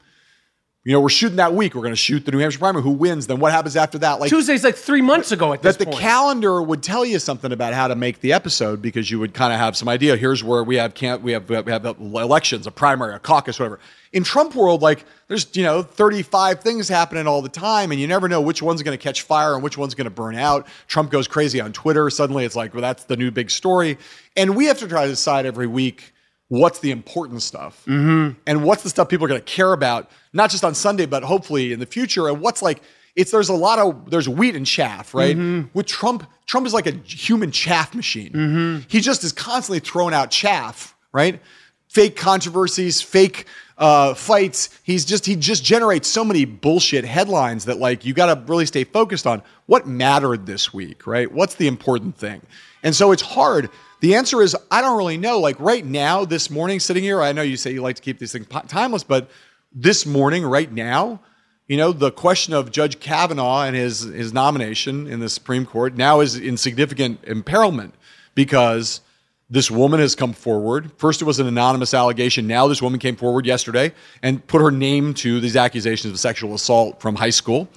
You 0.87 0.93
know, 0.93 1.01
we're 1.01 1.09
shooting 1.09 1.35
that 1.35 1.53
week. 1.53 1.75
We're 1.75 1.81
going 1.81 1.91
to 1.91 1.97
shoot 1.97 2.23
the 2.25 2.31
New 2.31 2.37
Hampshire 2.37 2.59
primary. 2.59 2.81
Who 2.81 2.91
wins? 2.91 3.27
Then 3.27 3.41
what 3.41 3.51
happens 3.51 3.75
after 3.75 3.97
that? 3.97 4.21
Like 4.21 4.29
Tuesday's 4.29 4.63
like 4.63 4.77
three 4.77 5.01
months 5.01 5.33
ago 5.33 5.51
at 5.51 5.61
this 5.61 5.75
that 5.75 5.83
the 5.83 5.91
point. 5.91 5.99
calendar 5.99 6.61
would 6.61 6.81
tell 6.81 7.03
you 7.03 7.19
something 7.19 7.51
about 7.51 7.73
how 7.73 7.89
to 7.89 7.95
make 7.95 8.21
the 8.21 8.31
episode 8.31 8.81
because 8.81 9.11
you 9.11 9.19
would 9.19 9.33
kind 9.33 9.51
of 9.51 9.59
have 9.59 9.75
some 9.75 9.89
idea. 9.89 10.15
Here's 10.15 10.45
where 10.45 10.63
we 10.63 10.77
have 10.77 10.93
can't 10.93 11.21
we 11.21 11.33
have 11.33 11.49
we 11.49 11.73
have 11.73 11.83
elections, 11.85 12.67
a 12.67 12.71
primary, 12.71 13.13
a 13.13 13.19
caucus, 13.19 13.59
whatever. 13.59 13.81
In 14.13 14.23
Trump 14.23 14.55
world, 14.55 14.81
like 14.81 15.03
there's 15.27 15.53
you 15.57 15.63
know 15.63 15.83
35 15.83 16.61
things 16.61 16.87
happening 16.87 17.27
all 17.27 17.41
the 17.41 17.49
time, 17.49 17.91
and 17.91 17.99
you 17.99 18.07
never 18.07 18.29
know 18.29 18.39
which 18.39 18.61
one's 18.61 18.81
going 18.81 18.97
to 18.97 19.03
catch 19.03 19.23
fire 19.23 19.55
and 19.55 19.63
which 19.63 19.77
one's 19.77 19.93
going 19.93 20.05
to 20.05 20.09
burn 20.09 20.35
out. 20.35 20.67
Trump 20.87 21.11
goes 21.11 21.27
crazy 21.27 21.59
on 21.59 21.73
Twitter. 21.73 22.09
Suddenly, 22.09 22.45
it's 22.45 22.55
like 22.55 22.73
well, 22.73 22.81
that's 22.81 23.03
the 23.03 23.17
new 23.17 23.29
big 23.29 23.51
story, 23.51 23.97
and 24.37 24.55
we 24.55 24.67
have 24.67 24.79
to 24.79 24.87
try 24.87 25.03
to 25.03 25.09
decide 25.09 25.45
every 25.45 25.67
week 25.67 26.13
what's 26.49 26.79
the 26.79 26.91
important 26.91 27.41
stuff 27.41 27.83
mm-hmm. 27.85 28.37
and 28.45 28.63
what's 28.63 28.83
the 28.83 28.89
stuff 28.89 29.09
people 29.09 29.25
are 29.25 29.29
going 29.29 29.41
to 29.41 29.45
care 29.45 29.73
about 29.73 30.09
not 30.33 30.49
just 30.49 30.63
on 30.63 30.73
sunday 30.73 31.05
but 31.05 31.23
hopefully 31.23 31.73
in 31.73 31.79
the 31.79 31.85
future 31.85 32.27
and 32.29 32.41
what's 32.41 32.61
like 32.61 32.81
it's 33.17 33.31
there's 33.31 33.49
a 33.49 33.53
lot 33.53 33.79
of 33.79 34.09
there's 34.09 34.29
wheat 34.29 34.55
and 34.55 34.65
chaff 34.65 35.13
right? 35.13 35.35
Mm-hmm. 35.35 35.69
With 35.73 35.87
trump 35.87 36.25
trump 36.45 36.65
is 36.65 36.73
like 36.73 36.87
a 36.87 36.91
human 36.91 37.51
chaff 37.51 37.93
machine. 37.93 38.31
Mm-hmm. 38.31 38.85
He 38.87 39.01
just 39.01 39.23
is 39.25 39.33
constantly 39.33 39.79
throwing 39.79 40.13
out 40.13 40.31
chaff 40.31 40.95
right? 41.11 41.41
Fake 41.89 42.15
controversies 42.15 43.01
fake 43.01 43.45
uh, 43.77 44.13
fights. 44.13 44.69
He's 44.83 45.03
just 45.03 45.25
he 45.25 45.35
just 45.35 45.65
generates 45.65 46.07
so 46.07 46.23
many 46.23 46.45
bullshit 46.45 47.05
headlines 47.05 47.65
that 47.65 47.79
like 47.79 48.05
you 48.05 48.13
got 48.13 48.33
to 48.33 48.51
really 48.51 48.67
stay 48.67 48.83
focused 48.83 49.25
on 49.25 49.41
what 49.65 49.87
mattered 49.87 50.45
this 50.45 50.71
week 50.71 51.07
right? 51.07 51.29
What's 51.31 51.55
the 51.55 51.67
important 51.67 52.15
thing? 52.17 52.41
And 52.83 52.95
so 52.95 53.11
it's 53.11 53.23
hard 53.23 53.71
the 53.99 54.15
answer 54.15 54.41
is 54.41 54.55
I 54.69 54.81
don't 54.81 54.97
really 54.97 55.17
know. 55.17 55.39
Like 55.39 55.59
right 55.59 55.85
now, 55.85 56.25
this 56.25 56.49
morning, 56.49 56.79
sitting 56.79 57.03
here, 57.03 57.21
I 57.21 57.31
know 57.31 57.41
you 57.41 57.57
say 57.57 57.71
you 57.71 57.81
like 57.81 57.95
to 57.95 58.01
keep 58.01 58.19
these 58.19 58.31
things 58.31 58.47
timeless, 58.67 59.03
but 59.03 59.29
this 59.73 60.05
morning, 60.05 60.45
right 60.45 60.71
now, 60.71 61.19
you 61.67 61.77
know, 61.77 61.91
the 61.91 62.11
question 62.11 62.53
of 62.53 62.71
Judge 62.71 62.99
Kavanaugh 62.99 63.63
and 63.63 63.75
his 63.75 64.01
his 64.01 64.33
nomination 64.33 65.07
in 65.07 65.19
the 65.19 65.29
Supreme 65.29 65.65
Court 65.65 65.95
now 65.95 66.21
is 66.21 66.35
in 66.35 66.57
significant 66.57 67.21
imperilment 67.23 67.91
because 68.35 69.01
this 69.49 69.71
woman 69.71 69.99
has 69.99 70.13
come 70.15 70.33
forward. 70.33 70.91
First, 70.97 71.21
it 71.21 71.25
was 71.25 71.39
an 71.39 71.47
anonymous 71.47 71.93
allegation. 71.93 72.47
Now, 72.47 72.67
this 72.67 72.81
woman 72.81 72.99
came 72.99 73.15
forward 73.15 73.45
yesterday 73.45 73.93
and 74.21 74.45
put 74.45 74.61
her 74.61 74.71
name 74.71 75.13
to 75.15 75.39
these 75.39 75.55
accusations 75.55 76.11
of 76.11 76.19
sexual 76.19 76.53
assault 76.53 77.01
from 77.01 77.15
high 77.15 77.29
school. 77.29 77.69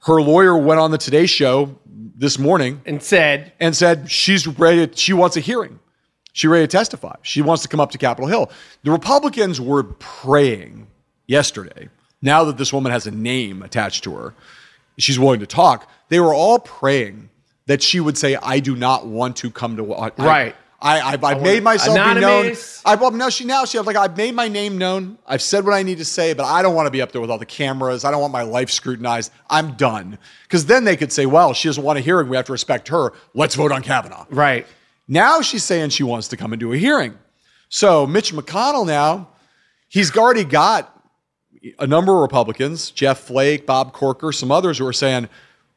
Her 0.00 0.22
lawyer 0.22 0.56
went 0.56 0.80
on 0.80 0.90
the 0.90 0.98
Today 0.98 1.26
Show 1.26 1.76
this 2.16 2.38
morning 2.38 2.80
and 2.86 3.02
said, 3.02 3.52
and 3.60 3.76
said 3.76 4.10
she's 4.10 4.46
ready. 4.46 4.86
To, 4.86 4.96
she 4.96 5.12
wants 5.12 5.36
a 5.36 5.40
hearing. 5.40 5.78
She's 6.32 6.48
ready 6.48 6.64
to 6.64 6.68
testify. 6.68 7.14
She 7.22 7.42
wants 7.42 7.62
to 7.62 7.68
come 7.68 7.80
up 7.80 7.90
to 7.92 7.98
Capitol 7.98 8.28
Hill. 8.28 8.50
The 8.82 8.90
Republicans 8.90 9.60
were 9.60 9.84
praying 9.84 10.86
yesterday. 11.26 11.88
Now 12.22 12.44
that 12.44 12.56
this 12.58 12.72
woman 12.72 12.92
has 12.92 13.06
a 13.06 13.10
name 13.10 13.62
attached 13.62 14.04
to 14.04 14.14
her, 14.16 14.34
she's 14.98 15.18
willing 15.18 15.40
to 15.40 15.46
talk. 15.46 15.88
They 16.08 16.20
were 16.20 16.34
all 16.34 16.58
praying 16.58 17.30
that 17.66 17.82
she 17.82 18.00
would 18.00 18.16
say, 18.16 18.36
"I 18.36 18.60
do 18.60 18.74
not 18.76 19.06
want 19.06 19.36
to 19.36 19.50
come 19.50 19.76
to." 19.76 19.94
I, 19.94 20.10
Right. 20.16 20.56
I, 20.80 21.00
I, 21.00 21.18
I've 21.30 21.42
made 21.42 21.62
myself 21.62 21.96
be 21.96 22.20
known. 22.20 22.54
I, 22.84 22.96
well, 22.96 23.10
no, 23.10 23.30
she 23.30 23.44
now 23.44 23.64
she 23.64 23.78
like 23.78 23.96
I've 23.96 24.16
made 24.16 24.34
my 24.34 24.46
name 24.48 24.76
known. 24.76 25.16
I've 25.26 25.40
said 25.40 25.64
what 25.64 25.72
I 25.72 25.82
need 25.82 25.98
to 25.98 26.04
say, 26.04 26.34
but 26.34 26.44
I 26.44 26.60
don't 26.60 26.74
want 26.74 26.86
to 26.86 26.90
be 26.90 27.00
up 27.00 27.12
there 27.12 27.20
with 27.20 27.30
all 27.30 27.38
the 27.38 27.46
cameras. 27.46 28.04
I 28.04 28.10
don't 28.10 28.20
want 28.20 28.32
my 28.32 28.42
life 28.42 28.70
scrutinized. 28.70 29.32
I'm 29.48 29.72
done. 29.72 30.18
Because 30.42 30.66
then 30.66 30.84
they 30.84 30.96
could 30.96 31.12
say, 31.12 31.24
well, 31.24 31.54
she 31.54 31.68
doesn't 31.68 31.82
want 31.82 31.98
a 31.98 32.02
hearing. 32.02 32.28
We 32.28 32.36
have 32.36 32.46
to 32.46 32.52
respect 32.52 32.88
her. 32.88 33.12
Let's 33.34 33.54
vote 33.54 33.72
on 33.72 33.82
Kavanaugh. 33.82 34.26
right. 34.30 34.66
Now 35.08 35.40
she's 35.40 35.62
saying 35.62 35.90
she 35.90 36.02
wants 36.02 36.28
to 36.28 36.36
come 36.36 36.52
and 36.52 36.58
do 36.58 36.72
a 36.72 36.76
hearing. 36.76 37.16
So 37.68 38.06
Mitch 38.06 38.32
McConnell 38.32 38.86
now, 38.86 39.28
he's 39.88 40.14
already 40.16 40.44
got 40.44 40.92
a 41.78 41.86
number 41.86 42.12
of 42.14 42.20
Republicans, 42.22 42.90
Jeff 42.90 43.20
Flake, 43.20 43.66
Bob 43.66 43.92
Corker, 43.92 44.32
some 44.32 44.50
others 44.50 44.78
who 44.78 44.86
are 44.86 44.92
saying, 44.92 45.28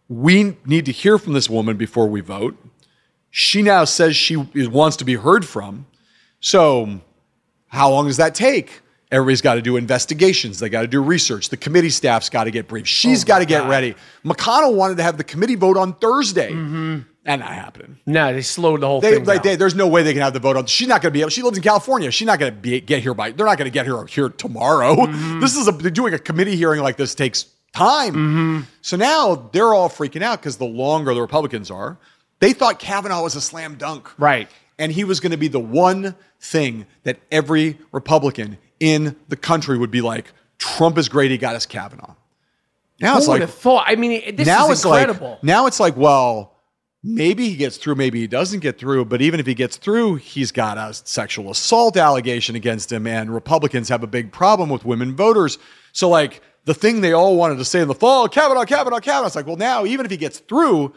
we 0.07 0.57
need 0.65 0.85
to 0.85 0.91
hear 0.91 1.17
from 1.19 1.33
this 1.33 1.49
woman 1.49 1.77
before 1.77 2.07
we 2.07 2.21
vote. 2.21 2.57
She 3.31 3.61
now 3.61 3.85
says 3.85 4.15
she 4.15 4.35
wants 4.35 4.97
to 4.97 5.05
be 5.05 5.15
heard 5.15 5.45
from. 5.45 5.85
So 6.39 7.01
how 7.67 7.91
long 7.91 8.07
does 8.07 8.17
that 8.17 8.35
take? 8.35 8.81
Everybody's 9.11 9.41
got 9.41 9.55
to 9.55 9.61
do 9.61 9.75
investigations. 9.75 10.59
They 10.59 10.69
got 10.69 10.81
to 10.81 10.87
do 10.87 11.01
research. 11.01 11.49
The 11.49 11.57
committee 11.57 11.89
staff's 11.89 12.29
got 12.29 12.43
to 12.43 12.51
get 12.51 12.67
briefed. 12.67 12.87
She's 12.87 13.23
got 13.23 13.39
to 13.39 13.45
get 13.45 13.67
ready. 13.67 13.95
McConnell 14.23 14.75
wanted 14.75 14.97
to 14.97 15.03
have 15.03 15.17
the 15.17 15.23
committee 15.23 15.55
vote 15.55 15.77
on 15.77 15.93
Thursday. 15.95 16.51
And 16.51 17.05
not 17.25 17.51
happening. 17.51 17.97
No, 18.05 18.33
they 18.33 18.41
slowed 18.41 18.81
the 18.81 18.87
whole 18.87 19.01
They, 19.01 19.15
thing 19.15 19.25
like, 19.25 19.43
they, 19.43 19.55
there's 19.55 19.75
no 19.75 19.87
way 19.87 20.03
they 20.03 20.13
can 20.13 20.21
have 20.21 20.33
the 20.33 20.39
vote 20.39 20.57
on. 20.57 20.65
She's 20.67 20.87
not 20.87 21.01
going 21.01 21.11
to 21.11 21.13
be 21.13 21.21
able. 21.21 21.29
She 21.29 21.41
lives 21.41 21.57
in 21.57 21.63
California. 21.63 22.09
She's 22.11 22.25
not 22.25 22.39
going 22.39 22.53
to 22.53 22.59
be 22.59 22.81
get 22.81 23.01
here 23.01 23.13
by. 23.13 23.31
They're 23.31 23.45
not 23.45 23.57
going 23.57 23.69
to 23.69 23.73
get 23.73 23.85
her 23.87 24.05
here 24.05 24.29
tomorrow. 24.29 24.95
Mm-hmm. 24.95 25.39
This 25.39 25.55
is 25.55 25.67
a 25.67 25.71
doing 25.91 26.13
a 26.13 26.19
committee 26.19 26.55
hearing 26.55 26.81
like 26.81 26.97
this 26.97 27.13
takes 27.13 27.45
time. 27.75 28.13
Mm-hmm. 28.13 28.59
So 28.81 28.97
now 28.97 29.49
they're 29.51 29.73
all 29.73 29.89
freaking 29.89 30.21
out 30.21 30.39
because 30.39 30.57
the 30.57 30.65
longer 30.65 31.13
the 31.13 31.21
Republicans 31.21 31.69
are, 31.69 31.97
they 32.39 32.53
thought 32.53 32.79
Kavanaugh 32.79 33.23
was 33.23 33.35
a 33.35 33.41
slam 33.41 33.75
dunk, 33.75 34.09
Right. 34.17 34.49
And 34.77 34.93
he 34.93 35.03
was 35.03 35.19
going 35.19 35.33
to 35.33 35.37
be 35.37 35.49
the 35.49 35.59
one 35.59 36.15
thing 36.39 36.85
that 37.03 37.19
every 37.31 37.77
Republican 37.91 38.57
in 38.79 39.17
the 39.27 39.35
country 39.35 39.77
would 39.77 39.91
be 39.91 39.99
like, 39.99 40.31
Trump 40.57 40.97
is 40.97 41.09
great. 41.09 41.31
He 41.31 41.37
got 41.37 41.53
us 41.55 41.65
Kavanaugh. 41.65 42.15
Now 43.01 43.13
Who 43.13 43.17
it's 43.19 43.27
like 43.27 43.49
thought? 43.49 43.83
I 43.87 43.95
mean, 43.95 44.37
this 44.37 44.47
now 44.47 44.67
is 44.67 44.79
it's 44.79 44.85
incredible. 44.85 45.31
like 45.31 45.43
now 45.43 45.67
it's 45.67 45.79
like 45.79 45.97
well 45.97 46.55
maybe 47.03 47.49
he 47.49 47.55
gets 47.55 47.77
through, 47.77 47.95
maybe 47.95 48.19
he 48.19 48.27
doesn't 48.27 48.59
get 48.59 48.77
through. 48.77 49.05
But 49.05 49.21
even 49.21 49.39
if 49.39 49.45
he 49.45 49.53
gets 49.53 49.77
through, 49.77 50.15
he's 50.15 50.51
got 50.51 50.77
a 50.77 50.93
sexual 50.93 51.51
assault 51.51 51.97
allegation 51.97 52.55
against 52.55 52.91
him, 52.91 53.07
and 53.07 53.33
Republicans 53.33 53.89
have 53.89 54.03
a 54.03 54.07
big 54.07 54.31
problem 54.31 54.69
with 54.69 54.85
women 54.85 55.15
voters. 55.15 55.57
So, 55.91 56.09
like, 56.09 56.41
the 56.65 56.73
thing 56.73 57.01
they 57.01 57.13
all 57.13 57.35
wanted 57.35 57.57
to 57.57 57.65
say 57.65 57.81
in 57.81 57.87
the 57.87 57.95
fall, 57.95 58.27
Kavanaugh, 58.27 58.65
Kavanaugh, 58.65 58.99
Kavanaugh. 58.99 59.27
It's 59.27 59.35
like, 59.35 59.47
well, 59.47 59.55
now, 59.55 59.85
even 59.85 60.05
if 60.05 60.11
he 60.11 60.17
gets 60.17 60.39
through, 60.39 60.93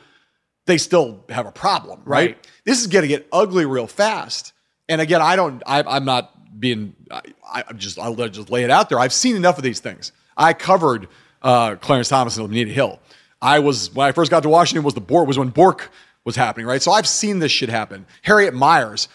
they 0.67 0.79
still 0.79 1.25
have 1.29 1.47
a 1.47 1.53
problem, 1.53 2.01
right? 2.05 2.31
Right. 2.31 2.49
This 2.65 2.81
is 2.81 2.87
going 2.87 3.03
to 3.03 3.09
get 3.09 3.27
ugly 3.33 3.67
real 3.67 3.87
fast. 3.87 4.53
And 4.89 5.01
again, 5.01 5.23
I 5.23 5.37
don't, 5.37 5.63
I, 5.67 5.83
I'm 5.83 6.05
not 6.05 6.61
being, 6.61 6.95
I, 7.11 7.65
I'm 7.69 7.79
just, 7.79 7.99
I'll 7.99 8.15
just 8.15 8.51
lay 8.51 8.65
it 8.65 8.71
out 8.71 8.89
there. 8.89 8.99
I've 8.99 9.13
seen 9.13 9.37
enough 9.37 9.59
of 9.59 9.65
these 9.65 9.81
things. 9.81 10.13
I 10.37 10.53
covered 10.53 11.09
uh, 11.43 11.77
Clarence 11.77 12.09
Thomas 12.09 12.37
and 12.37 12.49
Anita 12.49 12.71
Hill. 12.71 13.01
I 13.41 13.59
was, 13.59 13.93
when 13.93 14.07
I 14.07 14.13
first 14.13 14.31
got 14.31 14.45
to 14.45 14.49
Washington, 14.49 14.85
was 14.85 14.95
the 14.95 15.01
Bork, 15.01 15.27
was 15.27 15.39
when 15.39 15.49
Bork 15.49 15.91
was 16.25 16.37
happening, 16.37 16.67
right? 16.67 16.81
So 16.81 16.93
I've 16.93 17.09
seen 17.09 17.41
this 17.41 17.51
shit 17.51 17.69
happen. 17.69 18.07
Harriet 18.23 18.55
Miers, 18.55 19.09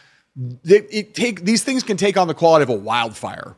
it, 0.65 0.87
it 0.91 1.15
take, 1.15 1.45
these 1.45 1.63
things 1.63 1.83
can 1.83 1.95
take 1.95 2.17
on 2.17 2.27
the 2.27 2.33
quality 2.33 2.63
of 2.63 2.69
a 2.69 2.75
wildfire. 2.75 3.55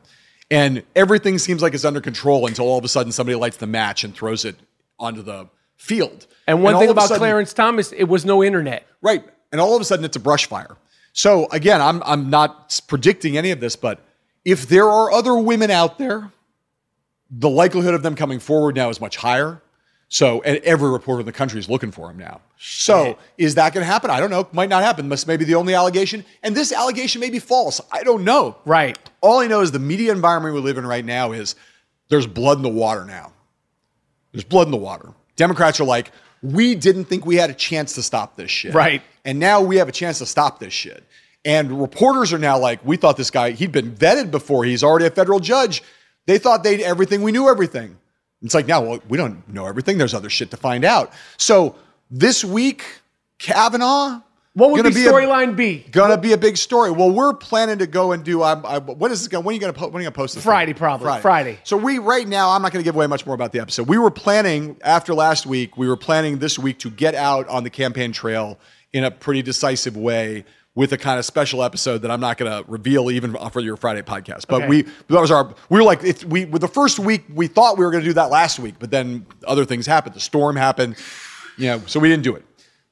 And 0.52 0.84
everything 0.95 1.38
seems 1.38 1.61
like 1.61 1.74
it's 1.74 1.86
under 1.86 2.02
control 2.02 2.48
until 2.48 2.66
all 2.66 2.78
of 2.78 2.86
a 2.86 2.88
sudden 2.88 3.11
somebody 3.11 3.36
lights 3.36 3.57
the 3.57 3.68
match 3.68 4.03
and 4.03 4.14
throws 4.16 4.45
it 4.45 4.56
onto 4.99 5.22
the 5.22 5.49
field. 5.80 6.28
And 6.46 6.62
one 6.62 6.76
all 6.76 6.82
thing 6.82 6.90
about 6.90 7.08
sudden- 7.08 7.20
Clarence 7.20 7.54
Thomas, 7.54 7.92
it 7.92 8.04
was 8.04 8.26
no 8.26 8.44
internet. 8.44 8.86
Right. 9.02 9.24
And 9.52 9.60
all 9.60 9.76
of 9.76 9.82
a 9.82 9.86
sudden 9.86 10.06
it's 10.06 10.18
a 10.18 10.20
brush 10.20 10.46
fire. 10.46 10.78
So 11.14 11.48
again, 11.52 11.82
I'm 11.82 12.04
I'm 12.06 12.30
not 12.30 12.80
predicting 12.88 13.36
any 13.38 13.50
of 13.50 13.60
this, 13.60 13.76
but 13.76 14.00
if 14.46 14.68
there 14.68 14.88
are 14.88 15.12
other 15.12 15.36
women 15.36 15.72
out 15.72 15.98
there, 15.98 16.32
the 17.32 17.50
likelihood 17.50 17.96
of 17.96 18.04
them 18.04 18.16
coming 18.16 18.40
forward 18.40 18.76
now 18.76 18.90
is 18.90 19.02
much 19.02 19.18
higher. 19.18 19.62
So 20.08 20.42
and 20.44 20.58
every 20.60 20.90
reporter 20.90 21.22
in 21.22 21.26
the 21.26 21.32
country 21.32 21.60
is 21.60 21.70
looking 21.70 21.92
for 21.92 22.10
him 22.12 22.18
now. 22.18 22.42
So 22.60 23.18
is 23.38 23.56
that 23.56 23.74
going 23.74 23.84
to 23.84 23.92
happen? 23.92 24.10
I 24.12 24.20
don't 24.20 24.30
know. 24.30 24.48
Might 24.52 24.70
not 24.70 24.84
happen. 24.84 25.08
This 25.10 25.26
may 25.26 25.38
be 25.38 25.46
the 25.46 25.56
only 25.56 25.74
allegation, 25.74 26.26
and 26.44 26.56
this 26.56 26.72
allegation 26.72 27.22
may 27.22 27.30
be 27.30 27.40
false. 27.40 27.80
I 27.92 28.04
don't 28.04 28.24
know. 28.24 28.58
Right. 28.66 28.98
All 29.22 29.40
I 29.40 29.48
know 29.48 29.62
is 29.62 29.72
the 29.72 29.80
media 29.80 30.12
environment 30.12 30.56
we 30.56 30.62
live 30.62 30.78
in 30.78 30.86
right 30.86 31.06
now 31.06 31.32
is 31.32 31.56
there's 32.10 32.28
blood 32.28 32.58
in 32.58 32.64
the 32.64 32.70
water 32.70 33.06
now. 33.06 33.32
There's 34.32 34.44
blood 34.44 34.68
in 34.68 34.72
the 34.72 34.78
water. 34.78 35.10
Democrats 35.40 35.80
are 35.80 35.86
like, 35.86 36.11
we 36.44 36.76
didn't 36.76 37.06
think 37.06 37.26
we 37.26 37.38
had 37.38 37.49
a 37.49 37.53
chance 37.53 37.94
to 37.94 38.03
stop 38.03 38.36
this 38.36 38.52
shit. 38.52 38.74
Right. 38.74 39.02
And 39.26 39.40
now 39.40 39.61
we 39.61 39.78
have 39.78 39.90
a 39.90 39.91
chance 39.91 40.20
to 40.20 40.26
stop 40.26 40.60
this 40.60 40.74
shit. 40.74 41.03
And 41.45 41.82
reporters 41.82 42.34
are 42.34 42.38
now 42.38 42.60
like, 42.60 42.86
we 42.86 42.98
thought 42.98 43.16
this 43.18 43.32
guy, 43.32 43.52
he'd 43.52 43.72
been 43.72 43.95
vetted 43.95 44.30
before. 44.32 44.66
He's 44.66 44.84
already 44.84 45.06
a 45.06 45.10
federal 45.10 45.40
judge. 45.40 45.82
They 46.28 46.38
thought 46.38 46.64
they'd 46.64 46.82
everything. 46.82 47.24
We 47.24 47.32
knew 47.32 47.49
everything. 47.49 47.98
It's 48.41 48.53
like, 48.53 48.68
now 48.68 48.82
well, 48.82 48.99
we 49.07 49.18
don't 49.18 49.48
know 49.48 49.66
everything. 49.66 49.98
There's 49.98 50.14
other 50.14 50.30
shit 50.30 50.52
to 50.52 50.57
find 50.57 50.84
out. 50.86 51.14
So 51.38 51.76
this 52.11 52.44
week, 52.44 52.84
Kavanaugh. 53.38 54.22
What 54.54 54.72
would 54.72 54.84
the 54.84 54.90
be 54.90 55.02
storyline 55.02 55.56
be? 55.56 55.86
Gonna 55.92 56.18
be 56.18 56.34
a 56.34 56.38
big 56.38 56.58
story. 56.58 56.90
Well, 56.92 57.12
we're 57.12 57.34
planning 57.34 57.78
to 57.78 57.88
go 57.88 58.12
and 58.14 58.24
do. 58.24 58.42
I, 58.42 58.54
I, 58.54 58.80
what 58.80 59.12
is 59.12 59.20
this 59.22 59.28
going? 59.28 59.46
When 59.46 59.54
are 59.54 59.56
you 59.56 59.62
gonna 59.62 59.74
po- 59.74 59.88
when 59.88 59.98
are 59.98 60.00
you 60.00 60.06
gonna 60.06 60.12
post 60.12 60.34
this? 60.34 60.44
thing? 60.44 60.50
Friday, 60.50 60.74
probably. 60.74 61.22
Friday. 61.22 61.60
So 61.64 61.78
we 61.78 62.00
right 62.00 62.28
now. 62.28 62.50
I'm 62.50 62.62
not 62.62 62.72
gonna 62.72 62.84
give 62.84 62.96
away 62.96 63.06
much 63.08 63.26
more 63.26 63.36
about 63.36 63.52
the 63.52 63.60
episode. 63.60 63.88
We 63.88 63.98
were 64.00 64.10
planning 64.12 64.78
after 64.84 65.14
last 65.14 65.46
week. 65.46 65.78
We 65.78 65.88
were 65.88 65.96
planning 65.98 66.40
this 66.40 66.58
week 66.58 66.80
to 66.80 66.90
get 66.90 67.14
out 67.14 67.48
on 67.48 67.64
the 67.64 67.70
campaign 67.70 68.12
trail 68.12 68.60
in 68.92 69.04
a 69.04 69.12
pretty 69.12 69.44
decisive 69.44 69.96
way 69.96 70.46
with 70.74 70.94
a 70.94 70.98
kind 70.98 71.20
of 71.20 71.26
special 71.26 71.62
episode 71.64 72.00
that 72.02 72.10
I'm 72.10 72.20
not 72.20 72.38
gonna 72.38 72.64
reveal 72.68 73.12
even 73.12 73.36
for 73.52 73.60
your 73.60 73.78
Friday 73.78 74.02
podcast. 74.02 74.46
But 74.48 74.64
Okay. 74.64 74.68
we 74.68 74.82
that 74.82 75.22
was 75.22 75.30
our. 75.30 75.54
We 75.70 75.78
were 75.80 75.84
like 75.86 76.04
if 76.04 76.24
we 76.26 76.46
with 76.46 76.62
the 76.62 76.68
first 76.68 76.98
week 76.98 77.24
we 77.34 77.46
thought 77.46 77.78
we 77.78 77.86
were 77.86 77.92
gonna 77.92 78.04
do 78.04 78.14
that 78.14 78.32
last 78.32 78.58
week, 78.60 78.76
but 78.80 78.90
then 78.90 79.28
other 79.48 79.64
things 79.64 79.86
happened. 79.86 80.16
The 80.16 80.20
storm 80.20 80.56
happened. 80.56 80.96
You 81.58 81.68
know, 81.68 81.82
so 81.86 82.00
we 82.00 82.10
didn't 82.10 82.24
do 82.24 82.36
it. 82.36 82.46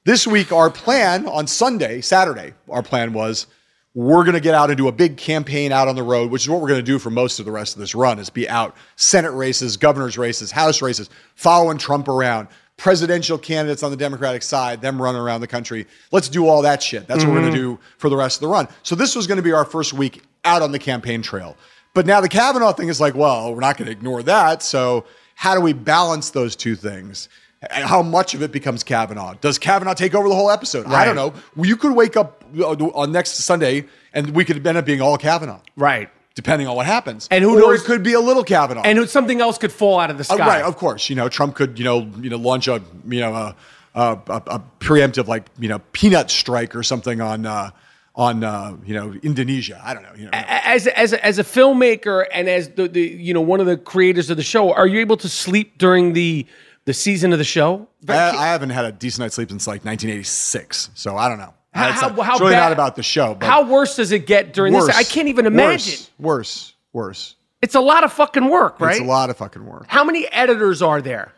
This 0.08 0.26
week, 0.26 0.54
our 0.54 0.70
plan 0.70 1.28
on 1.28 1.48
Sunday, 1.48 2.00
Saturday, 2.00 2.54
our 2.70 2.82
plan 2.82 3.12
was 3.12 3.46
we're 3.94 4.24
going 4.24 4.36
to 4.36 4.40
get 4.40 4.54
out 4.54 4.70
and 4.70 4.78
do 4.78 4.88
a 4.88 4.92
big 4.94 5.18
campaign 5.18 5.74
out 5.74 5.90
on 5.90 5.98
the 5.98 6.04
road, 6.04 6.32
which 6.32 6.44
is 6.44 6.50
what 6.50 6.62
we're 6.62 6.70
going 6.70 6.80
to 6.80 6.92
do 6.92 6.98
for 6.98 7.10
most 7.10 7.40
of 7.40 7.46
the 7.46 7.52
rest 7.52 7.76
of 7.76 7.82
this 7.82 7.94
run, 7.94 8.18
is 8.18 8.30
be 8.30 8.48
out 8.48 8.74
Senate 8.96 9.34
races, 9.34 9.76
governor's 9.76 10.18
races, 10.18 10.50
House 10.50 10.82
races, 10.82 11.10
following 11.36 11.78
Trump 11.78 12.08
around, 12.08 12.48
presidential 12.78 13.38
candidates 13.38 13.84
on 13.84 13.92
the 13.92 13.98
Democratic 13.98 14.44
side, 14.44 14.80
them 14.80 15.02
running 15.02 15.20
around 15.20 15.42
the 15.42 15.48
country. 15.48 15.86
Let's 16.14 16.30
do 16.30 16.48
all 16.48 16.62
that 16.62 16.82
shit. 16.82 17.06
That's 17.06 17.26
what 17.26 17.34
we're 17.34 17.42
going 17.42 17.52
to 17.52 17.60
mm-hmm. 17.60 17.76
do 17.76 17.80
for 17.98 18.08
the 18.08 18.16
rest 18.16 18.38
of 18.38 18.42
the 18.44 18.48
run. 18.48 18.70
So 18.84 18.96
this 18.96 19.14
was 19.14 19.28
going 19.28 19.40
to 19.40 19.44
be 19.44 19.52
our 19.52 19.66
first 19.66 19.92
week 19.92 20.24
out 20.46 20.62
on 20.62 20.72
the 20.72 20.80
campaign 20.80 21.22
trail. 21.22 21.58
But 21.94 22.06
now 22.06 22.22
the 22.22 22.30
Kavanaugh 22.30 22.72
thing 22.72 22.88
is 22.88 23.02
like, 23.02 23.16
well, 23.16 23.54
we're 23.54 23.60
not 23.60 23.76
going 23.76 23.88
to 23.88 23.92
ignore 23.92 24.24
that. 24.24 24.64
So 24.64 25.04
how 25.36 25.54
do 25.54 25.60
we 25.60 25.74
balance 25.74 26.30
those 26.30 26.56
two 26.56 26.78
things? 26.78 27.28
How 27.72 28.04
much 28.04 28.36
of 28.36 28.44
it 28.44 28.52
becomes 28.52 28.84
Kavanaugh? 28.84 29.34
Does 29.42 29.58
Kavanaugh 29.58 29.96
take 29.96 30.14
over 30.14 30.30
the 30.30 30.36
whole 30.36 30.52
episode? 30.52 30.86
I 30.86 31.04
don't 31.06 31.16
know. 31.16 31.34
You 31.62 31.76
could 31.76 31.94
wake 31.96 32.16
up 32.16 32.44
uh, 32.60 32.74
on 32.74 33.12
next 33.12 33.32
Sunday 33.32 33.86
and 34.14 34.30
we 34.32 34.46
could 34.46 34.66
end 34.66 34.78
up 34.78 34.86
being 34.86 35.02
all 35.02 35.18
Kavanaugh, 35.18 35.60
Right. 35.76 36.10
depending 36.36 36.68
on 36.68 36.76
what 36.76 36.86
happens. 36.86 37.28
And 37.32 37.44
who 37.44 37.56
or 37.58 37.60
knows- 37.60 37.82
it 37.82 37.86
could 37.86 38.04
be 38.04 38.14
a 38.14 38.20
little 38.20 38.44
Kavanaugh. 38.44 38.84
And 38.84 39.10
something 39.10 39.42
else 39.42 39.58
could 39.58 39.72
fall 39.72 40.00
out 40.00 40.12
of 40.12 40.18
the 40.20 40.22
Uh, 40.32 40.36
sky. 40.36 40.48
right, 40.48 40.62
of 40.64 40.78
course. 40.78 41.10
You 41.10 41.16
know, 41.16 41.30
Trump 41.30 41.56
could, 41.56 41.80
you 41.80 41.86
know, 41.86 42.08
you 42.22 42.30
know, 42.30 42.38
launch 42.38 42.68
a, 42.68 42.80
you 43.08 43.22
know, 43.22 43.34
a, 43.34 43.56
a, 43.96 44.12
a, 44.28 44.62
preemptive 44.80 45.28
like, 45.28 45.46
you 45.58 45.68
know, 45.68 45.80
peanut 45.94 46.30
strike 46.30 46.76
or 46.76 46.84
something 46.84 47.22
on, 47.22 47.48
uh, 47.48 47.72
on, 48.16 48.44
uh, 48.44 48.76
you 48.86 48.94
know, 48.94 49.14
Indonesia. 49.24 49.82
I 49.84 49.96
don't 49.96 50.04
know. 50.04 50.14
You 50.16 50.26
know, 50.26 50.30
as 50.34 50.86
a, 50.88 51.00
as 51.00 51.14
as 51.14 51.38
a 51.40 51.44
filmmaker 51.44 52.26
and 52.34 52.50
as 52.50 52.70
the, 52.70 52.88
the 52.88 53.02
you 53.02 53.32
know 53.32 53.42
one 53.42 53.60
of 53.60 53.68
the 53.68 53.78
creators 53.78 54.32
of 54.32 54.38
the 54.38 54.44
show, 54.44 54.74
are 54.74 54.88
you 54.88 55.00
able 55.00 55.18
to 55.18 55.30
sleep 55.30 55.78
during 55.78 56.14
the 56.14 56.48
the 56.88 56.94
season 56.94 57.34
of 57.34 57.38
the 57.38 57.44
show? 57.46 57.86
I, 58.08 58.14
I 58.32 58.48
haven't 58.48 58.70
had 58.72 58.86
a 58.86 58.92
decent 58.94 59.20
night's 59.26 59.36
sleep 59.36 59.50
since 59.50 59.68
like 59.68 59.84
1986, 59.86 60.90
so 60.96 61.18
I 61.18 61.28
don't 61.30 61.38
know. 61.38 61.54
How- 61.74 61.90
it's 61.90 62.00
how- 62.02 62.08
not- 62.08 62.20
how 62.26 62.32
it's 62.34 62.42
really 62.42 62.54
bad- 62.54 62.62
not 62.62 62.72
about 62.72 62.96
the 62.96 63.04
show. 63.04 63.36
But 63.36 63.46
How 63.46 63.64
worse 63.70 63.98
does 63.98 64.12
it 64.14 64.26
get 64.26 64.54
during 64.54 64.74
worse, 64.74 64.88
this? 64.88 64.96
I 64.96 65.04
can't 65.04 65.28
even 65.28 65.46
imagine. 65.46 66.00
Worse, 66.18 66.74
worse, 66.74 66.74
worse. 66.94 67.36
It's 67.62 67.76
a 67.76 67.82
lot 67.82 68.04
of 68.06 68.14
fucking 68.14 68.48
work, 68.48 68.80
right? 68.80 68.92
It's 68.96 69.02
a 69.02 69.04
lot 69.04 69.30
of 69.30 69.36
fucking 69.38 69.66
work. 69.66 69.86
How 69.88 70.04
many 70.06 70.28
editors 70.28 70.82
are 70.82 71.02
there? 71.02 71.34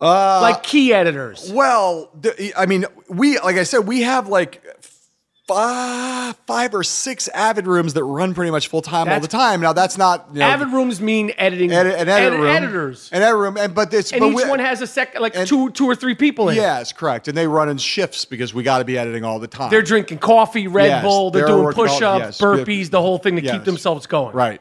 Uh, 0.00 0.40
like 0.42 0.62
key 0.62 0.92
editors. 0.94 1.50
Well, 1.52 2.10
the, 2.18 2.52
I 2.56 2.66
mean, 2.66 2.84
we 3.08 3.38
like 3.40 3.56
I 3.56 3.64
said, 3.64 3.80
we 3.80 4.02
have 4.02 4.28
like 4.28 4.62
five, 5.48 6.36
five 6.46 6.74
or 6.74 6.84
six 6.84 7.26
Avid 7.28 7.66
rooms 7.66 7.94
that 7.94 8.04
run 8.04 8.34
pretty 8.34 8.50
much 8.50 8.68
full 8.68 8.82
time 8.82 9.08
all 9.08 9.18
the 9.18 9.26
time. 9.26 9.60
Now 9.60 9.72
that's 9.72 9.98
not 9.98 10.28
you 10.32 10.40
know, 10.40 10.46
Avid 10.46 10.68
rooms 10.68 11.00
mean 11.00 11.32
editing. 11.38 11.72
edit, 11.72 11.94
an 11.94 12.08
edit 12.08 12.32
edit- 12.34 12.38
room, 12.38 12.48
editors. 12.48 13.10
an 13.12 13.22
edit 13.22 13.36
room, 13.36 13.56
and 13.56 13.74
but 13.74 13.90
this 13.90 14.12
and 14.12 14.20
but 14.20 14.28
each 14.28 14.36
we- 14.36 14.48
one 14.48 14.58
has 14.60 14.80
a 14.82 14.86
sec, 14.86 15.18
like 15.18 15.34
and- 15.34 15.48
two, 15.48 15.70
two 15.70 15.86
or 15.86 15.94
three 15.94 16.14
people 16.14 16.50
in. 16.50 16.56
Yes, 16.56 16.92
correct, 16.92 17.28
and 17.28 17.36
they 17.36 17.46
run 17.46 17.68
in 17.68 17.78
shifts 17.78 18.24
because 18.24 18.52
we 18.54 18.62
got 18.62 18.78
to 18.78 18.84
be 18.84 18.96
editing 18.98 19.24
all 19.24 19.38
the 19.38 19.48
time. 19.48 19.70
They're 19.70 19.82
drinking 19.82 20.18
coffee, 20.18 20.68
Red 20.68 20.86
Yes, 20.86 21.02
Bull. 21.04 21.30
They're, 21.30 21.46
they're 21.46 21.56
doing 21.56 21.72
push-ups, 21.72 22.20
yes, 22.24 22.40
burpees, 22.40 22.90
the 22.90 23.00
whole 23.00 23.18
thing 23.18 23.36
to 23.36 23.42
yes. 23.42 23.54
keep 23.54 23.64
themselves 23.64 24.06
going. 24.06 24.34
right. 24.36 24.60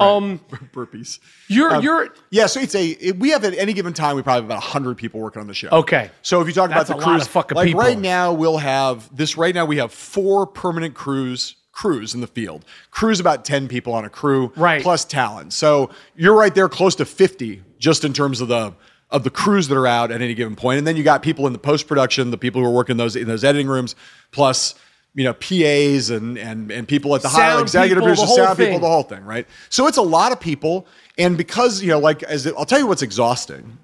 Um, 0.00 0.40
Burpees. 0.72 1.18
you're 1.48 1.74
Um, 1.76 1.82
you're 1.84 2.08
Yeah, 2.30 2.46
so 2.46 2.60
it's 2.60 2.74
a 2.74 2.86
it- 2.86 3.18
we 3.18 3.30
have 3.30 3.44
at 3.44 3.54
any 3.58 3.72
given 3.72 3.92
time 3.92 4.16
we 4.16 4.22
probably 4.22 4.40
have 4.42 4.44
about 4.46 4.62
hundred 4.62 4.96
people 4.96 5.20
working 5.20 5.40
on 5.40 5.46
the 5.46 5.54
show. 5.54 5.68
Okay. 5.68 6.10
So 6.22 6.40
if 6.40 6.46
you 6.46 6.52
talk 6.54 6.70
That's 6.70 6.88
about 6.90 7.00
the 7.00 7.04
crews, 7.06 7.26
fucking 7.26 7.56
like 7.56 7.66
people. 7.66 7.80
right 7.82 7.98
now 7.98 8.32
we'll 8.32 8.56
have 8.58 9.14
this. 9.14 9.36
Right 9.36 9.54
now 9.54 9.64
we 9.66 9.76
have 9.76 9.92
four 9.92 10.46
permanent 10.46 10.94
crews 10.94 11.56
crews 11.72 12.14
in 12.14 12.20
the 12.20 12.26
field. 12.26 12.64
Crews 12.90 13.20
about 13.20 13.44
ten 13.44 13.68
people 13.68 13.92
on 13.94 14.04
a 14.04 14.10
crew, 14.10 14.52
Right. 14.56 14.82
Plus 14.82 15.04
talent. 15.04 15.52
So 15.52 15.90
you're 16.16 16.34
right 16.34 16.54
there, 16.54 16.68
close 16.68 16.94
to 16.96 17.04
fifty, 17.04 17.62
just 17.78 18.04
in 18.04 18.12
terms 18.12 18.40
of 18.40 18.48
the 18.48 18.74
of 19.10 19.24
the 19.24 19.30
crews 19.30 19.68
that 19.68 19.76
are 19.76 19.86
out 19.86 20.10
at 20.10 20.22
any 20.22 20.32
given 20.34 20.56
point. 20.56 20.78
And 20.78 20.86
then 20.86 20.96
you 20.96 21.02
got 21.02 21.22
people 21.22 21.46
in 21.46 21.52
the 21.52 21.58
post 21.58 21.86
production, 21.86 22.30
the 22.30 22.38
people 22.38 22.62
who 22.62 22.66
are 22.66 22.72
working 22.72 22.96
those 22.96 23.14
in 23.14 23.28
those 23.28 23.44
editing 23.44 23.68
rooms, 23.68 23.94
plus. 24.30 24.74
You 25.14 25.24
know, 25.24 25.34
PAs 25.34 26.10
and 26.10 26.38
and 26.38 26.70
and 26.70 26.88
people 26.88 27.14
at 27.14 27.22
the 27.22 27.28
high 27.28 27.60
executive 27.60 27.98
people, 27.98 28.14
the 28.14 28.14
producers, 28.14 28.28
whole 28.28 28.46
sound 28.46 28.58
people, 28.58 28.78
the 28.80 28.88
whole 28.88 29.02
thing, 29.02 29.24
right? 29.24 29.46
So 29.68 29.86
it's 29.86 29.98
a 29.98 30.02
lot 30.02 30.32
of 30.32 30.40
people, 30.40 30.86
and 31.18 31.36
because 31.36 31.82
you 31.82 31.88
know, 31.88 31.98
like 31.98 32.22
as 32.22 32.46
it, 32.46 32.54
I'll 32.56 32.64
tell 32.64 32.78
you 32.78 32.86
what's 32.86 33.02
exhausting, 33.02 33.76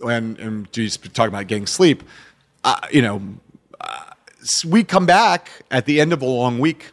and 0.00 0.38
and 0.38 0.72
geez, 0.72 0.96
talking 0.96 1.34
about 1.34 1.48
getting 1.48 1.66
sleep, 1.66 2.04
uh, 2.62 2.78
you 2.92 3.02
know, 3.02 3.20
uh, 3.80 4.10
we 4.64 4.84
come 4.84 5.06
back 5.06 5.50
at 5.70 5.86
the 5.86 6.00
end 6.00 6.12
of 6.12 6.22
a 6.22 6.26
long 6.26 6.58
week 6.60 6.92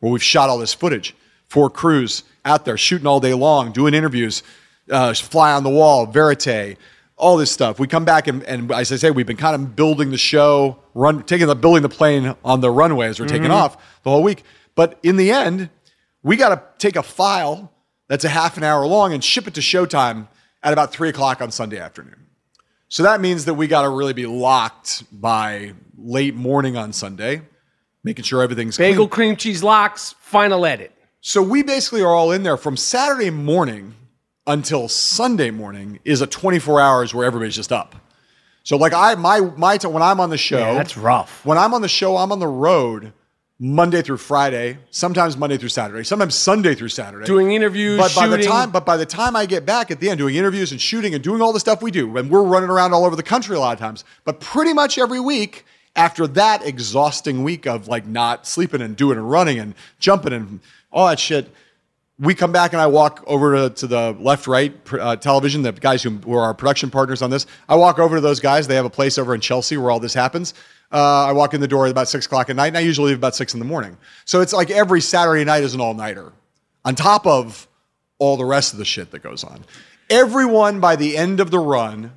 where 0.00 0.12
we've 0.12 0.22
shot 0.22 0.48
all 0.48 0.58
this 0.58 0.74
footage, 0.74 1.14
four 1.48 1.70
crews 1.70 2.24
out 2.44 2.64
there 2.64 2.76
shooting 2.76 3.06
all 3.06 3.20
day 3.20 3.34
long, 3.34 3.72
doing 3.72 3.94
interviews, 3.94 4.42
uh, 4.90 5.14
fly 5.14 5.52
on 5.52 5.62
the 5.62 5.70
wall, 5.70 6.06
verite, 6.06 6.76
all 7.22 7.36
this 7.36 7.50
stuff. 7.52 7.78
We 7.78 7.86
come 7.86 8.04
back 8.04 8.26
and, 8.26 8.42
and 8.44 8.70
as 8.72 8.90
I 8.90 8.96
say, 8.96 9.10
we've 9.12 9.26
been 9.26 9.36
kind 9.36 9.54
of 9.54 9.76
building 9.76 10.10
the 10.10 10.18
show, 10.18 10.78
run, 10.92 11.22
taking 11.22 11.46
the 11.46 11.54
building 11.54 11.82
the 11.82 11.88
plane 11.88 12.34
on 12.44 12.60
the 12.60 12.70
runway 12.70 13.06
as 13.06 13.20
we're 13.20 13.26
taking 13.26 13.44
Mm-hmm. 13.44 13.52
off 13.52 14.02
the 14.02 14.10
whole 14.10 14.22
week. 14.24 14.42
But 14.74 14.98
in 15.02 15.16
the 15.16 15.30
end, 15.30 15.70
we 16.22 16.36
got 16.36 16.48
to 16.50 16.62
take 16.78 16.96
a 16.96 17.02
file 17.02 17.72
that's 18.08 18.24
a 18.24 18.28
half 18.28 18.56
an 18.56 18.64
hour 18.64 18.84
long 18.86 19.12
and 19.12 19.22
ship 19.22 19.46
it 19.46 19.54
to 19.54 19.60
Showtime 19.60 20.26
at 20.62 20.72
about 20.72 20.92
three 20.92 21.08
o'clock 21.08 21.40
on 21.40 21.50
Sunday 21.50 21.78
afternoon. 21.78 22.26
So 22.88 23.04
that 23.04 23.20
means 23.20 23.44
that 23.46 23.54
we 23.54 23.68
got 23.68 23.82
to 23.82 23.88
really 23.88 24.12
be 24.12 24.26
locked 24.26 25.04
by 25.12 25.72
late 25.96 26.34
morning 26.34 26.76
on 26.76 26.92
Sunday, 26.92 27.42
making 28.04 28.24
sure 28.24 28.42
everything's 28.42 28.76
bagel 28.76 29.06
clean. 29.08 29.28
cream 29.30 29.36
cheese 29.36 29.62
locks. 29.62 30.14
Final 30.20 30.66
edit. 30.66 30.92
So 31.20 31.40
we 31.40 31.62
basically 31.62 32.02
are 32.02 32.12
all 32.12 32.32
in 32.32 32.42
there 32.42 32.56
from 32.56 32.76
Saturday 32.76 33.30
morning 33.30 33.94
until 34.46 34.88
Sunday 34.88 35.50
morning 35.50 35.98
is 36.04 36.20
a 36.20 36.26
24 36.26 36.80
hours 36.80 37.14
where 37.14 37.24
everybody's 37.24 37.56
just 37.56 37.72
up. 37.72 37.94
So 38.64 38.76
like 38.76 38.92
I 38.92 39.14
my 39.16 39.40
my 39.40 39.76
t- 39.76 39.88
when 39.88 40.02
I'm 40.02 40.20
on 40.20 40.30
the 40.30 40.38
show, 40.38 40.58
Yeah, 40.58 40.74
that's 40.74 40.96
rough. 40.96 41.44
When 41.44 41.58
I'm 41.58 41.74
on 41.74 41.82
the 41.82 41.88
show, 41.88 42.16
I'm 42.16 42.30
on 42.30 42.38
the 42.38 42.46
road 42.46 43.12
Monday 43.58 44.02
through 44.02 44.18
Friday, 44.18 44.78
sometimes 44.90 45.36
Monday 45.36 45.56
through 45.56 45.68
Saturday, 45.68 46.04
sometimes 46.04 46.34
Sunday 46.34 46.74
through 46.74 46.88
Saturday. 46.88 47.26
Doing 47.26 47.52
interviews, 47.52 47.98
but 47.98 48.14
by 48.14 48.28
the 48.28 48.42
time 48.42 48.70
but 48.70 48.86
by 48.86 48.96
the 48.96 49.06
time 49.06 49.34
I 49.34 49.46
get 49.46 49.66
back 49.66 49.90
at 49.90 49.98
the 50.00 50.10
end 50.10 50.18
doing 50.18 50.36
interviews 50.36 50.70
and 50.72 50.80
shooting 50.80 51.14
and 51.14 51.22
doing 51.22 51.42
all 51.42 51.52
the 51.52 51.60
stuff 51.60 51.82
we 51.82 51.90
do, 51.90 52.16
and 52.16 52.30
we're 52.30 52.42
running 52.44 52.70
around 52.70 52.92
all 52.92 53.04
over 53.04 53.16
the 53.16 53.22
country 53.22 53.56
a 53.56 53.60
lot 53.60 53.72
of 53.72 53.80
times, 53.80 54.04
but 54.24 54.40
pretty 54.40 54.72
much 54.72 54.96
every 54.96 55.20
week 55.20 55.64
after 55.96 56.26
that 56.26 56.64
exhausting 56.64 57.42
week 57.42 57.66
of 57.66 57.88
like 57.88 58.06
not 58.06 58.46
sleeping 58.46 58.80
and 58.80 58.96
doing 58.96 59.18
and 59.18 59.28
running 59.28 59.58
and 59.58 59.74
jumping 59.98 60.32
and 60.32 60.60
all 60.92 61.08
that 61.08 61.18
shit, 61.18 61.50
we 62.22 62.36
come 62.36 62.52
back 62.52 62.72
and 62.72 62.80
I 62.80 62.86
walk 62.86 63.24
over 63.26 63.68
to, 63.68 63.74
to 63.74 63.86
the 63.88 64.16
left 64.20 64.46
right 64.46 64.72
uh, 64.92 65.16
television, 65.16 65.62
the 65.62 65.72
guys 65.72 66.04
who, 66.04 66.20
are 66.32 66.42
our 66.42 66.54
production 66.54 66.88
partners 66.88 67.20
on 67.20 67.30
this. 67.30 67.46
I 67.68 67.74
walk 67.74 67.98
over 67.98 68.14
to 68.14 68.20
those 68.20 68.38
guys. 68.38 68.68
They 68.68 68.76
have 68.76 68.84
a 68.84 68.90
place 68.90 69.18
over 69.18 69.34
in 69.34 69.40
Chelsea 69.40 69.76
where 69.76 69.90
all 69.90 69.98
this 69.98 70.14
happens. 70.14 70.54
Uh, 70.92 71.26
I 71.26 71.32
walk 71.32 71.52
in 71.52 71.60
the 71.60 71.66
door 71.66 71.86
at 71.86 71.90
about 71.90 72.06
six 72.06 72.26
o'clock 72.26 72.48
at 72.48 72.54
night, 72.54 72.68
and 72.68 72.76
I 72.76 72.80
usually 72.80 73.08
leave 73.08 73.18
about 73.18 73.34
six 73.34 73.54
in 73.54 73.58
the 73.58 73.66
morning. 73.66 73.96
So 74.24 74.40
it's 74.40 74.52
like 74.52 74.70
every 74.70 75.00
Saturday 75.00 75.44
night 75.44 75.64
is 75.64 75.74
an 75.74 75.80
all 75.80 75.94
nighter, 75.94 76.32
on 76.84 76.94
top 76.94 77.26
of 77.26 77.66
all 78.18 78.36
the 78.36 78.44
rest 78.44 78.72
of 78.72 78.78
the 78.78 78.84
shit 78.84 79.10
that 79.10 79.20
goes 79.20 79.42
on. 79.42 79.64
Everyone 80.08 80.78
by 80.78 80.94
the 80.94 81.16
end 81.16 81.40
of 81.40 81.50
the 81.50 81.58
run 81.58 82.12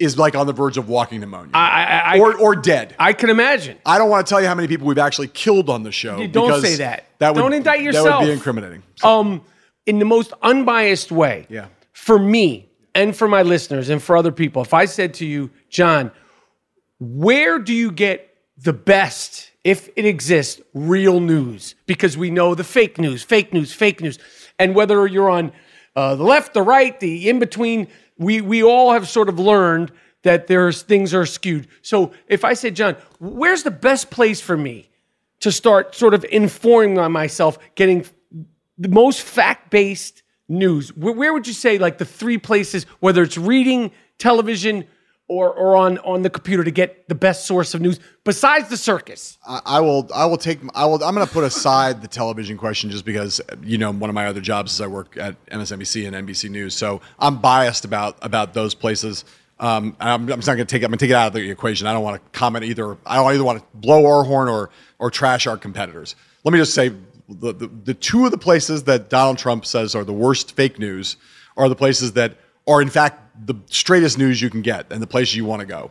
is 0.00 0.18
like 0.18 0.34
on 0.34 0.46
the 0.46 0.52
verge 0.52 0.78
of 0.78 0.88
walking 0.88 1.20
pneumonia 1.20 1.52
I, 1.54 1.84
I, 1.84 2.16
I, 2.16 2.18
or, 2.18 2.36
or 2.36 2.56
dead. 2.56 2.96
I 2.98 3.12
can 3.12 3.30
imagine. 3.30 3.76
I 3.84 3.98
don't 3.98 4.08
want 4.08 4.26
to 4.26 4.30
tell 4.30 4.40
you 4.40 4.48
how 4.48 4.54
many 4.54 4.66
people 4.66 4.86
we've 4.86 4.98
actually 4.98 5.28
killed 5.28 5.68
on 5.68 5.82
the 5.82 5.92
show. 5.92 6.18
You 6.18 6.26
don't 6.26 6.48
because 6.48 6.62
say 6.62 6.76
that. 6.76 7.04
That 7.18 7.34
would, 7.34 7.40
Don't 7.42 7.52
indict 7.52 7.82
yourself. 7.82 8.06
That 8.06 8.18
would 8.20 8.26
be 8.26 8.32
incriminating. 8.32 8.82
um, 9.04 9.42
in 9.86 9.98
the 9.98 10.06
most 10.06 10.32
unbiased 10.42 11.12
way. 11.12 11.46
Yeah. 11.50 11.66
For 11.92 12.18
me 12.18 12.70
and 12.94 13.14
for 13.14 13.28
my 13.28 13.42
listeners 13.42 13.90
and 13.90 14.02
for 14.02 14.16
other 14.16 14.32
people, 14.32 14.62
if 14.62 14.72
I 14.72 14.86
said 14.86 15.14
to 15.14 15.26
you, 15.26 15.50
John, 15.68 16.10
where 16.98 17.58
do 17.58 17.74
you 17.74 17.92
get 17.92 18.34
the 18.56 18.72
best, 18.72 19.50
if 19.64 19.90
it 19.96 20.06
exists, 20.06 20.60
real 20.74 21.20
news? 21.20 21.74
Because 21.86 22.16
we 22.16 22.30
know 22.30 22.54
the 22.54 22.64
fake 22.64 22.98
news, 22.98 23.22
fake 23.22 23.52
news, 23.52 23.72
fake 23.72 24.00
news. 24.00 24.18
And 24.58 24.74
whether 24.74 25.06
you're 25.06 25.30
on 25.30 25.52
uh, 25.96 26.14
the 26.14 26.24
left, 26.24 26.54
the 26.54 26.62
right, 26.62 26.98
the 27.00 27.28
in 27.28 27.38
between, 27.38 27.88
we, 28.20 28.40
we 28.42 28.62
all 28.62 28.92
have 28.92 29.08
sort 29.08 29.28
of 29.28 29.38
learned 29.38 29.90
that 30.22 30.46
there's 30.46 30.82
things 30.82 31.14
are 31.14 31.26
skewed. 31.26 31.66
So 31.82 32.12
if 32.28 32.44
I 32.44 32.52
say, 32.52 32.70
John, 32.70 32.96
where's 33.18 33.62
the 33.62 33.70
best 33.70 34.10
place 34.10 34.40
for 34.40 34.56
me 34.56 34.90
to 35.40 35.50
start 35.50 35.94
sort 35.94 36.12
of 36.12 36.24
informing 36.24 36.98
on 36.98 37.12
myself, 37.12 37.58
getting 37.74 38.04
the 38.78 38.88
most 38.88 39.22
fact-based 39.22 40.22
news 40.48 40.94
where, 40.96 41.14
where 41.14 41.32
would 41.32 41.46
you 41.46 41.52
say 41.52 41.78
like 41.78 41.98
the 41.98 42.04
three 42.04 42.36
places 42.36 42.84
whether 42.98 43.22
it's 43.22 43.38
reading 43.38 43.92
television 44.18 44.84
or, 45.30 45.52
or 45.52 45.76
on, 45.76 45.96
on 45.98 46.22
the 46.22 46.28
computer 46.28 46.64
to 46.64 46.72
get 46.72 47.08
the 47.08 47.14
best 47.14 47.46
source 47.46 47.72
of 47.72 47.80
news 47.80 48.00
besides 48.24 48.68
the 48.68 48.76
circus 48.76 49.38
I, 49.46 49.60
I 49.64 49.80
will. 49.80 50.10
I 50.12 50.26
will 50.26 50.36
take. 50.36 50.58
I 50.74 50.84
will. 50.86 51.02
I'm 51.04 51.14
going 51.14 51.26
to 51.26 51.32
put 51.32 51.44
aside 51.44 52.02
the 52.02 52.08
television 52.08 52.58
question 52.58 52.90
just 52.90 53.04
because 53.04 53.40
you 53.62 53.78
know 53.78 53.92
one 53.92 54.10
of 54.10 54.14
my 54.14 54.26
other 54.26 54.40
jobs 54.40 54.72
is 54.72 54.80
I 54.80 54.88
work 54.88 55.16
at 55.16 55.42
MSNBC 55.46 56.06
and 56.06 56.28
NBC 56.28 56.50
News, 56.50 56.74
so 56.74 57.00
I'm 57.20 57.36
biased 57.38 57.84
about 57.84 58.18
about 58.22 58.54
those 58.54 58.74
places. 58.74 59.24
Um, 59.60 59.96
I'm, 60.00 60.22
I'm 60.22 60.38
just 60.38 60.48
not 60.48 60.56
going 60.56 60.66
to 60.66 60.74
take. 60.74 60.82
I'm 60.82 60.90
going 60.90 60.98
to 60.98 61.04
take 61.04 61.10
it 61.10 61.16
out 61.16 61.28
of 61.28 61.32
the 61.34 61.48
equation. 61.48 61.86
I 61.86 61.92
don't 61.92 62.02
want 62.02 62.22
to 62.22 62.38
comment 62.38 62.64
either. 62.64 62.96
I 63.06 63.16
don't 63.16 63.32
either 63.32 63.44
want 63.44 63.60
to 63.60 63.64
blow 63.74 64.06
our 64.06 64.24
horn 64.24 64.48
or 64.48 64.70
or 64.98 65.10
trash 65.10 65.46
our 65.46 65.56
competitors. 65.56 66.16
Let 66.42 66.52
me 66.52 66.58
just 66.58 66.74
say 66.74 66.88
the, 67.28 67.52
the, 67.52 67.68
the 67.68 67.94
two 67.94 68.24
of 68.24 68.32
the 68.32 68.38
places 68.38 68.84
that 68.84 69.08
Donald 69.08 69.38
Trump 69.38 69.64
says 69.64 69.94
are 69.94 70.04
the 70.04 70.12
worst 70.12 70.56
fake 70.56 70.78
news 70.78 71.16
are 71.56 71.68
the 71.68 71.76
places 71.76 72.14
that 72.14 72.36
are 72.66 72.82
in 72.82 72.88
fact 72.88 73.46
the 73.46 73.54
straightest 73.66 74.18
news 74.18 74.40
you 74.40 74.50
can 74.50 74.62
get 74.62 74.92
and 74.92 75.02
the 75.02 75.06
places 75.06 75.34
you 75.34 75.44
want 75.44 75.60
to 75.60 75.66
go 75.66 75.90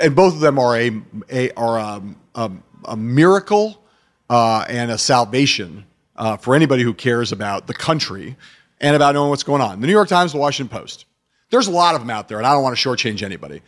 and 0.00 0.14
both 0.14 0.34
of 0.34 0.40
them 0.40 0.58
are 0.58 0.76
a, 0.76 1.02
a 1.30 1.50
are 1.52 1.78
a, 1.78 2.02
a, 2.34 2.50
a 2.86 2.96
miracle 2.96 3.82
uh, 4.30 4.64
and 4.68 4.90
a 4.90 4.98
salvation 4.98 5.84
uh, 6.16 6.36
for 6.36 6.54
anybody 6.54 6.82
who 6.82 6.94
cares 6.94 7.32
about 7.32 7.66
the 7.66 7.74
country 7.74 8.36
and 8.80 8.96
about 8.96 9.14
knowing 9.14 9.30
what's 9.30 9.42
going 9.42 9.62
on. 9.62 9.80
The 9.80 9.86
New 9.86 9.92
York 9.92 10.08
Times, 10.08 10.32
the 10.32 10.38
Washington 10.38 10.76
Post. 10.76 11.06
There's 11.50 11.66
a 11.66 11.72
lot 11.72 11.94
of 11.94 12.00
them 12.00 12.10
out 12.10 12.28
there, 12.28 12.38
and 12.38 12.46
I 12.46 12.52
don't 12.52 12.62
want 12.62 12.76
to 12.76 12.88
shortchange 12.88 13.22
anybody. 13.22 13.60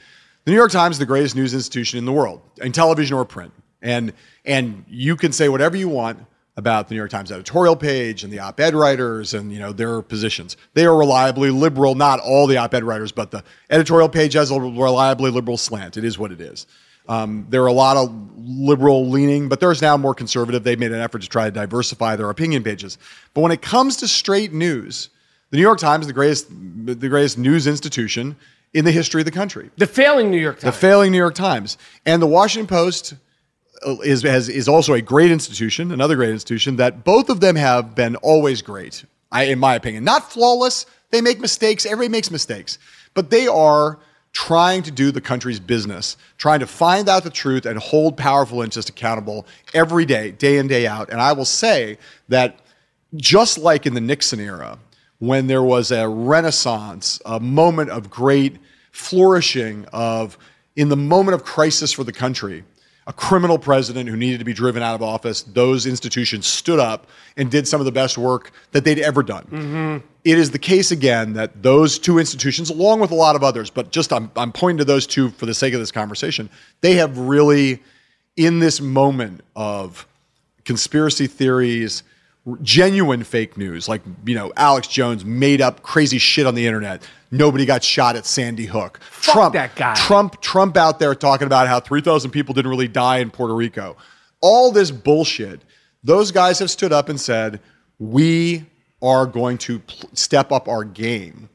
The 0.44 0.50
New 0.50 0.56
York 0.56 0.70
Times 0.70 0.96
is 0.96 0.98
the 0.98 1.06
greatest 1.06 1.36
news 1.36 1.54
institution 1.54 1.98
in 1.98 2.04
the 2.04 2.12
world, 2.12 2.40
in 2.62 2.72
television 2.72 3.16
or 3.16 3.24
print, 3.24 3.52
and 3.82 4.12
and 4.44 4.84
you 4.88 5.16
can 5.16 5.32
say 5.32 5.48
whatever 5.48 5.76
you 5.76 5.88
want 5.88 6.18
about 6.56 6.88
the 6.88 6.94
New 6.94 7.00
York 7.00 7.10
Times 7.10 7.32
editorial 7.32 7.74
page 7.74 8.22
and 8.22 8.32
the 8.32 8.38
op-ed 8.38 8.74
writers 8.74 9.34
and 9.34 9.52
you 9.52 9.58
know 9.58 9.72
their 9.72 10.02
positions. 10.02 10.56
They 10.74 10.86
are 10.86 10.96
reliably 10.96 11.50
liberal. 11.50 11.94
Not 11.94 12.20
all 12.20 12.46
the 12.46 12.56
op-ed 12.56 12.84
writers, 12.84 13.12
but 13.12 13.30
the 13.30 13.42
editorial 13.70 14.08
page 14.08 14.34
has 14.34 14.50
a 14.50 14.60
reliably 14.60 15.30
liberal 15.30 15.56
slant. 15.56 15.96
It 15.96 16.04
is 16.04 16.18
what 16.18 16.30
it 16.32 16.40
is. 16.40 16.66
Um, 17.06 17.46
there 17.50 17.62
are 17.62 17.66
a 17.66 17.72
lot 17.72 17.96
of 17.96 18.10
liberal 18.38 19.10
leaning, 19.10 19.48
but 19.48 19.60
there's 19.60 19.82
now 19.82 19.96
more 19.96 20.14
conservative. 20.14 20.64
They've 20.64 20.78
made 20.78 20.92
an 20.92 21.00
effort 21.00 21.22
to 21.22 21.28
try 21.28 21.44
to 21.44 21.50
diversify 21.50 22.16
their 22.16 22.30
opinion 22.30 22.62
pages. 22.62 22.96
But 23.34 23.42
when 23.42 23.52
it 23.52 23.60
comes 23.60 23.96
to 23.98 24.08
straight 24.08 24.54
news, 24.54 25.10
the 25.50 25.58
New 25.58 25.62
York 25.62 25.78
Times 25.78 26.04
is 26.04 26.06
the 26.06 26.14
greatest, 26.14 26.48
the 26.48 27.08
greatest 27.08 27.36
news 27.36 27.66
institution 27.66 28.36
in 28.72 28.84
the 28.84 28.90
history 28.90 29.20
of 29.20 29.24
the 29.26 29.30
country. 29.30 29.70
the 29.76 29.86
failing 29.86 30.30
new 30.30 30.38
york 30.38 30.58
Times. 30.58 30.74
The 30.74 30.80
failing 30.80 31.12
New 31.12 31.18
York 31.18 31.34
Times 31.34 31.78
and 32.06 32.20
the 32.20 32.26
Washington 32.26 32.66
Post 32.66 33.14
is 34.04 34.22
has, 34.22 34.48
is 34.48 34.68
also 34.68 34.94
a 34.94 35.02
great 35.02 35.30
institution, 35.30 35.92
another 35.92 36.16
great 36.16 36.30
institution. 36.30 36.76
That 36.76 37.04
both 37.04 37.28
of 37.28 37.40
them 37.40 37.56
have 37.56 37.94
been 37.94 38.16
always 38.16 38.62
great, 38.62 39.04
I, 39.30 39.44
in 39.44 39.58
my 39.58 39.74
opinion. 39.74 40.04
Not 40.04 40.30
flawless. 40.30 40.86
They 41.10 41.20
make 41.20 41.40
mistakes. 41.40 41.86
Everybody 41.86 42.08
makes 42.08 42.30
mistakes, 42.30 42.78
but 43.14 43.30
they 43.30 43.46
are 43.46 43.98
trying 44.32 44.82
to 44.82 44.90
do 44.90 45.12
the 45.12 45.20
country's 45.20 45.60
business, 45.60 46.16
trying 46.38 46.58
to 46.60 46.66
find 46.66 47.08
out 47.08 47.22
the 47.22 47.30
truth 47.30 47.64
and 47.64 47.78
hold 47.78 48.16
powerful 48.16 48.62
interests 48.62 48.90
accountable 48.90 49.46
every 49.72 50.04
day, 50.04 50.32
day 50.32 50.58
in 50.58 50.66
day 50.66 50.86
out. 50.86 51.08
And 51.08 51.20
I 51.20 51.32
will 51.32 51.44
say 51.44 51.98
that 52.28 52.58
just 53.14 53.58
like 53.58 53.86
in 53.86 53.94
the 53.94 54.00
Nixon 54.00 54.40
era, 54.40 54.78
when 55.20 55.46
there 55.46 55.62
was 55.62 55.92
a 55.92 56.08
renaissance, 56.08 57.22
a 57.24 57.38
moment 57.38 57.90
of 57.90 58.10
great 58.10 58.58
flourishing 58.90 59.86
of 59.92 60.36
in 60.76 60.88
the 60.88 60.96
moment 60.96 61.36
of 61.36 61.44
crisis 61.44 61.92
for 61.92 62.02
the 62.02 62.12
country, 62.12 62.64
a 63.06 63.12
criminal 63.12 63.58
president 63.58 64.08
who 64.08 64.16
needed 64.16 64.38
to 64.38 64.44
be 64.44 64.54
driven 64.54 64.82
out 64.82 64.94
of 64.94 65.02
office, 65.02 65.42
those 65.42 65.86
institutions 65.86 66.46
stood 66.46 66.78
up 66.78 67.06
and 67.36 67.50
did 67.50 67.68
some 67.68 67.80
of 67.80 67.84
the 67.84 67.92
best 67.92 68.16
work 68.16 68.50
that 68.72 68.84
they'd 68.84 68.98
ever 68.98 69.22
done. 69.22 69.44
Mm-hmm. 69.44 70.06
It 70.24 70.38
is 70.38 70.50
the 70.50 70.58
case 70.58 70.90
again 70.90 71.34
that 71.34 71.62
those 71.62 71.98
two 71.98 72.18
institutions, 72.18 72.70
along 72.70 73.00
with 73.00 73.10
a 73.10 73.14
lot 73.14 73.36
of 73.36 73.42
others, 73.42 73.68
but 73.68 73.90
just 73.90 74.12
I'm, 74.12 74.30
I'm 74.36 74.52
pointing 74.52 74.78
to 74.78 74.84
those 74.84 75.06
two 75.06 75.30
for 75.30 75.44
the 75.44 75.54
sake 75.54 75.74
of 75.74 75.80
this 75.80 75.92
conversation, 75.92 76.48
they 76.80 76.94
have 76.94 77.18
really, 77.18 77.82
in 78.36 78.60
this 78.60 78.80
moment 78.80 79.42
of 79.54 80.06
conspiracy 80.64 81.26
theories, 81.26 82.02
genuine 82.62 83.24
fake 83.24 83.56
news, 83.56 83.88
like 83.88 84.02
you 84.26 84.34
know 84.34 84.52
Alex 84.56 84.86
Jones 84.86 85.24
made 85.24 85.60
up 85.60 85.82
crazy 85.82 86.18
shit 86.18 86.46
on 86.46 86.54
the 86.54 86.66
internet. 86.66 87.02
Nobody 87.34 87.66
got 87.66 87.82
shot 87.82 88.16
at 88.16 88.26
Sandy 88.26 88.66
Hook. 88.66 89.00
Trump, 89.20 89.54
that 89.54 89.74
guy. 89.74 89.94
Trump, 89.94 90.40
Trump 90.40 90.76
out 90.76 90.98
there 90.98 91.14
talking 91.14 91.46
about 91.46 91.66
how 91.66 91.80
three 91.80 92.00
thousand 92.00 92.30
people 92.30 92.54
didn't 92.54 92.70
really 92.70 92.88
die 92.88 93.18
in 93.18 93.30
Puerto 93.30 93.54
Rico. 93.54 93.96
All 94.40 94.70
this 94.70 94.90
bullshit. 94.90 95.62
Those 96.02 96.30
guys 96.30 96.58
have 96.58 96.70
stood 96.70 96.92
up 96.92 97.08
and 97.08 97.20
said, 97.20 97.60
"We 97.98 98.66
are 99.02 99.26
going 99.26 99.58
to 99.58 99.80
pl- 99.80 100.10
step 100.12 100.52
up 100.52 100.68
our 100.68 100.84
game 100.84 101.48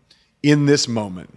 in 0.43 0.65
this 0.65 0.87
moment 0.87 1.33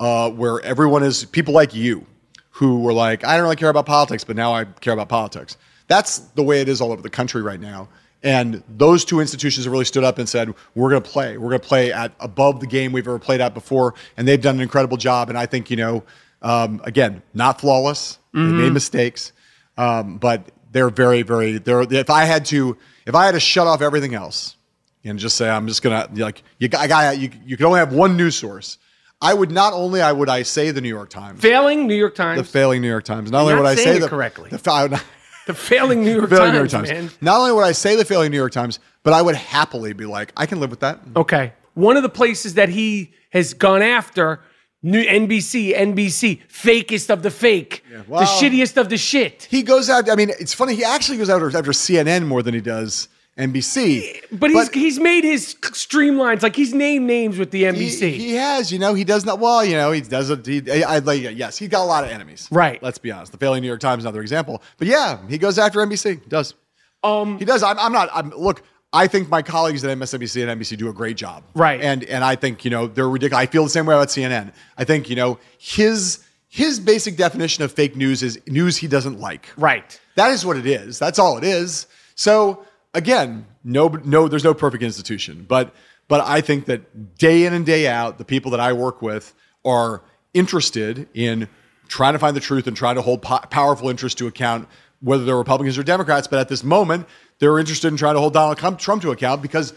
uh, 0.00 0.30
where 0.30 0.60
everyone 0.60 1.02
is 1.02 1.24
people 1.24 1.54
like 1.54 1.74
you 1.74 2.06
who 2.50 2.80
were 2.80 2.92
like, 2.92 3.24
I 3.24 3.34
don't 3.34 3.42
really 3.42 3.56
care 3.56 3.68
about 3.68 3.84
politics, 3.84 4.24
but 4.24 4.36
now 4.36 4.52
I 4.52 4.64
care 4.64 4.92
about 4.94 5.08
politics. 5.08 5.56
That's 5.88 6.18
the 6.18 6.42
way 6.42 6.60
it 6.60 6.68
is 6.68 6.80
all 6.80 6.92
over 6.92 7.02
the 7.02 7.10
country 7.10 7.42
right 7.42 7.60
now. 7.60 7.88
And 8.26 8.64
those 8.68 9.04
two 9.04 9.20
institutions 9.20 9.66
have 9.66 9.72
really 9.72 9.84
stood 9.84 10.02
up 10.02 10.18
and 10.18 10.28
said, 10.28 10.52
we're 10.74 10.90
going 10.90 11.00
to 11.00 11.08
play. 11.08 11.38
We're 11.38 11.50
going 11.50 11.60
to 11.60 11.66
play 11.68 11.92
at 11.92 12.12
above 12.18 12.58
the 12.58 12.66
game 12.66 12.90
we've 12.90 13.06
ever 13.06 13.20
played 13.20 13.40
at 13.40 13.54
before. 13.54 13.94
And 14.16 14.26
they've 14.26 14.40
done 14.40 14.56
an 14.56 14.62
incredible 14.62 14.96
job. 14.96 15.28
And 15.28 15.38
I 15.38 15.46
think, 15.46 15.70
you 15.70 15.76
know, 15.76 16.02
um, 16.42 16.80
again, 16.82 17.22
not 17.34 17.60
flawless. 17.60 18.18
They 18.34 18.40
made 18.40 18.72
mistakes. 18.72 19.30
Um, 19.78 20.18
but 20.18 20.50
they're 20.72 20.90
very, 20.90 21.22
very, 21.22 21.58
they're, 21.58 21.82
if 21.82 22.10
I 22.10 22.24
had 22.24 22.46
to, 22.46 22.76
if 23.06 23.14
I 23.14 23.26
had 23.26 23.32
to 23.32 23.40
shut 23.40 23.68
off 23.68 23.80
everything 23.80 24.14
else 24.14 24.56
and 25.04 25.20
just 25.20 25.36
say, 25.36 25.48
I'm 25.48 25.68
just 25.68 25.82
going 25.82 26.08
to, 26.16 26.24
like, 26.24 26.42
you, 26.58 26.68
I 26.76 26.88
got, 26.88 27.18
you, 27.18 27.30
you 27.46 27.56
can 27.56 27.66
only 27.66 27.78
have 27.78 27.92
one 27.92 28.16
news 28.16 28.34
source. 28.34 28.78
I 29.22 29.32
would 29.34 29.52
not 29.52 29.72
only, 29.72 30.02
I 30.02 30.10
would 30.10 30.28
I 30.28 30.42
say 30.42 30.72
the 30.72 30.80
New 30.80 30.88
York 30.88 31.10
Times, 31.10 31.40
failing 31.40 31.86
new 31.86 31.94
york 31.94 32.16
times 32.16 32.38
the 32.38 32.44
failing 32.44 32.82
New 32.82 32.88
York 32.88 33.04
Times. 33.04 33.30
Not 33.30 33.42
only 33.42 33.52
You're 33.52 33.62
would 33.62 33.68
not 33.68 33.78
I 33.78 33.82
saying 33.82 33.94
say 33.94 34.00
the 34.00 34.08
correctly. 34.08 34.50
the, 34.50 34.58
fa- 34.58 35.00
the 35.46 35.54
failing 35.54 36.04
new 36.04 36.14
york, 36.16 36.28
failing 36.30 36.52
times, 36.52 36.52
New 36.52 36.58
York 36.58 36.70
Times. 36.70 36.88
man 36.90 37.10
Not 37.20 37.38
only 37.40 37.52
would 37.52 37.64
I 37.64 37.72
say 37.72 37.96
the 37.96 38.04
failing 38.04 38.30
New 38.30 38.36
York 38.36 38.52
Times, 38.52 38.78
but 39.02 39.12
I 39.12 39.22
would 39.22 39.34
happily 39.36 39.92
be 39.92 40.04
like, 40.06 40.32
I 40.36 40.46
can 40.46 40.60
live 40.60 40.70
with 40.70 40.80
that. 40.80 41.00
okay 41.16 41.52
one 41.74 41.96
of 41.96 42.02
the 42.02 42.08
places 42.08 42.54
that 42.54 42.68
he 42.70 43.12
has 43.30 43.52
gone 43.54 43.82
after 43.82 44.40
new 44.82 45.04
nbc 45.04 45.74
nbc 45.76 46.40
fakest 46.48 47.10
of 47.10 47.22
the 47.22 47.30
fake 47.30 47.84
the 47.90 48.04
Well- 48.08 48.26
shittiest 48.26 48.76
of 48.76 48.88
the 48.88 48.96
shit 48.98 49.46
He 49.50 49.62
goes 49.62 49.88
out. 49.90 50.08
I 50.10 50.14
mean, 50.16 50.30
it's 50.38 50.54
funny. 50.54 50.74
He 50.74 50.84
actually 50.84 51.18
goes 51.18 51.30
out 51.30 51.42
after 51.42 51.72
CNN 51.72 52.26
more 52.26 52.42
than 52.42 52.54
he 52.54 52.60
does 52.60 53.08
NBC. 53.38 54.22
But 54.32 54.50
he's 54.50 54.70
he's 54.70 54.98
made 54.98 55.22
his 55.22 55.54
streamlines 55.56 56.42
like 56.42 56.56
he's 56.56 56.72
named 56.72 57.06
names 57.06 57.38
with 57.38 57.50
the 57.50 57.64
NBC. 57.64 58.10
He, 58.12 58.18
he 58.18 58.34
has, 58.34 58.72
you 58.72 58.78
know, 58.78 58.94
he 58.94 59.04
does 59.04 59.26
not. 59.26 59.38
Well, 59.38 59.64
you 59.64 59.76
know, 59.76 59.92
he 59.92 60.00
does 60.00 60.30
it. 60.30 60.46
He, 60.46 60.82
I, 60.82 60.98
like, 61.00 61.20
yes, 61.20 61.58
he's 61.58 61.68
got 61.68 61.82
a 61.82 61.84
lot 61.84 62.04
of 62.04 62.10
enemies. 62.10 62.48
Right. 62.50 62.82
Let's 62.82 62.98
be 62.98 63.10
honest. 63.10 63.32
The 63.32 63.38
failing 63.38 63.60
New 63.60 63.68
York 63.68 63.80
Times, 63.80 64.04
another 64.04 64.22
example. 64.22 64.62
But 64.78 64.88
yeah, 64.88 65.18
he 65.28 65.36
goes 65.36 65.58
after 65.58 65.80
NBC. 65.80 66.22
He 66.22 66.28
does. 66.28 66.54
Um, 67.02 67.38
he 67.38 67.44
does. 67.44 67.62
I'm, 67.62 67.78
I'm 67.78 67.92
not. 67.92 68.08
I'm 68.14 68.30
look. 68.30 68.62
I 68.92 69.06
think 69.06 69.28
my 69.28 69.42
colleagues 69.42 69.84
at 69.84 69.96
MSNBC 69.98 70.48
and 70.48 70.58
NBC 70.60 70.78
do 70.78 70.88
a 70.88 70.92
great 70.94 71.18
job. 71.18 71.44
Right. 71.54 71.80
And 71.80 72.04
and 72.04 72.24
I 72.24 72.36
think 72.36 72.64
you 72.64 72.70
know 72.70 72.86
they're 72.86 73.08
ridiculous. 73.08 73.42
I 73.42 73.46
feel 73.46 73.64
the 73.64 73.70
same 73.70 73.84
way 73.84 73.94
about 73.94 74.08
CNN. 74.08 74.52
I 74.78 74.84
think 74.84 75.10
you 75.10 75.16
know 75.16 75.38
his 75.58 76.24
his 76.48 76.80
basic 76.80 77.16
definition 77.16 77.64
of 77.64 77.72
fake 77.72 77.96
news 77.96 78.22
is 78.22 78.40
news 78.46 78.78
he 78.78 78.88
doesn't 78.88 79.20
like. 79.20 79.50
Right. 79.58 80.00
That 80.14 80.30
is 80.30 80.46
what 80.46 80.56
it 80.56 80.64
is. 80.64 80.98
That's 80.98 81.18
all 81.18 81.36
it 81.36 81.44
is. 81.44 81.86
So 82.14 82.64
again, 82.96 83.46
no, 83.62 83.88
no, 83.88 84.26
there's 84.26 84.44
no 84.44 84.54
perfect 84.54 84.82
institution, 84.82 85.44
but 85.46 85.74
but 86.08 86.20
I 86.20 86.40
think 86.40 86.66
that 86.66 87.18
day 87.18 87.44
in 87.44 87.52
and 87.52 87.66
day 87.66 87.88
out, 87.88 88.18
the 88.18 88.24
people 88.24 88.52
that 88.52 88.60
I 88.60 88.72
work 88.72 89.02
with 89.02 89.34
are 89.64 90.02
interested 90.34 91.08
in 91.14 91.48
trying 91.88 92.12
to 92.12 92.18
find 92.18 92.36
the 92.36 92.40
truth 92.40 92.66
and 92.66 92.76
trying 92.76 92.94
to 92.94 93.02
hold 93.02 93.22
po- 93.22 93.40
powerful 93.50 93.88
interests 93.88 94.16
to 94.18 94.26
account, 94.26 94.68
whether 95.00 95.24
they're 95.24 95.36
Republicans 95.36 95.76
or 95.76 95.82
Democrats. 95.82 96.28
But 96.28 96.38
at 96.38 96.48
this 96.48 96.62
moment, 96.62 97.06
they're 97.38 97.58
interested 97.58 97.88
in 97.88 97.96
trying 97.96 98.14
to 98.14 98.20
hold 98.20 98.34
Donald 98.34 98.78
Trump 98.78 99.02
to 99.02 99.10
account 99.10 99.42
because, 99.42 99.74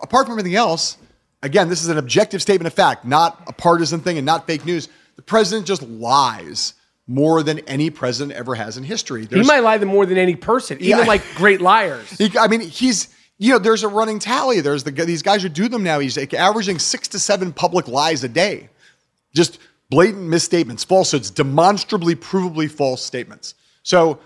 apart 0.00 0.26
from 0.26 0.34
everything 0.34 0.54
else, 0.54 0.98
again, 1.42 1.68
this 1.68 1.82
is 1.82 1.88
an 1.88 1.98
objective 1.98 2.40
statement 2.40 2.68
of 2.68 2.74
fact, 2.74 3.04
not 3.04 3.42
a 3.48 3.52
partisan 3.52 4.00
thing 4.00 4.18
and 4.18 4.24
not 4.24 4.46
fake 4.46 4.64
news. 4.64 4.88
The 5.16 5.22
president 5.22 5.66
just 5.66 5.82
lies 5.82 6.74
more 7.06 7.42
than 7.42 7.58
any 7.60 7.90
president 7.90 8.36
ever 8.38 8.54
has 8.54 8.76
in 8.76 8.84
history. 8.84 9.24
There's, 9.24 9.44
he 9.44 9.52
might 9.52 9.60
lie 9.60 9.78
to 9.78 9.86
more 9.86 10.06
than 10.06 10.18
any 10.18 10.36
person, 10.36 10.78
even 10.78 11.00
yeah. 11.00 11.04
like 11.04 11.22
great 11.34 11.60
liars. 11.60 12.08
He, 12.18 12.38
I 12.38 12.46
mean, 12.48 12.60
he's 12.60 13.08
you 13.38 13.50
know, 13.50 13.58
there's 13.58 13.82
a 13.82 13.88
running 13.88 14.20
tally. 14.20 14.60
There's 14.60 14.84
the 14.84 14.92
these 14.92 15.22
guys 15.22 15.42
who 15.42 15.48
do 15.48 15.68
them 15.68 15.82
now. 15.82 15.98
He's 15.98 16.16
like 16.16 16.32
averaging 16.32 16.78
six 16.78 17.08
to 17.08 17.18
seven 17.18 17.52
public 17.52 17.88
lies 17.88 18.22
a 18.22 18.28
day, 18.28 18.68
just 19.34 19.58
blatant 19.90 20.22
misstatements, 20.28 20.84
falsehoods, 20.84 21.28
demonstrably, 21.30 22.14
provably 22.14 22.70
false 22.70 23.04
statements. 23.04 23.54
So 23.82 24.20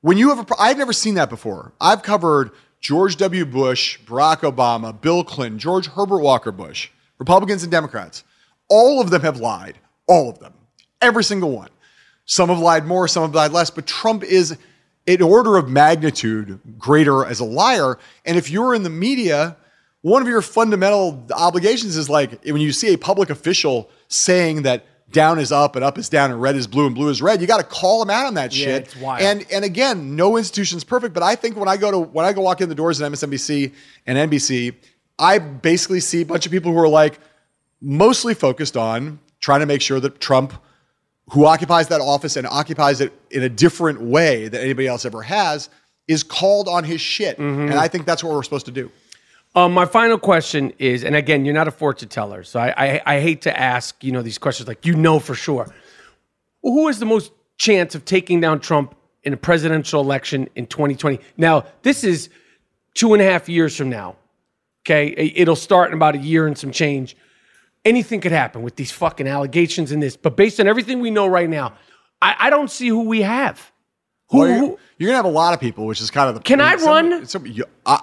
when 0.00 0.16
you 0.16 0.34
have, 0.34 0.50
a, 0.50 0.54
I've 0.58 0.78
never 0.78 0.92
seen 0.92 1.14
that 1.14 1.28
before. 1.28 1.72
I've 1.80 2.02
covered 2.02 2.50
George 2.80 3.16
W. 3.16 3.44
Bush, 3.44 4.00
Barack 4.06 4.38
Obama, 4.38 4.98
Bill 4.98 5.22
Clinton, 5.22 5.58
George 5.58 5.86
Herbert 5.86 6.20
Walker 6.20 6.50
Bush, 6.50 6.88
Republicans 7.18 7.62
and 7.62 7.70
Democrats. 7.70 8.24
All 8.68 9.00
of 9.00 9.10
them 9.10 9.22
have 9.22 9.38
lied. 9.38 9.78
All 10.08 10.30
of 10.30 10.38
them. 10.38 10.54
Every 11.00 11.24
single 11.24 11.50
one. 11.50 11.68
Some 12.24 12.48
have 12.48 12.58
lied 12.58 12.86
more, 12.86 13.08
some 13.08 13.22
have 13.22 13.34
lied 13.34 13.52
less, 13.52 13.70
but 13.70 13.86
Trump 13.86 14.22
is 14.22 14.56
an 15.06 15.22
order 15.22 15.56
of 15.56 15.68
magnitude 15.68 16.60
greater 16.78 17.24
as 17.24 17.40
a 17.40 17.44
liar. 17.44 17.98
And 18.24 18.36
if 18.36 18.50
you're 18.50 18.74
in 18.74 18.84
the 18.84 18.90
media, 18.90 19.56
one 20.02 20.22
of 20.22 20.28
your 20.28 20.42
fundamental 20.42 21.26
obligations 21.34 21.96
is 21.96 22.08
like 22.08 22.44
when 22.44 22.58
you 22.58 22.72
see 22.72 22.92
a 22.92 22.98
public 22.98 23.30
official 23.30 23.90
saying 24.08 24.62
that 24.62 24.84
down 25.12 25.38
is 25.38 25.52
up 25.52 25.76
and 25.76 25.84
up 25.84 25.98
is 25.98 26.08
down 26.08 26.30
and 26.30 26.40
red 26.40 26.56
is 26.56 26.66
blue 26.66 26.86
and 26.86 26.94
blue 26.94 27.08
is 27.08 27.20
red, 27.20 27.40
you 27.40 27.46
got 27.46 27.58
to 27.58 27.64
call 27.64 28.00
them 28.00 28.10
out 28.10 28.26
on 28.26 28.34
that 28.34 28.54
yeah, 28.54 28.64
shit. 28.64 28.82
It's 28.84 28.96
wild. 28.96 29.22
And 29.22 29.46
and 29.52 29.64
again, 29.64 30.16
no 30.16 30.36
institution 30.36 30.76
is 30.76 30.84
perfect, 30.84 31.14
but 31.14 31.22
I 31.22 31.34
think 31.34 31.56
when 31.56 31.68
I 31.68 31.76
go 31.76 31.90
to 31.90 31.98
when 31.98 32.24
I 32.24 32.32
go 32.32 32.40
walk 32.40 32.60
in 32.60 32.68
the 32.68 32.74
doors 32.74 33.00
at 33.00 33.12
MSNBC 33.12 33.72
and 34.06 34.30
NBC, 34.30 34.74
I 35.18 35.38
basically 35.38 36.00
see 36.00 36.22
a 36.22 36.26
bunch 36.26 36.46
of 36.46 36.52
people 36.52 36.72
who 36.72 36.78
are 36.78 36.88
like 36.88 37.20
mostly 37.80 38.34
focused 38.34 38.76
on 38.76 39.20
trying 39.40 39.60
to 39.60 39.66
make 39.66 39.82
sure 39.82 40.00
that 40.00 40.20
Trump 40.20 40.54
who 41.30 41.46
occupies 41.46 41.88
that 41.88 42.00
office 42.00 42.36
and 42.36 42.46
occupies 42.46 43.00
it 43.00 43.12
in 43.30 43.42
a 43.42 43.48
different 43.48 44.00
way 44.00 44.48
than 44.48 44.60
anybody 44.60 44.88
else 44.88 45.04
ever 45.04 45.22
has, 45.22 45.68
is 46.08 46.22
called 46.22 46.68
on 46.68 46.84
his 46.84 47.00
shit. 47.00 47.38
Mm-hmm. 47.38 47.70
And 47.70 47.74
I 47.74 47.88
think 47.88 48.06
that's 48.06 48.22
what 48.24 48.32
we're 48.34 48.42
supposed 48.42 48.66
to 48.66 48.72
do. 48.72 48.90
Um, 49.54 49.72
my 49.72 49.84
final 49.84 50.18
question 50.18 50.72
is, 50.78 51.04
and 51.04 51.14
again, 51.14 51.44
you're 51.44 51.54
not 51.54 51.68
a 51.68 51.72
fortune 51.72 52.08
teller, 52.08 52.42
so 52.42 52.58
I, 52.58 52.74
I, 52.76 53.02
I 53.04 53.20
hate 53.20 53.42
to 53.42 53.58
ask, 53.58 54.02
you 54.02 54.10
know, 54.10 54.22
these 54.22 54.38
questions 54.38 54.66
like 54.66 54.86
you 54.86 54.94
know 54.94 55.18
for 55.18 55.34
sure. 55.34 55.72
Who 56.62 56.86
has 56.86 56.98
the 56.98 57.06
most 57.06 57.32
chance 57.58 57.94
of 57.94 58.04
taking 58.04 58.40
down 58.40 58.60
Trump 58.60 58.94
in 59.24 59.32
a 59.32 59.36
presidential 59.36 60.00
election 60.00 60.48
in 60.54 60.66
2020? 60.66 61.20
Now, 61.36 61.66
this 61.82 62.02
is 62.02 62.30
two 62.94 63.12
and 63.12 63.20
a 63.22 63.26
half 63.26 63.48
years 63.48 63.76
from 63.76 63.90
now. 63.90 64.16
Okay, 64.84 65.32
it'll 65.36 65.54
start 65.54 65.90
in 65.90 65.94
about 65.94 66.16
a 66.16 66.18
year 66.18 66.46
and 66.46 66.58
some 66.58 66.72
change 66.72 67.16
anything 67.84 68.20
could 68.20 68.32
happen 68.32 68.62
with 68.62 68.76
these 68.76 68.90
fucking 68.92 69.26
allegations 69.26 69.92
and 69.92 70.02
this. 70.02 70.16
But 70.16 70.36
based 70.36 70.60
on 70.60 70.66
everything 70.66 71.00
we 71.00 71.10
know 71.10 71.26
right 71.26 71.48
now, 71.48 71.74
I, 72.20 72.36
I 72.38 72.50
don't 72.50 72.70
see 72.70 72.88
who 72.88 73.02
we 73.02 73.22
have. 73.22 73.72
Who, 74.30 74.38
well, 74.38 74.48
you're, 74.48 74.78
you're, 74.98 75.08
gonna 75.08 75.16
have 75.16 75.24
a 75.24 75.28
lot 75.28 75.54
of 75.54 75.60
people, 75.60 75.86
which 75.86 76.00
is 76.00 76.10
kind 76.10 76.28
of 76.28 76.36
the. 76.36 76.40
Can 76.40 76.60
I 76.60 76.74
run? 76.76 77.26
You, 77.44 77.64
uh, 77.84 77.98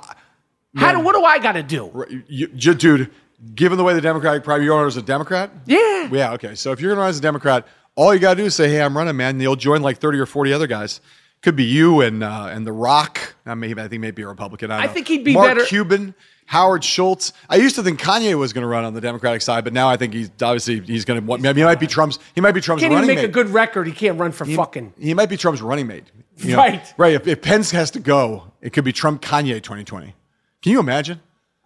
How 0.75 0.93
do? 0.93 0.99
What 0.99 1.15
do 1.15 1.23
I 1.23 1.39
got 1.39 1.53
to 1.53 1.63
do? 1.63 2.05
You, 2.27 2.49
you, 2.53 2.73
dude, 2.75 3.09
given 3.55 3.77
the 3.77 3.83
way 3.83 3.93
the 3.93 4.01
Democratic 4.01 4.43
Party, 4.43 4.65
you're 4.65 4.85
as 4.85 4.97
a 4.97 5.01
Democrat. 5.01 5.51
Yeah. 5.65 6.09
Yeah. 6.11 6.33
Okay. 6.33 6.55
So 6.55 6.71
if 6.71 6.81
you're 6.81 6.91
gonna 6.91 7.01
run 7.01 7.09
as 7.09 7.17
a 7.17 7.21
Democrat, 7.21 7.67
all 7.95 8.13
you 8.13 8.19
got 8.19 8.35
to 8.35 8.41
do 8.41 8.45
is 8.45 8.55
say, 8.55 8.69
"Hey, 8.69 8.81
I'm 8.81 8.95
running, 8.95 9.17
man." 9.17 9.35
And 9.35 9.41
you'll 9.41 9.55
join 9.55 9.81
like 9.81 9.97
30 9.97 10.19
or 10.19 10.25
40 10.25 10.53
other 10.53 10.67
guys. 10.67 11.01
Could 11.41 11.55
be 11.55 11.63
you 11.63 12.01
and 12.01 12.21
uh, 12.21 12.49
and 12.51 12.67
The 12.67 12.73
Rock. 12.73 13.35
I 13.45 13.55
mean, 13.55 13.79
I 13.79 13.87
think 13.87 14.01
maybe 14.01 14.21
a 14.21 14.27
Republican. 14.27 14.71
I, 14.71 14.83
I 14.83 14.87
think 14.87 15.07
he'd 15.07 15.23
be 15.23 15.33
Mark 15.33 15.47
better. 15.47 15.65
Cuban. 15.65 16.13
Howard 16.49 16.83
Schultz. 16.83 17.31
I 17.47 17.57
used 17.57 17.75
to 17.75 17.83
think 17.83 17.99
Kanye 17.99 18.35
was 18.35 18.53
going 18.53 18.63
to 18.63 18.67
run 18.67 18.83
on 18.83 18.95
the 18.95 19.01
Democratic 19.01 19.43
side, 19.43 19.63
but 19.63 19.71
now 19.71 19.87
I 19.87 19.97
think 19.97 20.15
he's 20.15 20.31
obviously 20.41 20.79
he's 20.79 21.05
going 21.05 21.23
to. 21.23 21.33
I 21.33 21.37
mean, 21.37 21.55
He 21.55 21.63
might 21.63 21.79
be 21.79 21.85
Trump's. 21.85 22.17
He 22.33 22.41
might 22.41 22.53
be 22.53 22.59
Trump's 22.59 22.81
can't 22.81 22.91
running 22.91 23.07
even 23.07 23.15
make 23.17 23.23
mate. 23.23 23.29
a 23.29 23.31
good 23.31 23.49
record. 23.49 23.85
He 23.85 23.93
can't 23.93 24.19
run 24.19 24.31
for 24.31 24.45
he, 24.45 24.55
fucking. 24.55 24.95
He 24.99 25.13
might 25.13 25.29
be 25.29 25.37
Trump's 25.37 25.61
running 25.61 25.85
mate. 25.85 26.05
You 26.37 26.53
know? 26.53 26.57
right. 26.57 26.93
Right. 26.97 27.13
If, 27.13 27.27
if 27.27 27.43
Pence 27.43 27.69
has 27.69 27.91
to 27.91 27.99
go, 27.99 28.51
it 28.61 28.73
could 28.73 28.83
be 28.83 28.91
Trump 28.91 29.21
Kanye 29.21 29.61
2020. 29.61 30.15
Can 30.63 30.71
you 30.71 30.79
imagine? 30.79 31.21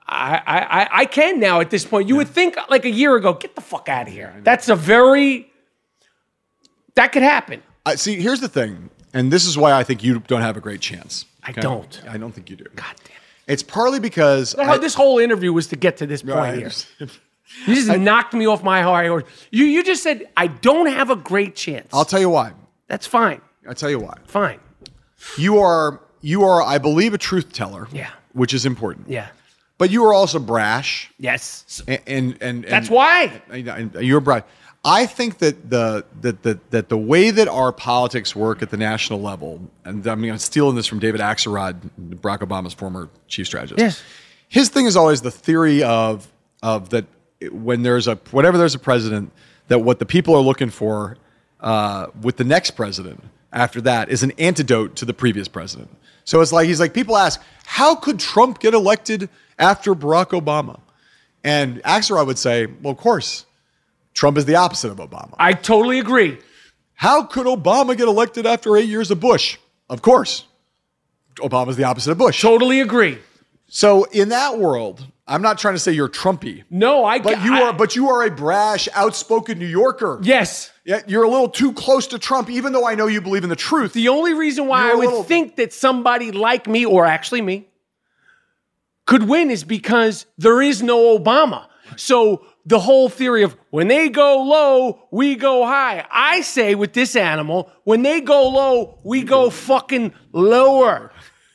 I, 0.06 0.42
I, 0.46 0.90
I 1.00 1.06
can 1.06 1.40
now 1.40 1.62
at 1.62 1.70
this 1.70 1.86
point. 1.86 2.10
You 2.10 2.16
yeah. 2.16 2.18
would 2.18 2.28
think 2.28 2.58
like 2.70 2.84
a 2.84 2.92
year 2.92 3.16
ago, 3.16 3.36
get 3.36 3.56
the 3.56 3.62
fuck 3.62 3.88
out 3.88 4.10
of 4.10 4.14
here. 4.14 4.36
That's 4.44 4.68
a 4.68 4.76
very 4.76 5.50
that 6.96 7.14
could 7.14 7.24
happen. 7.24 7.64
I 7.86 7.96
see. 7.96 8.20
Here's 8.20 8.42
the 8.42 8.50
thing, 8.50 8.90
and 9.14 9.32
this 9.32 9.46
is 9.46 9.58
why 9.58 9.72
I 9.72 9.86
think 9.86 10.04
you 10.04 10.20
don't 10.20 10.42
have 10.42 10.58
a 10.58 10.62
great 10.62 10.82
chance. 10.82 11.24
Okay? 11.50 11.54
I 11.58 11.62
don't. 11.62 12.02
I 12.10 12.18
don't 12.18 12.34
think 12.34 12.50
you 12.50 12.58
do. 12.58 12.66
God 12.76 12.96
damn. 13.06 13.23
It's 13.48 13.64
partly 13.64 14.00
because 14.00 14.56
I, 14.56 14.78
this 14.78 14.94
whole 14.94 15.20
interview 15.20 15.52
was 15.52 15.68
to 15.68 15.76
get 15.76 15.98
to 15.98 16.08
this 16.08 16.22
point 16.22 16.36
right. 16.36 16.58
here. 17.00 17.10
You 17.68 17.76
just 17.76 17.90
I, 17.90 17.98
knocked 17.98 18.34
me 18.34 18.48
off 18.48 18.64
my 18.64 18.82
high 18.82 19.08
horse. 19.08 19.26
You 19.52 19.66
you 19.66 19.84
just 19.84 20.02
said 20.02 20.28
I 20.36 20.48
don't 20.48 20.88
have 20.88 21.12
a 21.12 21.16
great 21.16 21.56
chance. 21.56 21.88
I'll 21.94 22.06
tell 22.06 22.20
you 22.20 22.30
why. 22.30 22.54
That's 22.88 23.06
fine. 23.06 23.42
I'll 23.68 23.76
tell 23.76 23.92
you 23.92 24.00
why. 24.00 24.18
Fine. 24.26 24.60
You 25.38 25.60
are 25.60 26.02
you 26.22 26.44
are 26.44 26.64
I 26.64 26.80
believe 26.80 27.14
a 27.14 27.18
truth 27.18 27.54
teller. 27.54 27.88
Yeah. 27.92 28.10
Which 28.32 28.54
is 28.54 28.66
important. 28.66 29.08
Yeah. 29.10 29.28
But 29.78 29.92
you 29.92 30.04
are 30.06 30.14
also 30.14 30.40
brash. 30.40 31.12
Yes. 31.20 31.84
And 31.88 32.02
and, 32.08 32.32
and, 32.42 32.42
and 32.42 32.64
that's 32.64 32.90
why. 32.90 33.42
And, 33.52 33.94
You're 33.96 34.22
brash. 34.22 34.44
I 34.86 35.06
think 35.06 35.38
that 35.38 35.70
the 35.70 36.06
that 36.22 36.44
the 36.44 36.60
that 36.72 36.90
the 36.90 36.98
way 36.98 37.32
that 37.32 37.48
our 37.48 37.72
politics 37.72 38.36
work 38.36 38.62
at 38.62 38.70
the 38.70 38.78
national 38.78 39.22
level, 39.22 39.62
and 39.86 40.06
I 40.06 40.16
mean, 40.16 40.32
I'm 40.32 40.38
stealing 40.38 40.76
this 40.76 40.88
from 40.88 41.00
David 41.00 41.22
Axelrod, 41.22 41.90
Barack 42.00 42.40
Obama's 42.40 42.74
former 42.74 43.10
chief 43.28 43.48
strategist. 43.48 43.80
Yes. 43.80 44.04
His 44.50 44.70
thing 44.70 44.86
is 44.86 44.98
always 44.98 45.22
the 45.22 45.32
theory 45.32 45.84
of 45.84 46.28
of 46.62 46.90
that 46.90 47.06
when 47.52 47.84
there's 47.84 48.08
a 48.08 48.16
whatever 48.32 48.58
there's 48.58 48.76
a 48.76 48.80
president, 48.80 49.32
that 49.70 49.80
what 49.80 50.00
the 50.00 50.06
people 50.06 50.36
are 50.36 50.42
looking 50.42 50.70
for 50.70 51.18
uh, 51.62 52.08
with 52.22 52.36
the 52.36 52.44
next 52.44 52.72
president 52.72 53.24
after 53.54 53.80
that 53.82 54.10
is 54.10 54.22
an 54.22 54.32
antidote 54.38 54.98
to 54.98 55.06
the 55.06 55.14
previous 55.14 55.48
president. 55.48 55.96
So 56.26 56.42
it's 56.42 56.52
like 56.52 56.68
he's 56.68 56.82
like 56.82 56.94
people 56.94 57.16
ask, 57.16 57.42
how 57.66 57.96
could 57.96 58.20
Trump 58.20 58.60
get 58.60 58.74
elected 58.74 59.30
after 59.58 59.96
Barack 59.96 60.40
Obama? 60.40 60.82
And 61.42 61.82
Axelrod 61.84 62.28
would 62.28 62.38
say, 62.38 62.66
well, 62.66 62.92
of 62.92 62.98
course 62.98 63.46
Trump 64.14 64.38
is 64.38 64.46
the 64.46 64.56
opposite 64.56 64.92
of 64.92 64.98
Obama. 64.98 65.34
I 65.38 65.54
totally 65.54 66.00
agree. 66.00 66.38
How 66.94 67.24
could 67.24 67.48
Obama 67.48 67.98
get 67.98 68.08
elected 68.08 68.46
after 68.46 68.78
eight 68.78 68.88
years 68.88 69.12
of 69.12 69.20
Bush? 69.20 69.58
Of 69.90 70.02
course. 70.02 70.46
Obama's 71.36 71.76
the 71.76 71.84
opposite 71.84 72.12
of 72.12 72.18
Bush. 72.18 72.42
Totally 72.42 72.80
agree. 72.80 73.18
So 73.68 74.04
in 74.06 74.30
that 74.30 74.60
world, 74.60 75.06
I'm 75.28 75.42
not 75.42 75.58
trying 75.58 75.74
to 75.74 75.80
say 75.80 75.92
you're 75.94 76.10
Trumpy. 76.10 76.64
No, 76.70 77.06
I. 77.06 77.20
But 77.20 77.44
you 77.44 77.56
I, 77.56 77.62
are. 77.64 77.74
But 77.74 77.96
you 77.96 78.10
are 78.10 78.24
a 78.24 78.30
brash, 78.30 78.88
outspoken 78.94 79.58
New 79.58 79.66
Yorker. 79.66 80.20
Yes. 80.22 80.72
Yeah, 80.86 81.02
you're 81.08 81.24
a 81.24 81.30
little 81.30 81.50
too 81.50 81.74
close 81.74 82.08
to 82.08 82.20
Trump, 82.20 82.50
even 82.50 82.74
though 82.74 82.86
I 82.86 82.96
know 82.96 83.08
you 83.08 83.22
believe 83.22 83.44
in 83.44 83.50
the 83.50 83.56
truth. 83.56 83.94
The 83.94 84.10
only 84.10 84.34
reason 84.34 84.68
why 84.68 84.92
I 84.92 84.94
would 84.94 85.06
little... 85.06 85.24
think 85.24 85.56
that 85.56 85.72
somebody 85.72 86.32
like 86.32 86.68
me, 86.68 86.86
or 86.86 87.06
actually 87.06 87.42
me, 87.42 87.68
could 89.06 89.28
win 89.28 89.50
is 89.50 89.64
because 89.64 90.26
there 90.38 90.62
is 90.62 90.84
no 90.84 91.18
Obama. 91.18 91.68
So 91.96 92.46
the 92.66 92.80
whole 92.80 93.10
theory 93.10 93.44
of 93.44 93.58
when 93.72 93.88
they 93.88 94.10
go 94.10 94.42
low, 94.44 95.08
we 95.12 95.36
go 95.36 95.66
high. 95.66 96.06
I 96.10 96.42
say 96.42 96.76
with 96.76 96.94
this 96.94 97.16
animal, 97.16 97.70
when 97.84 98.04
they 98.04 98.22
go 98.22 98.48
low, 98.50 99.00
we 99.04 99.24
go 99.24 99.50
fucking 99.50 100.14
lower. 100.32 101.12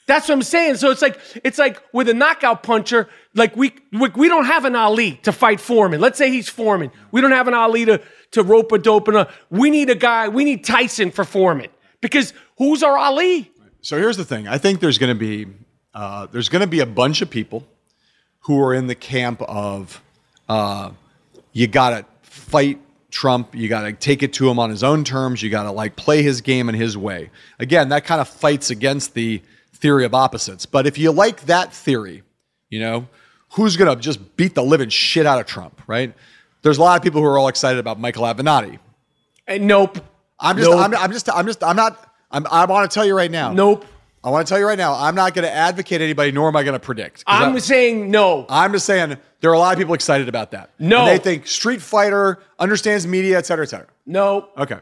That's 0.07 0.29
what 0.29 0.35
I'm 0.37 0.43
saying. 0.43 0.77
So 0.77 0.91
it's 0.91 1.03
like 1.03 1.21
it's 1.45 1.59
like 1.59 1.83
with 1.93 2.09
a 2.09 2.15
knockout 2.15 2.63
puncher, 2.63 3.09
like 3.35 3.55
we 3.57 3.75
we, 3.93 4.09
we 4.11 4.29
don't 4.29 4.47
have 4.47 4.65
an 4.65 4.75
Ali 4.75 5.17
to 5.23 5.33
fight 5.33 5.61
Foreman. 5.61 6.01
Let's 6.01 6.17
say 6.17 6.31
he's 6.31 6.49
Foreman. 6.49 6.91
We 7.13 7.21
don't 7.21 7.33
have 7.33 7.47
an 7.47 7.55
Ali 7.55 7.85
to 7.85 8.01
to 8.33 8.43
rope 8.43 8.73
a 8.73 8.79
dope 8.79 9.09
and 9.09 9.19
a, 9.19 9.33
we 9.51 9.71
need 9.71 9.91
a 9.91 9.95
guy. 9.95 10.29
We 10.29 10.45
need 10.45 10.65
Tyson 10.65 11.11
for 11.11 11.25
Foreman 11.25 11.69
because 12.01 12.33
who's 12.57 12.83
our 12.83 12.97
Ali? 12.97 13.51
So 13.83 13.99
here's 13.99 14.17
the 14.17 14.25
thing. 14.25 14.49
I 14.49 14.59
think 14.59 14.81
there's 14.81 14.99
going 14.99 15.15
to 15.15 15.19
be 15.19 15.47
uh, 15.95 16.27
there's 16.27 16.49
going 16.49 16.61
to 16.61 16.67
be 16.67 16.81
a 16.81 16.87
bunch 16.87 17.21
of 17.21 17.29
people 17.29 17.67
who 18.41 18.63
are 18.63 18.73
in 18.73 18.87
the 18.87 18.95
camp 18.95 19.43
of 19.43 20.03
uh, 20.49 20.91
you 21.53 21.67
got 21.67 21.91
to 21.91 22.05
fight 22.23 22.81
Trump, 23.11 23.55
you 23.55 23.69
got 23.69 23.83
to 23.83 23.93
take 23.93 24.23
it 24.23 24.33
to 24.35 24.49
him 24.49 24.59
on 24.59 24.71
his 24.71 24.83
own 24.83 25.03
terms, 25.05 25.43
you 25.43 25.51
got 25.51 25.65
to 25.65 25.73
like 25.73 25.97
play 25.97 26.23
his 26.23 26.41
game 26.41 26.69
in 26.69 26.75
his 26.75 26.97
way. 26.97 27.31
Again, 27.59 27.89
that 27.89 28.05
kind 28.05 28.21
of 28.21 28.29
fights 28.29 28.71
against 28.71 29.15
the 29.15 29.43
theory 29.73 30.05
of 30.05 30.15
opposites. 30.15 30.67
But 30.67 30.87
if 30.87 30.99
you 30.99 31.11
like 31.11 31.43
that 31.47 31.73
theory, 31.73 32.23
you 32.69 32.81
know, 32.81 33.09
who's 33.53 33.77
going 33.77 33.95
to 33.95 34.01
just 34.01 34.37
beat 34.37 34.55
the 34.55 34.63
living 34.63 34.91
shit 34.91 35.25
out 35.27 35.41
of 35.41 35.47
Trump, 35.47 35.81
right? 35.87 36.13
There's 36.63 36.79
a 36.79 36.83
lot 36.83 36.97
of 36.97 37.03
people 37.03 37.21
who 37.21 37.27
are 37.27 37.39
all 37.39 37.49
excited 37.49 37.79
about 37.79 37.99
Michael 37.99 38.25
Avenatti. 38.25 38.79
And 39.47 39.67
nope. 39.67 39.99
I'm 40.41 40.57
just, 40.57 40.71
Nope. 40.71 40.81
I'm, 40.81 40.95
I'm 40.95 41.13
just, 41.13 41.35
I'm 41.35 41.47
just, 41.47 41.65
I'm 41.65 41.77
not, 41.77 42.13
I'm, 42.31 42.47
I 42.51 42.65
want 42.67 42.91
to 42.91 42.95
tell 42.95 43.07
you 43.07 43.17
right 43.17 43.31
now. 43.31 43.53
Nope. 43.53 43.87
I 44.23 44.31
want 44.31 44.47
to 44.47 44.51
tell 44.51 44.59
you 44.59 44.67
right 44.67 44.79
now, 44.79 44.95
I'm 44.95 45.15
not 45.15 45.33
going 45.35 45.45
to 45.45 45.53
advocate 45.53 46.01
anybody, 46.01 46.33
nor 46.33 46.49
am 46.49 46.57
I 46.57 46.63
going 46.63 46.75
to 46.75 46.81
predict. 46.81 47.25
I'm 47.27 47.55
I- 47.55 47.59
saying 47.59 48.11
no. 48.11 48.45
I'm 48.49 48.73
just 48.73 48.85
saying 48.85 49.17
there 49.41 49.51
are 49.51 49.55
a 49.55 49.59
lot 49.59 49.73
of 49.73 49.79
people 49.79 49.95
excited 49.95 50.29
about 50.29 50.51
that. 50.51 50.71
No. 50.79 51.01
And 51.01 51.09
they 51.09 51.19
think 51.19 51.47
Street 51.47 51.81
Fighter 51.81 52.39
understands 52.59 53.07
media, 53.07 53.39
et 53.39 53.47
cetera, 53.47 53.65
et 53.65 53.69
cetera. 53.69 53.89
No. 54.07 54.49
Okay. 54.57 54.79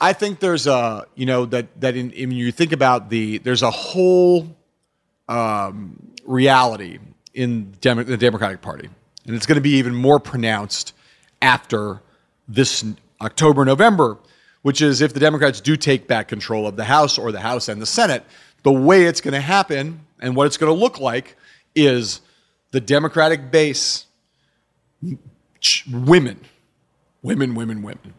I 0.00 0.12
think 0.12 0.40
there's 0.40 0.66
a, 0.66 1.06
you 1.14 1.24
know, 1.24 1.46
that 1.46 1.80
that 1.80 1.96
in, 1.96 2.10
in 2.10 2.30
you 2.30 2.52
think 2.52 2.72
about 2.72 3.08
the 3.08 3.38
there's 3.38 3.62
a 3.62 3.70
whole 3.70 4.54
um, 5.28 6.12
reality 6.26 6.98
in 7.32 7.72
Demo- 7.80 8.04
the 8.04 8.16
Democratic 8.18 8.60
Party, 8.60 8.90
and 9.26 9.34
it's 9.34 9.46
going 9.46 9.56
to 9.56 9.62
be 9.62 9.76
even 9.76 9.94
more 9.94 10.20
pronounced 10.20 10.92
after 11.40 12.02
this 12.46 12.84
October, 13.22 13.64
November, 13.64 14.18
which 14.62 14.82
is 14.82 15.00
if 15.00 15.14
the 15.14 15.20
Democrats 15.20 15.60
do 15.62 15.76
take 15.76 16.06
back 16.06 16.28
control 16.28 16.66
of 16.66 16.76
the 16.76 16.84
House 16.84 17.16
or 17.16 17.32
the 17.32 17.40
House 17.40 17.68
and 17.68 17.80
the 17.80 17.86
Senate, 17.86 18.22
the 18.64 18.72
way 18.72 19.04
it's 19.04 19.22
going 19.22 19.32
to 19.34 19.40
happen 19.40 20.00
and 20.20 20.36
what 20.36 20.46
it's 20.46 20.58
going 20.58 20.72
to 20.74 20.78
look 20.78 21.00
like 21.00 21.36
is 21.74 22.20
the 22.76 22.80
Democratic 22.82 23.50
base, 23.50 24.04
women, 25.90 26.38
women, 27.22 27.54
women, 27.54 27.82
women, 27.82 28.12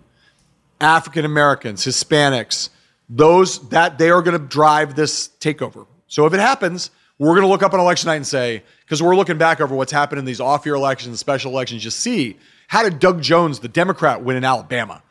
African 0.81 1.25
Americans, 1.25 1.85
Hispanics, 1.85 2.69
those 3.07 3.69
that 3.69 3.99
they 3.99 4.09
are 4.09 4.23
going 4.23 4.35
to 4.35 4.43
drive 4.43 4.95
this 4.95 5.27
takeover. 5.39 5.85
So 6.07 6.25
if 6.25 6.33
it 6.33 6.39
happens, 6.39 6.89
we're 7.19 7.35
going 7.35 7.43
to 7.43 7.47
look 7.47 7.61
up 7.61 7.75
on 7.75 7.79
election 7.79 8.07
night 8.07 8.15
and 8.15 8.25
say, 8.25 8.63
because 8.81 9.03
we're 9.03 9.15
looking 9.15 9.37
back 9.37 9.61
over 9.61 9.75
what's 9.75 9.91
happened 9.91 10.17
in 10.17 10.25
these 10.25 10.41
off-year 10.41 10.73
elections, 10.73 11.19
special 11.19 11.51
elections, 11.51 11.85
you 11.85 11.91
see 11.91 12.35
how 12.65 12.81
did 12.81 12.97
Doug 12.97 13.21
Jones, 13.21 13.59
the 13.59 13.67
Democrat, 13.67 14.23
win 14.23 14.37
in 14.37 14.43
Alabama? 14.43 15.03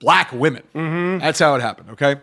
Black 0.00 0.30
women. 0.32 0.64
Mm-hmm. 0.74 1.20
That's 1.20 1.38
how 1.38 1.54
it 1.54 1.62
happened. 1.62 1.92
Okay. 1.92 2.16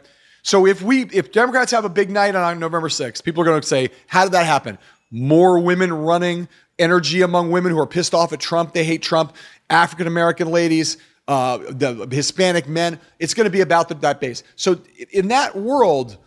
So 0.43 0.67
if 0.67 0.83
we 0.83 1.05
if 1.05 1.31
Democrats 1.31 1.71
have 1.71 1.83
a 1.83 1.89
big 1.89 2.11
night 2.11 2.35
on 2.35 2.59
November 2.59 2.89
6th, 2.89 3.23
people 3.23 3.41
are 3.41 3.45
going 3.45 3.59
to 3.59 3.67
say, 3.67 3.89
how 4.05 4.25
did 4.25 4.33
that 4.33 4.45
happen? 4.45 4.77
More 5.11 5.59
women 5.59 5.91
running, 5.91 6.47
energy 6.77 7.21
among 7.21 7.51
women 7.51 7.71
who 7.71 7.79
are 7.79 7.87
pissed 7.87 8.13
off 8.13 8.33
at 8.33 8.39
Trump. 8.39 8.73
They 8.73 8.83
hate 8.83 9.01
Trump. 9.01 9.35
African 9.69 10.07
American 10.07 10.49
ladies, 10.49 10.97
uh, 11.27 11.57
the 11.57 12.07
Hispanic 12.11 12.67
men. 12.67 12.99
It's 13.19 13.33
going 13.33 13.45
to 13.45 13.51
be 13.51 13.61
about 13.61 13.87
the, 13.89 13.95
that 13.95 14.19
base. 14.19 14.43
So 14.55 14.81
in 15.11 15.27
that 15.29 15.55
world, 15.55 16.17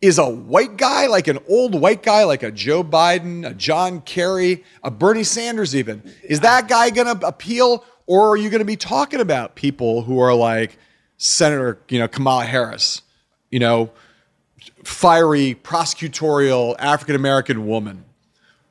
is 0.00 0.18
a 0.18 0.28
white 0.28 0.76
guy, 0.76 1.06
like 1.06 1.26
an 1.26 1.38
old 1.48 1.74
white 1.74 2.02
guy, 2.02 2.24
like 2.24 2.42
a 2.42 2.50
Joe 2.50 2.84
Biden, 2.84 3.48
a 3.48 3.54
John 3.54 4.02
Kerry, 4.02 4.62
a 4.82 4.90
Bernie 4.90 5.24
Sanders, 5.24 5.74
even, 5.74 6.02
is 6.22 6.40
that 6.40 6.68
guy 6.68 6.90
going 6.90 7.18
to 7.18 7.26
appeal? 7.26 7.84
Or 8.06 8.30
are 8.30 8.36
you 8.36 8.50
going 8.50 8.60
to 8.60 8.66
be 8.66 8.76
talking 8.76 9.20
about 9.20 9.54
people 9.54 10.02
who 10.02 10.20
are 10.20 10.34
like 10.34 10.78
Senator, 11.16 11.80
you 11.88 11.98
know, 11.98 12.08
Kamala 12.08 12.44
Harris, 12.44 13.02
you 13.50 13.58
know, 13.58 13.90
fiery, 14.84 15.56
prosecutorial 15.62 16.76
African 16.78 17.16
American 17.16 17.66
woman? 17.66 18.04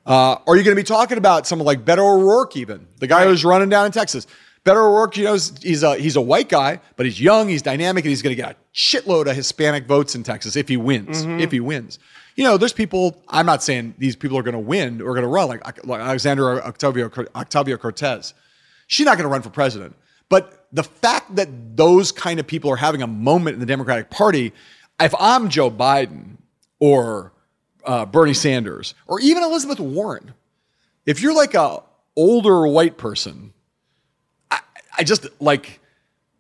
Uh, 0.05 0.37
are 0.45 0.55
you 0.55 0.63
going 0.63 0.75
to 0.75 0.79
be 0.79 0.85
talking 0.85 1.17
about 1.17 1.47
someone 1.47 1.65
like 1.65 1.83
Beto 1.83 1.99
O'Rourke, 1.99 2.55
even 2.57 2.87
the 2.99 3.07
guy 3.07 3.25
who's 3.25 3.43
running 3.43 3.69
down 3.69 3.85
in 3.85 3.91
Texas? 3.91 4.27
Beto 4.63 4.77
O'Rourke, 4.77 5.17
you 5.17 5.23
know, 5.25 5.37
he's 5.61 5.83
a 5.83 5.95
he's 5.95 6.15
a 6.15 6.21
white 6.21 6.49
guy, 6.49 6.79
but 6.95 7.05
he's 7.05 7.19
young, 7.19 7.49
he's 7.49 7.61
dynamic, 7.61 8.03
and 8.03 8.09
he's 8.09 8.21
going 8.21 8.35
to 8.35 8.41
get 8.41 8.51
a 8.51 8.55
shitload 8.75 9.27
of 9.27 9.35
Hispanic 9.35 9.85
votes 9.85 10.15
in 10.15 10.23
Texas 10.23 10.55
if 10.55 10.67
he 10.67 10.77
wins. 10.77 11.23
If 11.41 11.51
he 11.51 11.59
wins, 11.59 11.99
you 12.35 12.43
know, 12.43 12.57
there's 12.57 12.73
people. 12.73 13.21
I'm 13.29 13.45
not 13.45 13.63
saying 13.63 13.95
these 13.97 14.15
people 14.15 14.37
are 14.37 14.43
going 14.43 14.53
to 14.53 14.59
win 14.59 15.01
or 15.01 15.13
going 15.13 15.21
to 15.21 15.27
run 15.27 15.47
like, 15.47 15.85
like 15.85 16.01
Alexandra 16.01 16.57
Octavio 16.57 17.11
Octavio 17.35 17.77
Cortez. 17.77 18.33
She's 18.87 19.05
not 19.05 19.17
going 19.17 19.25
to 19.25 19.29
run 19.31 19.41
for 19.41 19.49
president. 19.49 19.95
But 20.29 20.67
the 20.71 20.83
fact 20.83 21.35
that 21.35 21.77
those 21.77 22.11
kind 22.11 22.39
of 22.39 22.47
people 22.47 22.71
are 22.71 22.75
having 22.75 23.01
a 23.01 23.07
moment 23.07 23.53
in 23.53 23.59
the 23.59 23.65
Democratic 23.65 24.09
Party, 24.09 24.53
if 24.99 25.13
I'm 25.19 25.49
Joe 25.49 25.69
Biden 25.69 26.37
or 26.79 27.31
uh, 27.85 28.05
Bernie 28.05 28.33
Sanders 28.33 28.95
or 29.07 29.19
even 29.19 29.43
Elizabeth 29.43 29.79
Warren, 29.79 30.33
if 31.05 31.21
you're 31.21 31.35
like 31.35 31.53
a 31.53 31.81
older 32.15 32.67
white 32.67 32.97
person, 32.97 33.53
I, 34.49 34.59
I 34.97 35.03
just 35.03 35.27
like 35.39 35.79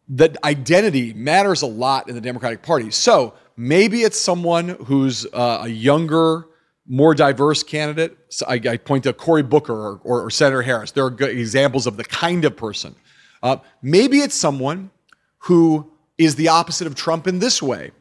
that 0.09 0.37
identity 0.43 1.13
matters 1.13 1.61
a 1.61 1.67
lot 1.67 2.09
in 2.09 2.15
the 2.15 2.21
Democratic 2.21 2.61
Party. 2.61 2.91
So 2.91 3.33
maybe 3.57 4.01
it's 4.01 4.19
someone 4.19 4.69
who's 4.85 5.25
uh, 5.33 5.61
a 5.63 5.67
younger, 5.67 6.47
more 6.87 7.15
diverse 7.15 7.63
candidate. 7.63 8.17
So 8.29 8.45
I, 8.47 8.53
I 8.69 8.77
point 8.77 9.03
to 9.05 9.13
Cory 9.13 9.43
Booker 9.43 9.73
or, 9.73 9.99
or, 10.03 10.21
or 10.25 10.29
Senator 10.29 10.61
Harris. 10.61 10.91
There 10.91 11.05
are 11.05 11.23
examples 11.23 11.87
of 11.87 11.97
the 11.97 12.03
kind 12.03 12.45
of 12.45 12.55
person. 12.55 12.95
Uh, 13.41 13.57
maybe 13.81 14.19
it's 14.19 14.35
someone 14.35 14.91
who 15.39 15.91
is 16.17 16.35
the 16.35 16.49
opposite 16.49 16.87
of 16.87 16.95
Trump 16.95 17.27
in 17.27 17.39
this 17.39 17.61
way. 17.61 17.91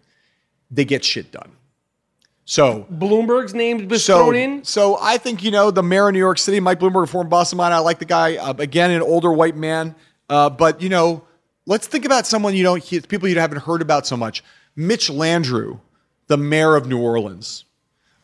They 0.70 0.84
get 0.84 1.04
shit 1.04 1.30
done. 1.30 1.52
So 2.44 2.86
Bloomberg's 2.92 3.54
name 3.54 3.88
was 3.88 4.04
so, 4.04 4.18
thrown 4.18 4.34
in. 4.34 4.64
So 4.64 4.98
I 5.00 5.16
think 5.16 5.42
you 5.42 5.50
know 5.50 5.70
the 5.70 5.82
mayor 5.82 6.08
of 6.08 6.12
New 6.12 6.18
York 6.18 6.38
City, 6.38 6.60
Mike 6.60 6.78
Bloomberg, 6.78 7.04
a 7.04 7.06
former 7.06 7.28
boss 7.28 7.52
of 7.52 7.56
mine. 7.56 7.72
I 7.72 7.78
like 7.78 7.98
the 7.98 8.04
guy. 8.04 8.36
Uh, 8.36 8.54
again, 8.58 8.90
an 8.90 9.02
older 9.02 9.32
white 9.32 9.56
man. 9.56 9.94
Uh, 10.28 10.50
but 10.50 10.82
you 10.82 10.88
know, 10.88 11.24
let's 11.66 11.86
think 11.86 12.04
about 12.04 12.26
someone 12.26 12.54
you 12.54 12.62
don't 12.62 12.84
people 13.08 13.28
you 13.28 13.38
haven't 13.38 13.62
heard 13.62 13.82
about 13.82 14.06
so 14.06 14.16
much. 14.16 14.44
Mitch 14.76 15.08
Landrieu, 15.08 15.80
the 16.26 16.36
mayor 16.36 16.76
of 16.76 16.86
New 16.86 16.98
Orleans. 16.98 17.64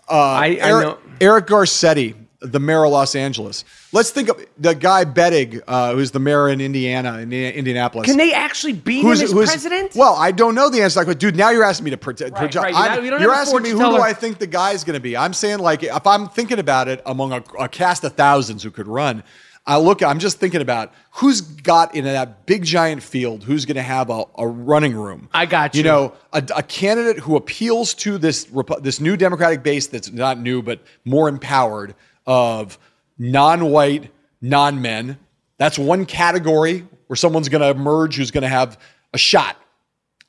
I, 0.08 0.58
I 0.60 0.68
Eric, 0.68 0.86
know. 0.86 0.98
Eric 1.20 1.46
Garcetti, 1.46 2.14
the 2.40 2.58
mayor 2.58 2.84
of 2.84 2.92
Los 2.92 3.14
Angeles. 3.14 3.64
Let's 3.92 4.10
think 4.10 4.28
of 4.28 4.44
the 4.58 4.74
guy 4.74 5.04
Buttigieg, 5.04 5.62
uh, 5.68 5.94
who's 5.94 6.10
the 6.10 6.18
mayor 6.20 6.48
in 6.48 6.60
Indiana, 6.60 7.18
in 7.18 7.32
Indianapolis. 7.32 8.06
Can 8.06 8.16
they 8.16 8.32
actually 8.32 8.72
beat 8.72 9.04
him 9.04 9.10
as 9.10 9.32
president? 9.32 9.94
Well, 9.94 10.14
I 10.14 10.32
don't 10.32 10.54
know 10.54 10.70
the 10.70 10.82
answer. 10.82 11.04
Like, 11.04 11.18
dude, 11.18 11.36
now 11.36 11.50
you're 11.50 11.64
asking 11.64 11.84
me 11.84 11.90
to 11.90 11.98
protect. 11.98 12.32
Right, 12.32 12.54
right. 12.54 13.02
You 13.02 13.18
you're 13.18 13.34
asking 13.34 13.62
me 13.62 13.70
who 13.70 13.78
do. 13.78 13.96
I 13.98 14.12
think 14.12 14.38
the 14.38 14.46
guy's 14.46 14.84
going 14.84 14.94
to 14.94 15.00
be. 15.00 15.16
I'm 15.16 15.32
saying 15.34 15.58
like 15.58 15.82
if 15.82 16.06
I'm 16.06 16.28
thinking 16.28 16.58
about 16.58 16.88
it 16.88 17.02
among 17.06 17.32
a, 17.32 17.42
a 17.58 17.68
cast 17.68 18.04
of 18.04 18.14
thousands 18.14 18.62
who 18.62 18.70
could 18.70 18.86
run, 18.86 19.22
I 19.66 19.76
look. 19.76 20.02
I'm 20.02 20.18
just 20.18 20.38
thinking 20.38 20.62
about 20.62 20.92
who's 21.12 21.42
got 21.42 21.94
in 21.94 22.04
that 22.04 22.46
big 22.46 22.64
giant 22.64 23.02
field. 23.02 23.44
Who's 23.44 23.66
going 23.66 23.76
to 23.76 23.82
have 23.82 24.08
a, 24.08 24.24
a 24.38 24.48
running 24.48 24.94
room? 24.96 25.28
I 25.34 25.44
got 25.46 25.74
You 25.74 25.80
you. 25.80 25.84
know, 25.84 26.14
a, 26.32 26.42
a 26.56 26.62
candidate 26.62 27.18
who 27.18 27.36
appeals 27.36 27.92
to 27.94 28.16
this 28.16 28.48
this 28.80 29.00
new 29.00 29.16
Democratic 29.16 29.62
base 29.62 29.86
that's 29.88 30.10
not 30.10 30.38
new 30.38 30.62
but 30.62 30.80
more 31.04 31.28
empowered 31.28 31.94
of 32.30 32.78
non-white, 33.18 34.08
non-men. 34.40 35.18
That's 35.58 35.76
one 35.76 36.06
category 36.06 36.86
where 37.08 37.16
someone's 37.16 37.48
going 37.48 37.60
to 37.60 37.70
emerge 37.70 38.14
who's 38.14 38.30
going 38.30 38.42
to 38.42 38.48
have 38.48 38.78
a 39.12 39.18
shot. 39.18 39.56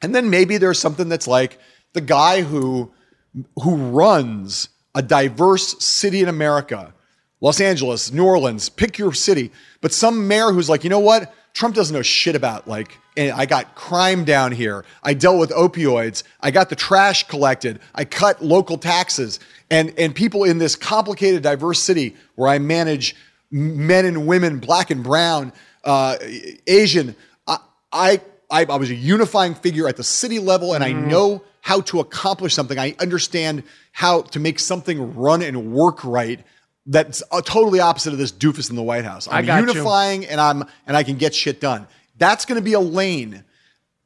And 0.01 0.15
then 0.15 0.31
maybe 0.31 0.57
there's 0.57 0.79
something 0.79 1.09
that's 1.09 1.27
like 1.27 1.59
the 1.93 2.01
guy 2.01 2.41
who 2.41 2.91
who 3.61 3.75
runs 3.75 4.69
a 4.95 5.03
diverse 5.03 5.81
city 5.81 6.21
in 6.21 6.27
America, 6.27 6.91
Los 7.39 7.61
Angeles, 7.61 8.11
New 8.11 8.25
Orleans, 8.25 8.67
pick 8.67 8.97
your 8.97 9.13
city, 9.13 9.51
but 9.79 9.93
some 9.93 10.27
mayor 10.27 10.51
who's 10.51 10.69
like, 10.69 10.83
you 10.83 10.89
know 10.89 10.99
what? 10.99 11.31
Trump 11.53 11.75
doesn't 11.75 11.93
know 11.95 12.01
shit 12.01 12.35
about 12.35 12.67
like 12.67 12.97
I 13.17 13.45
got 13.45 13.75
crime 13.75 14.23
down 14.23 14.51
here. 14.53 14.85
I 15.03 15.13
dealt 15.13 15.37
with 15.39 15.49
opioids. 15.51 16.23
I 16.39 16.51
got 16.51 16.69
the 16.69 16.75
trash 16.75 17.27
collected. 17.27 17.79
I 17.93 18.05
cut 18.05 18.41
local 18.41 18.77
taxes. 18.77 19.39
And 19.69 19.93
and 19.97 20.15
people 20.15 20.43
in 20.43 20.57
this 20.57 20.75
complicated 20.75 21.43
diverse 21.43 21.79
city 21.79 22.15
where 22.35 22.49
I 22.49 22.59
manage 22.59 23.15
men 23.51 24.05
and 24.05 24.27
women, 24.27 24.59
black 24.59 24.91
and 24.91 25.03
brown, 25.03 25.51
uh, 25.83 26.17
Asian, 26.67 27.15
I, 27.47 27.57
I 27.91 28.21
I, 28.49 28.65
I 28.65 28.75
was 28.75 28.89
a 28.89 28.95
unifying 28.95 29.55
figure 29.55 29.87
at 29.87 29.97
the 29.97 30.03
city 30.03 30.37
level, 30.39 30.73
and 30.73 30.83
I 30.83 30.91
know 30.91 31.43
how 31.61 31.81
to 31.81 31.99
accomplish 32.01 32.53
something. 32.53 32.77
I 32.77 32.95
understand 32.99 33.63
how 33.93 34.23
to 34.23 34.39
make 34.39 34.59
something 34.59 35.15
run 35.15 35.41
and 35.41 35.71
work 35.71 36.03
right. 36.03 36.43
That's 36.85 37.21
a 37.31 37.41
totally 37.41 37.79
opposite 37.79 38.11
of 38.11 38.19
this 38.19 38.31
doofus 38.31 38.69
in 38.69 38.75
the 38.75 38.83
White 38.83 39.05
House. 39.05 39.27
I'm 39.29 39.45
got 39.45 39.61
you. 39.61 39.67
unifying, 39.67 40.25
and 40.25 40.41
I'm 40.41 40.63
and 40.87 40.97
I 40.97 41.03
can 41.03 41.17
get 41.17 41.35
shit 41.35 41.61
done. 41.61 41.87
That's 42.17 42.45
going 42.45 42.59
to 42.59 42.63
be 42.63 42.73
a 42.73 42.79
lane. 42.79 43.43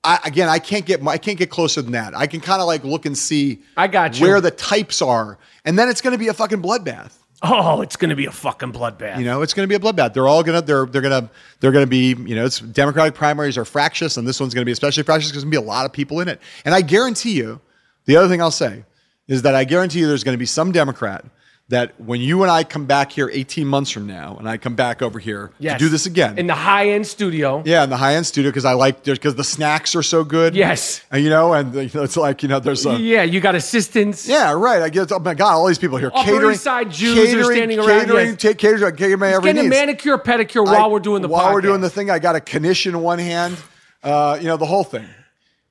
I, 0.03 0.19
again, 0.23 0.49
I 0.49 0.59
can't 0.59 0.85
get 0.85 1.05
I 1.07 1.17
can't 1.17 1.37
get 1.37 1.49
closer 1.49 1.81
than 1.81 1.93
that. 1.93 2.15
I 2.15 2.27
can 2.27 2.41
kind 2.41 2.61
of 2.61 2.67
like 2.67 2.83
look 2.83 3.05
and 3.05 3.17
see. 3.17 3.61
I 3.77 3.87
got 3.87 4.19
you. 4.19 4.25
where 4.27 4.41
the 4.41 4.51
types 4.51 5.01
are, 5.01 5.37
and 5.63 5.79
then 5.79 5.89
it's 5.89 6.01
going 6.01 6.11
to 6.11 6.17
be 6.17 6.27
a 6.27 6.33
fucking 6.33 6.61
bloodbath. 6.61 7.13
Oh, 7.41 7.81
it's 7.81 7.95
going 7.95 8.09
to 8.09 8.15
be 8.15 8.25
a 8.25 8.31
fucking 8.31 8.71
bloodbath. 8.71 9.19
You 9.19 9.25
know, 9.25 9.41
it's 9.41 9.53
going 9.53 9.67
to 9.67 9.69
be 9.69 9.75
a 9.75 9.79
bloodbath. 9.79 10.13
They're 10.13 10.27
all 10.27 10.43
gonna 10.43 10.61
they're 10.61 10.85
they're 10.85 11.01
gonna 11.01 11.29
they're 11.59 11.71
gonna 11.71 11.87
be 11.87 12.09
you 12.09 12.35
know, 12.35 12.45
it's 12.45 12.59
Democratic 12.59 13.13
primaries 13.13 13.57
are 13.57 13.65
fractious, 13.65 14.17
and 14.17 14.27
this 14.27 14.39
one's 14.39 14.53
going 14.53 14.61
to 14.61 14.65
be 14.65 14.71
especially 14.71 15.03
fractious 15.03 15.29
because 15.29 15.43
there's 15.43 15.51
going 15.51 15.61
to 15.61 15.61
be 15.61 15.65
a 15.65 15.69
lot 15.69 15.85
of 15.85 15.91
people 15.91 16.19
in 16.21 16.27
it. 16.27 16.41
And 16.63 16.73
I 16.73 16.81
guarantee 16.81 17.33
you, 17.33 17.59
the 18.05 18.15
other 18.15 18.27
thing 18.27 18.41
I'll 18.41 18.51
say 18.51 18.83
is 19.27 19.41
that 19.41 19.55
I 19.55 19.63
guarantee 19.63 19.99
you 19.99 20.07
there's 20.07 20.23
going 20.23 20.35
to 20.35 20.39
be 20.39 20.45
some 20.45 20.71
Democrat 20.71 21.25
that 21.69 21.99
when 21.99 22.21
you 22.21 22.43
and 22.43 22.51
I 22.51 22.63
come 22.63 22.85
back 22.85 23.11
here 23.11 23.27
18 23.33 23.65
months 23.65 23.89
from 23.89 24.05
now, 24.05 24.35
and 24.37 24.47
I 24.47 24.57
come 24.57 24.75
back 24.75 25.01
over 25.01 25.17
here 25.17 25.49
Yes. 25.57 25.79
to 25.79 25.85
do 25.85 25.89
this 25.89 26.05
again. 26.05 26.37
in 26.37 26.45
the 26.45 26.53
high 26.53 26.89
end 26.89 27.07
studio. 27.07 27.63
yeah, 27.65 27.83
in 27.83 27.89
the 27.89 27.97
high 27.97 28.13
end 28.15 28.27
studio 28.27 28.51
because 28.51 28.65
I 28.65 28.73
like 28.73 29.03
because 29.03 29.33
the 29.33 29.43
snacks 29.43 29.95
are 29.95 30.03
so 30.03 30.23
good. 30.23 30.55
Yes. 30.55 31.01
and 31.11 31.23
you 31.23 31.29
know, 31.31 31.53
and 31.53 31.75
it's 31.75 32.15
like 32.17 32.43
you 32.43 32.49
know, 32.49 32.59
there's 32.59 32.85
a 32.85 32.95
Yeah, 32.97 33.23
you 33.23 33.39
got 33.41 33.55
assistants. 33.55 34.27
yeah, 34.27 34.51
right. 34.53 34.83
I 34.83 34.89
get 34.89 35.11
oh 35.11 35.17
my 35.17 35.33
god, 35.33 35.53
all 35.55 35.65
these 35.65 35.79
people 35.79 35.97
here 35.97 36.11
Upper 36.13 36.23
catering, 36.31 36.53
East 36.53 36.63
Side 36.63 36.91
Jews 36.91 37.33
are 37.33 37.43
standing 37.51 37.79
around, 37.79 38.01
catering, 38.01 38.27
yes. 38.27 38.37
take 38.37 38.57
catering, 38.59 38.95
catering 38.95 39.19
my 39.19 39.29
every 39.33 39.43
Getting 39.49 39.59
a 39.61 39.63
needs. 39.63 39.75
manicure, 39.75 40.17
pedicure 40.19 40.63
while 40.65 40.75
I- 40.75 40.87
we're 40.87 40.99
doing 40.99 41.23
the 41.23 41.27
while 41.29 41.51
we're 41.51 41.61
doing 41.61 41.79
podcast. 41.79 41.81
the 41.81 41.89
thing. 41.89 42.11
I 42.11 42.19
got 42.19 42.35
a 42.35 42.59
knish 42.59 42.85
in 42.85 43.01
one 43.01 43.17
hand, 43.17 43.57
uh, 44.03 44.37
you 44.39 44.47
know, 44.47 44.57
the 44.57 44.67
whole 44.67 44.83
thing. 44.83 45.07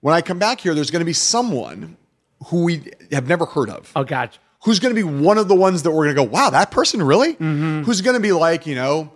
When 0.00 0.12
I 0.12 0.22
come 0.22 0.40
back 0.40 0.60
here, 0.60 0.74
there's 0.74 0.90
going 0.90 1.00
to 1.00 1.06
be 1.06 1.12
someone 1.12 1.96
who 2.46 2.64
we 2.64 2.82
have 3.12 3.28
never 3.28 3.46
heard 3.46 3.70
of. 3.70 3.90
Oh, 3.94 4.02
gotcha. 4.02 4.38
Who's 4.64 4.78
going 4.78 4.94
to 4.94 4.98
be 5.00 5.04
one 5.08 5.38
of 5.38 5.46
the 5.48 5.54
ones 5.54 5.82
that 5.82 5.90
we're 5.90 6.04
going 6.04 6.16
to 6.16 6.24
go, 6.24 6.28
wow, 6.30 6.50
that 6.50 6.70
person 6.70 7.02
really? 7.02 7.34
Mm-hmm. 7.34 7.82
Who's 7.82 8.00
going 8.00 8.14
to 8.16 8.20
be 8.20 8.32
like, 8.32 8.66
you 8.66 8.74
know, 8.74 9.12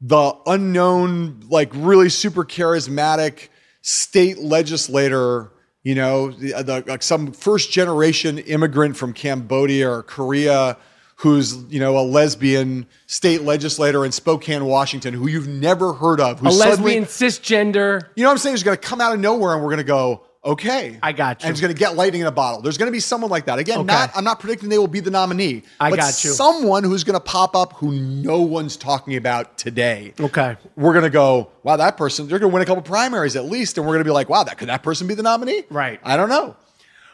the 0.00 0.34
unknown, 0.46 1.42
like 1.48 1.70
really 1.74 2.08
super 2.08 2.44
charismatic 2.44 3.48
state 3.82 4.38
legislator, 4.38 5.52
you 5.82 5.94
know, 5.94 6.30
the, 6.30 6.52
the, 6.62 6.84
like 6.86 7.02
some 7.02 7.32
first 7.32 7.70
generation 7.72 8.38
immigrant 8.38 8.96
from 8.96 9.12
Cambodia 9.12 9.90
or 9.90 10.02
Korea 10.02 10.76
who's, 11.16 11.54
you 11.64 11.78
know, 11.78 11.98
a 11.98 12.00
lesbian 12.00 12.86
state 13.06 13.42
legislator 13.42 14.06
in 14.06 14.12
Spokane, 14.12 14.64
Washington, 14.64 15.12
who 15.12 15.28
you've 15.28 15.48
never 15.48 15.92
heard 15.92 16.18
of. 16.18 16.40
A 16.40 16.44
Who's 16.46 16.58
suddenly- 16.58 16.98
lesbian 16.98 17.04
cisgender. 17.04 18.08
you 18.14 18.22
know 18.22 18.30
what 18.30 18.32
I'm 18.32 18.38
saying? 18.38 18.54
Who's 18.54 18.62
going 18.62 18.76
to 18.78 18.82
come 18.82 19.02
out 19.02 19.12
of 19.12 19.20
nowhere 19.20 19.52
and 19.52 19.62
we're 19.62 19.68
going 19.68 19.78
to 19.78 19.84
go, 19.84 20.24
okay. 20.44 20.98
I 21.02 21.12
got 21.12 21.42
you. 21.42 21.46
And 21.46 21.52
it's 21.52 21.60
going 21.60 21.72
to 21.72 21.78
get 21.78 21.96
lightning 21.96 22.22
in 22.22 22.26
a 22.26 22.32
bottle. 22.32 22.62
There's 22.62 22.78
going 22.78 22.86
to 22.88 22.92
be 22.92 23.00
someone 23.00 23.30
like 23.30 23.46
that. 23.46 23.58
Again, 23.58 23.80
Okay. 23.80 23.86
not 23.86 24.10
I'm 24.14 24.24
not 24.24 24.40
predicting 24.40 24.68
they 24.68 24.78
will 24.78 24.86
be 24.86 25.00
the 25.00 25.10
nominee. 25.10 25.62
I 25.78 25.90
but 25.90 25.96
got 25.98 26.24
you. 26.24 26.30
Someone 26.30 26.84
who's 26.84 27.04
going 27.04 27.14
to 27.14 27.20
pop 27.20 27.54
up 27.54 27.74
who 27.74 27.92
no 27.92 28.40
one's 28.42 28.76
talking 28.76 29.16
about 29.16 29.58
today. 29.58 30.14
Okay. 30.18 30.56
We're 30.76 30.92
going 30.92 31.04
to 31.04 31.10
go, 31.10 31.50
wow, 31.62 31.76
that 31.76 31.96
person, 31.96 32.26
they're 32.28 32.38
going 32.38 32.50
to 32.50 32.54
win 32.54 32.62
a 32.62 32.66
couple 32.66 32.82
primaries 32.82 33.36
at 33.36 33.44
least. 33.44 33.76
And 33.78 33.86
we're 33.86 33.92
going 33.94 34.04
to 34.04 34.08
be 34.08 34.12
like, 34.12 34.28
wow, 34.28 34.42
that 34.44 34.58
could 34.58 34.68
that 34.68 34.82
person 34.82 35.06
be 35.06 35.14
the 35.14 35.22
nominee? 35.22 35.64
Right. 35.70 36.00
I 36.02 36.16
don't 36.16 36.28
know. 36.28 36.56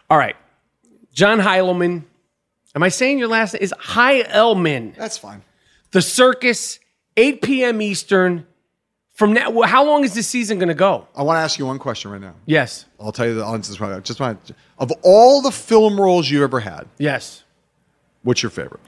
All 0.09 0.19
right. 0.19 0.37
John 1.13 1.39
Heilemann. 1.41 2.05
Am 2.75 2.83
I 2.83 2.91
saying 2.91 3.19
your 3.19 3.29
last 3.29 3.55
name? 3.55 3.63
Is 3.63 3.73
Heilman. 3.81 4.95
That's 4.97 5.17
fine. 5.17 5.43
The 5.93 6.03
Circus, 6.03 6.79
8 7.17 7.41
p.m. 7.41 7.81
Eastern. 7.81 8.47
From 9.17 9.33
now, 9.33 9.63
how 9.63 9.83
long 9.83 10.05
is 10.05 10.13
this 10.13 10.27
season 10.27 10.59
going 10.59 10.69
to 10.69 10.75
go? 10.75 11.09
I 11.17 11.23
want 11.23 11.39
to 11.39 11.41
ask 11.41 11.59
you 11.59 11.65
one 11.65 11.79
question 11.79 12.11
right 12.11 12.21
now. 12.21 12.35
Yes. 12.45 12.85
I'll 13.01 13.13
tell 13.13 13.27
you 13.27 13.35
the 13.35 13.47
answer. 13.47 13.75
to 13.75 13.87
this. 13.87 14.03
Just 14.05 14.21
want 14.21 14.53
of 14.79 14.93
all 15.03 15.41
the 15.41 15.51
film 15.51 15.99
roles 15.99 16.31
you 16.31 16.45
ever 16.45 16.61
had, 16.61 16.87
Yes. 16.99 17.43
What's 18.23 18.43
your 18.43 18.51
favorite? 18.51 18.81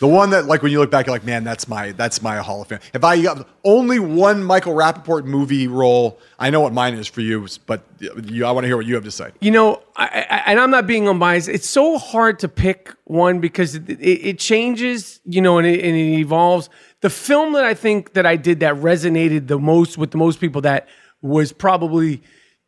The 0.00 0.08
one 0.08 0.30
that, 0.30 0.46
like, 0.46 0.62
when 0.62 0.72
you 0.72 0.78
look 0.78 0.90
back, 0.90 1.06
you're 1.06 1.14
like, 1.14 1.24
man, 1.24 1.44
that's 1.44 1.68
my 1.68 1.92
that's 1.92 2.22
my 2.22 2.38
Hall 2.38 2.62
of 2.62 2.68
Fame. 2.68 2.78
If 2.94 3.04
I 3.04 3.20
got 3.20 3.48
only 3.62 3.98
one 3.98 4.42
Michael 4.42 4.74
Rapaport 4.74 5.24
movie 5.24 5.68
role, 5.68 6.18
I 6.38 6.50
know 6.50 6.60
what 6.60 6.72
mine 6.72 6.94
is 6.94 7.06
for 7.06 7.20
you, 7.20 7.46
but 7.66 7.82
you, 8.00 8.44
I 8.46 8.52
want 8.52 8.64
to 8.64 8.68
hear 8.68 8.76
what 8.76 8.86
you 8.86 8.94
have 8.94 9.04
to 9.04 9.10
say. 9.10 9.32
You 9.40 9.50
know, 9.50 9.82
I, 9.96 10.26
I, 10.30 10.42
and 10.46 10.60
I'm 10.60 10.70
not 10.70 10.86
being 10.86 11.08
unbiased. 11.08 11.48
It's 11.48 11.68
so 11.68 11.98
hard 11.98 12.38
to 12.40 12.48
pick 12.48 12.92
one 13.04 13.40
because 13.40 13.74
it, 13.74 13.90
it, 13.90 14.00
it 14.00 14.38
changes, 14.38 15.20
you 15.24 15.42
know, 15.42 15.58
and 15.58 15.66
it, 15.66 15.84
and 15.84 15.96
it 15.96 16.18
evolves. 16.20 16.70
The 17.00 17.10
film 17.10 17.52
that 17.52 17.64
I 17.64 17.74
think 17.74 18.14
that 18.14 18.26
I 18.26 18.36
did 18.36 18.60
that 18.60 18.74
resonated 18.76 19.46
the 19.46 19.58
most 19.58 19.96
with 19.98 20.10
the 20.10 20.18
most 20.18 20.40
people 20.40 20.62
that 20.62 20.88
was 21.22 21.52
probably 21.52 22.22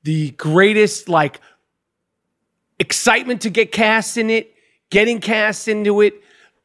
the 0.05 0.31
greatest, 0.33 1.09
like 1.09 1.41
excitement 2.79 3.43
to 3.43 3.51
get 3.51 3.73
cast 3.73 4.17
in 4.17 4.31
it, 4.31 4.55
getting 4.91 5.21
cast 5.21 5.69
into 5.69 6.01
it, 6.01 6.15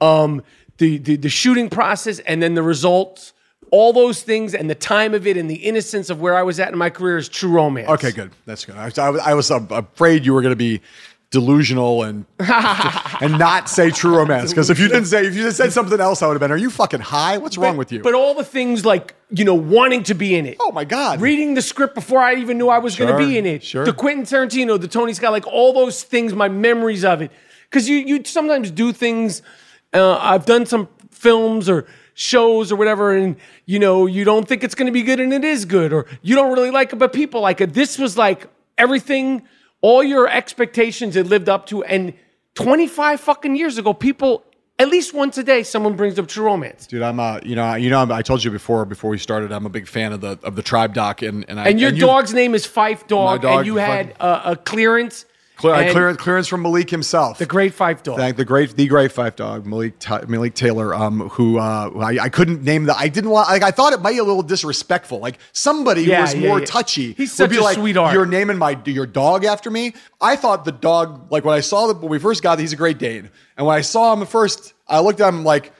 um, 0.02 0.44
the, 0.78 0.98
the 0.98 1.16
the 1.16 1.30
shooting 1.30 1.70
process, 1.70 2.20
and 2.20 2.42
then 2.42 2.54
the 2.54 2.64
results. 2.64 3.34
All 3.72 3.92
those 3.92 4.22
things 4.22 4.54
and 4.54 4.70
the 4.70 4.76
time 4.76 5.14
of 5.16 5.26
it 5.26 5.36
and 5.38 5.50
the 5.50 5.56
innocence 5.56 6.10
of 6.10 6.22
where 6.22 6.36
I 6.36 6.44
was 6.44 6.60
at 6.60 6.72
in 6.72 6.78
my 6.78 6.90
career 6.92 7.18
is 7.18 7.28
true 7.28 7.50
romance. 7.50 7.90
Okay, 7.90 8.12
good. 8.12 8.32
That's 8.46 8.64
good. 8.64 8.76
I, 8.78 8.92
I, 8.98 9.10
was- 9.10 9.22
I 9.22 9.34
was 9.34 9.52
um, 9.52 9.68
afraid 9.72 10.24
you 10.26 10.34
were 10.34 10.42
going 10.42 10.52
to 10.54 10.56
be 10.56 10.82
delusional 11.36 12.03
and 12.03 12.26
and 12.40 13.38
not 13.38 13.70
say 13.70 13.91
true 13.91 14.16
romance 14.18 14.52
because 14.52 14.70
if 14.70 14.80
you 14.80 14.88
didn't 14.88 15.06
say 15.06 15.26
if 15.28 15.36
you 15.36 15.44
just 15.44 15.57
said 15.57 15.74
something 15.74 15.99
else, 15.99 16.22
I 16.22 16.28
would 16.28 16.34
have 16.34 16.40
been. 16.40 16.52
Are 16.52 16.57
you 16.57 16.70
fucking 16.70 17.02
high? 17.02 17.38
What's 17.38 17.57
wrong 17.57 17.76
with 17.76 17.91
you? 17.91 18.02
But 18.02 18.14
all 18.14 18.34
the 18.34 18.45
things 18.45 18.86
like, 18.86 19.14
you 19.30 19.44
know, 19.44 19.53
wanting 19.53 20.03
to 20.03 20.14
be 20.14 20.34
in 20.36 20.45
it. 20.45 20.56
oh 20.62 20.72
my 20.72 20.86
god! 20.86 21.20
Reading 21.20 21.53
the 21.53 21.62
script 21.62 21.94
before 21.94 22.22
I 22.22 22.36
even 22.36 22.57
knew 22.57 22.70
I 22.70 22.80
was 22.80 22.95
going 22.95 23.12
to 23.12 23.18
be 23.18 23.38
in 23.38 23.45
it. 23.45 23.64
sure. 23.64 23.84
The 23.84 23.94
Quentin 23.94 24.24
Tarantino, 24.24 24.80
the 24.80 24.88
Tony 24.88 25.14
Scott, 25.14 25.34
like 25.34 25.45
all 25.45 25.74
those 25.74 26.03
things, 26.03 26.34
my 26.34 26.48
memories 26.48 27.03
of 27.03 27.22
it. 27.22 27.32
Because 27.70 27.90
you, 27.90 27.98
you 27.98 28.24
sometimes 28.24 28.72
do 28.72 28.94
things. 28.94 29.41
Uh, 29.94 30.18
I've 30.18 30.45
done 30.45 30.66
some 30.66 30.88
films 31.12 31.68
or 31.70 31.86
shows 32.14 32.72
or 32.72 32.78
whatever, 32.78 33.14
and 33.14 33.36
you 33.66 33.80
know, 33.80 34.06
you 34.06 34.24
don't 34.24 34.48
think 34.48 34.64
it's 34.64 34.76
going 34.76 34.88
to 34.88 34.94
be 34.94 35.03
good, 35.03 35.20
and 35.20 35.34
it 35.34 35.44
is 35.44 35.66
good, 35.66 35.91
or 35.91 36.06
you 36.22 36.36
don't 36.36 36.53
really 36.53 36.72
like 36.72 36.94
it, 36.94 36.95
but 36.95 37.12
people 37.12 37.41
like 37.41 37.60
it. 37.62 37.74
This 37.74 37.99
was 37.99 38.18
like 38.18 38.48
everything, 38.78 39.44
all 39.86 40.03
your 40.03 40.28
expectations 40.28 41.16
it 41.16 41.28
lived 41.28 41.48
up 41.48 41.68
to, 41.68 41.84
and 41.84 42.14
25 42.56 43.20
fucking 43.20 43.56
years 43.56 43.78
ago, 43.78 43.94
people. 43.94 44.44
At 44.78 44.90
least 44.90 45.14
once 45.14 45.38
a 45.38 45.44
day, 45.44 45.64
someone 45.64 45.95
brings 45.95 46.20
up 46.20 46.28
True 46.28 46.45
Romance. 46.48 46.86
Dude, 46.88 47.02
I'm 47.02 47.20
a 47.20 47.40
you 47.45 47.56
know, 47.56 47.76
you 47.76 47.90
know, 47.90 47.99
I'm, 48.02 48.12
I 48.12 48.22
told 48.22 48.44
you 48.44 48.52
before 48.52 48.84
before 48.86 49.10
we 49.10 49.18
started, 49.18 49.52
I'm 49.53 49.66
a 49.66 49.70
big 49.70 49.88
fan 49.88 50.12
of 50.12 50.20
the 50.22 50.38
of 50.44 50.56
the 50.57 50.64
Tribe 50.64 50.94
Doc, 50.94 51.22
and 51.22 51.45
and 51.48 51.60
I 51.60 51.70
And 51.70 51.80
your 51.80 51.91
you- 51.94 52.02
dog's 52.02 52.34
name 52.34 52.53
is 52.56 52.66
Phife 52.68 53.07
Dawg, 53.07 53.41
dog, 53.41 53.60
and 53.60 53.66
you 53.68 53.76
had 53.78 54.16
uh, 54.20 54.41
a 54.53 54.56
clearance. 54.57 55.26
Clear, 55.57 55.91
clearance, 55.91 56.18
clearance 56.19 56.48
from 56.48 56.61
Malik 56.64 56.90
himself. 56.90 57.38
The 57.38 57.45
great 57.45 57.73
Phife 57.73 58.03
Dawg. 58.03 58.18
Thank 58.18 58.36
the 58.36 58.44
great, 58.44 58.76
the 58.76 58.88
great 58.88 59.11
Phife 59.11 59.38
Dawg 59.38 59.65
Malik 59.65 59.94
Malik 60.27 60.53
Taylor, 60.53 60.94
um, 60.94 61.30
who 61.30 61.57
uh, 61.57 61.91
I, 61.98 62.19
I 62.23 62.30
couldn't 62.30 62.64
name 62.64 62.86
the. 62.86 62.95
I 62.98 63.07
didn't 63.07 63.30
want. 63.30 63.48
Like 63.49 63.64
I 63.64 63.72
thought 63.72 63.94
it 63.94 64.02
might 64.02 64.11
be 64.11 64.18
a 64.18 64.23
little 64.23 64.44
disrespectful. 64.44 65.19
Like 65.19 65.38
somebody 65.53 66.03
Yeah, 66.03 66.18
who 66.18 66.22
was 66.23 66.36
yeah, 66.36 66.48
more 66.49 66.60
yeah. 66.60 66.65
touchy 66.65 67.14
He's 67.14 67.32
such 67.32 67.49
be 67.52 67.57
a 67.57 67.61
like, 67.61 67.76
sweetheart. 67.76 68.14
"You're 68.14 68.26
naming 68.26 68.57
my 68.57 68.80
your 68.86 69.06
dog 69.06 69.45
after 69.45 69.72
me." 69.72 69.94
I 70.19 70.36
thought 70.36 70.65
the 70.65 70.72
dog. 70.73 71.32
Like 71.32 71.45
when 71.45 71.56
I 71.56 71.61
saw 71.61 71.88
that 71.88 71.99
when 72.02 72.10
we 72.10 72.19
first 72.19 72.44
got, 72.44 72.60
he's 72.60 72.73
a 72.73 72.77
Great 72.77 72.98
Dane, 72.98 73.30
and 73.57 73.65
when 73.65 73.77
I 73.77 73.82
saw 73.82 74.14
him 74.14 74.26
first, 74.26 74.73
I 74.88 74.99
looked 74.99 75.22
at 75.22 75.30
him 75.30 75.44
like. 75.44 75.72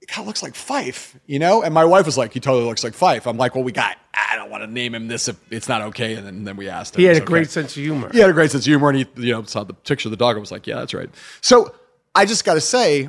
It 0.00 0.08
kind 0.08 0.24
of 0.24 0.26
looks 0.26 0.42
like 0.42 0.54
Phife, 0.54 1.14
you 1.26 1.38
know? 1.38 1.62
And 1.62 1.74
my 1.74 1.84
wife 1.84 2.06
was 2.06 2.16
like, 2.16 2.32
he 2.32 2.40
totally 2.40 2.64
looks 2.64 2.82
like 2.82 2.94
Phife. 2.94 3.26
I'm 3.26 3.36
like, 3.36 3.54
well, 3.54 3.64
we 3.64 3.72
got, 3.72 3.98
I 4.14 4.34
don't 4.36 4.50
want 4.50 4.62
to 4.62 4.66
name 4.66 4.94
him 4.94 5.08
this 5.08 5.28
if 5.28 5.36
it's 5.52 5.68
not 5.68 5.82
okay. 5.82 6.14
And 6.14 6.26
then, 6.26 6.34
and 6.36 6.46
then 6.46 6.56
we 6.56 6.68
asked 6.68 6.94
him. 6.96 7.00
he 7.00 7.04
had 7.04 7.16
It's 7.16 7.22
a 7.22 7.26
great 7.26 7.42
okay. 7.42 7.50
sense 7.50 7.76
of 7.76 7.82
humor. 7.82 8.10
He 8.10 8.18
had 8.18 8.30
a 8.30 8.32
great 8.32 8.50
sense 8.50 8.64
of 8.64 8.70
humor, 8.70 8.88
and 8.88 8.98
he, 8.98 9.06
you 9.16 9.32
know, 9.32 9.42
saw 9.42 9.62
the 9.64 9.74
picture 9.74 10.08
of 10.08 10.10
the 10.10 10.16
dog 10.16 10.36
and 10.36 10.40
was 10.40 10.50
like, 10.50 10.66
"Yeah, 10.66 10.76
that's 10.76 10.94
right." 10.94 11.10
So 11.42 11.74
I 12.14 12.24
just 12.24 12.44
got 12.44 12.54
to 12.54 12.60
say, 12.60 13.08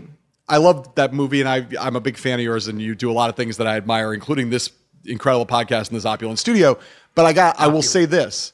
I 0.50 0.58
love 0.58 0.94
that 0.96 1.14
movie, 1.14 1.40
and 1.40 1.48
I, 1.48 1.66
I'm 1.80 1.96
a 1.96 2.02
big 2.02 2.18
fan 2.18 2.40
of 2.40 2.44
yours, 2.44 2.68
and 2.68 2.82
you 2.82 2.94
do 2.94 3.10
a 3.10 3.14
lot 3.14 3.30
of 3.30 3.36
things 3.38 3.58
that 3.58 3.68
I 3.68 3.78
admire, 3.78 4.14
including 4.14 4.50
this 4.50 4.70
incredible 5.06 5.46
podcast 5.46 5.88
and 5.88 5.98
this 5.98 6.06
opulent 6.06 6.40
studio. 6.40 6.78
But 7.16 7.26
I 7.26 7.34
got, 7.34 7.58
I 7.60 7.68
will 7.68 7.82
say 7.82 8.06
this: 8.06 8.52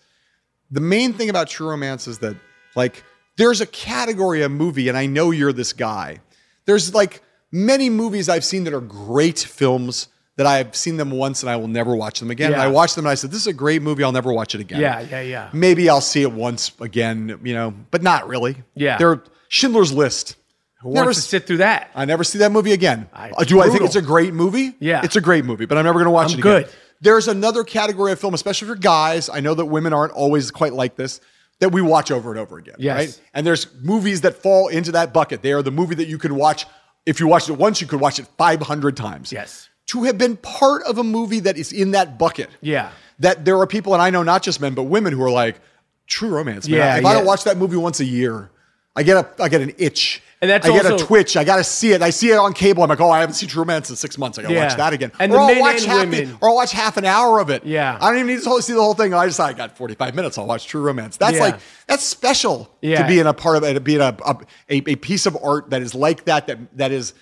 the 0.70 0.82
main 0.82 1.14
thing 1.14 1.30
about 1.30 1.48
True 1.50 1.70
Romance 1.70 2.08
is 2.08 2.20
that, 2.20 2.36
like, 2.76 3.04
there's 3.38 3.62
a 3.62 3.66
category 3.66 4.44
of 4.44 4.52
movie, 4.52 4.90
and 4.90 4.98
I 4.98 5.08
know 5.08 5.32
you're 5.32 5.54
this 5.54 5.74
guy. 5.74 6.20
There's 6.66 6.94
like 6.94 7.24
many 7.52 7.90
movies 7.90 8.30
I've 8.30 8.46
seen 8.46 8.64
that 8.66 8.74
are 8.74 8.82
great 8.82 9.40
films 9.40 10.08
that 10.36 10.46
I've 10.46 10.76
seen 10.76 10.98
them 10.98 11.10
once 11.12 11.42
and 11.42 11.50
I 11.50 11.56
will 11.56 11.68
never 11.68 11.96
watch 11.96 12.20
them 12.20 12.30
again. 12.30 12.52
Yeah. 12.52 12.62
I 12.62 12.68
watched 12.68 12.96
them 12.96 13.06
and 13.06 13.12
I 13.12 13.16
said, 13.16 13.32
"This 13.32 13.42
is 13.42 13.48
a 13.48 13.54
great 13.54 13.82
movie. 13.82 14.04
I'll 14.04 14.12
never 14.12 14.32
watch 14.32 14.54
it 14.54 14.62
again." 14.62 14.80
Yeah, 14.80 15.00
yeah, 15.02 15.22
yeah. 15.22 15.50
Maybe 15.54 15.90
I'll 15.90 16.02
see 16.02 16.22
it 16.22 16.32
once 16.32 16.72
again, 16.80 17.40
you 17.44 17.54
know, 17.56 17.74
but 17.92 18.04
not 18.04 18.28
really. 18.28 18.58
Yeah. 18.76 18.98
There, 18.98 19.24
Schindler's 19.50 19.92
List. 19.92 20.36
Who 20.84 20.92
Never 20.94 21.06
wants 21.08 21.24
to 21.24 21.28
sit 21.28 21.48
through 21.48 21.58
that? 21.58 21.90
I 21.96 22.06
never 22.06 22.24
see 22.24 22.38
that 22.38 22.52
movie 22.52 22.72
again. 22.72 23.10
I- 23.12 23.32
Uh, 23.32 23.44
Do 23.46 23.62
I 23.62 23.70
think 23.70 23.82
it's 23.82 23.96
a 23.96 24.02
great 24.02 24.32
movie? 24.36 24.76
Yeah. 24.80 25.02
It's 25.04 25.16
a 25.16 25.22
great 25.22 25.44
movie, 25.44 25.66
but 25.66 25.76
I'm 25.76 25.86
never 25.86 25.98
going 25.98 26.06
to 26.06 26.12
watch 26.12 26.28
I'm 26.34 26.38
it 26.38 26.42
again. 26.46 26.62
good. 26.64 26.70
There's 27.02 27.28
another 27.28 27.64
category 27.64 28.12
of 28.12 28.20
film, 28.20 28.36
especially 28.36 28.68
for 28.68 28.76
guys. 28.76 29.28
I 29.28 29.40
know 29.40 29.56
that 29.56 29.66
women 29.66 29.92
aren't 29.92 30.14
always 30.14 30.52
quite 30.52 30.74
like 30.74 30.96
this, 30.96 31.20
that 31.62 31.70
we 31.72 31.82
watch 31.82 32.12
over 32.12 32.30
and 32.30 32.40
over 32.40 32.60
again. 32.60 32.76
Yes. 32.78 32.96
Right? 32.96 33.22
And 33.34 33.46
there's 33.48 33.66
movies 33.82 34.22
that 34.22 34.36
fall 34.44 34.68
into 34.68 34.92
that 34.92 35.14
bucket. 35.14 35.42
They 35.42 35.52
are 35.52 35.64
the 35.64 35.72
movie 35.72 35.96
that 35.96 36.08
you 36.08 36.20
can 36.20 36.36
watch. 36.36 36.68
If 37.08 37.20
you 37.22 37.28
watched 37.28 37.48
it 37.50 37.54
once, 37.54 37.80
you 37.80 37.88
could 37.88 38.02
watch 38.02 38.20
it 38.20 38.28
500 38.38 38.98
times. 38.98 39.32
Yes. 39.32 39.70
To 39.88 40.04
have 40.04 40.18
been 40.18 40.36
part 40.36 40.84
of 40.84 40.98
a 40.98 41.04
movie 41.04 41.40
that 41.40 41.58
is 41.58 41.72
in 41.72 41.92
that 41.92 42.20
bucket. 42.20 42.50
Yeah. 42.60 42.92
That 43.20 43.46
there 43.46 43.58
are 43.58 43.66
people, 43.66 43.94
and 43.94 44.02
I 44.02 44.10
know 44.10 44.24
not 44.24 44.44
just 44.44 44.60
men, 44.60 44.76
but 44.76 44.84
women 44.84 45.14
who 45.14 45.24
are 45.24 45.32
like, 45.32 45.60
true 46.08 46.30
romance. 46.30 46.68
Man. 46.68 46.78
Yeah, 46.78 46.98
If 46.98 47.06
I 47.06 47.14
don't 47.14 47.26
watch 47.26 47.46
that 47.46 47.58
movie 47.58 47.78
once 47.78 48.02
a 48.02 48.06
year, 48.06 48.52
I 48.96 49.04
get 49.04 49.18
a 49.18 49.44
I 49.44 49.48
get 49.48 49.62
an 49.62 49.74
itch. 49.78 50.22
And 50.40 50.52
that's 50.52 50.68
I 50.68 50.72
get 50.72 50.86
a 50.86 50.98
twitch. 51.04 51.36
I 51.36 51.44
got 51.44 51.56
to 51.58 51.64
see 51.64 51.94
it. 51.94 52.02
I 52.04 52.12
see 52.12 52.30
it 52.30 52.38
on 52.38 52.54
cable. 52.54 52.84
I'm 52.84 52.90
like, 52.90 53.02
oh, 53.02 53.10
I 53.10 53.22
haven't 53.22 53.34
seen 53.34 53.50
True 53.50 53.64
Romance 53.64 53.90
in 53.90 53.96
six 53.96 54.20
months. 54.20 54.38
I 54.38 54.44
got 54.44 54.50
to 54.50 54.54
Yeah. 54.54 54.68
watch 54.68 54.78
that 54.78 54.94
again. 54.94 55.12
And 55.20 55.32
or 55.32 55.36
the 55.48 55.54
I'll 55.56 55.60
watch 55.62 55.78
and 55.82 55.86
half 55.92 56.10
the- 56.12 56.18
women. 56.22 56.38
or 56.42 56.50
I'll 56.50 56.56
watch 56.56 56.72
half 56.72 56.96
an 56.98 57.06
hour 57.06 57.40
of 57.40 57.50
it. 57.50 57.66
Yeah. 57.66 57.98
I 58.00 58.10
don't 58.12 58.20
even 58.20 58.28
need 58.36 58.44
to 58.44 58.62
see 58.62 58.74
the 58.74 58.80
whole 58.82 58.94
thing. 58.94 59.16
I 59.16 59.26
just 59.26 59.40
I 59.40 59.54
got 59.54 59.76
45 59.76 60.14
minutes. 60.14 60.38
I'll 60.38 60.46
watch 60.46 60.68
True 60.68 60.82
Romance. 60.82 61.18
That's 61.18 61.38
Yeah. 61.38 61.42
like 61.44 61.60
that's 61.88 62.04
special 62.04 62.70
Yeah. 62.82 63.02
to 63.02 63.08
be 63.08 63.20
in 63.20 63.26
a 63.26 63.34
part 63.34 63.58
of 63.58 63.64
it, 63.64 63.74
to 63.74 63.80
be 63.80 63.96
in 63.96 64.02
a, 64.02 64.16
a 64.26 64.38
a 64.70 64.76
a 64.92 64.96
piece 64.98 65.26
of 65.26 65.36
art 65.44 65.72
that 65.72 65.82
is 65.82 65.96
like 65.96 66.26
that 66.26 66.46
that 66.48 66.60
that 66.78 66.92
is 66.92 67.14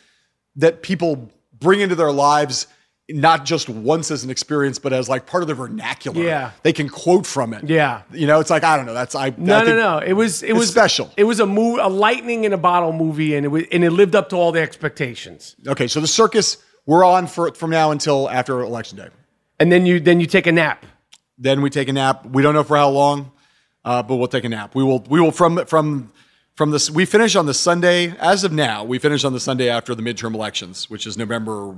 that 0.58 0.82
people 0.82 1.30
bring 1.58 1.80
into 1.80 1.96
their 1.96 2.12
lives 2.12 2.68
not 3.10 3.46
just 3.46 3.70
once 3.70 4.10
as 4.10 4.24
an 4.24 4.30
experience, 4.30 4.80
but 4.80 4.92
as 4.92 5.08
like 5.08 5.28
part 5.28 5.44
of 5.44 5.48
the 5.48 5.54
vernacular. 5.54 6.24
Yeah. 6.24 6.52
they 6.64 6.74
can 6.74 6.90
quote 6.90 7.26
from 7.26 7.54
it. 7.54 7.70
Yeah. 7.70 8.02
you 8.12 8.26
know, 8.26 8.40
it's 8.40 8.50
like 8.50 8.64
I 8.64 8.78
don't 8.78 8.86
know. 8.86 8.94
That's 8.94 9.14
I. 9.14 9.34
No, 9.38 9.58
I 9.58 9.64
no, 9.64 9.76
no. 9.76 9.98
It 10.00 10.14
was 10.14 10.42
it 10.42 10.54
was 10.54 10.70
special. 10.70 11.12
It 11.16 11.26
was 11.26 11.40
a 11.40 11.46
move, 11.46 11.80
a 11.82 11.88
lightning 11.88 12.46
in 12.46 12.54
a 12.54 12.58
bottle 12.58 12.94
movie, 12.94 13.36
and 13.36 13.46
it 13.46 13.50
was 13.50 13.64
and 13.72 13.84
it 13.84 13.92
lived 13.92 14.16
up 14.16 14.30
to 14.30 14.36
all 14.36 14.52
the 14.52 14.62
expectations. 14.62 15.56
Okay, 15.68 15.88
so 15.88 16.00
the 16.02 16.08
circus 16.08 16.58
we're 16.86 17.04
on 17.04 17.28
for 17.28 17.54
from 17.54 17.70
now 17.70 17.92
until 17.92 18.30
after 18.30 18.60
election 18.62 18.98
day. 18.98 19.10
And 19.60 19.72
then 19.72 19.86
you 19.86 20.00
then 20.00 20.20
you 20.20 20.26
take 20.26 20.48
a 20.48 20.52
nap. 20.52 20.86
Then 21.38 21.62
we 21.62 21.70
take 21.70 21.90
a 21.90 21.94
nap. 21.94 22.26
We 22.26 22.42
don't 22.42 22.54
know 22.54 22.64
for 22.64 22.78
how 22.78 22.90
long, 22.90 23.32
uh, 23.84 24.04
but 24.04 24.16
we'll 24.16 24.28
take 24.28 24.46
a 24.46 24.50
nap. 24.50 24.74
We 24.74 24.84
will. 24.84 25.00
We 25.10 25.20
will 25.20 25.32
from 25.32 25.66
from 25.66 26.12
from 26.56 26.72
this. 26.72 26.90
We 26.90 27.06
finish 27.06 27.36
on 27.36 27.46
the 27.46 27.54
Sunday. 27.54 28.16
As 28.20 28.44
of 28.44 28.52
now, 28.52 28.84
we 28.84 29.00
finish 29.00 29.24
on 29.24 29.34
the 29.34 29.40
Sunday 29.40 29.70
after 29.70 29.94
the 29.94 30.02
midterm 30.02 30.34
elections, 30.34 30.90
which 30.90 31.06
is 31.06 31.18
November 31.18 31.76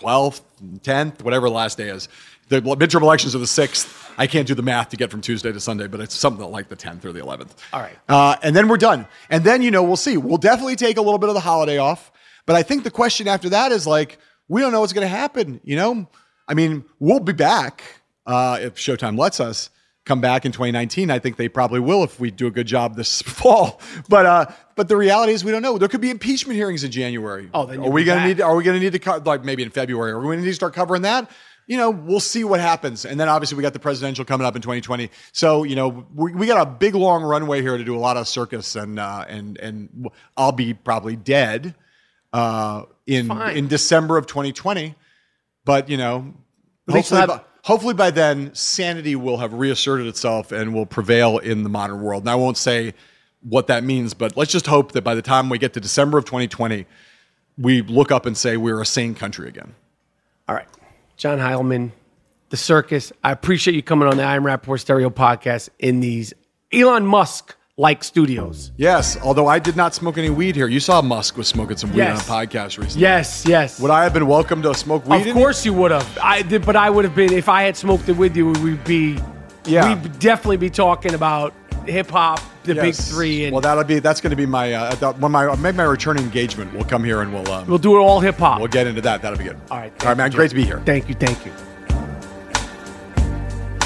twelfth, 0.00 0.42
tenth, 0.82 1.22
whatever 1.22 1.48
the 1.48 1.54
last 1.54 1.78
day 1.78 1.88
is. 1.88 2.08
The 2.48 2.60
midterm 2.60 3.02
elections 3.02 3.34
are 3.36 3.38
the 3.38 3.46
sixth. 3.46 4.12
I 4.18 4.26
can't 4.26 4.46
do 4.46 4.54
the 4.54 4.62
math 4.62 4.88
to 4.88 4.96
get 4.96 5.10
from 5.10 5.20
Tuesday 5.20 5.52
to 5.52 5.60
Sunday, 5.60 5.86
but 5.86 6.00
it's 6.00 6.14
something 6.14 6.50
like 6.50 6.68
the 6.68 6.76
tenth 6.76 7.04
or 7.04 7.12
the 7.12 7.20
eleventh. 7.20 7.54
All 7.72 7.80
right. 7.80 7.96
Uh, 8.08 8.36
and 8.42 8.56
then 8.56 8.68
we're 8.68 8.76
done. 8.76 9.06
And 9.30 9.44
then 9.44 9.62
you 9.62 9.70
know 9.70 9.82
we'll 9.84 9.96
see. 9.96 10.16
We'll 10.16 10.38
definitely 10.38 10.76
take 10.76 10.96
a 10.96 11.02
little 11.02 11.18
bit 11.18 11.28
of 11.28 11.34
the 11.34 11.40
holiday 11.40 11.78
off. 11.78 12.10
But 12.46 12.56
I 12.56 12.62
think 12.62 12.82
the 12.82 12.90
question 12.90 13.28
after 13.28 13.50
that 13.50 13.70
is 13.70 13.86
like 13.86 14.18
we 14.48 14.60
don't 14.60 14.72
know 14.72 14.80
what's 14.80 14.92
going 14.92 15.04
to 15.04 15.08
happen. 15.08 15.60
You 15.62 15.76
know, 15.76 16.08
I 16.48 16.54
mean, 16.54 16.84
we'll 16.98 17.20
be 17.20 17.32
back 17.32 17.82
uh, 18.26 18.58
if 18.60 18.74
Showtime 18.74 19.16
lets 19.16 19.38
us 19.38 19.70
come 20.04 20.20
back 20.20 20.44
in 20.44 20.52
2019. 20.52 21.10
I 21.10 21.18
think 21.18 21.36
they 21.36 21.48
probably 21.48 21.80
will 21.80 22.02
if 22.02 22.18
we 22.18 22.30
do 22.30 22.46
a 22.46 22.50
good 22.50 22.66
job 22.66 22.96
this 22.96 23.22
fall. 23.22 23.80
But 24.08 24.26
uh, 24.26 24.46
but 24.76 24.88
the 24.88 24.96
reality 24.96 25.32
is 25.32 25.44
we 25.44 25.52
don't 25.52 25.62
know. 25.62 25.78
There 25.78 25.88
could 25.88 26.00
be 26.00 26.10
impeachment 26.10 26.56
hearings 26.56 26.84
in 26.84 26.90
January. 26.90 27.50
Oh, 27.54 27.66
then 27.66 27.80
are 27.80 27.90
we 27.90 28.04
going 28.04 28.20
to 28.22 28.26
need? 28.28 28.40
Are 28.40 28.56
we 28.56 28.64
going 28.64 28.80
to 28.80 28.90
need 28.90 29.00
to 29.00 29.22
like 29.24 29.44
maybe 29.44 29.62
in 29.62 29.70
February? 29.70 30.12
Are 30.12 30.18
we 30.18 30.24
going 30.26 30.38
to 30.38 30.44
need 30.44 30.50
to 30.50 30.54
start 30.54 30.74
covering 30.74 31.02
that? 31.02 31.30
You 31.66 31.76
know, 31.76 31.90
we'll 31.90 32.18
see 32.18 32.42
what 32.42 32.58
happens. 32.58 33.04
And 33.04 33.20
then 33.20 33.28
obviously 33.28 33.56
we 33.56 33.62
got 33.62 33.74
the 33.74 33.78
presidential 33.78 34.24
coming 34.24 34.44
up 34.44 34.56
in 34.56 34.62
2020. 34.62 35.08
So 35.30 35.62
you 35.62 35.76
know, 35.76 36.04
we, 36.14 36.34
we 36.34 36.46
got 36.48 36.60
a 36.60 36.68
big 36.68 36.96
long 36.96 37.22
runway 37.22 37.62
here 37.62 37.76
to 37.76 37.84
do 37.84 37.96
a 37.96 38.00
lot 38.00 38.16
of 38.16 38.26
circus, 38.26 38.74
and 38.74 38.98
uh, 38.98 39.24
and 39.28 39.56
and 39.58 40.08
I'll 40.36 40.50
be 40.52 40.74
probably 40.74 41.14
dead 41.16 41.74
uh, 42.32 42.84
in 43.06 43.28
Fine. 43.28 43.56
in 43.56 43.68
December 43.68 44.16
of 44.16 44.26
2020. 44.26 44.94
But 45.64 45.88
you 45.88 45.96
know, 45.96 46.34
hopefully, 46.88 47.20
have- 47.20 47.44
hopefully 47.62 47.94
by 47.94 48.10
then, 48.10 48.54
sanity 48.54 49.16
will 49.16 49.38
have 49.38 49.52
reasserted 49.52 50.06
itself 50.06 50.52
and 50.52 50.74
will 50.74 50.86
prevail 50.86 51.38
in 51.38 51.62
the 51.62 51.68
modern 51.68 52.02
world. 52.02 52.22
And 52.22 52.30
I 52.30 52.34
won't 52.34 52.56
say 52.56 52.94
what 53.42 53.66
that 53.68 53.84
means, 53.84 54.14
but 54.14 54.36
let's 54.36 54.52
just 54.52 54.66
hope 54.66 54.92
that 54.92 55.02
by 55.02 55.14
the 55.14 55.22
time 55.22 55.48
we 55.48 55.58
get 55.58 55.72
to 55.74 55.80
December 55.80 56.18
of 56.18 56.24
2020, 56.24 56.86
we 57.58 57.82
look 57.82 58.10
up 58.10 58.26
and 58.26 58.36
say 58.36 58.56
we're 58.56 58.80
a 58.80 58.86
sane 58.86 59.14
country 59.14 59.48
again. 59.48 59.74
All 60.48 60.54
right. 60.54 60.68
John 61.16 61.38
Heilemann, 61.38 61.92
the 62.48 62.56
circus. 62.56 63.12
I 63.22 63.32
appreciate 63.32 63.74
you 63.74 63.82
coming 63.82 64.08
on 64.08 64.16
the 64.16 64.24
I'm 64.24 64.42
Rapaport 64.42 64.80
Stereo 64.80 65.10
podcast 65.10 65.68
in 65.78 66.00
these 66.00 66.32
Elon 66.72 67.06
Musk 67.06 67.56
like 67.76 68.04
studios. 68.04 68.72
Yes, 68.76 69.16
although 69.22 69.46
I 69.46 69.58
did 69.58 69.76
not 69.76 69.94
smoke 69.94 70.18
any 70.18 70.28
weed 70.30 70.54
here. 70.54 70.68
You 70.68 70.80
saw 70.80 71.00
Musk 71.00 71.36
was 71.36 71.48
smoking 71.48 71.76
some 71.76 71.90
weed 71.90 71.98
Yes. 71.98 72.28
on 72.28 72.42
a 72.42 72.46
podcast 72.46 72.78
recently. 72.78 73.00
Yes, 73.02 73.44
yes. 73.46 73.80
Would 73.80 73.90
I 73.90 74.02
have 74.04 74.12
been 74.12 74.26
welcome 74.26 74.60
to 74.62 74.74
smoke 74.74 75.06
weed? 75.06 75.26
Of 75.26 75.34
course 75.34 75.64
you 75.64 75.72
would 75.74 75.90
have. 75.90 76.18
I 76.22 76.42
did, 76.42 76.66
but 76.66 76.76
I 76.76 76.90
would 76.90 77.04
have 77.04 77.14
been 77.14 77.32
if 77.32 77.48
I 77.48 77.62
had 77.62 77.76
smoked 77.76 78.08
it 78.08 78.16
with 78.16 78.36
you. 78.36 78.50
We'd 78.50 78.84
be, 78.84 79.18
Yeah. 79.64 79.88
we'd 79.94 80.18
definitely 80.18 80.58
be 80.58 80.68
talking 80.68 81.14
about 81.14 81.54
hip 81.86 82.10
hop, 82.10 82.40
the 82.64 82.74
here? 82.74 82.82
big 82.82 82.94
three, 82.94 83.44
and 83.44 83.52
well, 83.52 83.62
that'll 83.62 83.84
be 83.84 83.98
that's 84.00 84.20
going 84.20 84.30
to 84.30 84.36
be 84.36 84.44
my 84.46 84.74
uh, 84.74 85.12
when 85.14 85.32
my 85.32 85.54
maybe 85.56 85.78
my 85.78 85.84
return 85.84 86.18
engagement. 86.18 86.74
We'll 86.74 86.84
come 86.84 87.02
here 87.02 87.22
and 87.22 87.32
we'll 87.32 87.50
um, 87.50 87.66
we'll 87.66 87.78
do 87.78 87.96
it 87.96 88.00
all 88.00 88.20
hip 88.20 88.36
hop. 88.36 88.58
we'll 88.58 88.68
get 88.68 88.86
into 88.86 89.00
that. 89.02 89.22
That'll 89.22 89.38
be 89.38 89.44
good. 89.44 89.58
All 89.70 89.78
right. 89.78 89.92
all 90.02 90.08
right, 90.08 90.16
man. 90.18 90.30
you, 90.30 90.36
Great 90.36 90.50
to 90.50 90.56
be 90.56 90.64
here. 90.64 90.80
Thank 90.84 91.08
you. 91.08 91.14
Thank 91.14 91.46
you. 91.46 91.52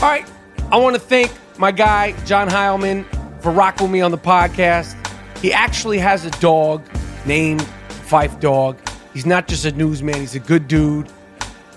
All 0.03 0.11
right. 0.11 0.29
I 0.73 0.77
want 0.79 0.95
to 0.97 1.01
thank 1.01 1.31
my 1.57 1.71
guy, 1.71 2.13
John 2.25 2.49
Heilemann, 2.49 3.05
for 3.45 3.53
rocking 3.53 3.85
with 3.85 3.93
me 3.93 4.01
on 4.01 4.11
the 4.11 4.17
podcast. 4.17 4.97
He 5.41 5.53
actually 5.53 5.99
has 5.99 6.25
a 6.25 6.31
dog 6.41 6.83
named 7.27 7.61
Phife 8.09 8.41
Dawg. 8.41 8.79
He's 9.13 9.27
not 9.27 9.47
just 9.49 9.67
a 9.67 9.73
newsman, 9.73 10.15
he's 10.15 10.35
a 10.35 10.41
good 10.41 10.67
dude. 10.67 11.11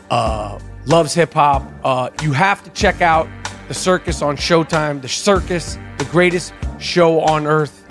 Uh, 0.09 0.59
loves 0.85 1.13
hip 1.13 1.33
hop. 1.33 1.69
Uh, 1.83 2.09
you 2.21 2.31
have 2.31 2.63
to 2.63 2.69
check 2.69 3.01
out 3.01 3.27
the 3.67 3.73
circus 3.73 4.21
on 4.21 4.37
Showtime. 4.37 5.01
The 5.01 5.09
circus, 5.09 5.77
the 5.97 6.05
greatest 6.05 6.53
show 6.79 7.19
on 7.19 7.45
earth. 7.45 7.83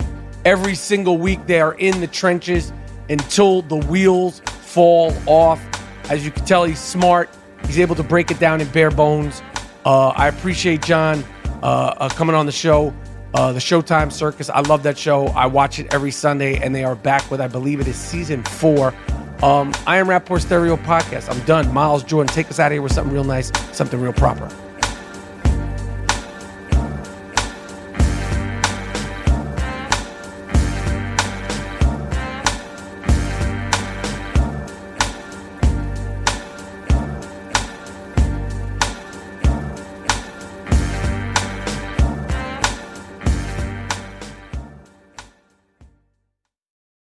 Every 0.43 0.73
single 0.73 1.19
week 1.19 1.45
they 1.45 1.61
are 1.61 1.75
in 1.75 2.01
the 2.01 2.07
trenches 2.07 2.73
until 3.11 3.61
the 3.61 3.77
wheels 3.77 4.39
fall 4.39 5.13
off. 5.27 5.61
As 6.09 6.25
you 6.25 6.31
can 6.31 6.45
tell, 6.45 6.63
he's 6.63 6.79
smart. 6.79 7.29
He's 7.67 7.77
able 7.77 7.93
to 7.93 8.03
break 8.03 8.31
it 8.31 8.39
down 8.39 8.59
in 8.59 8.67
bare 8.69 8.89
bones. 8.89 9.43
Uh, 9.85 10.07
I 10.15 10.29
appreciate 10.29 10.81
John 10.81 11.23
uh, 11.61 11.93
uh, 11.97 12.09
coming 12.09 12.35
on 12.35 12.47
the 12.47 12.51
show. 12.51 12.91
Uh, 13.37 13.51
the 13.51 13.59
Showtime 13.59 14.11
Circus. 14.11 14.49
I 14.49 14.61
love 14.61 14.81
that 14.81 14.97
show. 14.97 15.27
I 15.27 15.45
watch 15.45 15.77
it 15.77 15.93
every 15.93 16.09
Sunday, 16.09 16.57
and 16.57 16.73
they 16.73 16.83
are 16.83 16.95
back 16.95 17.29
with, 17.29 17.39
I 17.39 17.47
believe 17.47 17.79
it 17.79 17.87
is 17.87 17.95
season 17.95 18.43
four. 18.43 18.95
Um, 19.43 19.75
I 19.85 19.97
am 19.97 20.07
Rapaport 20.07 20.41
Stereo 20.41 20.75
Podcast. 20.75 21.29
I'm 21.29 21.39
done. 21.45 21.71
Miles 21.71 22.03
Jordan, 22.03 22.33
take 22.33 22.49
us 22.49 22.59
out 22.59 22.71
of 22.71 22.71
here 22.71 22.81
with 22.81 22.93
something 22.93 23.13
real 23.13 23.23
nice, 23.23 23.51
something 23.73 24.01
real 24.01 24.11
proper. 24.11 24.49